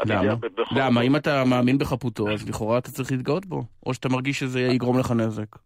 Mm. 0.00 0.04
למה? 0.06 0.34
למה? 0.70 1.00
אם 1.00 1.16
אתה 1.16 1.44
מאמין 1.44 1.78
בחפותו, 1.78 2.30
אז 2.30 2.48
לכאורה 2.48 2.78
אתה 2.78 2.90
צריך 2.90 3.12
להתגאות 3.12 3.46
בו. 3.46 3.64
או 3.86 3.94
שאתה 3.94 4.08
מרגיש 4.08 4.38
שזה 4.38 4.60
יגרום 4.60 4.98
לך 4.98 5.10
נזק. 5.10 5.56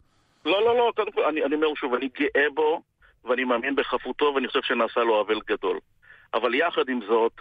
לא, 0.45 0.65
לא, 0.65 0.77
לא, 0.77 0.93
קודם 0.97 1.13
כל, 1.13 1.25
אני 1.25 1.55
אומר 1.55 1.75
שוב, 1.75 1.95
אני 1.95 2.09
גאה 2.19 2.47
בו, 2.55 2.83
ואני 3.25 3.45
מאמין 3.45 3.77
בחפותו, 3.77 4.33
ואני 4.35 4.49
חושב 4.49 4.63
שנעשה 4.63 5.01
לו 5.01 5.15
עוול 5.15 5.41
גדול. 5.49 5.79
אבל 6.35 6.55
יחד 6.55 6.89
עם 6.89 7.01
זאת, 7.09 7.33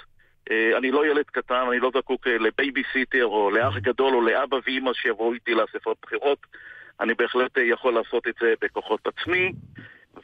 אה, 0.51 0.77
אני 0.77 0.91
לא 0.91 1.07
ילד 1.07 1.25
קטן, 1.25 1.65
אני 1.71 1.79
לא 1.79 1.91
זקוק 1.97 2.27
אה, 2.27 2.37
לבייביסיטר 2.37 3.25
או 3.25 3.51
לאח 3.51 3.77
גדול 3.77 4.15
או 4.15 4.21
לאבא 4.21 4.57
ואימא 4.65 4.93
שיבואו 4.93 5.33
איתי 5.33 5.53
לאספות 5.53 5.97
בחירות. 6.01 6.39
אני 6.99 7.13
בהחלט 7.13 7.57
אה, 7.57 7.63
יכול 7.63 7.93
לעשות 7.93 8.27
את 8.27 8.35
זה 8.41 8.53
בכוחות 8.61 9.07
עצמי. 9.07 9.51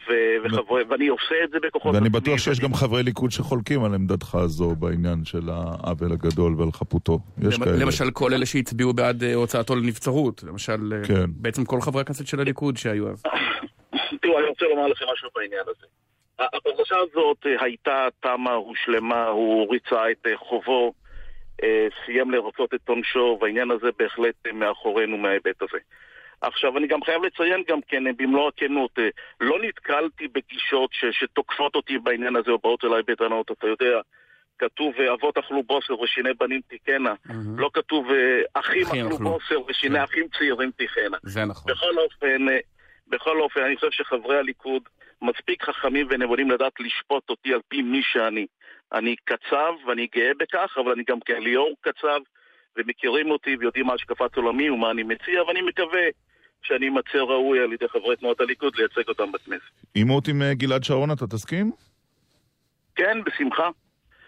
ו- 0.10 0.46
וחברי, 0.46 0.84
ואני 0.84 1.08
עושה 1.08 1.36
את 1.44 1.50
זה 1.50 1.58
בכוחות 1.64 1.96
ואני 1.96 2.10
בטוח 2.10 2.38
שיש 2.38 2.60
גם 2.60 2.74
חברי 2.74 3.04
ליכוד 3.04 3.32
שחולקים 3.32 3.84
על 3.84 3.94
עמדתך 3.94 4.36
הזו 4.36 4.76
בעניין 4.76 5.26
של 5.26 5.49
העוול 5.49 6.11
הגדול 6.11 6.56
ועל 6.57 6.72
חפותו. 6.72 7.20
יש 7.48 7.57
כאלה. 7.57 7.78
למשל 7.78 8.11
כל 8.11 8.34
אלה 8.34 8.45
שהצביעו 8.45 8.94
בעד 8.94 9.24
הוצאתו 9.24 9.76
לנבצרות, 9.76 10.44
למשל, 10.44 10.94
כן. 11.07 11.26
בעצם 11.28 11.65
כל 11.65 11.82
חברי 11.82 12.02
הכנסת 12.02 12.28
של 12.28 12.40
הליכוד 12.40 12.78
שהיו 12.78 13.10
אז. 13.10 13.24
תראו, 14.22 14.40
אני 14.40 14.48
רוצה 14.48 14.65
לומר 14.65 14.88
לכם 14.88 15.06
משהו 15.14 15.30
בעניין 15.36 15.64
הזה. 15.68 15.86
הפרשה 16.40 16.95
הזאת 16.98 17.38
אה, 17.45 17.64
הייתה 17.64 18.07
תמה, 18.20 18.53
הושלמה, 18.53 19.26
הוא 19.26 19.72
ריצה 19.72 20.11
את 20.11 20.28
אה, 20.28 20.38
חובו, 20.38 20.94
אה, 21.64 21.88
סיים 22.06 22.32
לרצות 22.32 22.74
את 22.74 22.90
עונשו, 22.90 23.38
והעניין 23.41 23.72
הזה 23.72 23.88
בהחלט 23.99 24.36
מאחורינו 24.53 25.18
מההיבט 25.18 25.61
הזה. 25.61 25.78
עכשיו, 26.44 26.78
אני 26.78 26.88
גם 26.88 27.03
חייב 27.03 27.24
לציין 27.24 27.64
גם 27.68 27.80
כן, 27.88 28.03
במלוא 28.18 28.48
הכנות, 28.48 28.99
לא 29.41 29.61
נתקלתי 29.61 30.28
בגישות 30.28 30.90
ש, 30.94 31.06
שתוקפות 31.11 31.76
אותי 31.76 31.98
בעניין 31.98 32.36
הזה 32.36 32.52
או 32.52 32.57
באות 32.57 32.86
אליי 32.86 33.02
בטענות, 33.07 33.52
אתה 33.52 33.68
יודע, 33.68 33.99
כתוב 34.60 34.94
אבות 35.14 35.38
אכלו 35.38 35.64
בוסר 35.64 35.99
ושיני 35.99 36.34
בנים 36.40 36.61
תיקנה, 36.68 37.14
mm-hmm. 37.28 37.34
לא 37.57 37.70
כתוב 37.74 38.07
אחים 38.53 38.86
אכלו 38.88 39.18
בוסר 39.18 39.61
ושיני 39.68 39.98
כן. 39.98 40.03
אחים 40.03 40.28
צעירים 40.38 40.72
תיכנה. 40.72 41.18
זה 41.24 41.45
נכון. 41.45 41.74
בכל 41.74 41.98
אופן, 41.98 42.45
בכל 43.07 43.41
אופן, 43.41 43.61
אני 43.61 43.76
חושב 43.76 43.91
שחברי 43.91 44.38
הליכוד 44.38 44.84
מספיק 45.22 45.64
חכמים 45.64 46.07
ונבונים 46.10 46.52
לדעת 46.52 46.80
לשפוט 46.80 47.30
אותי 47.30 47.53
על 47.53 47.60
פי 47.68 47.82
מי 47.82 48.02
שאני. 48.03 48.45
אני 48.94 49.15
קצב 49.26 49.74
ואני 49.88 50.07
גאה 50.15 50.32
בכך, 50.40 50.78
אבל 50.78 50.91
אני 50.91 51.03
גם 51.07 51.20
כן 51.20 51.44
ליאור 51.44 51.74
קצב, 51.82 52.20
ומכירים 52.78 53.32
אותי 53.32 53.56
ויודעים 53.60 53.86
מה 53.86 53.94
השקפת 53.94 54.36
עולמי 54.36 54.70
ומה 54.70 54.91
אני 54.91 55.03
מציע, 55.03 55.44
ואני 55.44 55.61
מקווה 55.61 56.02
שאני 56.64 56.88
אמצא 56.88 57.18
ראוי 57.18 57.60
על 57.60 57.73
ידי 57.73 57.85
חברי 57.88 58.15
תנועת 58.15 58.40
הליכוד 58.41 58.76
לייצג 58.76 59.10
אותם 59.10 59.31
בכנסת. 59.31 59.72
עימות 59.94 60.27
עם 60.27 60.41
אה, 60.41 60.53
גלעד 60.53 60.84
שרון, 60.84 61.11
אתה 61.11 61.27
תסכים? 61.27 61.72
כן, 62.95 63.18
בשמחה. 63.26 63.69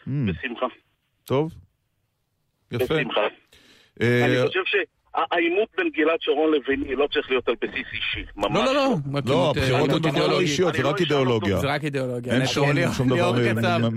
Mm. 0.07 0.09
בשמחה. 0.25 0.65
טוב. 1.23 1.51
יפה. 2.71 2.95
בשמחה. 2.95 3.27
Uh... 3.99 4.03
אני 4.25 4.47
חושב 4.47 4.65
ש... 4.65 4.75
העימות 5.31 5.69
בין 5.77 5.89
גלעד 5.89 6.17
שרון 6.21 6.53
לביני 6.53 6.95
לא 6.95 7.07
צריך 7.13 7.29
להיות 7.29 7.47
על 7.47 7.55
בסיס 7.61 7.87
אישי, 7.93 8.25
ממש 8.35 8.51
לא, 8.55 8.65
לא, 8.65 8.73
לא. 8.73 8.95
לא, 9.25 9.49
הבחירות 9.49 9.89
הן 10.05 10.15
לא 10.15 10.39
אישיות, 10.39 10.73
זה 10.73 10.81
רק 10.83 10.99
אידיאולוגיה. 10.99 11.57
זה 11.57 11.67
רק 11.67 11.83
אידיאולוגיה. 11.83 12.33
אין 12.33 12.45
שום 12.45 13.09
דבר, 13.09 13.39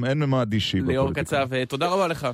אין 0.09 0.19
ממד 0.19 0.53
אישי 0.53 0.81
ליאור 0.81 1.15
קצב, 1.15 1.65
תודה 1.65 1.89
רבה 1.89 2.09
לך. 2.09 2.29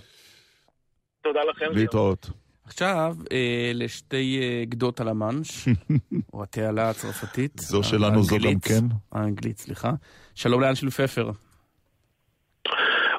תודה 1.22 1.40
לכם. 1.50 1.66
להתראות. 1.74 2.30
עכשיו 2.64 3.16
אה, 3.32 3.70
לשתי 3.74 4.40
אה, 4.42 4.64
גדות 4.64 5.00
על 5.00 5.08
המאנש, 5.08 5.68
או 6.34 6.42
התעלה 6.42 6.90
הצרפתית. 6.90 7.52
זו 7.58 7.82
שלנו 7.82 8.22
זו 8.22 8.36
גם 8.36 8.60
כן. 8.60 8.84
האנגלית, 9.12 9.58
סליחה. 9.58 9.90
שלום 10.34 10.60
לאנשל 10.60 10.90
פפר. 10.90 11.30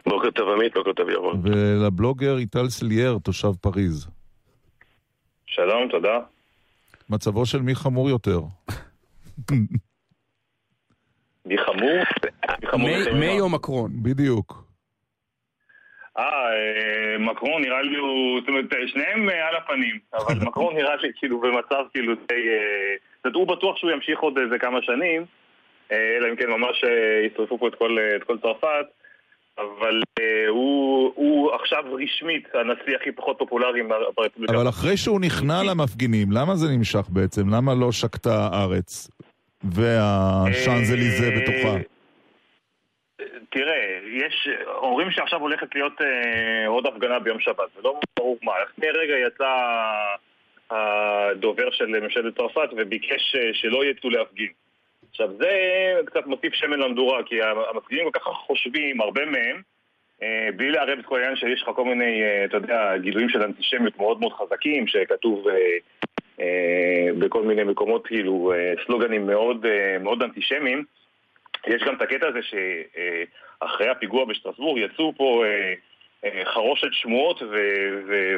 בוקר 0.05 0.31
טוב 0.31 0.49
עמית, 0.49 0.73
בוקר 0.73 0.93
טוב 0.93 1.09
ירון. 1.09 1.41
ולבלוגר 1.43 2.37
איטל 2.37 2.69
סלייר, 2.69 3.17
תושב 3.23 3.51
פריז. 3.61 4.07
שלום, 5.45 5.87
תודה. 5.91 6.19
מצבו 7.09 7.45
של 7.45 7.61
מי 7.61 7.75
חמור 7.75 8.09
יותר? 8.09 8.41
מי 11.45 11.55
חמור? 11.57 12.89
מי 13.19 13.39
או 13.39 13.49
מקרון? 13.49 13.91
בדיוק. 14.03 14.64
אה, 16.17 17.17
מקרון 17.19 17.61
נראה 17.61 17.81
לי 17.81 17.97
הוא, 17.97 18.39
זאת 18.39 18.49
אומרת, 18.49 18.65
שניהם 18.87 19.29
אה, 19.29 19.47
על 19.47 19.55
הפנים, 19.55 19.99
אבל 20.13 20.35
מקרון 20.47 20.75
נראה 20.75 20.95
לי 20.95 21.09
כאילו 21.15 21.39
במצב 21.39 21.83
כאילו 21.93 22.15
די... 22.15 22.33
אה, 22.33 22.95
זאת 23.15 23.25
אומרת, 23.25 23.35
הוא 23.35 23.47
בטוח 23.47 23.77
שהוא 23.77 23.91
ימשיך 23.91 24.19
עוד 24.19 24.37
איזה 24.37 24.59
כמה 24.59 24.79
שנים, 24.81 25.25
אה, 25.91 26.17
אלא 26.17 26.29
אם 26.29 26.35
כן 26.35 26.49
ממש 26.49 26.83
ישרפו 27.25 27.57
פה 27.57 27.67
את 27.67 27.75
כל, 27.75 27.97
את 28.15 28.23
כל 28.23 28.37
צרפת, 28.41 28.85
אבל 29.57 30.01
הוא, 30.47 31.11
הוא 31.15 31.51
עכשיו 31.53 31.83
רשמית 32.03 32.47
הנשיא 32.53 32.95
הכי 33.01 33.11
פחות 33.11 33.37
פופולרי 33.39 33.83
ברפובליקה. 33.83 34.53
אבל 34.53 34.69
אחרי 34.69 34.97
שהוא 34.97 35.21
נכנע 35.21 35.63
למפגינים, 35.63 36.31
למה 36.31 36.55
זה 36.55 36.67
נמשך 36.77 37.05
בעצם? 37.09 37.49
למה 37.49 37.75
לא 37.75 37.91
שקטה 37.91 38.49
הארץ? 38.51 39.09
והשאנזליזה 39.63 41.31
בתוכה. 41.31 41.94
תראה, 43.55 43.99
יש, 44.11 44.47
אומרים 44.67 45.11
שעכשיו 45.11 45.41
הולכת 45.41 45.75
להיות 45.75 46.01
אה, 46.01 46.67
עוד 46.67 46.87
הפגנה 46.87 47.19
ביום 47.19 47.39
שבת, 47.39 47.69
זה 47.75 47.81
לא 47.83 47.99
ברור 48.17 48.37
מה. 48.43 48.51
לפני 48.63 48.89
רגע 48.89 49.15
יצא 49.27 49.51
הדובר 50.69 51.71
של 51.71 51.85
ממשלת 51.85 52.37
צרפת 52.37 52.69
וביקש 52.77 53.35
אה, 53.35 53.49
שלא 53.53 53.85
יצאו 53.85 54.09
להפגין. 54.09 54.49
עכשיו 55.09 55.29
זה 55.37 55.51
קצת 56.05 56.25
מוסיף 56.25 56.53
שמן 56.53 56.79
למדורה, 56.79 57.23
כי 57.23 57.35
המפגינים 57.43 58.11
כל 58.11 58.19
כך 58.19 58.25
חושבים, 58.25 59.01
הרבה 59.01 59.25
מהם, 59.25 59.61
אה, 60.23 60.49
בלי 60.55 60.71
לערב 60.71 60.99
את 60.99 61.05
כל 61.05 61.15
העניין 61.15 61.35
שיש 61.35 61.61
לך 61.61 61.69
כל 61.75 61.85
מיני, 61.85 62.23
אה, 62.23 62.45
אתה 62.45 62.57
יודע, 62.57 62.97
גילויים 62.97 63.29
של 63.29 63.43
אנטישמיות 63.43 63.97
מאוד 63.97 64.19
מאוד 64.19 64.33
חזקים, 64.33 64.87
שכתוב 64.87 65.47
אה, 65.47 65.55
אה, 66.39 67.07
בכל 67.19 67.43
מיני 67.43 67.63
מקומות, 67.63 68.07
כאילו, 68.07 68.53
אה, 68.55 68.73
סלוגנים 68.85 69.27
מאוד, 69.27 69.65
אה, 69.65 69.97
מאוד 69.99 70.23
אנטישמיים. 70.23 70.83
יש 71.67 71.83
גם 71.83 71.95
את 71.95 72.01
הקטע 72.01 72.27
הזה 72.27 72.39
שאחרי 73.63 73.89
הפיגוע 73.89 74.25
בשטרסבורג 74.25 74.81
יצאו 74.81 75.13
פה 75.17 75.43
אה, 75.45 75.73
אה, 76.25 76.45
חרושת 76.45 76.87
שמועות 76.91 77.41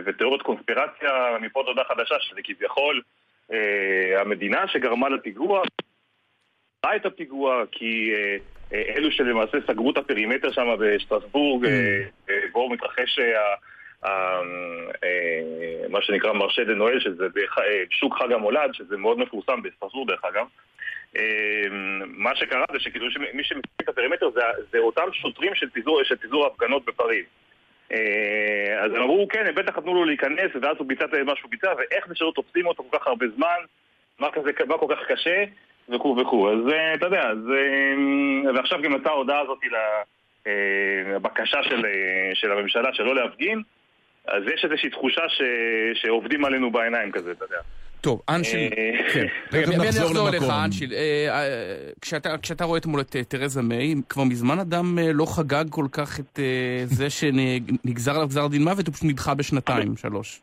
ותיאוריות 0.06 0.42
קונספירציה 0.42 1.38
מפה 1.42 1.64
תודה 1.66 1.84
חדשה, 1.84 2.16
שזה 2.20 2.42
כביכול 2.44 3.02
אה, 3.54 4.22
המדינה 4.22 4.68
שגרמה 4.68 5.10
לפיגוע, 5.10 5.62
את 6.96 7.06
הפיגוע, 7.06 7.64
כי 7.72 8.12
אלו 8.74 9.12
שלמעשה 9.12 9.58
סגרו 9.68 9.92
את 9.92 9.98
הפרימטר 9.98 10.52
שם 10.52 10.76
בשטרסבורג, 10.80 11.66
mm. 11.66 12.32
בו 12.52 12.70
מתרחש 12.70 13.20
מה 15.90 16.02
שנקרא 16.02 16.34
marché 16.34 16.64
de 16.64 16.74
Noël, 16.74 17.00
שזה 17.00 17.28
שוק 17.90 18.18
חג 18.18 18.32
המולד, 18.32 18.74
שזה 18.74 18.98
מאוד 18.98 19.20
מפורסם 19.20 19.62
בסטרסבורג 19.62 20.08
דרך 20.08 20.26
אגב. 20.26 20.46
אמ, 21.18 22.02
מה 22.08 22.36
שקרה 22.36 22.66
זה 22.72 22.80
שכאילו 22.80 23.08
מי 23.34 23.44
שמסתכל 23.44 23.84
את 23.84 23.90
הפרימטר 23.90 24.30
זה, 24.30 24.42
זה 24.72 24.78
אותם 24.78 25.14
שוטרים 25.14 25.56
של 25.56 25.70
פיזור, 25.70 26.04
של 26.04 26.16
פיזור 26.16 26.46
הפגנות 26.46 26.86
בפריז. 26.86 27.26
אה, 27.92 28.84
אז 28.84 28.92
הם 28.92 29.02
אמרו, 29.02 29.28
כן, 29.28 29.46
הם 29.48 29.56
בטח 29.56 29.78
נתנו 29.78 29.94
לו 29.94 30.06
להיכנס, 30.06 30.52
ואז 30.62 30.78
הוא 30.78 30.88
ביצע 30.88 31.06
את 31.06 31.14
מה 31.26 31.36
שהוא 31.36 31.52
ביצע, 31.52 31.74
ואיך 31.78 32.08
זה 32.08 32.16
שלא 32.16 32.32
תופסים 32.36 32.68
אותו 32.68 32.84
כל 32.84 32.98
כך 32.98 33.08
הרבה 33.08 33.26
זמן, 33.36 33.58
מה, 34.20 34.32
כזה, 34.32 34.52
מה 34.68 34.78
כל 34.78 34.96
כך 34.96 35.12
קשה, 35.12 35.44
וכו' 35.90 36.18
וכו'. 36.22 36.50
אז 36.50 36.74
אה, 36.74 36.94
אתה 36.94 37.06
יודע, 37.06 37.22
אז, 37.22 37.38
אה, 37.52 38.54
ועכשיו 38.56 38.82
גם 38.82 38.96
יצאה 38.96 39.12
ההודעה 39.12 39.40
הזאת 39.40 39.60
לבקשה 40.46 41.64
של, 41.64 41.82
של 42.34 42.52
הממשלה 42.52 42.94
שלא 42.94 43.16
להפגין, 43.16 43.62
אז 44.28 44.44
יש 44.54 44.66
איזושהי 44.66 44.90
תחושה 44.90 45.30
ש, 45.30 45.42
שעובדים 45.94 46.46
עלינו 46.46 46.72
בעיניים 46.72 47.12
כזה, 47.12 47.32
אתה 47.32 47.46
יודע. 47.46 47.60
טוב, 48.02 48.22
אנשיל, 48.30 48.74
אה, 48.78 49.14
כן. 49.14 49.26
רגע, 49.54 49.68
מיד 49.68 49.82
נחזור 49.82 50.30
אליך, 50.30 50.44
אנשיל. 50.66 50.94
אה, 50.94 51.30
אה, 51.30 52.38
כשאתה 52.42 52.66
רואה 52.66 52.78
אתמול 52.78 53.02
את 53.02 53.16
תרזה 53.28 53.62
מיי, 53.62 53.96
כבר 54.10 54.24
מזמן 54.24 54.60
אדם 54.60 54.98
לא 55.14 55.26
חגג 55.26 55.66
כל 55.70 55.86
כך 55.92 56.20
את 56.20 56.40
זה 56.86 57.10
שנגזר 57.18 58.12
עליו 58.12 58.28
גזר 58.28 58.48
דין 58.48 58.64
מוות, 58.64 58.88
הוא 58.88 58.94
פשוט 58.94 59.10
נדחה 59.10 59.34
בשנתיים, 59.34 59.98
שלוש. 60.04 60.42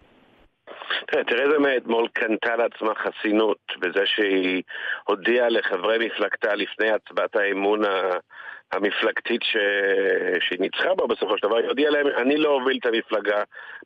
תראה, 1.06 1.24
תרזה 1.24 1.58
מיי 1.58 1.76
אתמול 1.76 2.08
קנתה 2.12 2.56
לעצמה 2.56 2.92
חסינות 2.94 3.58
בזה 3.80 4.06
שהיא 4.06 4.62
הודיעה 5.04 5.48
לחברי 5.48 6.06
מפלגתה 6.06 6.54
לפני 6.54 6.90
הצבעת 6.90 7.36
האמון 7.36 7.80
המפלגתית 8.72 9.42
ש... 9.42 9.56
שהיא 10.40 10.60
ניצחה 10.60 10.94
בה 10.94 11.06
בסופו 11.06 11.38
של 11.38 11.48
דבר, 11.48 11.56
היא 11.56 11.68
הודיעה 11.68 11.90
להם, 11.90 12.06
אני 12.06 12.36
לא 12.36 12.48
אוביל 12.48 12.78
את 12.80 12.86
המפלגה 12.86 13.42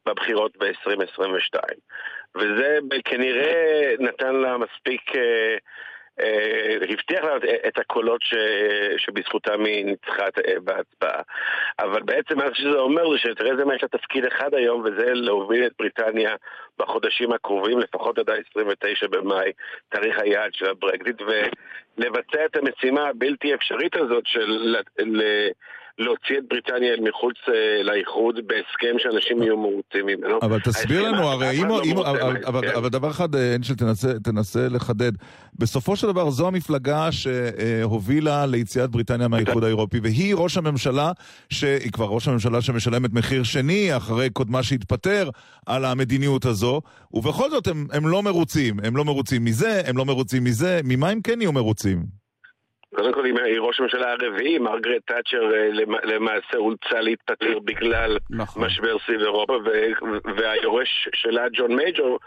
בבחירות 0.06 0.56
ב-2022. 0.56 1.60
וזה 2.36 2.78
כנראה 3.04 3.94
נתן 3.98 4.34
לה 4.34 4.56
מספיק... 4.58 5.16
אה, 5.16 5.56
אה, 6.20 6.74
הבטיח 6.88 7.24
לה 7.24 7.36
את 7.68 7.78
הקולות 7.78 8.20
שבזכותם 8.96 9.64
היא 9.64 9.84
ניצחה 9.84 10.24
אה, 10.24 10.60
בהצבעה. 10.60 11.22
אבל 11.78 12.02
בעצם 12.02 12.38
מה 12.38 12.44
שזה 12.54 12.78
אומר 12.78 13.10
זה 13.10 13.18
שתרזה 13.18 13.64
מה 13.64 13.74
יש 13.74 13.82
לה 13.82 13.88
תפקיד 13.88 14.24
אחד 14.24 14.54
היום, 14.54 14.80
וזה 14.80 15.14
להוביל 15.14 15.66
את 15.66 15.72
בריטניה 15.78 16.34
בחודשים 16.78 17.32
הקרובים, 17.32 17.78
לפחות 17.78 18.18
עד 18.18 18.30
ה-29 18.30 19.08
במאי, 19.10 19.52
תאריך 19.88 20.18
היעד 20.18 20.54
של 20.54 20.70
הברקזיט, 20.70 21.22
ולבצע 21.22 22.44
את 22.44 22.56
המשימה 22.56 23.08
הבלתי 23.08 23.54
אפשרית 23.54 23.96
הזאת 23.96 24.26
של... 24.26 24.76
להוציא 25.98 26.38
את 26.38 26.44
בריטניה 26.50 26.94
אל 26.94 27.00
מחוץ 27.08 27.34
אה, 27.48 27.82
לאיחוד 27.82 28.34
בהסכם 28.46 28.98
שאנשים 28.98 29.42
יהיו 29.42 29.56
מרוצים 29.56 30.06
ממנו. 30.06 30.38
אבל 30.42 30.60
תסביר 30.60 31.02
לנו, 31.02 31.28
הרי 31.28 31.62
אם... 31.62 31.68
לא. 31.68 31.82
אבל 32.76 32.88
דבר 32.88 33.10
אחד, 33.10 33.34
אה, 33.34 33.54
אנשל, 33.54 33.74
תנסה 34.22 34.68
לחדד. 34.68 35.12
בסופו 35.58 35.96
של 35.96 36.06
דבר 36.06 36.30
זו 36.30 36.46
המפלגה 36.46 37.08
שהובילה 37.12 38.46
ליציאת 38.46 38.90
בריטניה 38.90 39.28
מהאיחוד 39.28 39.64
האירופי, 39.64 40.00
והיא 40.02 40.34
ראש 40.34 40.56
הממשלה, 40.56 41.12
שהיא 41.50 41.92
כבר 41.92 42.06
ראש 42.06 42.28
הממשלה 42.28 42.60
שמשלמת 42.60 43.12
מחיר 43.12 43.42
שני 43.42 43.96
אחרי 43.96 44.30
קודמה 44.30 44.62
שהתפטר 44.62 45.30
על 45.66 45.84
המדיניות 45.84 46.44
הזו, 46.44 46.80
ובכל 47.12 47.50
זאת 47.50 47.66
הם 47.92 48.08
לא 48.08 48.22
מרוצים. 48.22 48.76
הם 48.82 48.96
לא 48.96 49.04
מרוצים 49.04 49.44
מזה, 49.44 49.82
הם 49.86 49.96
לא 49.96 50.04
מרוצים 50.04 50.44
מזה, 50.44 50.80
ממה 50.84 51.08
הם 51.08 51.20
כן 51.20 51.40
יהיו 51.40 51.52
מרוצים? 51.52 52.27
קודם 52.98 53.12
כל 53.12 53.24
היא 53.24 53.60
ראש 53.60 53.80
הממשלה 53.80 54.12
הרביעי, 54.12 54.58
מרגרט 54.58 55.02
תאצ'ר 55.06 55.54
אה, 55.54 55.68
למעשה 56.04 56.56
אולצה 56.56 57.00
להתפטר 57.00 57.58
בגלל 57.58 58.18
נכון. 58.30 58.64
משבר 58.64 58.96
סביב 59.06 59.20
אירופה, 59.20 59.58
והיורש 60.36 61.08
שלה, 61.14 61.48
ג'ון 61.52 61.76
מייג'ור, 61.76 62.18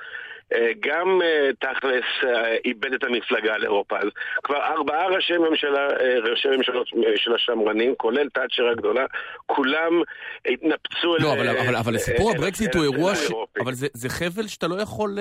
גם 0.79 1.21
אה, 1.21 1.49
תכלס 1.59 2.31
איבד 2.65 2.93
את 2.93 3.03
המפלגה 3.03 3.57
לאירופה. 3.57 3.97
אז 3.99 4.07
כבר 4.43 4.57
ארבעה 4.57 5.07
ראשי 5.07 5.37
ממשלה, 5.37 5.87
ראשי 6.31 6.47
ממשלות 6.57 6.87
של 7.15 7.35
השמרנים, 7.35 7.95
כולל 7.97 8.29
תאצ'ר 8.29 8.67
הגדולה, 8.71 9.05
כולם 9.45 10.01
התנפצו 10.45 11.17
לא, 11.19 11.33
אבל, 11.33 11.47
אבל, 11.47 11.75
אבל 11.75 11.97
סיפור 11.97 12.31
הברקזיט 12.31 12.75
הוא 12.75 12.83
אירוע 12.83 13.15
ש... 13.15 13.31
אבל 13.63 13.73
זה, 13.73 13.87
זה 13.93 14.09
חבל 14.09 14.47
שאתה 14.47 14.67
לא 14.67 14.81
יכול 14.81 15.17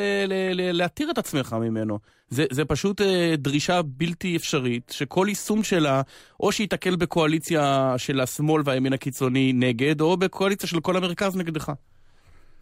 להתיר 0.73 1.11
את 1.11 1.19
עצמך 1.19 1.57
ממנו. 1.61 1.99
זה, 2.31 2.45
זה 2.51 2.65
פשוט 2.65 3.01
אה, 3.01 3.35
דרישה 3.39 3.81
בלתי 3.85 4.37
אפשרית, 4.37 4.93
שכל 4.97 5.27
יישום 5.29 5.63
שלה, 5.63 6.03
או 6.41 6.53
שייתקל 6.53 6.97
בקואליציה 6.97 7.95
של 7.97 8.21
השמאל 8.21 8.63
והימין 8.65 8.93
הקיצוני 8.93 9.53
נגד, 9.55 10.01
או 10.01 10.17
בקואליציה 10.17 10.69
של 10.69 10.81
כל 10.81 10.97
המרכז 10.97 11.37
נגדך. 11.37 11.73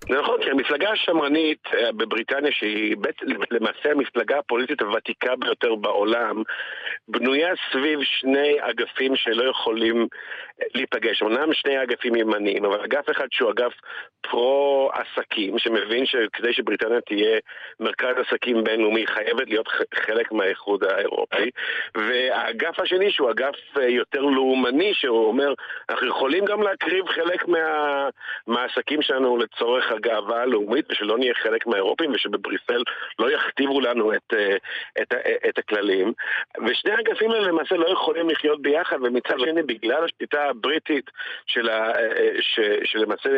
זה 0.09 0.21
נכון, 0.21 0.43
כי 0.43 0.51
המפלגה 0.51 0.91
השמרנית 0.91 1.63
אה, 1.75 1.93
בבריטניה, 1.93 2.53
שהיא 2.53 2.97
למעשה 3.51 3.91
המפלגה 3.91 4.39
הפוליטית 4.39 4.81
הוותיקה 4.83 5.37
ביותר 5.37 5.75
בעולם, 5.75 6.43
בנויה 7.09 7.53
סביב 7.73 8.01
שני 8.03 8.57
אגפים 8.61 9.17
שלא 9.17 9.51
יכולים 9.51 9.97
אה, 10.63 10.67
להיפגש. 10.75 11.23
אמנם 11.23 11.53
שני 11.53 11.83
אגפים 11.83 12.15
ימניים, 12.15 12.65
אבל 12.65 12.81
אגף 12.85 13.11
אחד 13.11 13.27
שהוא 13.31 13.51
אגף 13.51 13.73
פרו-עסקים, 14.21 15.59
שמבין 15.59 16.07
שכדי 16.07 16.53
שבריטניה 16.53 17.01
תהיה 17.01 17.39
מרכז 17.81 18.15
עסקים 18.27 18.65
בינלאומי, 18.65 19.07
חייבת 19.07 19.49
להיות 19.49 19.69
חלק 19.95 20.33
מהאיחוד 20.33 20.85
האירופי, 20.85 21.51
והאגף 21.95 22.81
השני 22.81 23.11
שהוא 23.11 23.31
אגף 23.31 23.55
אה, 23.81 23.89
יותר 23.89 24.21
לאומני, 24.21 24.95
שהוא 24.95 25.29
אומר, 25.29 25.55
אנחנו 25.91 26.07
יכולים 26.07 26.45
גם 26.45 26.63
להקריב 26.63 27.07
חלק 27.07 27.49
מה... 27.49 28.09
מהעסקים 28.47 29.03
שלנו 29.03 29.37
לצורך 29.37 29.93
גאווה 29.99 30.47
לאומית 30.47 30.91
ושלא 30.91 31.19
נהיה 31.19 31.35
חלק 31.43 31.67
מהאירופים 31.67 32.11
ושבבריסל 32.13 32.83
לא 33.19 33.31
יכתיבו 33.33 33.81
לנו 33.81 34.15
את, 34.15 34.35
אה, 34.35 34.57
את, 35.03 35.15
את 35.49 35.59
הכללים. 35.59 36.13
ושני 36.67 36.93
האגפים 36.93 37.31
האלה 37.31 37.49
למעשה 37.49 37.75
לא 37.75 37.89
יכולים 37.93 38.31
לחיות 38.31 38.63
ביחד, 38.63 38.97
ומצד 39.03 39.39
שני 39.39 39.63
בגלל 39.63 40.05
השליטה 40.05 40.45
הבריטית 40.45 41.11
של 41.47 41.69
ה, 41.69 41.93
ש, 42.41 42.61
שלמעשה 42.85 43.31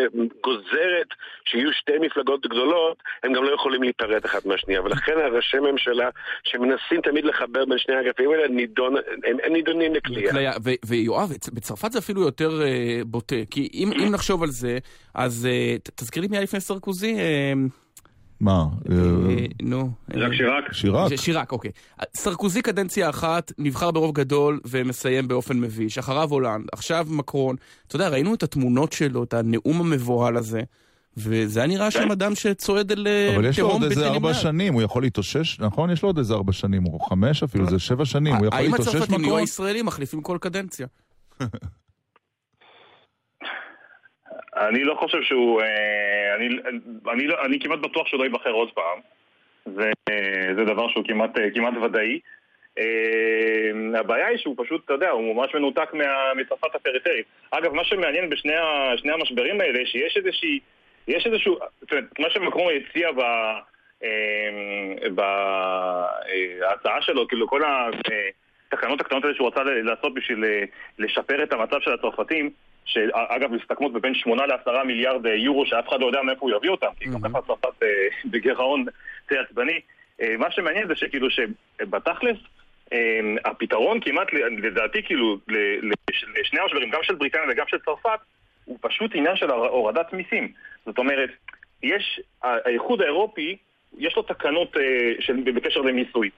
גוזרת 0.44 1.08
שיהיו 1.44 1.72
שתי 1.72 1.98
מפלגות 2.00 2.46
גדולות, 2.46 3.02
הם 3.22 3.32
גם 3.32 3.44
לא 3.44 3.54
יכולים 3.54 3.82
להיפרד 3.82 4.24
אחת 4.24 4.46
מהשנייה. 4.46 4.82
ולכן 4.82 5.12
הראשי 5.18 5.58
ממשלה 5.58 6.08
שמנסים 6.44 7.00
תמיד 7.02 7.24
לחבר 7.24 7.64
בין 7.64 7.78
שני 7.78 7.94
האגפים 7.94 8.30
האלה, 8.30 8.48
נידון, 8.48 8.96
הם, 8.96 9.36
הם 9.44 9.52
נידונים 9.52 9.94
לכלייה. 9.94 10.32
ויואב, 10.84 11.30
בצרפת 11.52 11.92
זה 11.92 11.98
אפילו 11.98 12.20
יותר 12.22 12.50
בוטה, 13.06 13.36
כי 13.50 13.68
אם, 13.74 13.90
אם 13.92 14.12
נחשוב 14.12 14.42
על 14.42 14.48
זה, 14.48 14.78
אז 15.14 15.48
תזכיר 15.96 16.22
לי 16.22 16.28
מי 16.28 16.38
היה 16.40 16.44
לפני 16.44 16.60
סרקוזי? 16.60 17.16
Uh, 17.16 17.70
מה? 18.40 18.66
נו. 19.62 19.90
ז'ק 20.08 20.32
שיראק. 20.32 20.72
שיראק. 20.72 21.16
שיראק, 21.16 21.52
אוקיי. 21.52 21.70
סרקוזי 22.14 22.62
קדנציה 22.62 23.10
אחת, 23.10 23.52
נבחר 23.58 23.90
ברוב 23.90 24.14
גדול 24.14 24.60
ומסיים 24.66 25.28
באופן 25.28 25.60
מביש. 25.60 25.98
אחריו 25.98 26.30
הולנד, 26.30 26.66
עכשיו 26.72 27.06
מקרון. 27.10 27.56
אתה 27.86 27.96
יודע, 27.96 28.08
ראינו 28.08 28.34
את 28.34 28.42
התמונות 28.42 28.92
שלו, 28.92 29.24
את 29.24 29.34
הנאום 29.34 29.80
המבוהל 29.80 30.36
הזה. 30.36 30.60
וזה 31.16 31.60
היה 31.60 31.66
נראה 31.66 31.90
שם 31.90 32.10
אדם 32.10 32.34
שצועד 32.34 32.92
אל 32.92 33.04
תהום 33.04 33.06
בלתי 33.06 33.26
נמנע. 33.26 33.36
אבל 33.36 33.48
יש 33.48 33.58
לו 33.58 33.70
עוד 33.70 33.82
איזה 33.82 34.06
ארבע 34.06 34.34
שנים, 34.34 34.74
הוא 34.74 34.82
יכול 34.82 35.02
להתאושש, 35.02 35.60
נכון? 35.60 35.90
יש 35.90 36.02
לו 36.02 36.08
עוד 36.08 36.18
איזה 36.18 36.34
ארבע 36.34 36.52
שנים, 36.52 36.86
או 36.86 36.98
חמש 37.00 37.42
אפילו, 37.42 37.70
זה 37.70 37.78
שבע 37.78 38.04
שנים, 38.04 38.34
הוא 38.34 38.46
יכול 38.46 38.60
להתאושש 38.60 38.88
מקרון? 38.88 38.94
האם 38.94 39.04
הצרפתים 39.04 39.24
יהיו 39.24 39.36
הישראלים 39.36 39.86
מחליפים 39.86 40.22
כל 40.22 40.38
קדנציה? 40.40 40.86
אני 44.60 44.84
לא 44.84 44.94
חושב 44.94 45.22
שהוא... 45.22 45.62
אה, 45.62 46.34
אני, 46.36 46.48
אני, 47.12 47.26
לא, 47.26 47.44
אני 47.44 47.60
כמעט 47.60 47.78
בטוח 47.78 48.06
שהוא 48.06 48.18
לא 48.18 48.24
ייבחר 48.24 48.50
עוד 48.50 48.70
פעם. 48.72 48.98
זה, 49.66 49.90
זה 50.56 50.64
דבר 50.64 50.88
שהוא 50.88 51.04
כמעט, 51.04 51.30
כמעט 51.54 51.74
ודאי. 51.82 52.20
הבעיה 53.98 54.26
היא 54.26 54.38
שהוא 54.38 54.54
פשוט, 54.58 54.84
אתה 54.84 54.92
יודע, 54.92 55.10
הוא 55.10 55.34
ממש 55.34 55.54
מנותק 55.54 55.90
מצרפת 56.36 56.74
הפריפרית. 56.74 57.26
אגב, 57.50 57.74
מה 57.74 57.84
שמעניין 57.84 58.30
בשני 58.30 58.56
ה, 58.56 59.14
המשברים 59.14 59.60
האלה, 59.60 59.86
שיש 59.86 60.16
איזושהי, 60.16 60.60
יש 61.08 61.26
איזשהו, 61.26 61.58
זאת 61.80 61.92
אומרת, 61.92 62.04
מה 62.18 62.30
שמקרום 62.30 62.68
הציע 62.68 63.12
ב... 63.12 63.20
בהצעה 65.14 67.02
שלו, 67.02 67.28
כאילו 67.28 67.48
כל 67.48 67.60
התקנות 67.64 69.00
הקטנות 69.00 69.24
האלה 69.24 69.34
שהוא 69.34 69.48
רצה 69.48 69.62
לעשות 69.64 70.14
בשביל 70.14 70.44
לשפר 70.98 71.42
את 71.42 71.52
המצב 71.52 71.80
של 71.80 71.92
הצרפתים, 71.92 72.50
שאגב 72.84 73.52
מסתכמות 73.52 73.92
בבין 73.92 74.14
8 74.14 74.46
ל-10 74.46 74.84
מיליארד 74.84 75.26
יורו 75.26 75.66
שאף 75.66 75.88
אחד 75.88 76.00
לא 76.00 76.06
יודע 76.06 76.22
מאיפה 76.22 76.40
הוא 76.40 76.56
יביא 76.56 76.70
אותם, 76.70 76.86
כי 77.00 77.04
גם 77.04 77.20
ככה 77.20 77.42
צרפת 77.46 77.84
בגירעון 78.24 78.84
די 79.28 79.38
עצבני. 79.38 79.80
מה 80.38 80.50
שמעניין 80.50 80.88
זה 80.88 80.94
שכאילו 80.94 81.28
שבתכלס 81.30 82.36
הפתרון 83.44 84.00
כמעט, 84.00 84.32
לדעתי 84.32 85.02
כאילו, 85.02 85.38
לשני 86.36 86.60
המשברים, 86.60 86.90
גם 86.90 87.02
של 87.02 87.14
בריטניה 87.14 87.44
וגם 87.50 87.66
של 87.68 87.78
צרפת, 87.78 88.18
הוא 88.64 88.78
פשוט 88.80 89.14
עניין 89.14 89.36
של 89.36 89.50
הורדת 89.50 90.12
מיסים. 90.12 90.52
זאת 90.86 90.98
אומרת, 90.98 91.30
יש, 91.82 92.20
האיחוד 92.42 93.02
האירופי, 93.02 93.56
יש 93.98 94.16
לו 94.16 94.22
תקנות 94.22 94.76
של, 95.20 95.36
בקשר 95.54 95.80
למיסוי. 95.80 96.30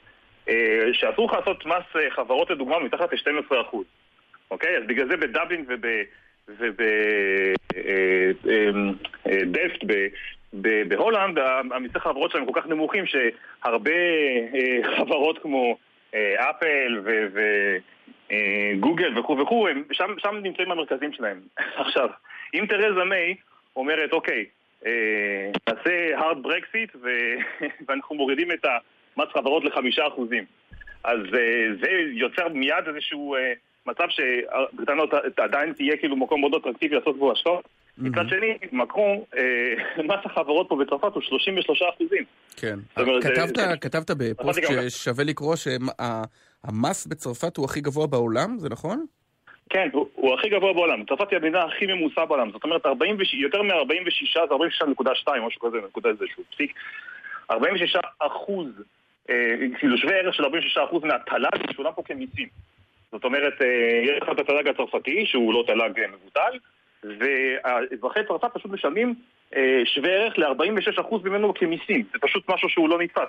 שאסור 0.92 1.26
לך 1.26 1.32
לעשות 1.32 1.66
מס 1.66 2.02
חברות 2.10 2.50
לדוגמה 2.50 2.78
מתחת 2.78 3.12
ל-12%. 3.12 3.76
אוקיי? 4.50 4.76
אז 4.76 4.84
בגלל 4.86 5.08
זה 5.08 5.16
בדבלין 5.16 5.64
וב... 5.68 5.86
ובדפט 9.32 9.84
בהולנד, 10.88 11.38
המיסי 11.70 12.00
חברות 12.00 12.30
שלהם 12.30 12.46
כל 12.46 12.60
כך 12.60 12.66
נמוכים 12.66 13.04
שהרבה 13.06 13.90
חברות 14.96 15.38
כמו 15.42 15.76
אפל 16.36 17.00
וגוגל 18.28 19.18
וכו' 19.18 19.38
וכו', 19.38 19.68
שם 20.18 20.36
נמצאים 20.42 20.70
המרכזים 20.70 21.12
שלהם. 21.12 21.40
עכשיו, 21.86 22.08
אם 22.54 22.66
תרזה 22.68 23.04
מיי 23.04 23.34
אומרת, 23.76 24.12
אוקיי, 24.12 24.44
נעשה 25.68 26.18
hard 26.18 26.38
ברקסיט 26.42 26.96
ואנחנו 27.88 28.16
מורידים 28.16 28.52
את 28.52 28.64
המס 28.64 29.28
חברות 29.32 29.64
לחמישה 29.64 30.06
אחוזים, 30.06 30.44
אז 31.04 31.18
זה 31.80 31.90
יוצר 32.12 32.48
מיד 32.48 32.88
איזשהו... 32.88 33.36
מצב 33.86 34.04
שבריטניה 34.08 35.04
עדיין 35.36 35.72
תהיה 35.72 35.96
כאילו 35.96 36.16
מקום 36.16 36.40
מאוד 36.40 36.54
אטרקטיבי 36.54 36.96
לעשות 36.96 37.18
בו 37.18 37.32
השקעות. 37.32 37.68
מצד 37.98 38.28
שני, 38.28 38.58
מקרון, 38.72 39.18
מס 40.08 40.20
החברות 40.24 40.68
פה 40.68 40.76
בצרפת 40.76 41.14
הוא 41.14 41.22
33 41.22 41.82
אחוזים. 41.82 42.24
כן. 42.56 42.78
כתבת 43.80 44.10
בפוסט 44.10 44.60
ששווה 44.88 45.24
לקרוא 45.24 45.56
שהמס 45.56 47.06
בצרפת 47.06 47.56
הוא 47.56 47.64
הכי 47.64 47.80
גבוה 47.80 48.06
בעולם, 48.06 48.58
זה 48.58 48.68
נכון? 48.68 49.06
כן, 49.70 49.88
הוא 49.92 50.34
הכי 50.34 50.48
גבוה 50.48 50.72
בעולם. 50.72 51.04
צרפת 51.04 51.30
היא 51.30 51.36
המדינה 51.36 51.64
הכי 51.64 51.86
ממוסה 51.86 52.24
בעולם. 52.24 52.50
זאת 52.50 52.64
אומרת, 52.64 52.82
יותר 53.32 53.62
מ-46, 53.62 54.48
זה 54.48 54.54
46.2, 54.84 55.40
משהו 55.46 55.60
כזה, 55.60 55.76
נקודה 55.88 56.08
איזשהו 56.08 56.42
פסיק. 56.54 56.74
46 57.50 57.96
אחוז, 58.18 58.68
כאילו 59.78 59.98
שווה 59.98 60.14
ערך 60.14 60.34
של 60.34 60.44
46 60.44 60.78
אחוז 60.78 61.04
מהתל"ג 61.04 61.70
משולם 61.70 61.92
פה 61.94 62.02
כמיסים. 62.02 62.48
זאת 63.12 63.24
אומרת, 63.24 63.54
יש 64.04 64.22
לך 64.22 64.28
את 64.28 64.38
התל"ג 64.38 64.68
הצרפתי, 64.68 65.26
שהוא 65.26 65.54
לא 65.54 65.64
תל"ג 65.66 66.06
מבוטל, 66.12 66.58
ואזרחי 67.04 68.20
צרפת 68.28 68.48
פשוט 68.54 68.70
משלמים 68.70 69.14
שווה 69.84 70.10
ערך 70.10 70.38
ל-46% 70.38 71.14
ממנו 71.24 71.54
כמיסים. 71.54 72.02
זה 72.12 72.18
פשוט 72.20 72.50
משהו 72.50 72.68
שהוא 72.68 72.88
לא 72.88 72.98
נתפס. 73.02 73.22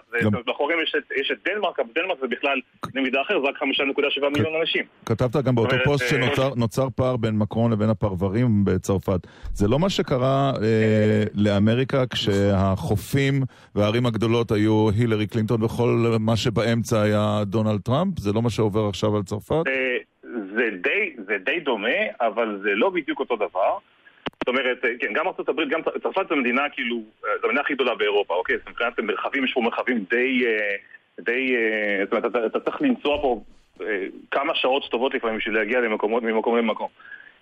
מאחוריהם 0.48 0.80
יש 1.22 1.32
את 1.32 1.38
דנמרק, 1.46 1.80
אבל 1.80 1.90
דנמרק 1.96 2.18
זה 2.22 2.28
בכלל 2.28 2.60
במידה 2.94 3.22
אחרת, 3.22 3.42
זה 3.42 3.48
רק 3.50 3.56
5.7 3.58 4.30
מיליון 4.30 4.56
אנשים. 4.62 4.84
כתבת 5.06 5.36
גם 5.36 5.56
באותו 5.56 5.76
פוסט 5.84 6.06
שנוצר 6.10 6.88
פער 6.96 7.18
בין 7.18 7.38
מקרון 7.38 7.72
לבין 7.72 7.90
הפרברים 7.90 8.66
בצרפת. 8.66 9.20
זה 9.54 9.68
לא 9.68 9.80
מה 9.80 9.90
שקרה 9.90 10.52
לאמריקה 11.36 12.06
כשהחופים 12.06 13.44
והערים 13.76 14.06
הגדולות 14.06 14.52
היו 14.52 14.90
הילרי 14.98 15.28
קלינטון 15.28 15.64
וכל 15.64 16.16
מה 16.20 16.36
שבאמצע 16.36 17.02
היה 17.02 17.42
דונלד 17.46 17.82
טראמפ? 17.82 18.20
זה 18.20 18.34
לא 18.34 18.42
מה 18.42 18.50
שעובר 18.50 18.88
עכשיו 18.90 19.16
על 19.16 19.24
צרפת? 19.24 19.64
זה 21.28 21.38
די 21.46 21.60
דומה, 21.60 21.88
אבל 22.22 22.60
זה 22.64 22.70
לא 22.76 22.90
בדיוק 22.90 23.20
אותו 23.20 23.36
דבר. 23.36 23.78
זאת 24.44 24.48
אומרת, 24.48 24.78
כן, 25.00 25.14
גם 25.14 25.28
ארצות 25.28 25.50
הברית, 25.50 25.70
גם 25.70 25.82
צרפת 26.04 26.30
זו 26.30 26.36
מדינה 26.36 26.70
כאילו, 26.70 27.02
זו 27.22 27.44
המדינה 27.44 27.62
הכי 27.62 27.74
גדולה 27.74 27.96
באירופה, 27.96 28.34
אוקיי? 28.34 28.58
זאת 28.58 28.80
אומרת, 28.80 29.00
מרחבים, 29.00 29.44
יש 29.44 29.54
פה 29.54 29.62
מרחבים 29.62 30.04
די, 30.10 30.46
די, 31.20 31.56
זאת 32.04 32.12
אומרת, 32.12 32.26
אתה, 32.26 32.46
אתה 32.46 32.60
צריך 32.60 32.82
לנסוע 32.82 33.22
פה 33.22 33.42
כמה 34.32 34.56
שעות 34.56 34.84
טובות 34.92 35.14
לפעמים 35.14 35.38
בשביל 35.38 35.56
להגיע 35.56 35.82
למקומות, 35.82 36.24
ממקום 36.24 36.58
למקום. 36.58 36.88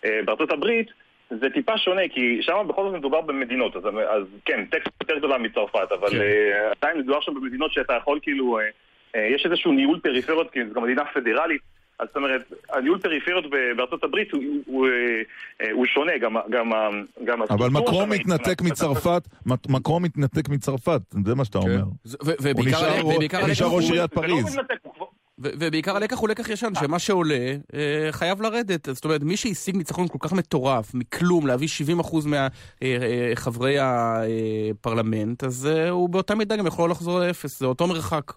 בארצות 0.06 0.52
הברית 0.52 0.88
זה 1.30 1.50
טיפה 1.50 1.78
שונה, 1.78 2.02
כי 2.10 2.38
שם 2.42 2.66
בכל 2.68 2.84
זאת 2.84 2.94
מדובר 2.94 3.22
במדינות, 3.22 3.76
אז, 3.76 3.84
אז 3.86 4.24
כן, 4.46 4.66
טקסט 4.66 4.92
יותר 5.02 5.18
גדולה 5.18 5.38
מצרפת, 5.38 5.92
אבל 5.92 6.10
כן. 6.10 6.70
עדיין 6.82 6.98
מדובר 6.98 7.22
שם 7.22 7.34
במדינות 7.34 7.74
שאתה 7.74 7.94
יכול 7.94 8.20
כאילו, 8.22 8.60
יש 9.16 9.46
איזשהו 9.46 9.72
ניהול 9.72 10.00
פריפריות, 10.00 10.52
כי 10.52 10.60
זו 10.74 10.82
מדינה 10.82 11.06
פדרלית. 11.06 11.62
אז 12.02 12.08
זאת 12.08 12.16
אומרת, 12.16 12.42
הניהול 12.74 13.00
פריפריות 13.00 13.46
בארצות 13.78 14.04
הברית 14.04 14.32
הוא, 14.32 14.44
הוא, 14.66 14.88
הוא 15.72 15.86
שונה, 15.86 16.12
גם, 16.22 16.36
גם, 16.50 16.72
גם 17.26 17.42
אבל 17.42 17.70
מקרום 17.70 18.10
מתנתק 18.10 18.62
מצרפת, 18.62 19.28
מקרום 19.46 20.04
מתנתק 20.04 20.50
מצרפת, 20.50 21.02
זה 21.26 21.36
מה 21.36 21.46
שאתה 21.46 21.58
אומר. 21.58 21.84
הוא 23.38 23.50
נשאר 23.50 23.68
ראש 23.68 23.90
עיריית 23.90 24.14
פריז. 24.14 24.58
ובעיקר 25.38 25.96
הלקח 25.96 26.18
הוא 26.18 26.30
לקח 26.30 26.50
ישן, 26.50 26.72
שמה 26.80 27.00
שעולה 27.00 27.56
חייב 28.12 28.42
לרדת. 28.42 28.86
זאת 28.92 29.06
אומרת, 29.06 29.24
מי 29.24 29.38
שהשיג 29.38 29.78
ניצחון 29.78 30.08
כל 30.08 30.18
כך 30.22 30.34
מטורף, 30.34 30.94
מכלום, 30.94 31.48
להביא 31.48 31.68
70% 32.02 32.16
מחברי 33.36 33.78
הפרלמנט, 33.82 35.44
אז 35.44 35.70
הוא 35.90 36.10
באותה 36.10 36.36
מידה 36.36 36.56
גם 36.56 36.68
יכול 36.68 36.92
לחזור 36.92 37.20
לאפס, 37.20 37.60
זה 37.60 37.66
אותו 37.66 37.88
מרחק. 37.88 38.32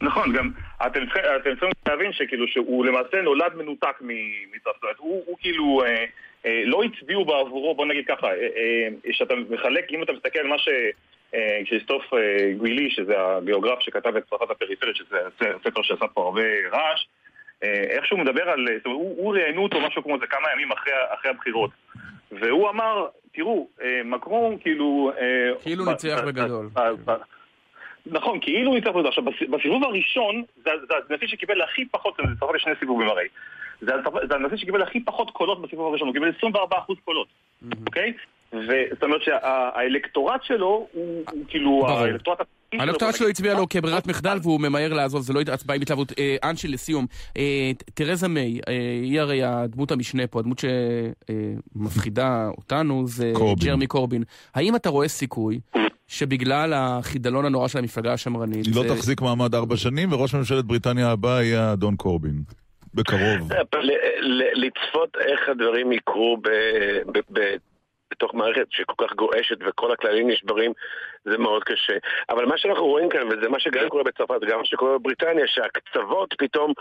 נכון, 0.00 0.32
גם 0.32 0.50
אתם 0.86 1.00
צריכים 1.06 1.70
להבין 1.88 2.12
שכאילו 2.12 2.48
שהוא 2.48 2.86
למעשה 2.86 3.22
נולד 3.22 3.54
מנותק 3.54 3.96
מצרפת, 4.52 4.98
הוא, 4.98 5.22
הוא 5.26 5.36
כאילו 5.40 5.82
אה, 5.84 6.04
אה, 6.46 6.62
לא 6.64 6.82
הצביעו 6.82 7.24
בעבורו, 7.24 7.74
בוא 7.74 7.86
נגיד 7.86 8.04
ככה, 8.08 8.28
שאתה 9.10 9.34
אה, 9.34 9.38
אה, 9.38 9.44
מחלק, 9.50 9.84
אם 9.90 10.02
אתה 10.02 10.12
מסתכל 10.12 10.38
על 10.38 10.46
מה 10.46 10.58
ש... 10.58 10.68
כשסטוף 11.64 12.02
גווילי, 12.56 12.90
שזה 12.90 13.14
הגיאוגרף 13.18 13.80
שכתב 13.80 14.16
את 14.16 14.24
צרפת 14.30 14.50
הפריפרית, 14.50 14.96
שזה 14.96 15.16
ספר 15.64 15.82
שעשה 15.82 16.06
פה 16.14 16.22
הרבה 16.24 16.42
רעש, 16.72 17.06
איך 17.62 18.06
שהוא 18.06 18.18
מדבר 18.18 18.50
על, 18.50 18.66
זאת 18.76 18.86
אומרת, 18.86 19.00
הוא, 19.16 19.34
ראיינו 19.34 19.62
אותו 19.62 19.80
משהו 19.80 20.02
כמו 20.02 20.18
זה 20.18 20.26
כמה 20.26 20.48
ימים 20.52 20.72
אחרי, 20.72 20.92
אחרי 21.14 21.30
הבחירות, 21.30 21.70
והוא 22.32 22.70
אמר, 22.70 23.06
תראו, 23.32 23.68
מקרון 24.04 24.58
כאילו... 24.60 25.12
כאילו 25.62 25.84
ניצח 25.84 26.20
בגדול. 26.26 26.68
נכון, 28.06 28.38
כאילו 28.40 28.70
הוא 28.70 28.78
ניצח 28.78 28.90
בזה. 28.90 29.08
עכשיו, 29.08 29.24
בסיבוב 29.24 29.84
הראשון, 29.84 30.42
זה, 30.64 30.70
זה 30.88 30.94
הנשיא 31.10 31.26
שקיבל 31.26 31.62
הכי 31.62 31.84
פחות, 31.84 32.14
זה 32.16 32.34
צרפת 32.40 32.54
לשני 32.54 32.72
סיבובים 32.80 33.08
הרי. 33.08 33.24
זה, 33.80 33.92
זה 34.28 34.34
הנשיא 34.34 34.56
שקיבל 34.56 34.82
הכי 34.82 35.00
פחות 35.00 35.30
קולות 35.30 35.62
בסיבוב 35.62 35.86
הראשון, 35.86 36.08
הוא 36.08 36.14
קיבל 36.14 36.30
24% 36.42 36.94
קולות, 37.04 37.28
אוקיי? 37.86 38.12
זאת 38.90 39.02
אומרת 39.02 39.22
שהאלקטורט 39.22 40.42
שלו 40.42 40.88
הוא 40.92 41.24
כאילו, 41.48 41.86
האלקטורט 41.88 42.38
האלקטורט 42.72 43.14
שלו 43.14 43.28
הצביע 43.28 43.54
לו 43.54 43.68
כברירת 43.68 44.06
מחדל 44.06 44.38
והוא 44.42 44.60
ממהר 44.60 44.92
לעזוב, 44.92 45.22
זה 45.22 45.32
לא 45.32 45.40
הצבעה 45.40 45.76
עם 45.76 45.82
התלהבות. 45.82 46.12
אנשי, 46.44 46.68
לסיום, 46.68 47.06
תרזה 47.94 48.28
מיי, 48.28 48.60
היא 49.02 49.20
הרי 49.20 49.42
הדמות 49.42 49.90
המשנה 49.90 50.26
פה, 50.26 50.40
הדמות 50.40 50.62
שמפחידה 51.76 52.48
אותנו 52.58 53.06
זה 53.06 53.32
ג'רמי 53.64 53.86
קורבין. 53.86 54.22
האם 54.54 54.76
אתה 54.76 54.88
רואה 54.88 55.08
סיכוי 55.08 55.60
שבגלל 56.08 56.72
החידלון 56.76 57.44
הנורא 57.44 57.68
של 57.68 57.78
המפלגה 57.78 58.12
השמרנית... 58.12 58.66
היא 58.66 58.74
לא 58.74 58.94
תחזיק 58.94 59.20
מעמד 59.20 59.54
ארבע 59.54 59.76
שנים 59.76 60.12
וראש 60.12 60.34
ממשלת 60.34 60.64
בריטניה 60.64 61.10
הבאה 61.10 61.42
יהיה 61.42 61.72
אדון 61.72 61.96
קורבין. 61.96 62.42
בקרוב. 62.94 63.52
לצפות 64.54 65.16
איך 65.16 65.48
הדברים 65.48 65.92
יקרו 65.92 66.38
בתוך 68.16 68.34
מערכת 68.34 68.66
שכל 68.70 68.94
כך 68.98 69.14
גועשת 69.14 69.56
וכל 69.66 69.92
הכללים 69.92 70.30
נשברים, 70.30 70.72
זה 71.24 71.38
מאוד 71.38 71.64
קשה. 71.64 71.96
אבל 72.30 72.46
מה 72.46 72.58
שאנחנו 72.58 72.86
רואים 72.86 73.08
כאן, 73.08 73.28
וזה 73.28 73.48
מה 73.48 73.60
שגם 73.60 73.88
קורה 73.88 74.02
בצרפת, 74.02 74.40
גם 74.46 74.58
מה 74.58 74.64
שקורה 74.64 74.98
בבריטניה, 74.98 75.46
שהקצוות 75.46 76.34
פתאום 76.38 76.72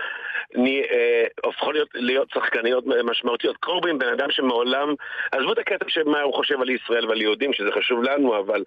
ני, 0.55 0.81
אה, 0.91 1.25
הופכו 1.43 1.71
להיות, 1.71 1.89
להיות 1.93 2.29
שחקניות 2.33 2.83
משמעותיות. 3.03 3.57
קורבין, 3.57 3.97
בן 3.97 4.09
אדם 4.09 4.31
שמעולם, 4.31 4.93
עזבו 5.31 5.53
את 5.53 5.57
הקטע 5.57 5.85
של 5.89 6.03
מה 6.03 6.21
הוא 6.21 6.33
חושב 6.33 6.61
על 6.61 6.69
ישראל 6.69 7.07
ועל 7.07 7.21
יהודים, 7.21 7.53
שזה 7.53 7.71
חשוב 7.71 8.03
לנו, 8.03 8.39
אבל 8.39 8.63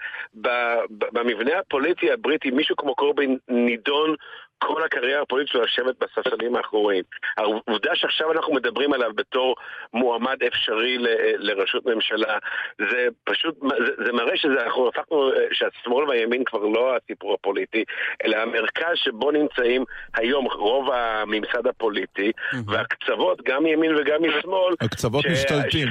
במבנה 1.12 1.58
הפוליטי 1.58 2.12
הבריטי, 2.12 2.50
מישהו 2.50 2.76
כמו 2.76 2.94
קורבין 2.94 3.38
נידון 3.48 4.14
כל 4.58 4.82
הקריירה 4.82 5.22
הפוליטית 5.22 5.52
שלו 5.52 5.62
לשבת 5.62 5.94
בספסלים 5.98 6.56
האחוריים. 6.56 7.04
העובדה 7.36 7.90
שעכשיו 7.94 8.32
אנחנו 8.32 8.54
מדברים 8.54 8.92
עליו 8.92 9.10
בתור 9.14 9.56
מועמד 9.94 10.42
אפשרי 10.46 10.98
ל, 10.98 11.06
לראשות 11.38 11.86
ממשלה, 11.86 12.38
זה 12.78 13.06
פשוט, 13.24 13.54
זה, 13.60 14.04
זה 14.06 14.12
מראה 14.12 14.36
שאנחנו 14.36 14.88
הפכנו, 14.88 15.30
שהשמאל 15.52 16.08
והימין 16.08 16.44
כבר 16.44 16.64
לא 16.64 16.96
הסיפור 16.96 17.34
הפוליטי, 17.34 17.84
אלא 18.24 18.36
המרכז 18.36 18.94
שבו 18.94 19.30
נמצאים 19.30 19.84
היום 20.14 20.44
רוב 20.44 20.90
הממסד 20.90 21.66
הפוליטי. 21.66 22.32
והקצוות, 22.66 23.42
גם 23.42 23.62
מימין 23.62 23.96
וגם 23.96 24.22
משמאל, 24.22 24.74
הקצוות 24.80 25.22
ש, 25.22 25.26
משתלטים. 25.26 25.88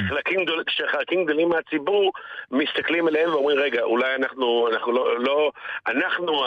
שחלקים 0.70 1.26
גדולים 1.26 1.50
מהציבור 1.50 2.12
מסתכלים 2.52 3.08
עליהם 3.08 3.30
ואומרים, 3.30 3.60
רגע, 3.60 3.82
אולי 3.82 4.16
אנחנו, 4.16 4.68
אנחנו 4.74 4.92
לא, 4.92 5.20
לא 5.20 5.52
אנחנו, 5.88 6.44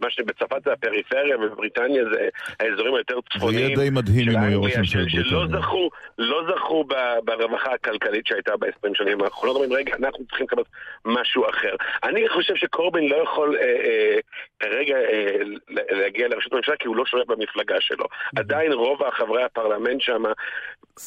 מה 0.00 0.10
שבצרפת 0.10 0.64
זה 0.64 0.72
הפריפריה, 0.72 1.27
בולגריה 1.36 1.52
ובריטניה 1.52 2.04
זה 2.12 2.28
האזורים 2.60 2.94
היותר 2.94 3.14
צפוניים. 3.32 3.58
זה 3.58 3.64
יהיה 3.64 3.76
די 3.76 3.90
מדהים 3.90 4.28
אם 4.30 4.36
הוא 4.36 4.46
יהיה 4.46 4.58
ראש 4.58 4.76
ממשלת 4.76 5.02
בריטניה. 5.02 5.24
שלא 5.24 5.46
זכו, 5.60 5.90
לא 6.18 6.42
זכו 6.54 6.84
ברווחה 7.24 7.72
הכלכלית 7.74 8.26
שהייתה 8.26 8.56
ב-20 8.56 8.90
שנים 8.94 9.22
האחרונות. 9.22 9.56
אומרים, 9.56 9.72
רגע, 9.72 9.96
אנחנו 9.96 10.24
צריכים 10.24 10.46
לקבל 10.46 10.62
משהו 11.04 11.50
אחר. 11.50 11.74
אני 12.04 12.28
חושב 12.28 12.54
שקורבין 12.56 13.08
לא 13.08 13.16
יכול 13.16 13.56
אה, 13.56 13.62
אה, 13.62 14.18
כרגע 14.60 14.96
אה, 14.96 15.36
להגיע 15.70 16.28
לראשות 16.28 16.52
הממשלה 16.52 16.76
כי 16.76 16.88
הוא 16.88 16.96
לא 16.96 17.06
שולט 17.06 17.26
במפלגה 17.26 17.76
שלו. 17.80 18.04
עדיין 18.36 18.72
רוב 18.72 19.10
חברי 19.10 19.42
הפרלמנט 19.42 20.00
שם, 20.00 20.22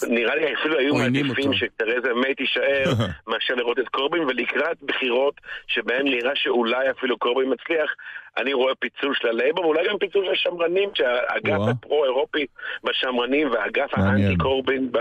נראה 0.08 0.36
לי 0.36 0.54
אפילו 0.54 0.80
היו 0.80 0.96
מעדיפים 0.96 1.54
שתרזה 1.54 2.14
מיי 2.14 2.36
תישאר 2.36 2.84
מאשר 3.28 3.56
לראות 3.56 3.80
את 3.80 3.90
קורבין, 3.90 4.24
ולקראת 4.24 4.78
בחירות 4.84 5.42
שבהן 5.68 6.08
נראה 6.08 6.32
שאולי 6.36 6.92
אפילו 6.92 7.18
קורבין 7.18 7.54
מצליח, 7.54 7.96
אני 8.38 8.54
רואה 8.54 8.76
פיצול 8.76 9.14
של 9.16 9.28
הלייבור, 9.28 9.66
ואולי 9.66 9.88
גם 9.90 9.98
פיצול 9.98 10.26
של 10.26 10.32
השמרנים, 10.32 10.90
שהאגף 10.94 11.60
הפרו-אירופי 11.70 12.46
בשמרנים 12.84 13.52
והאגף 13.52 13.90
האנטי 13.94 14.38
קורבין 14.38 14.92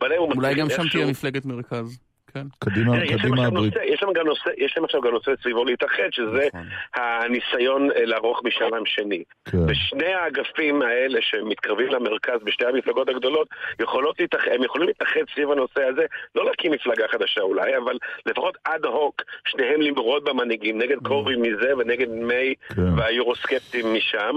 בלייבור. 0.00 0.32
אולי 0.36 0.54
גם 0.54 0.70
שם 0.70 0.88
תהיה 0.92 1.06
מפלגת 1.06 1.44
מרכז. 1.44 2.05
כן. 2.36 2.46
קדימה, 2.58 2.96
קדימה 3.18 3.46
הברית. 3.46 3.74
יש 3.84 4.02
להם 4.02 4.12
גם 4.12 4.26
נושא, 4.26 4.50
יש 4.56 4.74
להם 4.76 4.84
עכשיו 4.84 5.00
גם 5.00 5.10
נושא 5.10 5.30
סביבו 5.42 5.64
להתאחד, 5.64 6.08
שזה 6.10 6.48
נכון. 6.48 6.66
הניסיון 6.94 7.90
אה, 7.90 8.04
לערוך 8.04 8.40
משאל 8.44 8.70
שני. 8.84 9.22
כן. 9.44 9.58
ושני 9.68 10.12
האגפים 10.14 10.82
האלה 10.82 11.18
שמתקרבים 11.22 11.88
למרכז 11.88 12.40
בשתי 12.44 12.66
המפלגות 12.66 13.08
הגדולות, 13.08 13.48
יכולות 13.80 14.20
להתאחד, 14.20 14.50
הם 14.54 14.62
יכולים 14.62 14.86
להתאחד 14.88 15.20
סביב 15.34 15.50
הנושא 15.50 15.82
הזה, 15.84 16.04
לא 16.34 16.44
להקים 16.44 16.72
מפלגה 16.72 17.04
חדשה 17.12 17.40
אולי, 17.40 17.76
אבל 17.76 17.98
לפחות 18.26 18.56
אד 18.64 18.84
הוק, 18.84 19.22
שניהם 19.48 19.80
למרוד 19.80 20.24
במנהיגים, 20.24 20.78
נגד 20.78 20.96
mm. 20.96 21.08
קורבי 21.08 21.36
מזה 21.36 21.76
ונגד 21.78 22.08
מיי 22.08 22.54
כן. 22.68 22.98
והיורוסקפטים 22.98 23.94
משם. 23.94 24.36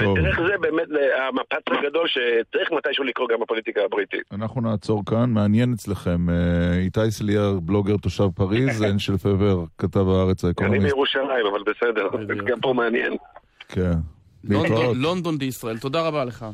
ודרך 0.00 0.40
זה 0.48 0.58
באמת 0.60 0.88
המפץ 1.18 1.62
הגדול 1.66 2.08
שצריך 2.08 2.72
מתישהו 2.72 3.04
לקרוא 3.04 3.28
גם 3.28 3.40
בפוליטיקה 3.40 3.84
הבריטית. 3.84 4.22
אנחנו 4.32 4.60
נעצור 4.60 5.02
כאן, 5.06 5.30
מעניין 5.30 5.72
אצלכם. 5.72 6.30
אה, 6.30 6.78
איתי 6.78 7.10
סליה 7.10 7.37
אליאר, 7.38 7.60
בלוגר 7.60 7.96
תושב 7.96 8.28
פריז, 8.34 8.82
אין 8.84 8.98
של 8.98 9.16
פבר, 9.16 9.64
כתב 9.78 10.08
הארץ 10.08 10.44
האקונומיסט. 10.44 10.82
אני 10.82 10.92
מירושלים, 10.92 11.46
אבל 11.52 11.62
בסדר, 11.62 12.08
גם 12.46 12.60
פה 12.60 12.72
מעניין. 12.72 13.16
כן. 13.68 13.92
לונדון 14.94 15.38
בישראל, 15.38 15.78
תודה 15.78 16.02
רבה 16.02 16.24
לך. 16.24 16.46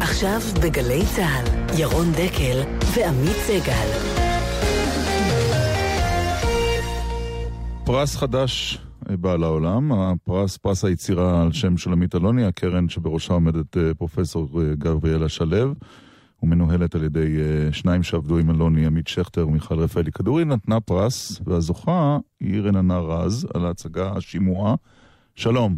עכשיו 0.00 0.38
בגלי 0.62 1.02
צה"ל, 1.16 1.44
ירון 1.80 2.06
דקל 2.12 2.60
ועמית 2.94 3.36
סגל. 3.36 4.16
פרס 7.86 8.16
חדש 8.16 8.78
בא 9.08 9.36
לעולם, 9.36 9.92
הפרס, 9.92 10.56
פרס 10.56 10.84
היצירה 10.84 11.42
על 11.42 11.52
שם 11.52 11.76
שולמית 11.76 12.14
אלוני, 12.14 12.44
הקרן 12.44 12.88
שבראשה 12.88 13.32
עומדת 13.32 13.76
אה, 13.76 13.94
פרופסור 13.94 14.48
אה, 14.60 14.74
גבריאלה 14.78 15.28
שלו. 15.28 15.74
ומנוהלת 16.42 16.94
על 16.94 17.04
ידי 17.04 17.36
uh, 17.36 17.72
שניים 17.74 18.02
שעבדו 18.02 18.38
עם 18.38 18.50
אלוני, 18.50 18.86
עמית 18.86 19.08
שכטר 19.08 19.48
ומיכל 19.48 19.74
רפאלי. 19.74 20.12
כדורי 20.12 20.44
נתנה 20.44 20.80
פרס, 20.80 21.40
והזוכה 21.46 22.16
היא 22.40 22.62
רננה 22.62 22.98
רז 22.98 23.48
על 23.54 23.66
ההצגה 23.66 24.10
השימועה. 24.16 24.74
שלום. 25.34 25.76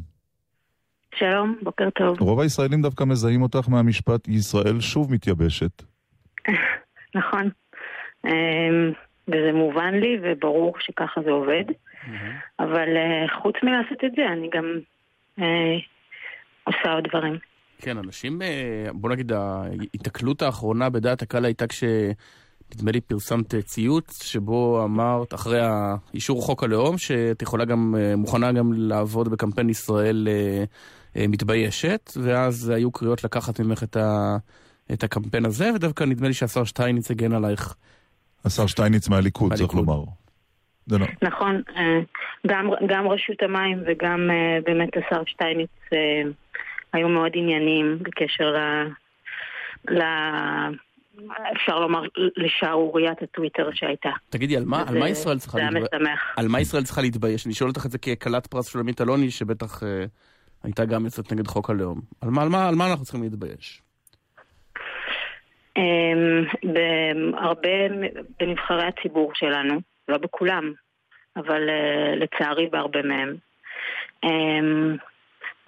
שלום, 1.14 1.58
בוקר 1.62 1.90
טוב. 1.90 2.20
רוב 2.20 2.40
הישראלים 2.40 2.82
דווקא 2.82 3.04
מזהים 3.04 3.42
אותך 3.42 3.68
מהמשפט 3.68 4.28
ישראל 4.28 4.80
שוב 4.80 5.12
מתייבשת. 5.12 5.82
נכון. 7.18 7.50
אמ, 8.24 8.92
וזה 9.28 9.52
מובן 9.52 9.94
לי 9.94 10.18
וברור 10.22 10.74
שככה 10.80 11.20
זה 11.22 11.30
עובד. 11.30 11.64
אבל 12.58 12.88
uh, 12.96 13.42
חוץ 13.42 13.56
מלעשות 13.62 14.04
את 14.04 14.12
זה, 14.16 14.26
אני 14.32 14.50
גם 14.52 14.64
uh, 15.38 15.42
עושה 16.64 16.92
עוד 16.92 17.08
דברים. 17.08 17.38
כן, 17.78 17.98
אנשים, 17.98 18.42
אה, 18.42 18.88
בוא 18.92 19.10
נגיד, 19.10 19.32
ההיתקלות 19.32 20.42
האחרונה 20.42 20.90
בדעת 20.90 21.22
הקהל 21.22 21.44
הייתה 21.44 21.66
כש... 21.66 21.84
נדמה 22.74 22.90
לי 22.90 23.00
פרסמת 23.00 23.54
ציוץ 23.54 24.22
שבו 24.22 24.84
אמרת, 24.84 25.34
אחרי 25.34 25.60
האישור 25.62 26.42
חוק 26.42 26.64
הלאום, 26.64 26.98
שאת 26.98 27.42
יכולה 27.42 27.64
גם, 27.64 27.94
אה, 27.98 28.16
מוכנה 28.16 28.52
גם 28.52 28.72
לעבוד 28.72 29.28
בקמפיין 29.28 29.70
ישראל 29.70 30.28
אה, 31.16 31.26
מתביישת, 31.28 32.10
ואז 32.22 32.68
היו 32.68 32.90
קריאות 32.90 33.24
לקחת 33.24 33.60
ממך 33.60 33.82
את, 33.82 33.96
ה, 33.96 34.36
את 34.92 35.04
הקמפיין 35.04 35.44
הזה, 35.44 35.70
ודווקא 35.74 36.04
נדמה 36.04 36.28
לי 36.28 36.34
שהשר 36.34 36.64
שטייניץ 36.64 37.10
הגן 37.10 37.32
עלייך. 37.32 37.74
השר 38.44 38.66
שטייניץ 38.66 39.08
מהליכוד, 39.08 39.54
צריך 39.54 39.74
לומר. 39.74 40.02
לא. 40.90 41.06
נכון, 41.22 41.62
גם, 42.46 42.70
גם 42.88 43.08
רשות 43.08 43.42
המים 43.42 43.82
וגם 43.86 44.30
באמת 44.64 44.88
השר 44.96 45.22
שטייניץ 45.26 45.70
היו 46.92 47.08
מאוד 47.08 47.32
ענייניים 47.34 47.98
בקשר 48.02 48.50
ל... 48.50 48.58
ל... 49.88 50.02
אפשר 51.56 51.80
לומר, 51.80 52.02
לשערוריית 52.36 53.22
הטוויטר 53.22 53.70
שהייתה. 53.72 54.10
תגידי, 54.30 54.56
על 54.56 54.64
מה, 54.64 54.84
על 54.88 54.98
מה 54.98 55.08
ישראל 55.08 55.38
צריכה 55.38 55.58
להתבייש? 55.58 55.84
זה 55.90 55.96
היה 55.96 56.02
משמח. 56.02 56.34
על 56.36 56.48
מה 56.48 56.60
ישראל 56.60 56.82
צריכה 56.82 57.00
להתבייש? 57.00 57.46
אני 57.46 57.54
שואל 57.54 57.70
אותך 57.70 57.86
את 57.86 57.90
זה 57.90 57.98
ככלת 57.98 58.46
פרס 58.46 58.68
שולמית 58.68 59.00
אלוני, 59.00 59.30
שבטח 59.30 59.82
אה, 59.82 60.04
הייתה 60.64 60.84
גם 60.84 61.04
יוצאת 61.04 61.32
נגד 61.32 61.46
חוק 61.46 61.70
הלאום. 61.70 62.00
על 62.20 62.30
מה, 62.30 62.42
על, 62.42 62.48
מה, 62.48 62.68
על 62.68 62.74
מה 62.74 62.90
אנחנו 62.90 63.04
צריכים 63.04 63.22
להתבייש? 63.22 63.82
אמ, 65.76 66.44
בהרבה, 66.62 67.68
בנבחרי 68.40 68.84
הציבור 68.86 69.32
שלנו, 69.34 69.80
לא 70.08 70.18
בכולם, 70.18 70.72
אבל 71.36 71.68
אה, 71.68 72.16
לצערי 72.16 72.68
בהרבה 72.68 73.00
מהם. 73.02 73.36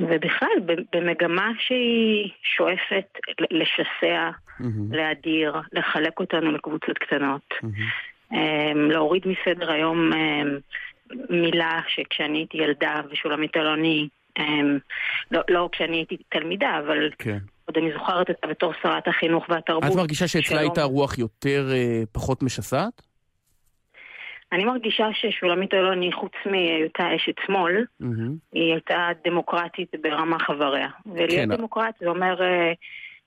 אמ, 0.01 0.06
ובכלל, 0.10 0.48
במגמה 0.93 1.51
שהיא 1.59 2.31
שואפת 2.56 3.18
לשסע, 3.51 4.31
mm-hmm. 4.31 4.64
להדיר, 4.90 5.55
לחלק 5.72 6.20
אותנו 6.20 6.52
לקבוצות 6.52 6.98
קטנות. 6.98 7.43
Mm-hmm. 7.52 8.35
להוריד 8.74 9.22
מסדר 9.27 9.72
היום 9.72 10.10
מילה 11.31 11.81
שכשאני 11.89 12.39
הייתי 12.39 12.59
ילדה 12.59 13.01
ושולמית 13.10 13.56
אלוני, 13.56 14.09
לא, 15.31 15.40
לא 15.51 15.68
כשאני 15.72 15.97
הייתי 15.97 16.16
תלמידה, 16.28 16.78
אבל 16.78 17.10
כן. 17.18 17.39
עוד 17.64 17.77
אני 17.77 17.93
זוכרת 17.93 18.28
אותה 18.28 18.47
בתור 18.47 18.72
שרת 18.82 19.09
החינוך 19.09 19.44
והתרבות. 19.48 19.93
את 19.93 19.97
מרגישה 19.97 20.28
שאצלה 20.28 20.60
הייתה 20.60 20.82
רוח 20.82 21.18
יותר, 21.18 21.68
אה, 21.72 22.02
פחות 22.12 22.43
משסעת? 22.43 23.02
אני 24.52 24.64
מרגישה 24.64 25.06
ששולמית 25.12 25.74
אלוני, 25.74 26.12
חוץ 26.12 26.32
מהיותה 26.47 27.16
אשת 27.16 27.35
שמאל, 27.47 27.85
mm-hmm. 28.02 28.06
היא 28.52 28.72
הייתה 28.72 29.09
דמוקרטית 29.24 29.93
ברמה 30.02 30.39
חבריה. 30.39 30.89
ולהיות 31.06 31.51
כן. 31.51 31.56
דמוקרט 31.56 31.94
זה 32.01 32.09
אומר... 32.09 32.43
אה, 32.43 32.72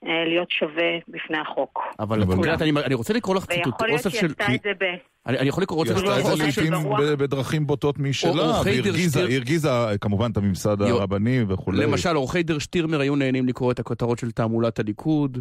אה, 0.07 0.25
להיות 0.25 0.51
שווה 0.51 0.91
בפני 1.07 1.37
החוק. 1.37 1.79
אבל 1.99 2.23
את 2.23 2.27
יודעת, 2.29 2.61
אני, 2.61 2.71
אני 2.85 2.95
רוצה 2.95 3.13
לקרוא 3.13 3.35
לך 3.35 3.45
ציטוט 3.45 3.73
אוסף 3.91 4.09
של... 4.09 4.27
ויכול 4.27 4.27
להיות 4.27 4.37
שהיא 4.37 4.59
עשתה 4.59 4.69
את 4.69 4.77
זה 4.79 4.95
אני, 5.27 5.39
אני 5.39 5.49
יכול 5.49 5.63
לקרוא 5.63 5.83
את 5.83 5.87
זה... 5.87 5.93
היא 5.93 6.03
עשתה 6.03 6.19
את 6.19 6.37
זה 6.37 6.43
לעיתים 6.43 6.73
בדרכים 7.17 7.67
בוטות 7.67 7.99
משלה, 7.99 8.61
והרגיזה 9.13 9.69
כמובן 10.01 10.31
את 10.31 10.37
הממסד 10.37 10.81
הרבני 10.81 11.43
וכולי. 11.47 11.85
למשל, 11.85 12.15
עורכי 12.15 12.43
דר 12.43 12.59
שטירמר 12.59 12.99
היו 12.99 13.15
נהנים 13.15 13.47
לקרוא 13.47 13.71
את 13.71 13.79
הכותרות 13.79 14.19
של 14.19 14.31
תעמולת 14.31 14.79
הליכוד. 14.79 15.37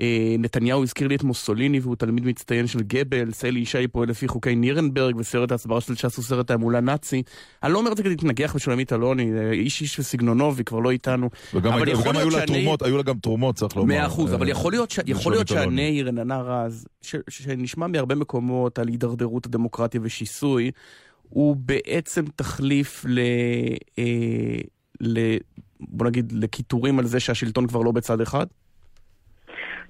אה, 0.00 0.36
נתניהו 0.38 0.82
הזכיר 0.82 1.08
לי 1.08 1.14
את 1.14 1.22
מוסוליני 1.22 1.80
והוא 1.80 1.96
תלמיד 1.96 2.26
מצטיין 2.26 2.66
של 2.66 2.82
גבלס, 2.82 3.44
אלי 3.44 3.60
ישי 3.60 3.88
פועל 3.88 4.08
לפי 4.08 4.28
חוקי 4.28 4.54
נירנברג 4.54 5.16
וסרט 5.16 5.52
ההסברה 5.52 5.80
של 5.80 5.94
ש"ס 5.94 6.16
הוא 6.16 6.24
סרט 6.24 6.46
תעמולה 6.46 6.80
נאצי. 6.80 7.22
אני 7.62 7.72
לא 7.72 7.78
אומר 7.78 7.92
את 7.92 7.96
זה 7.96 8.02
כדי 8.02 8.10
להתנגח 8.10 8.56
בשולמית 8.56 8.92
אלוני, 8.92 9.32
אה, 9.32 9.52
איש 9.52 9.80
איש 9.80 9.98
וסגנונו 9.98 10.54
והיא 10.54 10.66
כבר 10.66 10.78
לא 10.78 10.90
איתנו. 10.90 11.30
וגם, 11.54 11.72
וגם 11.98 12.16
היו 12.16 12.30
לה 12.30 12.46
תרומות, 12.46 12.82
היו 12.82 12.96
לה 12.96 13.02
גם 13.02 13.18
תרומות 13.18 13.54
צריך 13.54 13.76
לומר. 13.76 13.94
מאה 13.94 14.06
אחוז, 14.06 14.34
אבל 14.34 14.48
יכול 14.48 14.72
להיות, 14.72 14.90
ש... 14.90 14.98
יכול 15.06 15.32
להיות 15.32 15.48
שהנעי 15.48 16.02
רננה 16.02 16.42
רז, 16.42 16.86
ש... 17.02 17.16
שנשמע 17.28 17.86
מהרבה 17.86 18.14
מקומות 18.14 18.78
על 18.78 18.88
הידרדרות 18.88 19.46
הדמוקרטיה 19.46 20.00
ושיסוי, 20.04 20.70
הוא 21.28 21.56
בעצם 21.56 22.24
תחליף 22.36 23.04
ל... 23.08 23.18
אה, 23.98 24.04
ל... 25.00 25.36
בוא 25.80 26.06
נגיד 26.06 26.32
לקיטורים 26.32 26.98
על 26.98 27.06
זה 27.06 27.20
שהשלטון 27.20 27.66
כבר 27.66 27.80
לא 27.80 27.92
בצד 27.92 28.20
אחד? 28.20 28.46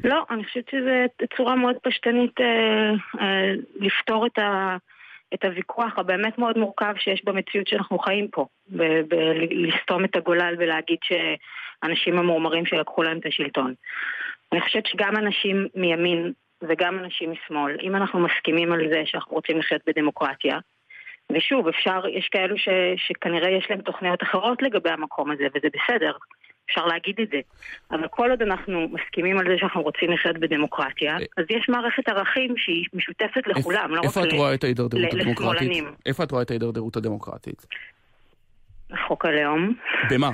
לא, 0.05 0.25
אני 0.31 0.45
חושבת 0.45 0.69
שזו 0.69 1.27
צורה 1.37 1.55
מאוד 1.55 1.77
פשטנית 1.83 2.41
אה, 2.41 2.91
אה, 3.21 3.53
לפתור 3.77 4.27
את, 4.27 4.39
ה, 4.39 4.77
את 5.35 5.45
הוויכוח 5.45 5.99
הבאמת 5.99 6.39
מאוד 6.39 6.59
מורכב 6.59 6.95
שיש 6.99 7.25
במציאות 7.25 7.67
שאנחנו 7.69 7.99
חיים 7.99 8.29
פה. 8.29 8.47
בלסתום 9.09 10.05
את 10.05 10.17
הגולל 10.17 10.55
ולהגיד 10.59 10.99
שאנשים 11.03 12.19
המורמרים 12.19 12.67
שלקחו 12.67 13.03
להם 13.03 13.19
את 13.19 13.27
השלטון. 13.27 13.75
אני 14.53 14.61
חושבת 14.61 14.87
שגם 14.87 15.17
אנשים 15.17 15.67
מימין 15.75 16.33
וגם 16.63 16.99
אנשים 16.99 17.33
משמאל, 17.33 17.77
אם 17.83 17.97
אנחנו 17.97 18.21
מסכימים 18.21 18.73
על 18.73 18.89
זה 18.93 19.03
שאנחנו 19.05 19.33
רוצים 19.33 19.59
לחיות 19.59 19.83
בדמוקרטיה, 19.87 20.59
ושוב, 21.33 21.69
אפשר, 21.69 22.03
יש 22.09 22.29
כאלו 22.29 22.59
ש, 22.59 22.69
שכנראה 22.97 23.51
יש 23.51 23.67
להם 23.71 23.81
תוכניות 23.81 24.23
אחרות 24.23 24.63
לגבי 24.63 24.91
המקום 24.91 25.31
הזה, 25.31 25.47
וזה 25.55 25.69
בסדר. 25.75 26.13
אפשר 26.71 26.87
להגיד 26.87 27.21
את 27.23 27.29
זה. 27.33 27.41
אבל 27.91 28.09
כל 28.11 28.31
עוד 28.31 28.43
אנחנו 28.43 28.89
מסכימים 28.89 29.39
על 29.39 29.47
זה 29.49 29.55
שאנחנו 29.59 29.83
רוצים 29.83 30.11
לחיות 30.11 30.39
בדמוקרטיה, 30.39 31.13
אה. 31.13 31.25
אז 31.37 31.45
יש 31.51 31.69
מערכת 31.69 32.09
ערכים 32.09 32.55
שהיא 32.57 32.85
משותפת 32.95 33.47
לכולם, 33.47 33.95
לא 33.95 34.01
רק 34.01 34.05
לשמאלנים. 34.05 34.05
איפה 34.05 34.25
את 34.25 34.33
רואה 34.33 34.55
את 34.55 34.65
ההידרדרות 34.65 35.13
הדמוקרטית? 35.13 35.85
איפה 36.07 36.23
את 36.23 36.31
רואה 36.31 36.43
את 36.43 36.51
ההידרדרות 36.51 36.97
הדמוקרטית? 36.97 37.67
חוק 39.07 39.25
הלאום. 39.25 39.75
במה? 40.11 40.31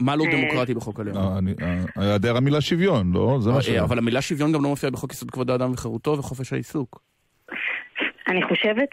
מה 0.00 0.16
לא 0.16 0.24
אה. 0.24 0.30
דמוקרטי 0.30 0.74
בחוק 0.74 1.00
הלאום? 1.00 1.16
אה, 1.16 1.78
היעדר 1.96 2.36
המילה 2.36 2.60
שוויון, 2.60 3.12
לא? 3.12 3.36
זה 3.40 3.50
מה 3.50 3.62
ש... 3.62 3.68
אבל 3.68 3.98
המילה 3.98 4.22
שוויון 4.22 4.52
גם 4.52 4.62
לא 4.62 4.68
מופיעה 4.68 4.90
בחוק 4.90 5.12
יסוד 5.12 5.30
כבוד 5.30 5.50
האדם 5.50 5.72
וחירותו 5.72 6.18
וחופש 6.18 6.52
העיסוק. 6.52 7.02
אני 8.28 8.42
חושבת 8.42 8.88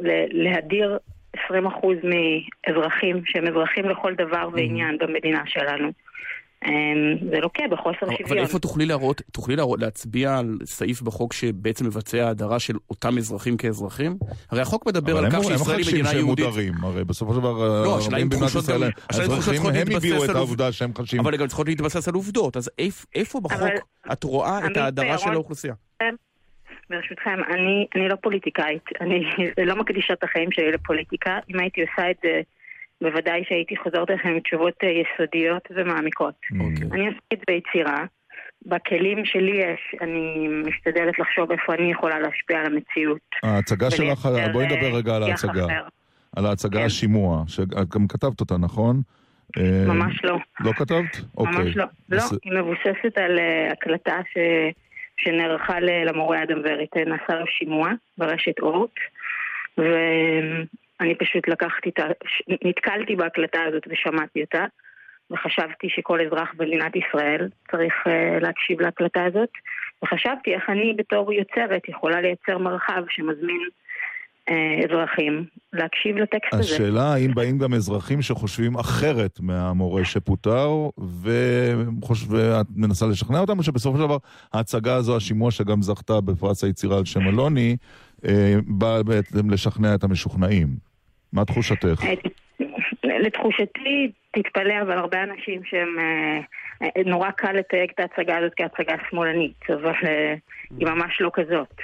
שלהדיר 0.00 0.98
20% 1.36 1.40
מאזרחים 2.04 3.22
שהם 3.24 3.48
אזרחים 3.48 3.84
לכל 3.84 4.14
דבר 4.14 4.48
ועניין 4.52 4.98
במדינה 4.98 5.42
שלנו. 5.46 5.92
אמ, 6.64 7.30
זה 7.30 7.40
לוקה 7.40 7.62
בחוסר 7.70 7.98
שוויון. 8.00 8.28
אבל 8.28 8.38
איפה 8.38 8.58
תוכלי 8.58 8.86
להראות, 8.86 9.22
תוכלי 9.32 9.56
להראות, 9.56 9.80
להצביע 9.80 10.38
על 10.38 10.58
סעיף 10.64 11.02
בחוק 11.02 11.32
שבעצם 11.32 11.86
מבצע 11.86 12.28
הדרה 12.28 12.58
של 12.58 12.74
אותם 12.90 13.18
אזרחים 13.18 13.56
כאזרחים? 13.56 14.16
הרי 14.50 14.60
החוק 14.60 14.86
מדבר 14.86 15.18
על 15.18 15.30
כך 15.30 15.44
שישראל 15.44 15.78
היא 15.78 15.86
מדינה 15.86 16.12
יהודית. 16.12 16.46
אבל 16.46 16.60
הם 16.60 16.66
מודרים, 16.68 16.84
הרי 16.84 17.04
בסופו 17.04 17.34
של 17.34 17.38
דבר, 17.38 17.82
לא, 17.84 17.98
השאלה 17.98 18.18
אם 18.18 18.28
תחושות 18.28 18.64
גם, 18.66 18.82
האזרחים 19.10 19.62
הם 19.66 19.96
הביאו 19.96 20.24
את 20.24 20.30
העובדה 20.30 20.72
שהם 20.72 20.92
חשים. 20.98 21.20
אבל 21.20 21.40
הם 21.40 21.46
צריכות 21.46 21.68
להתבסס 21.68 22.08
על 22.08 22.14
עובדות, 22.14 22.56
אז 22.56 22.70
איפה 23.14 23.40
בחוק 23.40 23.68
את 24.12 24.24
רואה 24.24 24.66
את 24.66 24.76
ההדרה 24.76 25.18
של 25.18 25.30
האוכלוסייה? 25.30 25.74
ברשותכם, 26.92 27.38
אני, 27.54 27.86
אני 27.94 28.08
לא 28.08 28.16
פוליטיקאית, 28.16 28.84
אני 29.00 29.24
לא 29.68 29.76
מקדישה 29.76 30.12
את 30.12 30.24
החיים 30.24 30.52
שלי 30.52 30.72
לפוליטיקה. 30.72 31.38
אם 31.50 31.60
הייתי 31.60 31.80
עושה 31.82 32.10
את 32.10 32.16
זה, 32.22 32.40
בוודאי 33.02 33.44
שהייתי 33.48 33.76
חוזרת 33.76 34.10
לכם 34.10 34.28
עם 34.28 34.40
תשובות 34.40 34.74
אה, 34.84 34.88
יסודיות 34.88 35.68
ומעמיקות. 35.70 36.34
Okay. 36.52 36.60
אוקיי. 36.60 36.88
אני 36.92 37.06
עושה 37.06 37.18
את 37.32 37.38
זה 37.38 37.44
ביצירה. 37.48 38.04
בכלים 38.66 39.24
שלי 39.24 39.56
יש, 39.56 40.00
אני 40.00 40.48
משתדלת 40.48 41.18
לחשוב 41.18 41.50
איפה 41.50 41.74
אני 41.74 41.92
יכולה 41.92 42.18
להשפיע 42.18 42.60
על 42.60 42.66
המציאות. 42.66 43.20
ההצגה 43.42 43.90
שלך, 43.90 44.28
בואי 44.52 44.66
נדבר 44.66 44.92
אה, 44.92 44.96
רגע 44.98 45.16
על 45.16 45.22
ההצגה. 45.22 45.66
אחר. 45.66 45.84
על 46.36 46.46
ההצגה 46.46 46.78
כן. 46.78 46.86
השימוע, 46.86 47.44
שאת 47.46 47.88
גם 47.88 48.08
כתבת 48.08 48.40
אותה, 48.40 48.56
נכון? 48.58 49.02
אה, 49.58 49.84
ממש 49.86 50.24
לא. 50.24 50.38
לא 50.60 50.72
כתבת? 50.72 51.16
ממש 51.16 51.26
אוקיי. 51.36 51.72
לא. 51.74 51.84
לא, 52.08 52.22
היא 52.42 52.52
מבוססת 52.52 53.18
על 53.18 53.38
הקלטה 53.72 54.20
ש... 54.32 54.38
שנערכה 55.16 55.80
למורה 55.80 56.42
אדם 56.42 56.60
וריט, 56.64 56.96
נעשה 56.96 57.40
לו 57.40 57.46
שימוע 57.46 57.90
ברשת 58.18 58.60
אורט, 58.60 58.90
ואני 59.78 61.14
פשוט 61.18 61.48
לקחתי 61.48 61.88
את 61.88 61.98
ה... 61.98 62.06
נתקלתי 62.64 63.16
בהקלטה 63.16 63.62
הזאת 63.62 63.82
ושמעתי 63.88 64.40
אותה, 64.42 64.64
וחשבתי 65.30 65.88
שכל 65.88 66.20
אזרח 66.20 66.54
במדינת 66.56 66.92
ישראל 66.96 67.48
צריך 67.70 67.94
uh, 68.06 68.10
להקשיב 68.40 68.80
להקלטה 68.80 69.24
הזאת, 69.24 69.50
וחשבתי 70.02 70.54
איך 70.54 70.70
אני 70.70 70.94
בתור 70.96 71.32
יוצרת 71.32 71.88
יכולה 71.88 72.20
לייצר 72.20 72.58
מרחב 72.58 73.02
שמזמין 73.08 73.60
אה, 73.60 73.68
אזרחים 74.84 75.44
להקשיב 75.72 76.16
לטקסט 76.16 76.54
הזה. 76.54 76.62
השאלה 76.62 77.12
האם 77.14 77.34
באים 77.34 77.58
גם 77.58 77.74
אזרחים 77.74 78.22
שחושבים 78.22 78.74
אחרת 78.74 79.40
מהמורה 79.40 80.04
שפוטר, 80.04 80.68
ואת 81.22 82.66
מנסה 82.76 83.06
לשכנע 83.06 83.38
אותם, 83.38 83.58
או 83.58 83.62
שבסופו 83.62 83.96
של 83.96 84.02
דבר 84.02 84.16
ההצגה 84.52 84.94
הזו, 84.94 85.16
השימוע 85.16 85.50
שגם 85.50 85.82
זכתה 85.82 86.20
בפרס 86.20 86.64
היצירה 86.64 86.98
על 86.98 87.04
שם 87.04 87.28
אלוני, 87.28 87.76
אה, 88.28 88.54
באה 88.66 89.02
בעצם 89.02 89.50
לשכנע 89.50 89.94
את 89.94 90.04
המשוכנעים. 90.04 90.68
מה 91.32 91.44
תחושתך? 91.44 92.04
אה, 92.04 92.14
לתחושתי, 93.18 94.12
תתפלא, 94.30 94.82
אבל 94.82 94.98
הרבה 94.98 95.22
אנשים 95.22 95.60
שהם... 95.64 95.96
נורא 97.06 97.30
קל 97.30 97.52
לתייג 97.52 97.90
את 97.94 98.00
ההצגה 98.00 98.38
הזאת 98.38 98.52
כהצגה 98.56 98.94
שמאלנית, 99.10 99.70
אבל 99.70 99.92
היא 100.78 100.86
ממש 100.86 101.20
לא 101.20 101.30
כזאת. 101.34 101.74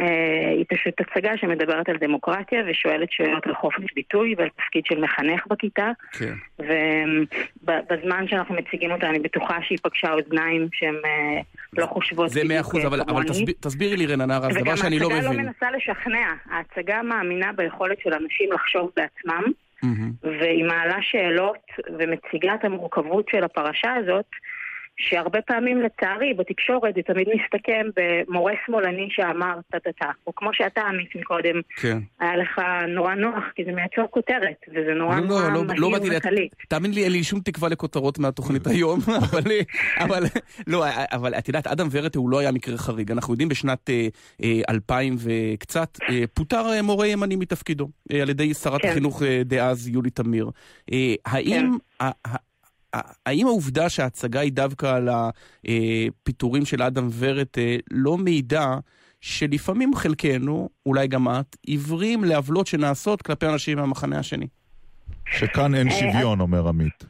אה, 0.00 0.50
היא 0.50 0.64
פשוט 0.68 0.94
הצגה 1.00 1.36
שמדברת 1.36 1.88
על 1.88 1.96
דמוקרטיה 1.96 2.62
ושואלת 2.70 3.12
שאלות 3.12 3.46
על 3.46 3.54
חופש 3.54 3.92
ביטוי 3.94 4.34
ועל 4.38 4.48
תפקיד 4.48 4.84
של 4.86 5.00
מחנך 5.00 5.46
בכיתה. 5.46 5.90
כן. 6.12 6.34
ובזמן 6.58 8.28
שאנחנו 8.28 8.54
מציגים 8.54 8.90
אותה, 8.90 9.08
אני 9.08 9.18
בטוחה 9.18 9.58
שהיא 9.62 9.78
פגשה 9.82 10.12
אוזניים 10.12 10.68
שהן 10.72 10.94
אה, 11.04 11.40
לא 11.72 11.86
חושבות 11.86 12.30
זה 12.30 12.44
מאה 12.44 12.60
אחוז, 12.60 12.84
אבל, 12.84 13.00
אבל 13.00 13.24
תסביר, 13.24 13.54
תסבירי 13.60 13.96
לי 13.96 14.06
רננה 14.06 14.38
רז, 14.38 14.56
דבר 14.56 14.76
שאני 14.76 14.98
לא 14.98 15.08
מבין. 15.08 15.18
וגם 15.18 15.26
ההצגה 15.26 15.42
לא 15.42 15.42
מנסה 15.42 15.70
לשכנע, 15.70 16.32
ההצגה 16.50 17.02
מאמינה 17.02 17.52
ביכולת 17.52 17.98
של 18.00 18.12
אנשים 18.12 18.52
לחשוב 18.52 18.90
בעצמם, 18.96 19.42
mm-hmm. 19.84 20.26
והיא 20.40 20.64
מעלה 20.64 20.96
שאלות 21.02 21.66
ומציגה 21.98 22.54
את 22.54 22.64
המורכבות 22.64 23.28
של 23.28 23.44
הפרשה 23.44 23.94
הזאת. 23.94 24.26
שהרבה 25.00 25.42
פעמים 25.42 25.82
לצערי 25.82 26.34
בתקשורת 26.34 26.94
זה 26.94 27.02
תמיד 27.02 27.28
מסתכם 27.28 27.86
במורה 27.96 28.52
שמאלני 28.66 29.08
שאמר 29.10 29.54
טה-טה-טה. 29.70 30.10
או 30.26 30.34
כמו 30.34 30.50
שאתה 30.52 30.80
עמית 30.80 31.14
מקודם, 31.16 31.60
כן. 31.76 31.98
היה 32.20 32.36
לך 32.36 32.60
נורא 32.88 33.14
נוח, 33.14 33.44
כי 33.54 33.64
זה 33.64 33.72
מייצר 33.72 34.06
כותרת, 34.10 34.56
וזה 34.68 34.94
נורא 34.94 35.20
לא, 35.20 35.26
נורא 35.26 35.48
לא, 35.48 35.64
מהיר 35.64 35.80
לא 35.80 36.16
וקליט. 36.16 36.52
תאמין 36.68 36.90
לי, 36.90 37.04
אין 37.04 37.12
לי 37.12 37.24
שום 37.24 37.40
תקווה 37.40 37.68
לכותרות 37.68 38.18
מהתוכנית 38.18 38.66
היום, 38.66 39.00
אבל, 39.30 39.42
אבל, 39.98 40.22
לא, 40.66 40.84
אבל 41.12 41.34
את 41.34 41.48
יודעת, 41.48 41.66
אדם 41.66 41.88
ורטה 41.90 42.18
הוא 42.18 42.30
לא 42.30 42.38
היה 42.38 42.52
מקרה 42.52 42.78
חריג. 42.78 43.10
אנחנו 43.10 43.34
יודעים 43.34 43.48
בשנת 43.48 43.90
אה, 43.90 44.08
אה, 44.42 44.60
2000 44.70 45.16
וקצת, 45.18 45.98
אה, 46.10 46.24
פוטר 46.34 46.66
אה, 46.72 46.82
מורה 46.82 47.06
ימני 47.06 47.36
מתפקידו, 47.36 47.88
אה, 48.12 48.22
על 48.22 48.30
ידי 48.30 48.54
שרת 48.54 48.82
כן. 48.82 48.88
החינוך 48.88 49.22
אה, 49.22 49.42
דאז 49.44 49.88
יולי 49.88 50.10
תמיר. 50.10 50.50
אה, 50.92 51.14
האם... 51.26 51.76
כן. 52.00 52.06
האם 53.26 53.46
העובדה 53.46 53.88
שההצגה 53.88 54.40
היא 54.40 54.52
דווקא 54.52 54.86
על 54.86 55.08
הפיטורים 55.08 56.64
של 56.64 56.82
אדם 56.82 57.08
ורד 57.18 57.46
אה, 57.58 57.76
לא 57.90 58.18
מעידה 58.18 58.78
שלפעמים 59.20 59.94
חלקנו, 59.94 60.68
אולי 60.86 61.08
גם 61.08 61.28
את, 61.28 61.56
עיוורים 61.66 62.24
לעוולות 62.24 62.66
שנעשות 62.66 63.22
כלפי 63.22 63.46
אנשים 63.46 63.78
מהמחנה 63.78 64.18
השני? 64.18 64.46
שכאן 65.38 65.74
אין 65.74 65.90
שוויון, 65.90 66.40
אומר 66.40 66.68
עמית. 66.68 67.04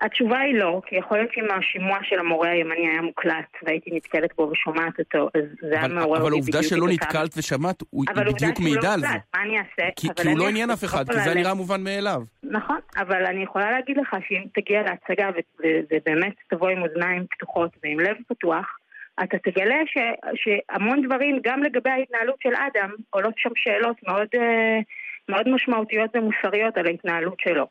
התשובה 0.00 0.38
היא 0.38 0.54
לא, 0.54 0.80
כי 0.86 0.96
יכול 0.96 1.18
להיות 1.18 1.32
שאם 1.32 1.46
השימוע 1.58 1.98
של 2.02 2.18
המורה 2.18 2.50
הימני 2.50 2.88
היה 2.88 3.02
מוקלט 3.02 3.56
והייתי 3.62 3.90
נתקלת 3.92 4.36
בו 4.36 4.50
ושומעת 4.52 4.98
אותו, 4.98 5.28
אז 5.34 5.42
זה 5.60 5.78
היה 5.78 5.88
מעורר 5.88 6.00
אותי 6.00 6.10
בדיוק 6.10 6.24
אבל 6.24 6.32
העובדה 6.32 6.62
שלא 6.62 6.88
נתקלת 6.88 7.38
ושמעת, 7.38 7.82
הוא 7.90 8.04
בדיוק 8.16 8.60
מעידה 8.60 8.94
על 8.94 9.00
זה. 9.00 9.06
מה 9.34 9.42
אני 9.42 9.58
אעשה? 9.58 9.90
כי, 9.96 10.08
כי 10.16 10.28
הוא 10.28 10.38
לא 10.38 10.48
עניין 10.48 10.70
אף 10.70 10.84
אחד, 10.84 11.10
כי 11.10 11.20
זה 11.20 11.34
נראה 11.34 11.54
מובן 11.54 11.84
מאליו. 11.84 12.22
נכון, 12.42 12.78
אבל 12.96 13.26
אני 13.26 13.42
יכולה 13.42 13.70
להגיד 13.70 13.96
לך 13.96 14.16
שאם 14.28 14.42
תגיע 14.54 14.82
להצגה 14.82 15.30
ובאמת 15.90 16.34
תבוא 16.50 16.68
עם 16.68 16.82
אוזניים 16.82 17.26
פתוחות 17.30 17.70
ועם 17.82 18.00
לב 18.00 18.16
פתוח, 18.28 18.78
אתה 19.22 19.38
תגלה 19.38 19.76
ש, 19.86 19.98
שהמון 20.34 21.02
דברים, 21.06 21.40
גם 21.44 21.62
לגבי 21.62 21.90
ההתנהלות 21.90 22.36
של 22.42 22.52
אדם, 22.54 22.90
עולות 23.10 23.34
שם 23.36 23.50
שאלות 23.54 23.96
מאוד, 24.02 24.28
אה, 24.34 24.78
מאוד 25.28 25.48
משמעותיות 25.48 26.10
ומוסריות 26.16 26.76
על 26.76 26.86
ההתנהלות 26.86 27.40
שלו. 27.40 27.66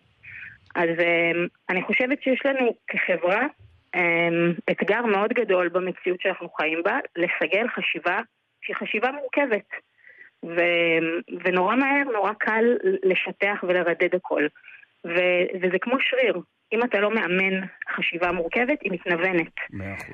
אז 0.78 0.90
אמ, 1.00 1.48
אני 1.70 1.82
חושבת 1.84 2.24
שיש 2.24 2.42
לנו 2.46 2.74
כחברה 2.88 3.46
אמ, 3.96 4.54
אתגר 4.72 5.06
מאוד 5.06 5.34
גדול 5.34 5.70
במציאות 5.70 6.22
שאנחנו 6.22 6.50
חיים 6.50 6.84
בה, 6.84 7.00
לסגל 7.16 7.68
חשיבה 7.68 8.20
שהיא 8.62 8.76
חשיבה 8.76 9.12
מורכבת. 9.12 9.70
ו- 10.44 11.30
ונורא 11.44 11.76
מהר, 11.76 12.04
נורא 12.14 12.34
קל 12.34 12.64
לשטח 13.04 13.64
ולרדד 13.64 14.16
הכל. 14.16 14.44
ו- 15.06 15.46
וזה 15.62 15.80
כמו 15.82 15.96
שריר. 16.00 16.42
אם 16.74 16.84
אתה 16.84 17.00
לא 17.00 17.12
מאמן 17.12 17.62
חשיבה 17.96 18.32
מורכבת, 18.32 18.82
היא 18.82 18.92
מתנוונת. 18.92 19.54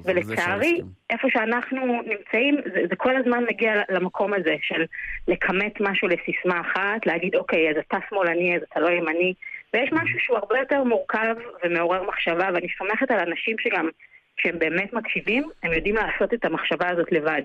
ולצערי, 0.06 0.82
איפה 1.10 1.28
שאנחנו 1.30 2.02
נמצאים, 2.02 2.58
זה, 2.74 2.82
זה 2.90 2.96
כל 2.96 3.16
הזמן 3.18 3.44
מגיע 3.50 3.74
למקום 3.90 4.34
הזה 4.34 4.56
של 4.62 4.86
לכמת 5.28 5.82
משהו 5.82 6.08
לסיסמה 6.08 6.62
אחת, 6.62 7.06
להגיד, 7.06 7.36
אוקיי, 7.36 7.70
אז 7.70 7.76
אתה 7.88 7.98
שמאלני, 8.10 8.56
אז 8.58 8.62
אתה 8.72 8.80
לא 8.80 8.90
ימני, 8.90 9.34
ויש 9.74 9.90
משהו 9.92 10.20
שהוא 10.20 10.38
הרבה 10.38 10.60
יותר 10.60 10.84
מורכב 10.84 11.36
ומעורר 11.64 12.04
מחשבה, 12.04 12.50
ואני 12.54 12.68
סומכת 12.78 13.12
על 13.12 13.20
אנשים 13.20 13.56
שגם, 13.60 13.90
כשהם 14.38 14.60
באמת 14.60 14.94
מקשיבים, 14.94 15.50
הם 15.64 15.74
יודעים 15.74 15.96
לעשות 15.96 16.34
את 16.34 16.46
המחשבה 16.46 16.90
הזאת 16.90 17.12
לבד. 17.12 17.42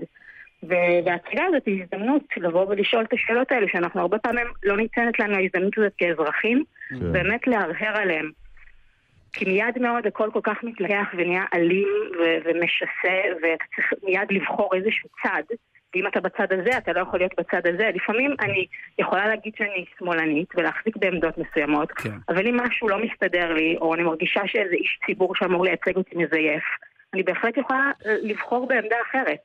וההצגה 0.63 1.45
הזאת 1.45 1.67
היא 1.67 1.83
הזדמנות 1.83 2.23
לבוא 2.37 2.67
ולשאול 2.69 3.05
את 3.05 3.13
השאלות 3.13 3.53
האלה, 3.53 3.67
שאנחנו 3.73 4.01
הרבה 4.01 4.19
פעמים 4.19 4.47
לא 4.63 4.77
ניתנת 4.77 5.19
לנו 5.19 5.35
ההזדמנות 5.35 5.79
הזאת 5.79 5.93
כאזרחים, 5.99 6.65
כן. 6.91 7.13
באמת 7.13 7.47
להרהר 7.47 7.97
עליהם. 7.97 8.31
כי 9.33 9.45
מיד 9.45 9.79
מאוד 9.81 10.07
הכל 10.07 10.31
כל 10.33 10.41
כך 10.43 10.65
מתלקח 10.65 11.07
ונהיה 11.17 11.45
אלים 11.55 11.89
ו- 12.19 12.39
ומשסה, 12.45 13.37
ואתה 13.43 13.65
צריך 13.77 13.93
מיד 14.03 14.27
לבחור 14.31 14.71
איזשהו 14.75 15.09
צד. 15.23 15.43
ואם 15.95 16.07
אתה 16.07 16.21
בצד 16.21 16.47
הזה, 16.51 16.79
אתה 16.79 16.93
לא 16.93 17.01
יכול 17.01 17.19
להיות 17.21 17.33
בצד 17.39 17.67
הזה. 17.67 17.91
לפעמים 17.95 18.35
אני 18.41 18.67
יכולה 18.99 19.29
להגיד 19.29 19.53
שאני 19.59 19.85
שמאלנית 19.99 20.49
ולהחזיק 20.57 20.97
בעמדות 20.97 21.39
מסוימות, 21.39 21.93
כן. 21.93 22.19
אבל 22.29 22.47
אם 22.47 22.57
משהו 22.57 22.89
לא 22.89 22.97
מסתדר 23.05 23.53
לי, 23.53 23.77
או 23.81 23.95
אני 23.95 24.03
מרגישה 24.03 24.41
שאיזה 24.47 24.75
איש 24.75 24.99
ציבור 25.07 25.35
שאמור 25.35 25.65
לייצג 25.65 25.97
אותי 25.97 26.17
מזייף, 26.17 26.65
אני 27.15 27.23
בהחלט 27.23 27.57
יכולה 27.57 27.91
לבחור 28.23 28.67
בעמדה 28.69 28.97
אחרת. 29.11 29.41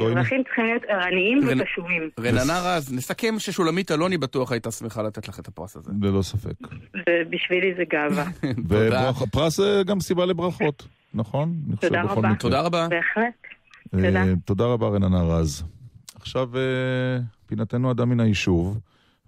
אזרחים 0.00 0.42
צריכים 0.44 0.64
להיות 0.64 0.82
ערניים 0.88 1.40
וקשובים. 1.46 2.10
רננה 2.20 2.60
רז, 2.64 2.92
נסכם 2.92 3.34
ששולמית 3.38 3.90
אלוני 3.90 4.18
בטוח 4.18 4.52
הייתה 4.52 4.70
שמחה 4.70 5.02
לתת 5.02 5.28
לך 5.28 5.38
את 5.38 5.48
הפרס 5.48 5.76
הזה. 5.76 5.92
ללא 6.02 6.22
ספק. 6.22 6.68
ובשבילי 7.08 7.74
זה 7.74 7.82
גאווה. 7.90 8.24
ופרס 9.22 9.56
זה 9.56 9.82
גם 9.86 10.00
סיבה 10.00 10.26
לברכות, 10.26 10.86
נכון? 11.14 11.52
תודה 11.80 12.02
רבה. 12.02 12.28
תודה 12.38 12.60
רבה. 12.60 12.88
בהחלט. 12.90 13.55
אה, 13.94 14.00
תודה. 14.00 14.24
תודה 14.44 14.64
רבה 14.64 14.88
רננה 14.88 15.22
רז. 15.22 15.64
עכשיו 16.16 16.48
אה, 16.56 17.18
פינתנו 17.46 17.90
אדם 17.90 18.08
מן 18.10 18.20
היישוב, 18.20 18.78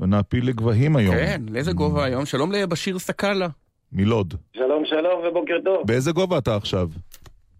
ונעפיל 0.00 0.48
לגבהים 0.48 0.96
היום. 0.96 1.14
כן, 1.14 1.40
לאיזה 1.50 1.72
גובה 1.72 2.04
היום? 2.04 2.26
שלום 2.26 2.52
לבשיר 2.52 2.98
סקאלה. 2.98 3.48
מלוד. 3.92 4.34
שלום 4.52 4.84
שלום 4.86 5.22
ובוקר 5.28 5.54
טוב. 5.64 5.86
באיזה 5.86 6.12
גובה 6.12 6.38
אתה 6.38 6.56
עכשיו? 6.56 6.88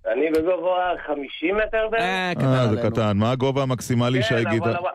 אני 0.07 0.31
בגובה 0.31 0.93
50 1.07 1.57
מטר 1.57 1.89
בערך. 1.91 2.03
אה, 2.43 2.69
זה 2.75 2.83
קטן. 2.91 3.17
מה 3.17 3.31
הגובה 3.31 3.63
המקסימלי 3.63 4.23
שהגית? 4.23 4.63
כן, 4.63 4.69
אבל 4.71 4.91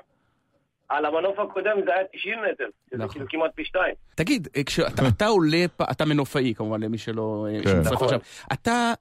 על 0.90 1.06
המנוף 1.06 1.40
הקודם 1.40 1.78
זה 1.86 1.92
היה 1.94 2.04
90 2.14 2.36
מטר, 2.52 2.64
שזה 2.94 3.04
כאילו 3.12 3.26
כמעט 3.30 3.52
פי 3.56 3.66
שתיים. 3.66 3.96
תגיד, 4.16 4.48
כשאתה 4.66 5.28
עולה, 5.28 5.66
אתה 5.92 6.06
מנופאי 6.06 6.54
כמובן, 6.58 6.84
למי 6.84 6.98
שלא... 6.98 7.48
כן. 7.64 7.80
נכון. 7.94 8.10
אתה 8.54 8.94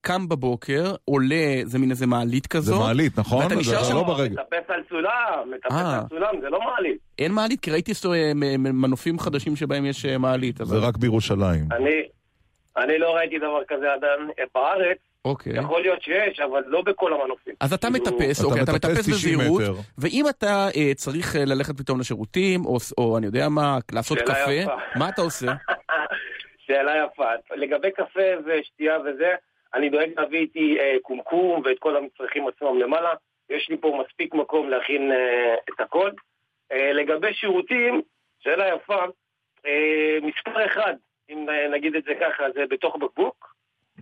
קם 0.00 0.28
בבוקר, 0.28 0.94
עולה, 1.04 1.60
זה 1.64 1.78
מין 1.78 1.90
איזה 1.90 2.06
מעלית 2.06 2.46
כזאת. 2.46 2.74
זה 2.74 2.80
מעלית, 2.84 3.18
נכון? 3.18 3.42
ואתה 3.44 3.54
נשאר 3.54 3.84
שם 3.84 3.94
לא 3.94 4.02
ברגע. 4.02 4.40
מטפס 4.40 4.64
על 4.68 4.82
סולם, 4.88 5.50
מטפס 5.54 5.72
על 5.72 6.00
סולם, 6.08 6.40
זה 6.40 6.50
לא 6.50 6.60
מעלית. 6.60 6.98
אין 7.18 7.32
מעלית, 7.32 7.60
כי 7.60 7.70
ראיתי 7.70 7.92
מנופים 8.58 9.18
חדשים 9.18 9.56
שבהם 9.56 9.86
יש 9.86 10.06
מעלית. 10.06 10.56
זה 10.62 10.78
רק 10.78 10.96
בירושלים. 10.96 11.68
אני 12.76 12.98
לא 12.98 13.16
ראיתי 13.16 13.38
דבר 13.38 13.60
כזה 13.68 13.92
עדיין 13.92 14.30
בארץ. 14.54 14.98
אוקיי. 15.24 15.56
יכול 15.56 15.80
להיות 15.82 16.02
שיש, 16.02 16.40
אבל 16.40 16.62
לא 16.66 16.82
בכל 16.82 17.12
המנופים. 17.12 17.54
אז 17.60 17.72
אתה 17.72 17.90
מטפס, 17.90 18.44
אוקיי, 18.44 18.62
אתה 18.62 18.72
מטפס 18.72 19.08
בזהירות, 19.08 19.62
ואם 19.98 20.24
אתה 20.28 20.68
צריך 20.96 21.36
ללכת 21.38 21.76
פתאום 21.78 22.00
לשירותים, 22.00 22.62
או 22.98 23.18
אני 23.18 23.26
יודע 23.26 23.48
מה, 23.48 23.78
לעשות 23.92 24.18
קפה, 24.18 24.72
מה 24.96 25.08
אתה 25.08 25.22
עושה? 25.22 25.46
שאלה 26.66 26.92
יפה. 27.04 27.24
לגבי 27.56 27.90
קפה 27.90 28.28
ושתייה 28.46 28.98
וזה, 29.00 29.28
אני 29.74 29.88
דואג 29.88 30.10
להביא 30.16 30.38
איתי 30.38 30.78
קומקום 31.02 31.62
ואת 31.64 31.78
כל 31.78 31.96
המצרכים 31.96 32.48
עצמם 32.48 32.78
למעלה. 32.78 33.14
יש 33.50 33.68
לי 33.68 33.76
פה 33.76 34.02
מספיק 34.04 34.34
מקום 34.34 34.70
להכין 34.70 35.12
את 35.70 35.80
הכל. 35.80 36.10
לגבי 36.72 37.34
שירותים, 37.34 38.02
שאלה 38.38 38.68
יפה, 38.68 39.04
מספר 40.22 40.66
אחד, 40.66 40.94
אם 41.30 41.46
נגיד 41.70 41.96
את 41.96 42.04
זה 42.04 42.14
ככה, 42.20 42.44
זה 42.54 42.66
בתוך 42.68 42.96
בקבוק. 42.96 43.54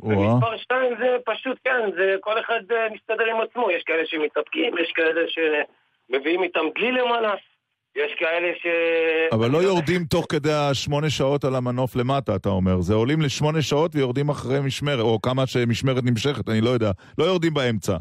ומספר 0.03 0.57
שתיים 0.57 0.95
זה 0.99 1.16
פשוט, 1.24 1.59
כן, 1.65 1.93
זה 1.97 2.16
כל 2.20 2.40
אחד 2.40 2.61
מסתדר 2.90 3.24
עם 3.24 3.40
עצמו. 3.40 3.70
יש 3.70 3.82
כאלה 3.82 4.07
שמתאפקים, 4.07 4.78
יש 4.78 4.93
כאלה 4.93 5.20
שמביאים 5.28 6.43
איתם 6.43 6.66
דלי 6.74 6.93
למעלה, 6.93 7.35
יש 8.05 8.15
כאלה 8.19 8.49
ש... 8.62 8.66
אבל 9.33 9.51
לא 9.51 9.59
יורדים 9.59 10.05
תוך 10.05 10.27
כדי 10.29 10.53
השמונה 10.53 11.11
שעות 11.11 11.45
על 11.45 11.55
המנוף 11.55 11.97
למטה, 11.97 12.37
אתה 12.37 12.49
אומר. 12.49 12.81
זה 12.81 12.95
עולים 12.95 13.20
לשמונה 13.20 13.62
שעות 13.62 13.95
ויורדים 13.95 14.29
אחרי 14.29 14.61
משמרת, 14.61 15.01
או 15.01 15.20
כמה 15.23 15.47
שמשמרת 15.47 16.05
נמשכת, 16.05 16.49
אני 16.49 16.61
לא 16.61 16.70
יודע. 16.70 16.91
לא 17.19 17.25
יורדים 17.25 17.55
באמצע. 17.55 17.97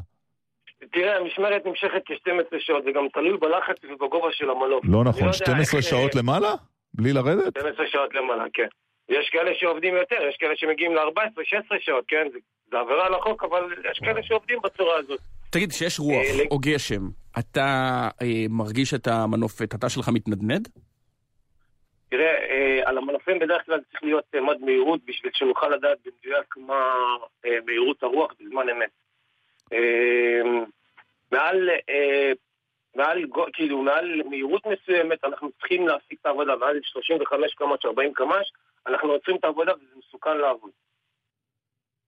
תראה, 0.91 1.17
המשמרת 1.17 1.65
נמשכת 1.65 2.01
כ-12 2.05 2.55
שעות, 2.59 2.83
זה 2.83 2.91
גם 2.91 3.07
תלוי 3.13 3.37
בלחץ 3.37 3.75
ובגובה 3.83 4.27
של 4.31 4.49
המנוף. 4.49 4.85
לא 4.85 5.03
נכון, 5.03 5.33
12 5.33 5.81
שעות 5.81 6.15
למעלה? 6.15 6.53
בלי 6.93 7.13
לרדת? 7.13 7.57
12 7.57 7.87
שעות 7.87 8.13
למעלה, 8.15 8.43
כן. 8.53 8.67
יש 9.09 9.29
כאלה 9.31 9.51
שעובדים 9.59 9.95
יותר, 9.95 10.15
יש 10.29 10.37
כאלה 10.39 10.53
שמגיעים 10.55 10.95
ל-14-16 10.95 11.75
שעות, 11.79 12.05
כן? 12.07 12.27
זה, 12.33 12.39
זה 12.71 12.79
עבירה 12.79 13.05
על 13.05 13.13
החוק, 13.13 13.43
אבל 13.43 13.63
יש 13.91 13.99
כאלה 13.99 14.23
שעובדים 14.23 14.59
בצורה 14.63 14.95
הזאת. 14.97 15.19
תגיד, 15.51 15.71
כשיש 15.71 15.99
רוח 15.99 16.25
או 16.51 16.59
גשם, 16.59 17.01
אתה 17.39 17.63
אה, 18.21 18.45
מרגיש 18.49 18.93
את 18.93 19.07
המנוף, 19.07 19.61
את 19.61 19.73
התא 19.73 19.89
שלך 19.89 20.09
מתנדנד? 20.13 20.67
תראה, 22.09 22.33
אה, 22.49 22.81
על 22.85 22.97
המנופים 22.97 23.39
בדרך 23.39 23.65
כלל 23.65 23.79
צריך 23.89 24.03
להיות 24.03 24.25
אה, 24.35 24.41
מד 24.41 24.61
מהירות 24.61 24.99
בשביל 25.05 25.31
שנוכל 25.35 25.69
לדעת 25.69 25.97
במדויק 26.05 26.57
מה 26.57 26.83
אה, 27.45 27.57
מהירות 27.65 28.03
הרוח 28.03 28.31
בזמן 28.39 28.69
אמת. 28.69 28.89
אה, 29.73 30.41
מעל, 31.31 31.69
אה, 31.89 32.31
מעל, 32.95 33.25
כאילו, 33.53 33.81
מעל 33.81 34.21
מהירות 34.29 34.61
מסוימת 34.65 35.23
אנחנו 35.23 35.51
צריכים 35.51 35.87
להפסיק 35.87 36.19
את 36.21 36.25
העבודה, 36.25 36.55
מעל 36.55 36.79
35 36.83 37.53
קמ"ש, 37.53 37.85
40 37.85 38.13
קמ"ש, 38.13 38.51
אנחנו 38.87 39.11
עוצרים 39.11 39.37
את 39.37 39.43
העבודה 39.43 39.73
וזה 39.75 39.95
מסוכן 39.97 40.37
לעבוד. 40.37 40.71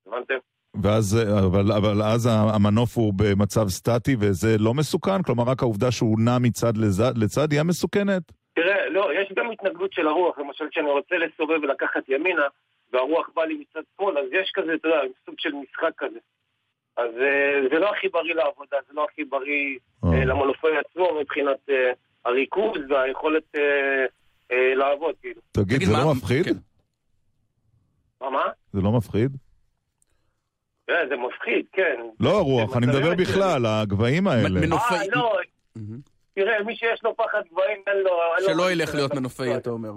הבנתם? 0.08 0.38
ואז, 0.84 1.18
אבל, 1.46 1.72
אבל 1.72 2.02
אז 2.04 2.30
המנוף 2.32 2.98
הוא 2.98 3.14
במצב 3.16 3.68
סטטי 3.68 4.16
וזה 4.20 4.58
לא 4.60 4.74
מסוכן? 4.74 5.24
כלומר, 5.24 5.44
רק 5.44 5.62
העובדה 5.62 5.92
שהוא 5.92 6.20
נע 6.20 6.38
מצד 6.40 6.78
לצד, 6.78 7.18
לצד 7.18 7.52
היא 7.52 7.60
המסוכנת? 7.60 8.24
תראה, 8.56 8.90
לא, 8.90 9.10
יש 9.22 9.34
גם 9.36 9.52
התנגדות 9.52 9.94
של 9.94 10.08
הרוח. 10.08 10.38
למשל, 10.38 10.66
כשאני 10.72 10.90
רוצה 10.90 11.16
לסובב 11.18 11.64
ולקחת 11.64 12.10
ימינה, 12.10 12.48
והרוח 12.94 13.30
באה 13.36 13.46
לי 13.46 13.54
מצד 13.54 13.82
שמאל, 13.98 14.18
אז 14.18 14.26
יש 14.32 14.52
כזה, 14.54 14.74
אתה 14.76 14.88
יודע, 14.88 15.00
סוג 15.26 15.36
של 15.38 15.50
משחק 15.54 15.92
כזה. 15.98 16.20
אז 16.98 17.12
זה 17.72 17.80
לא 17.80 17.92
הכי 17.92 18.08
בריא 18.10 18.36
לעבודה, 18.36 18.78
זה 18.88 18.94
לא 18.94 19.06
הכי 19.12 19.24
בריא 19.24 19.78
למנופי 20.04 20.68
עצמו 20.86 21.20
מבחינת 21.22 21.70
הריכוז 22.26 22.78
והיכולת 22.90 23.56
לעבוד, 24.76 25.16
כאילו. 25.22 25.42
תגיד, 25.52 25.84
זה 25.84 25.94
לא 25.94 26.12
מפחיד? 26.16 26.48
מה, 28.22 28.30
מה? 28.30 28.44
זה 28.74 28.82
לא 28.82 28.92
מפחיד? 28.92 29.32
זה 31.10 31.16
מפחיד, 31.16 31.66
כן. 31.72 31.96
לא 32.20 32.38
הרוח, 32.38 32.78
אני 32.78 32.88
מדבר 32.88 33.16
בכלל, 33.16 33.66
הגבהים 33.66 34.28
האלה. 34.28 34.60
אה, 34.72 35.02
לא. 35.12 35.38
תראה, 36.36 36.64
מי 36.64 36.76
שיש 36.76 37.04
לו 37.04 37.16
פחד 37.16 37.42
גבהים, 37.52 37.78
אין 37.88 37.98
לו... 37.98 38.12
שלא 38.46 38.72
ילך 38.72 38.96
להיות 38.96 39.14
מנופאי, 39.14 39.56
אתה 39.56 39.70
אומר. 39.70 39.92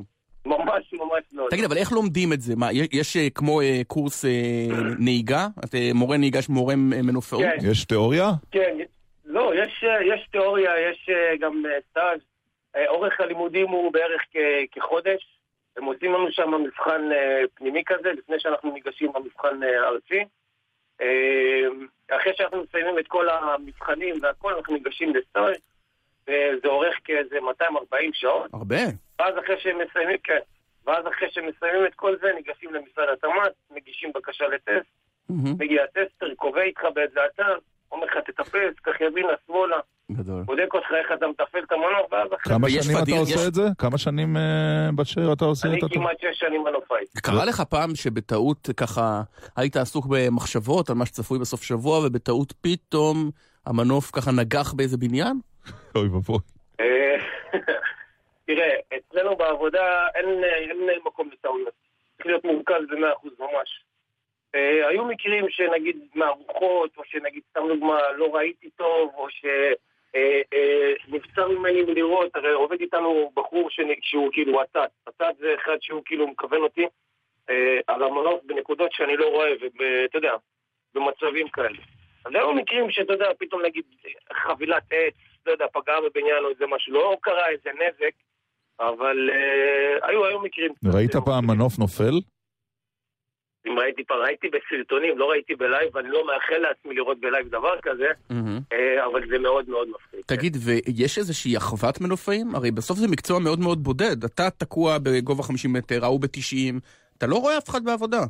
ממש 0.47 0.93
ממש 0.93 1.23
לא. 1.33 1.47
תגיד, 1.51 1.65
אבל 1.65 1.77
איך 1.77 1.93
לומדים 1.93 2.33
את 2.33 2.41
זה? 2.41 2.57
מה, 2.57 2.69
יש 2.73 3.17
כמו 3.35 3.61
קורס 3.87 4.25
נהיגה? 4.99 5.47
את 5.65 5.75
מורה 5.95 6.17
נהיגה, 6.17 6.39
יש 6.39 6.49
מורה 6.49 6.77
מנופאות? 6.77 7.45
יש 7.71 7.85
תיאוריה? 7.85 8.31
כן, 8.51 8.79
לא, 9.25 9.53
יש 10.15 10.29
תיאוריה, 10.33 10.71
יש 10.91 11.11
גם 11.41 11.63
סטאז'. 11.91 12.21
אורך 12.89 13.21
הלימודים 13.21 13.69
הוא 13.69 13.93
בערך 13.93 14.21
כחודש. 14.73 15.39
הם 15.77 15.85
עושים 15.85 16.13
לנו 16.13 16.27
שם 16.31 16.51
מבחן 16.65 17.03
פנימי 17.55 17.83
כזה, 17.87 18.13
לפני 18.19 18.37
שאנחנו 18.39 18.73
ניגשים 18.73 19.13
למבחן 19.17 19.61
ארצי. 19.63 20.25
אחרי 22.11 22.33
שאנחנו 22.37 22.63
מסיימים 22.63 22.99
את 22.99 23.09
כל 23.09 23.29
המבחנים 23.29 24.15
והכל, 24.23 24.55
אנחנו 24.55 24.75
ניגשים 24.75 25.15
לסטאז' 25.17 25.57
וזה 26.23 26.69
אורך 26.69 26.95
כאיזה 27.05 27.41
240 27.41 28.11
שעות. 28.15 28.55
הרבה. 28.55 28.77
ואז 29.19 29.35
אחרי 29.39 29.61
שהם 29.61 29.79
מסיימים, 29.79 30.17
כן. 30.25 30.39
ואז 30.87 31.07
אחרי 31.07 31.31
שהם 31.31 31.47
מסיימים 31.47 31.87
את 31.87 31.95
כל 31.95 32.17
זה, 32.21 32.33
ניגשים 32.33 32.75
למשרד 32.75 33.09
התמ"ת, 33.09 33.53
מגישים 33.71 34.13
בקשה 34.15 34.45
לטסט, 34.49 34.91
מגיע 35.59 35.87
טסטר, 35.87 36.35
קובע 36.35 36.63
איתך 36.63 36.81
באיזה 36.95 37.21
אתר, 37.27 37.59
אומר 37.93 38.07
לך 38.07 38.17
תטפס, 38.27 38.75
קח 38.83 39.01
ימינה, 39.01 39.29
שמאלה. 39.47 39.77
גדול. 40.13 40.43
בודק 40.43 40.75
אותך 40.75 40.87
איך 41.01 41.13
אתה 41.15 41.27
מתפעל 41.27 41.63
את 41.67 41.73
המנוף, 41.73 42.13
ואז 42.13 42.29
אחרי... 42.35 42.55
כמה 42.55 42.71
שנים 42.71 42.97
אתה 43.03 43.13
עושה 43.21 43.49
את 43.49 43.55
זה? 43.55 43.63
כמה 43.79 43.99
שנים 43.99 44.37
בשיר 44.97 45.33
אתה 45.33 45.45
עושה 45.45 45.69
את 45.69 45.81
זה? 45.81 45.87
אני 45.87 45.95
כמעט 45.95 46.21
שש 46.21 46.39
שנים 46.39 46.65
מנופאי. 46.65 47.05
קרה 47.23 47.45
לך 47.45 47.61
פעם 47.61 47.95
שבטעות 47.95 48.69
ככה 48.77 49.23
היית 49.57 49.77
עסוק 49.77 50.07
במחשבות 50.09 50.91
על 50.91 50.97
מה 50.97 51.07
שצפוי 51.07 51.39
בסוף 51.39 51.63
שבוע, 51.63 52.07
ובטעות 52.07 52.53
פתאום 52.61 53.31
המנוף 53.67 54.11
ככה 54.11 54.31
נגח 54.33 54.73
באיזה 54.73 54.97
בניין? 54.97 55.37
אוי 55.97 56.09
ואבוי. 56.09 56.39
תראה, 58.47 58.75
אצלנו 58.97 59.37
בעבודה 59.37 60.07
אין, 60.15 60.45
אין 60.91 60.99
מקום 61.07 61.31
לטעויות. 61.33 61.75
צריך 62.17 62.27
להיות 62.27 62.45
מורכז 62.45 62.83
ב-100% 62.91 63.29
ממש. 63.39 63.85
אה, 64.55 64.89
היו 64.89 65.05
מקרים 65.05 65.47
שנגיד 65.51 65.97
מארוחות, 66.15 66.91
או 66.97 67.03
שנגיד, 67.05 67.43
סתם 67.51 67.61
דוגמה, 67.69 67.99
לא 68.17 68.35
ראיתי 68.35 68.71
טוב, 68.71 69.11
או 69.15 69.31
ש... 69.31 69.45
אה, 70.15 70.41
אה, 70.53 71.49
ממני 71.49 71.83
מלראות, 71.83 72.37
הרי 72.37 72.53
עובד 72.53 72.81
איתנו 72.81 73.33
בחור 73.35 73.69
שהוא 74.01 74.29
כאילו 74.33 74.63
הצד, 74.63 74.87
הצד 75.07 75.33
זה 75.39 75.55
אחד 75.55 75.77
שהוא 75.81 76.03
כאילו 76.05 76.29
מכוון 76.29 76.63
אותי 76.63 76.87
על 77.87 78.03
המנוף 78.03 78.41
בנקודות 78.45 78.93
שאני 78.93 79.17
לא 79.17 79.29
רואה, 79.29 79.51
ואתה 79.61 80.19
יודע, 80.19 80.33
במצבים 80.95 81.49
כאלה. 81.49 81.79
אז 82.25 82.33
היו 82.35 82.53
מקרים 82.53 82.91
שאתה 82.91 83.13
יודע, 83.13 83.27
פתאום 83.39 83.63
נגיד 83.63 83.85
חבילת 84.33 84.83
עץ, 84.91 85.15
לא 85.47 85.53
יודע, 85.53 85.67
פגעה 85.73 86.01
בבניין 86.01 86.45
או 86.45 86.51
איזה 86.51 86.65
משהו, 86.67 86.93
לא 86.93 87.17
קרה 87.21 87.49
איזה 87.49 87.71
נזק, 87.71 88.15
אבל 88.81 89.31
היו 90.03 90.41
מקרים. 90.41 90.73
ראית 90.95 91.17
פעם 91.17 91.47
מנוף 91.47 91.79
נופל? 91.79 92.32
אם 93.67 93.79
ראיתי 93.79 94.05
פעם, 94.05 94.19
ראיתי 94.19 94.49
בסרטונים, 94.49 95.19
לא 95.19 95.31
ראיתי 95.31 95.55
ב 95.55 95.62
live, 95.62 95.97
ואני 95.97 96.09
לא 96.09 96.27
מאחל 96.27 96.59
לעצמי 96.59 96.95
לראות 96.95 97.21
ב 97.21 97.26
live 97.26 97.49
דבר 97.49 97.81
כזה, 97.83 98.09
אה, 98.73 99.07
אבל 99.07 99.29
זה 99.29 99.39
מאוד 99.39 99.69
מאוד 99.69 99.89
מפחיד. 99.89 100.21
תגיד, 100.27 100.57
ויש 100.67 101.19
איזושהי 101.19 101.57
אחוות 101.57 102.01
מנופאים? 102.01 102.55
הרי 102.55 102.71
בסוף 102.71 102.99
זה 102.99 103.09
מקצוע 103.09 103.39
מאוד 103.39 103.59
מאוד 103.61 103.79
בודד. 103.79 104.25
אתה 104.25 104.51
תקוע 104.51 104.99
בגובה 105.03 105.43
50 105.43 105.73
מטר, 105.73 106.05
ההוא 106.05 106.21
ב-90, 106.21 106.81
אתה 107.19 107.27
לא 107.27 107.37
רואה 107.37 107.59
אף 107.59 107.69
אחד 107.69 107.85
בעבודה. 107.85 108.21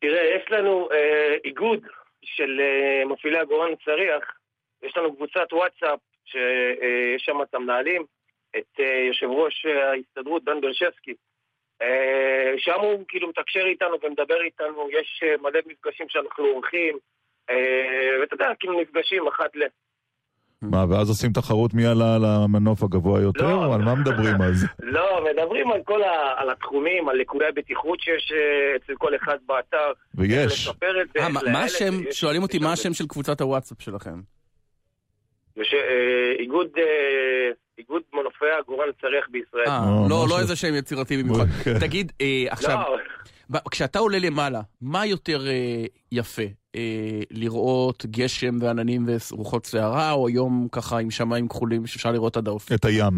תראה, 0.00 0.36
יש 0.36 0.50
לנו 0.50 0.88
אה, 0.92 1.34
איגוד 1.44 1.80
של 2.24 2.60
אה, 2.60 3.04
מפעילי 3.06 3.38
עגורן 3.38 3.70
צריח, 3.84 4.24
יש 4.82 4.96
לנו 4.96 5.16
קבוצת 5.16 5.52
וואטסאפ, 5.52 5.98
שיש 6.24 6.38
אה, 6.82 7.14
שם 7.18 7.42
את 7.42 7.54
המנהלים, 7.54 8.04
את 8.56 8.80
אה, 8.80 9.04
יושב 9.08 9.26
ראש 9.26 9.66
אה, 9.66 9.90
ההסתדרות, 9.90 10.44
דן 10.44 10.60
ברשבסקי. 10.60 11.14
אה, 11.82 12.52
שם 12.58 12.80
הוא 12.80 13.04
כאילו 13.08 13.28
מתקשר 13.28 13.60
איתנו 13.66 13.96
ומדבר 14.02 14.42
איתנו, 14.44 14.88
יש 14.90 15.20
אה, 15.22 15.34
מלא 15.42 15.60
מפגשים 15.66 16.06
שאנחנו 16.08 16.44
עורכים, 16.44 16.98
אה, 17.50 18.20
ואתה 18.20 18.34
יודע, 18.34 18.46
כאילו 18.58 18.80
נפגשים 18.80 19.28
אחת 19.28 19.56
ל... 19.56 19.62
מה, 20.62 20.84
ואז 20.90 21.08
עושים 21.08 21.32
תחרות 21.32 21.74
מי 21.74 21.86
עלה 21.86 22.14
על 22.14 22.24
המנוף 22.24 22.82
הגבוה 22.82 23.20
יותר, 23.20 23.46
לא, 23.46 23.74
על 23.74 23.80
מה 23.80 23.94
מדברים 23.94 24.42
אז? 24.42 24.66
לא, 24.96 25.26
מדברים 25.30 25.72
על 25.72 25.82
כל 25.84 26.02
ה, 26.02 26.34
על 26.36 26.50
התחומים, 26.50 27.08
על 27.08 27.16
ליקויי 27.16 27.48
הבטיחות 27.48 28.00
שיש 28.00 28.32
אצל 28.76 28.94
כל 28.94 29.16
אחד 29.16 29.36
באתר. 29.46 29.92
ויש. 30.14 30.68
מה 31.52 31.64
השם, 31.64 32.12
שואלים 32.12 32.42
אותי 32.42 32.58
מה 32.58 32.72
השם 32.72 32.94
של 32.94 33.06
קבוצת 33.06 33.40
הוואטסאפ 33.40 33.82
שלכם? 33.82 34.20
איגוד... 36.38 36.68
איגוד 37.78 38.02
מנופי 38.14 38.50
העגורן 38.54 38.88
צריח 39.00 39.28
בישראל. 39.30 39.68
אה, 39.68 39.80
לא, 40.10 40.26
לא 40.30 40.38
איזה 40.40 40.56
שהם 40.56 40.74
יצירתי 40.74 41.22
במיוחד. 41.22 41.44
כן. 41.64 41.78
תגיד, 41.80 42.12
אה, 42.20 42.44
עכשיו, 42.50 42.78
לא. 43.50 43.60
כשאתה 43.70 43.98
עולה 43.98 44.18
למעלה, 44.18 44.60
מה 44.82 45.06
יותר 45.06 45.46
אה, 45.46 45.84
יפה? 46.12 46.42
לראות 47.30 48.06
גשם 48.06 48.54
ועננים 48.60 49.06
ורוחות 49.30 49.66
סערה, 49.66 50.12
או 50.12 50.30
יום 50.30 50.68
ככה 50.72 50.98
עם 50.98 51.10
שמיים 51.10 51.48
כחולים 51.48 51.86
שאפשר 51.86 52.12
לראות 52.12 52.36
עד 52.36 52.48
האופן? 52.48 52.74
את 52.74 52.84
הים. 52.84 53.14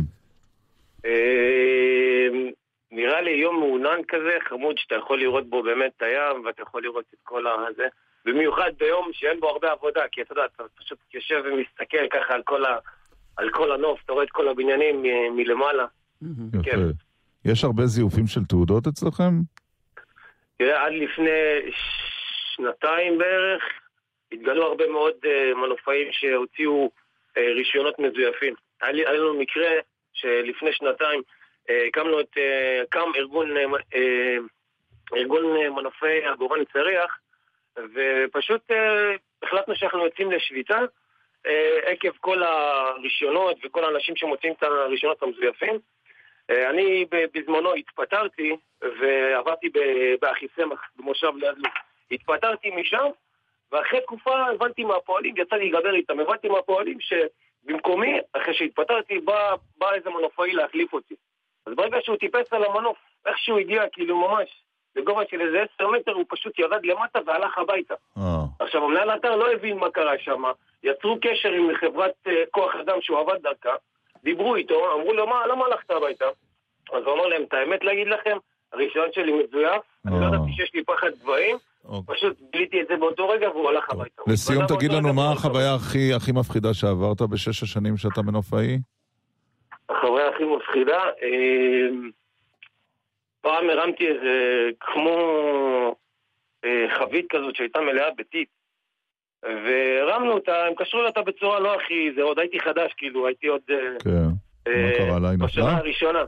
נראה 2.93 3.21
לי 3.21 3.31
יום 3.31 3.61
מעונן 3.61 4.01
כזה, 4.09 4.39
חמוד, 4.49 4.79
שאתה 4.79 4.95
יכול 4.95 5.21
לראות 5.21 5.51
בו 5.51 5.63
באמת 5.63 5.93
את 5.97 6.03
הים, 6.03 6.45
ואתה 6.45 6.63
יכול 6.63 6.83
לראות 6.83 7.05
את 7.15 7.19
כל 7.23 7.45
הזה. 7.47 7.87
במיוחד 8.25 8.71
ביום 8.79 9.11
שאין 9.13 9.41
בו 9.41 9.49
הרבה 9.49 9.73
עבודה, 9.73 10.03
כי 10.13 10.23
אתה 10.23 10.33
יודע, 10.33 10.43
אתה 10.57 10.63
פשוט 10.79 10.99
יושב 11.15 11.43
ומסתכל 11.45 12.09
ככה 12.11 12.35
על 12.35 12.43
כל 12.43 12.65
ה... 12.65 12.79
על 13.41 13.51
כל 13.51 13.73
הנוף, 13.73 14.01
אתה 14.05 14.13
רואה 14.13 14.25
את 14.25 14.31
כל 14.31 14.49
הבניינים 14.49 15.03
מלמעלה. 15.37 15.87
יפה. 16.23 16.63
כן. 16.63 16.79
יש 17.45 17.65
הרבה 17.65 17.87
זיופים 17.87 18.27
של 18.27 18.45
תעודות 18.45 18.87
אצלכם? 18.87 19.33
תראה, 20.59 20.87
עד 20.87 20.93
לפני 20.93 21.31
שנתיים 22.55 23.19
בערך, 23.19 23.63
התגלו 24.33 24.67
הרבה 24.67 24.89
מאוד 24.89 25.15
uh, 25.25 25.59
מנופאים 25.59 26.09
שהוציאו 26.11 26.91
uh, 27.29 27.41
רישיונות 27.57 27.99
מזויפים. 27.99 28.55
היה 28.83 29.13
לנו 29.13 29.35
מקרה 29.35 29.71
שלפני 30.13 30.73
שנתיים 30.73 31.21
uh, 31.21 31.73
הקמנו 31.89 32.21
את, 32.21 32.37
uh, 32.37 32.87
קם 32.89 33.09
ארגון, 33.17 33.57
uh, 33.57 33.97
ארגון 35.17 35.43
uh, 35.57 35.71
מנופי 35.71 36.25
עגורן 36.25 36.65
צריח, 36.73 37.19
ופשוט 37.77 38.71
uh, 38.71 38.75
החלטנו 39.43 39.77
שאנחנו 39.77 40.05
יוצאים 40.05 40.33
לשביתה. 40.33 40.79
אה, 41.47 41.79
עקב 41.85 42.11
כל 42.21 42.43
הרישיונות 42.43 43.57
וכל 43.65 43.85
האנשים 43.85 44.17
שמוצאים 44.17 44.53
את 44.53 44.63
הרישיונות 44.63 45.23
המזויפים. 45.23 45.79
אה, 46.51 46.71
אני 46.71 47.07
בזמנו 47.11 47.75
התפטרתי 47.75 48.57
ועבדתי 48.83 49.69
באחיסמך 50.21 50.81
במושב 50.97 51.33
ליד 51.37 51.59
לוב. 51.59 51.73
התפטרתי 52.11 52.71
משם 52.71 53.07
ואחרי 53.73 54.01
תקופה 54.01 54.47
הבנתי 54.47 54.85
מהפועלים, 54.85 55.35
יצא 55.37 55.57
לי 55.57 55.71
לדבר 55.71 55.95
איתם, 55.95 56.21
הבנתי 56.21 56.49
מהפועלים 56.49 56.99
שבמקומי, 57.01 58.19
אחרי 58.33 58.55
שהתפטרתי, 58.55 59.19
בא, 59.19 59.55
בא 59.79 59.93
איזה 59.95 60.11
מנופאי 60.11 60.53
להחליף 60.53 60.93
אותי. 60.93 61.15
אז 61.67 61.75
ברגע 61.75 61.99
שהוא 62.03 62.17
טיפס 62.17 62.53
על 62.53 62.65
המנוף, 62.65 62.99
איך 63.27 63.39
שהוא 63.39 63.59
הגיע, 63.59 63.89
כאילו 63.93 64.17
ממש, 64.17 64.63
בגובה 64.97 65.23
של 65.31 65.41
איזה 65.41 65.63
עשר 65.63 65.91
מטר, 65.91 66.13
הוא 66.13 66.25
פשוט 66.29 66.59
ירד 66.59 66.85
למטה 66.85 67.19
והלך 67.27 67.59
הביתה. 67.59 67.95
Oh. 68.19 68.21
עכשיו, 68.61 68.85
המנהל 68.85 69.11
האתר 69.11 69.37
לא 69.37 69.53
הבין 69.53 69.79
מה 69.79 69.91
קרה 69.91 70.13
שם, 70.19 70.43
יצרו 70.83 71.19
קשר 71.21 71.49
עם 71.49 71.69
חברת 71.81 72.13
uh, 72.27 72.31
כוח 72.51 72.75
אדם 72.75 72.97
שהוא 73.01 73.19
עבד 73.19 73.43
דרכה, 73.43 73.77
דיברו 74.25 74.57
איתו, 74.57 74.95
אמרו 74.95 75.13
לו, 75.13 75.27
מה, 75.27 75.47
למה 75.47 75.65
הלכת 75.65 75.91
הביתה? 75.91 76.25
אז 76.93 77.03
הוא 77.05 77.15
אמר 77.15 77.27
להם, 77.27 77.43
את 77.43 77.55
האמת 77.55 77.85
להגיד 77.85 78.07
לכם, 78.07 78.37
הרישיון 78.73 79.09
שלי 79.13 79.33
מזויף, 79.33 79.83
אני 80.07 80.21
לא 80.21 80.27
ידעתי 80.27 80.53
שיש 80.57 80.71
לי 80.75 80.85
פחד 80.85 81.11
גבהים, 81.23 81.57
אוקיי. 81.85 82.17
פשוט 82.17 82.37
גיליתי 82.53 82.81
את 82.81 82.87
זה 82.89 82.97
באותו 82.97 83.29
רגע 83.29 83.51
והוא 83.51 83.69
הלך 83.69 83.91
הביתה. 83.91 84.23
לסיום 84.27 84.67
תגיד 84.67 84.93
לנו 84.93 85.15
מה 85.15 85.33
החוויה 85.33 85.75
הכי 86.17 86.33
מפחידה 86.33 86.75
שעברת 86.75 87.23
בשש 87.23 87.63
השנים 87.63 87.97
שאתה 87.97 88.23
מנופאי? 88.23 88.79
החוויה 89.89 90.29
הכי 90.29 90.45
מפחידה, 90.45 91.01
אמ, 91.23 92.11
פעם 93.41 93.71
הרמתי 93.71 94.09
איזה 94.09 94.35
כמו 94.81 95.17
אה, 96.65 96.87
חבית 96.99 97.27
כזאת 97.31 97.57
שהייתה 97.57 97.81
מלאה 97.81 98.11
בטיט 98.19 98.49
והרמנו 99.43 100.33
אותה, 100.33 100.53
הם 100.67 100.75
קשרו 100.77 101.01
אותה 101.01 101.23
בצורה 101.23 101.61
לא 101.61 101.75
הכי, 101.75 102.13
זה 102.17 102.23
עוד 102.23 102.39
הייתי 102.39 102.61
חדש, 102.61 102.93
כאילו, 102.97 103.27
הייתי 103.27 103.47
עוד... 103.47 103.61
אה, 103.71 103.77
כן, 104.05 104.11
אה, 104.67 104.91
מה 104.91 105.07
קרה 105.07 105.19
לה? 105.19 105.29
היא 105.29 105.39
נפלה? 105.39 105.47
בשנה 105.47 105.77
הראשונה. 105.77 106.19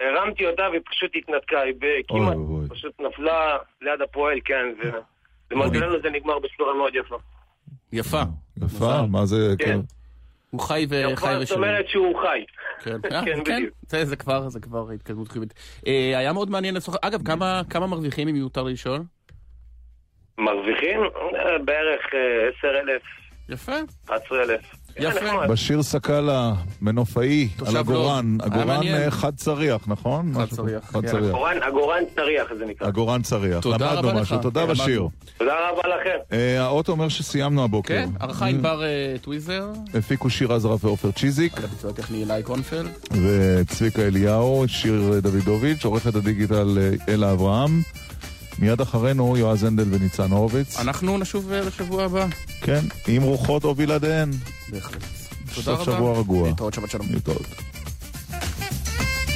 הרמתי 0.00 0.46
אותה 0.46 0.62
והיא 0.70 0.80
פשוט 0.90 1.10
התנתקה, 1.14 1.60
היא 1.60 1.74
כמעט 2.08 2.36
פשוט 2.68 3.00
נפלה 3.00 3.56
ליד 3.80 4.02
הפועל, 4.02 4.38
כן, 4.44 4.66
ומזלנו 5.50 6.00
זה 6.02 6.10
נגמר 6.10 6.38
בצורה 6.38 6.74
מאוד 6.74 6.94
יפה. 6.94 7.16
יפה. 7.92 8.22
יפה? 8.64 9.06
מה 9.10 9.26
זה? 9.26 9.54
כן. 9.58 9.80
הוא 10.50 10.60
חי 10.60 10.86
וחי 10.88 11.12
ושומר. 11.12 11.44
זאת 11.44 11.56
אומרת 11.56 11.88
שהוא 11.88 12.20
חי. 12.20 12.44
כן, 12.84 13.00
כן, 13.24 13.44
כן. 13.44 14.04
זה 14.04 14.16
כבר, 14.16 14.48
זה 14.48 14.60
כבר 14.60 14.90
התקדמות 14.90 15.28
חיובית. 15.28 15.54
אה, 15.86 16.18
היה 16.18 16.32
מאוד 16.32 16.50
מעניין 16.50 16.74
לשוחח. 16.74 16.98
אגב, 17.02 17.22
כמה 17.70 17.86
מרוויחים 17.86 18.28
אם 18.28 18.36
יותר 18.36 18.62
לשאול? 18.62 19.00
מרוויחים 20.38 21.00
אה, 21.00 21.58
בערך 21.64 22.00
10,000. 22.58 22.88
אה, 22.88 23.54
יפה. 23.54 23.72
11,000. 24.08 24.60
יפה. 25.00 25.46
בשיר 25.46 25.82
סקאלה, 25.82 26.52
מנופאי, 26.82 27.48
על 27.66 27.76
עגורן, 27.76 28.36
עגורן 28.42 28.86
אה, 28.86 29.10
חד 29.10 29.36
צריח, 29.36 29.82
נכון? 29.86 30.32
חד 30.34 30.48
צריח. 30.50 30.90
כן. 30.92 31.06
צריח. 31.06 31.36
עגורן 31.62 32.02
צריח 32.14 32.52
זה 32.58 32.66
נקרא. 32.66 32.86
עגורן 32.86 33.22
צריח. 33.22 33.66
למדנו 33.66 34.12
משהו, 34.14 34.38
תודה 34.38 34.66
בשיר. 34.66 35.08
תודה 35.38 35.54
רבה 35.70 35.82
לכם. 35.88 36.36
האות 36.58 36.88
אומר 36.88 37.08
שסיימנו 37.08 37.64
הבוקר. 37.64 37.94
כן, 37.94 38.10
ערכה 38.20 38.46
ענבר 38.46 38.82
טוויזר. 39.22 39.66
הפיקו 39.94 40.30
שיר 40.30 40.52
עזרא 40.52 40.76
ועופר 40.80 41.10
צ'יזיק. 41.10 41.58
על 41.58 41.64
הביצוע 41.64 41.90
הטכני 41.90 42.24
אלי 42.24 42.42
קונפל. 42.42 42.86
וצביקה 43.10 44.02
אליהו, 44.02 44.64
שיר 44.66 45.20
דוידוביץ', 45.22 45.84
עורכת 45.84 46.14
הדיגיטל 46.14 46.78
אלה 47.08 47.32
אברהם. 47.32 47.80
מיד 48.58 48.80
אחרינו 48.80 49.36
יועז 49.36 49.64
הנדל 49.64 49.84
וניצן 49.90 50.30
הורוביץ. 50.30 50.76
אנחנו 50.78 51.18
נשוב 51.18 51.52
אה, 51.52 51.60
לשבוע 51.60 52.04
הבא. 52.04 52.26
כן, 52.60 52.80
עם 53.08 53.22
רוחות 53.22 53.64
או 53.64 53.74
בלעדיהן. 53.74 54.30
בהחלט. 54.70 55.02
תודה 55.54 55.72
רבה. 55.72 55.84
שבוע 55.84 56.18
רגוע. 56.18 56.48
להתראות 56.48 56.74
שבת 56.74 56.90
שלום. 56.90 57.06
להתראות. 57.10 57.46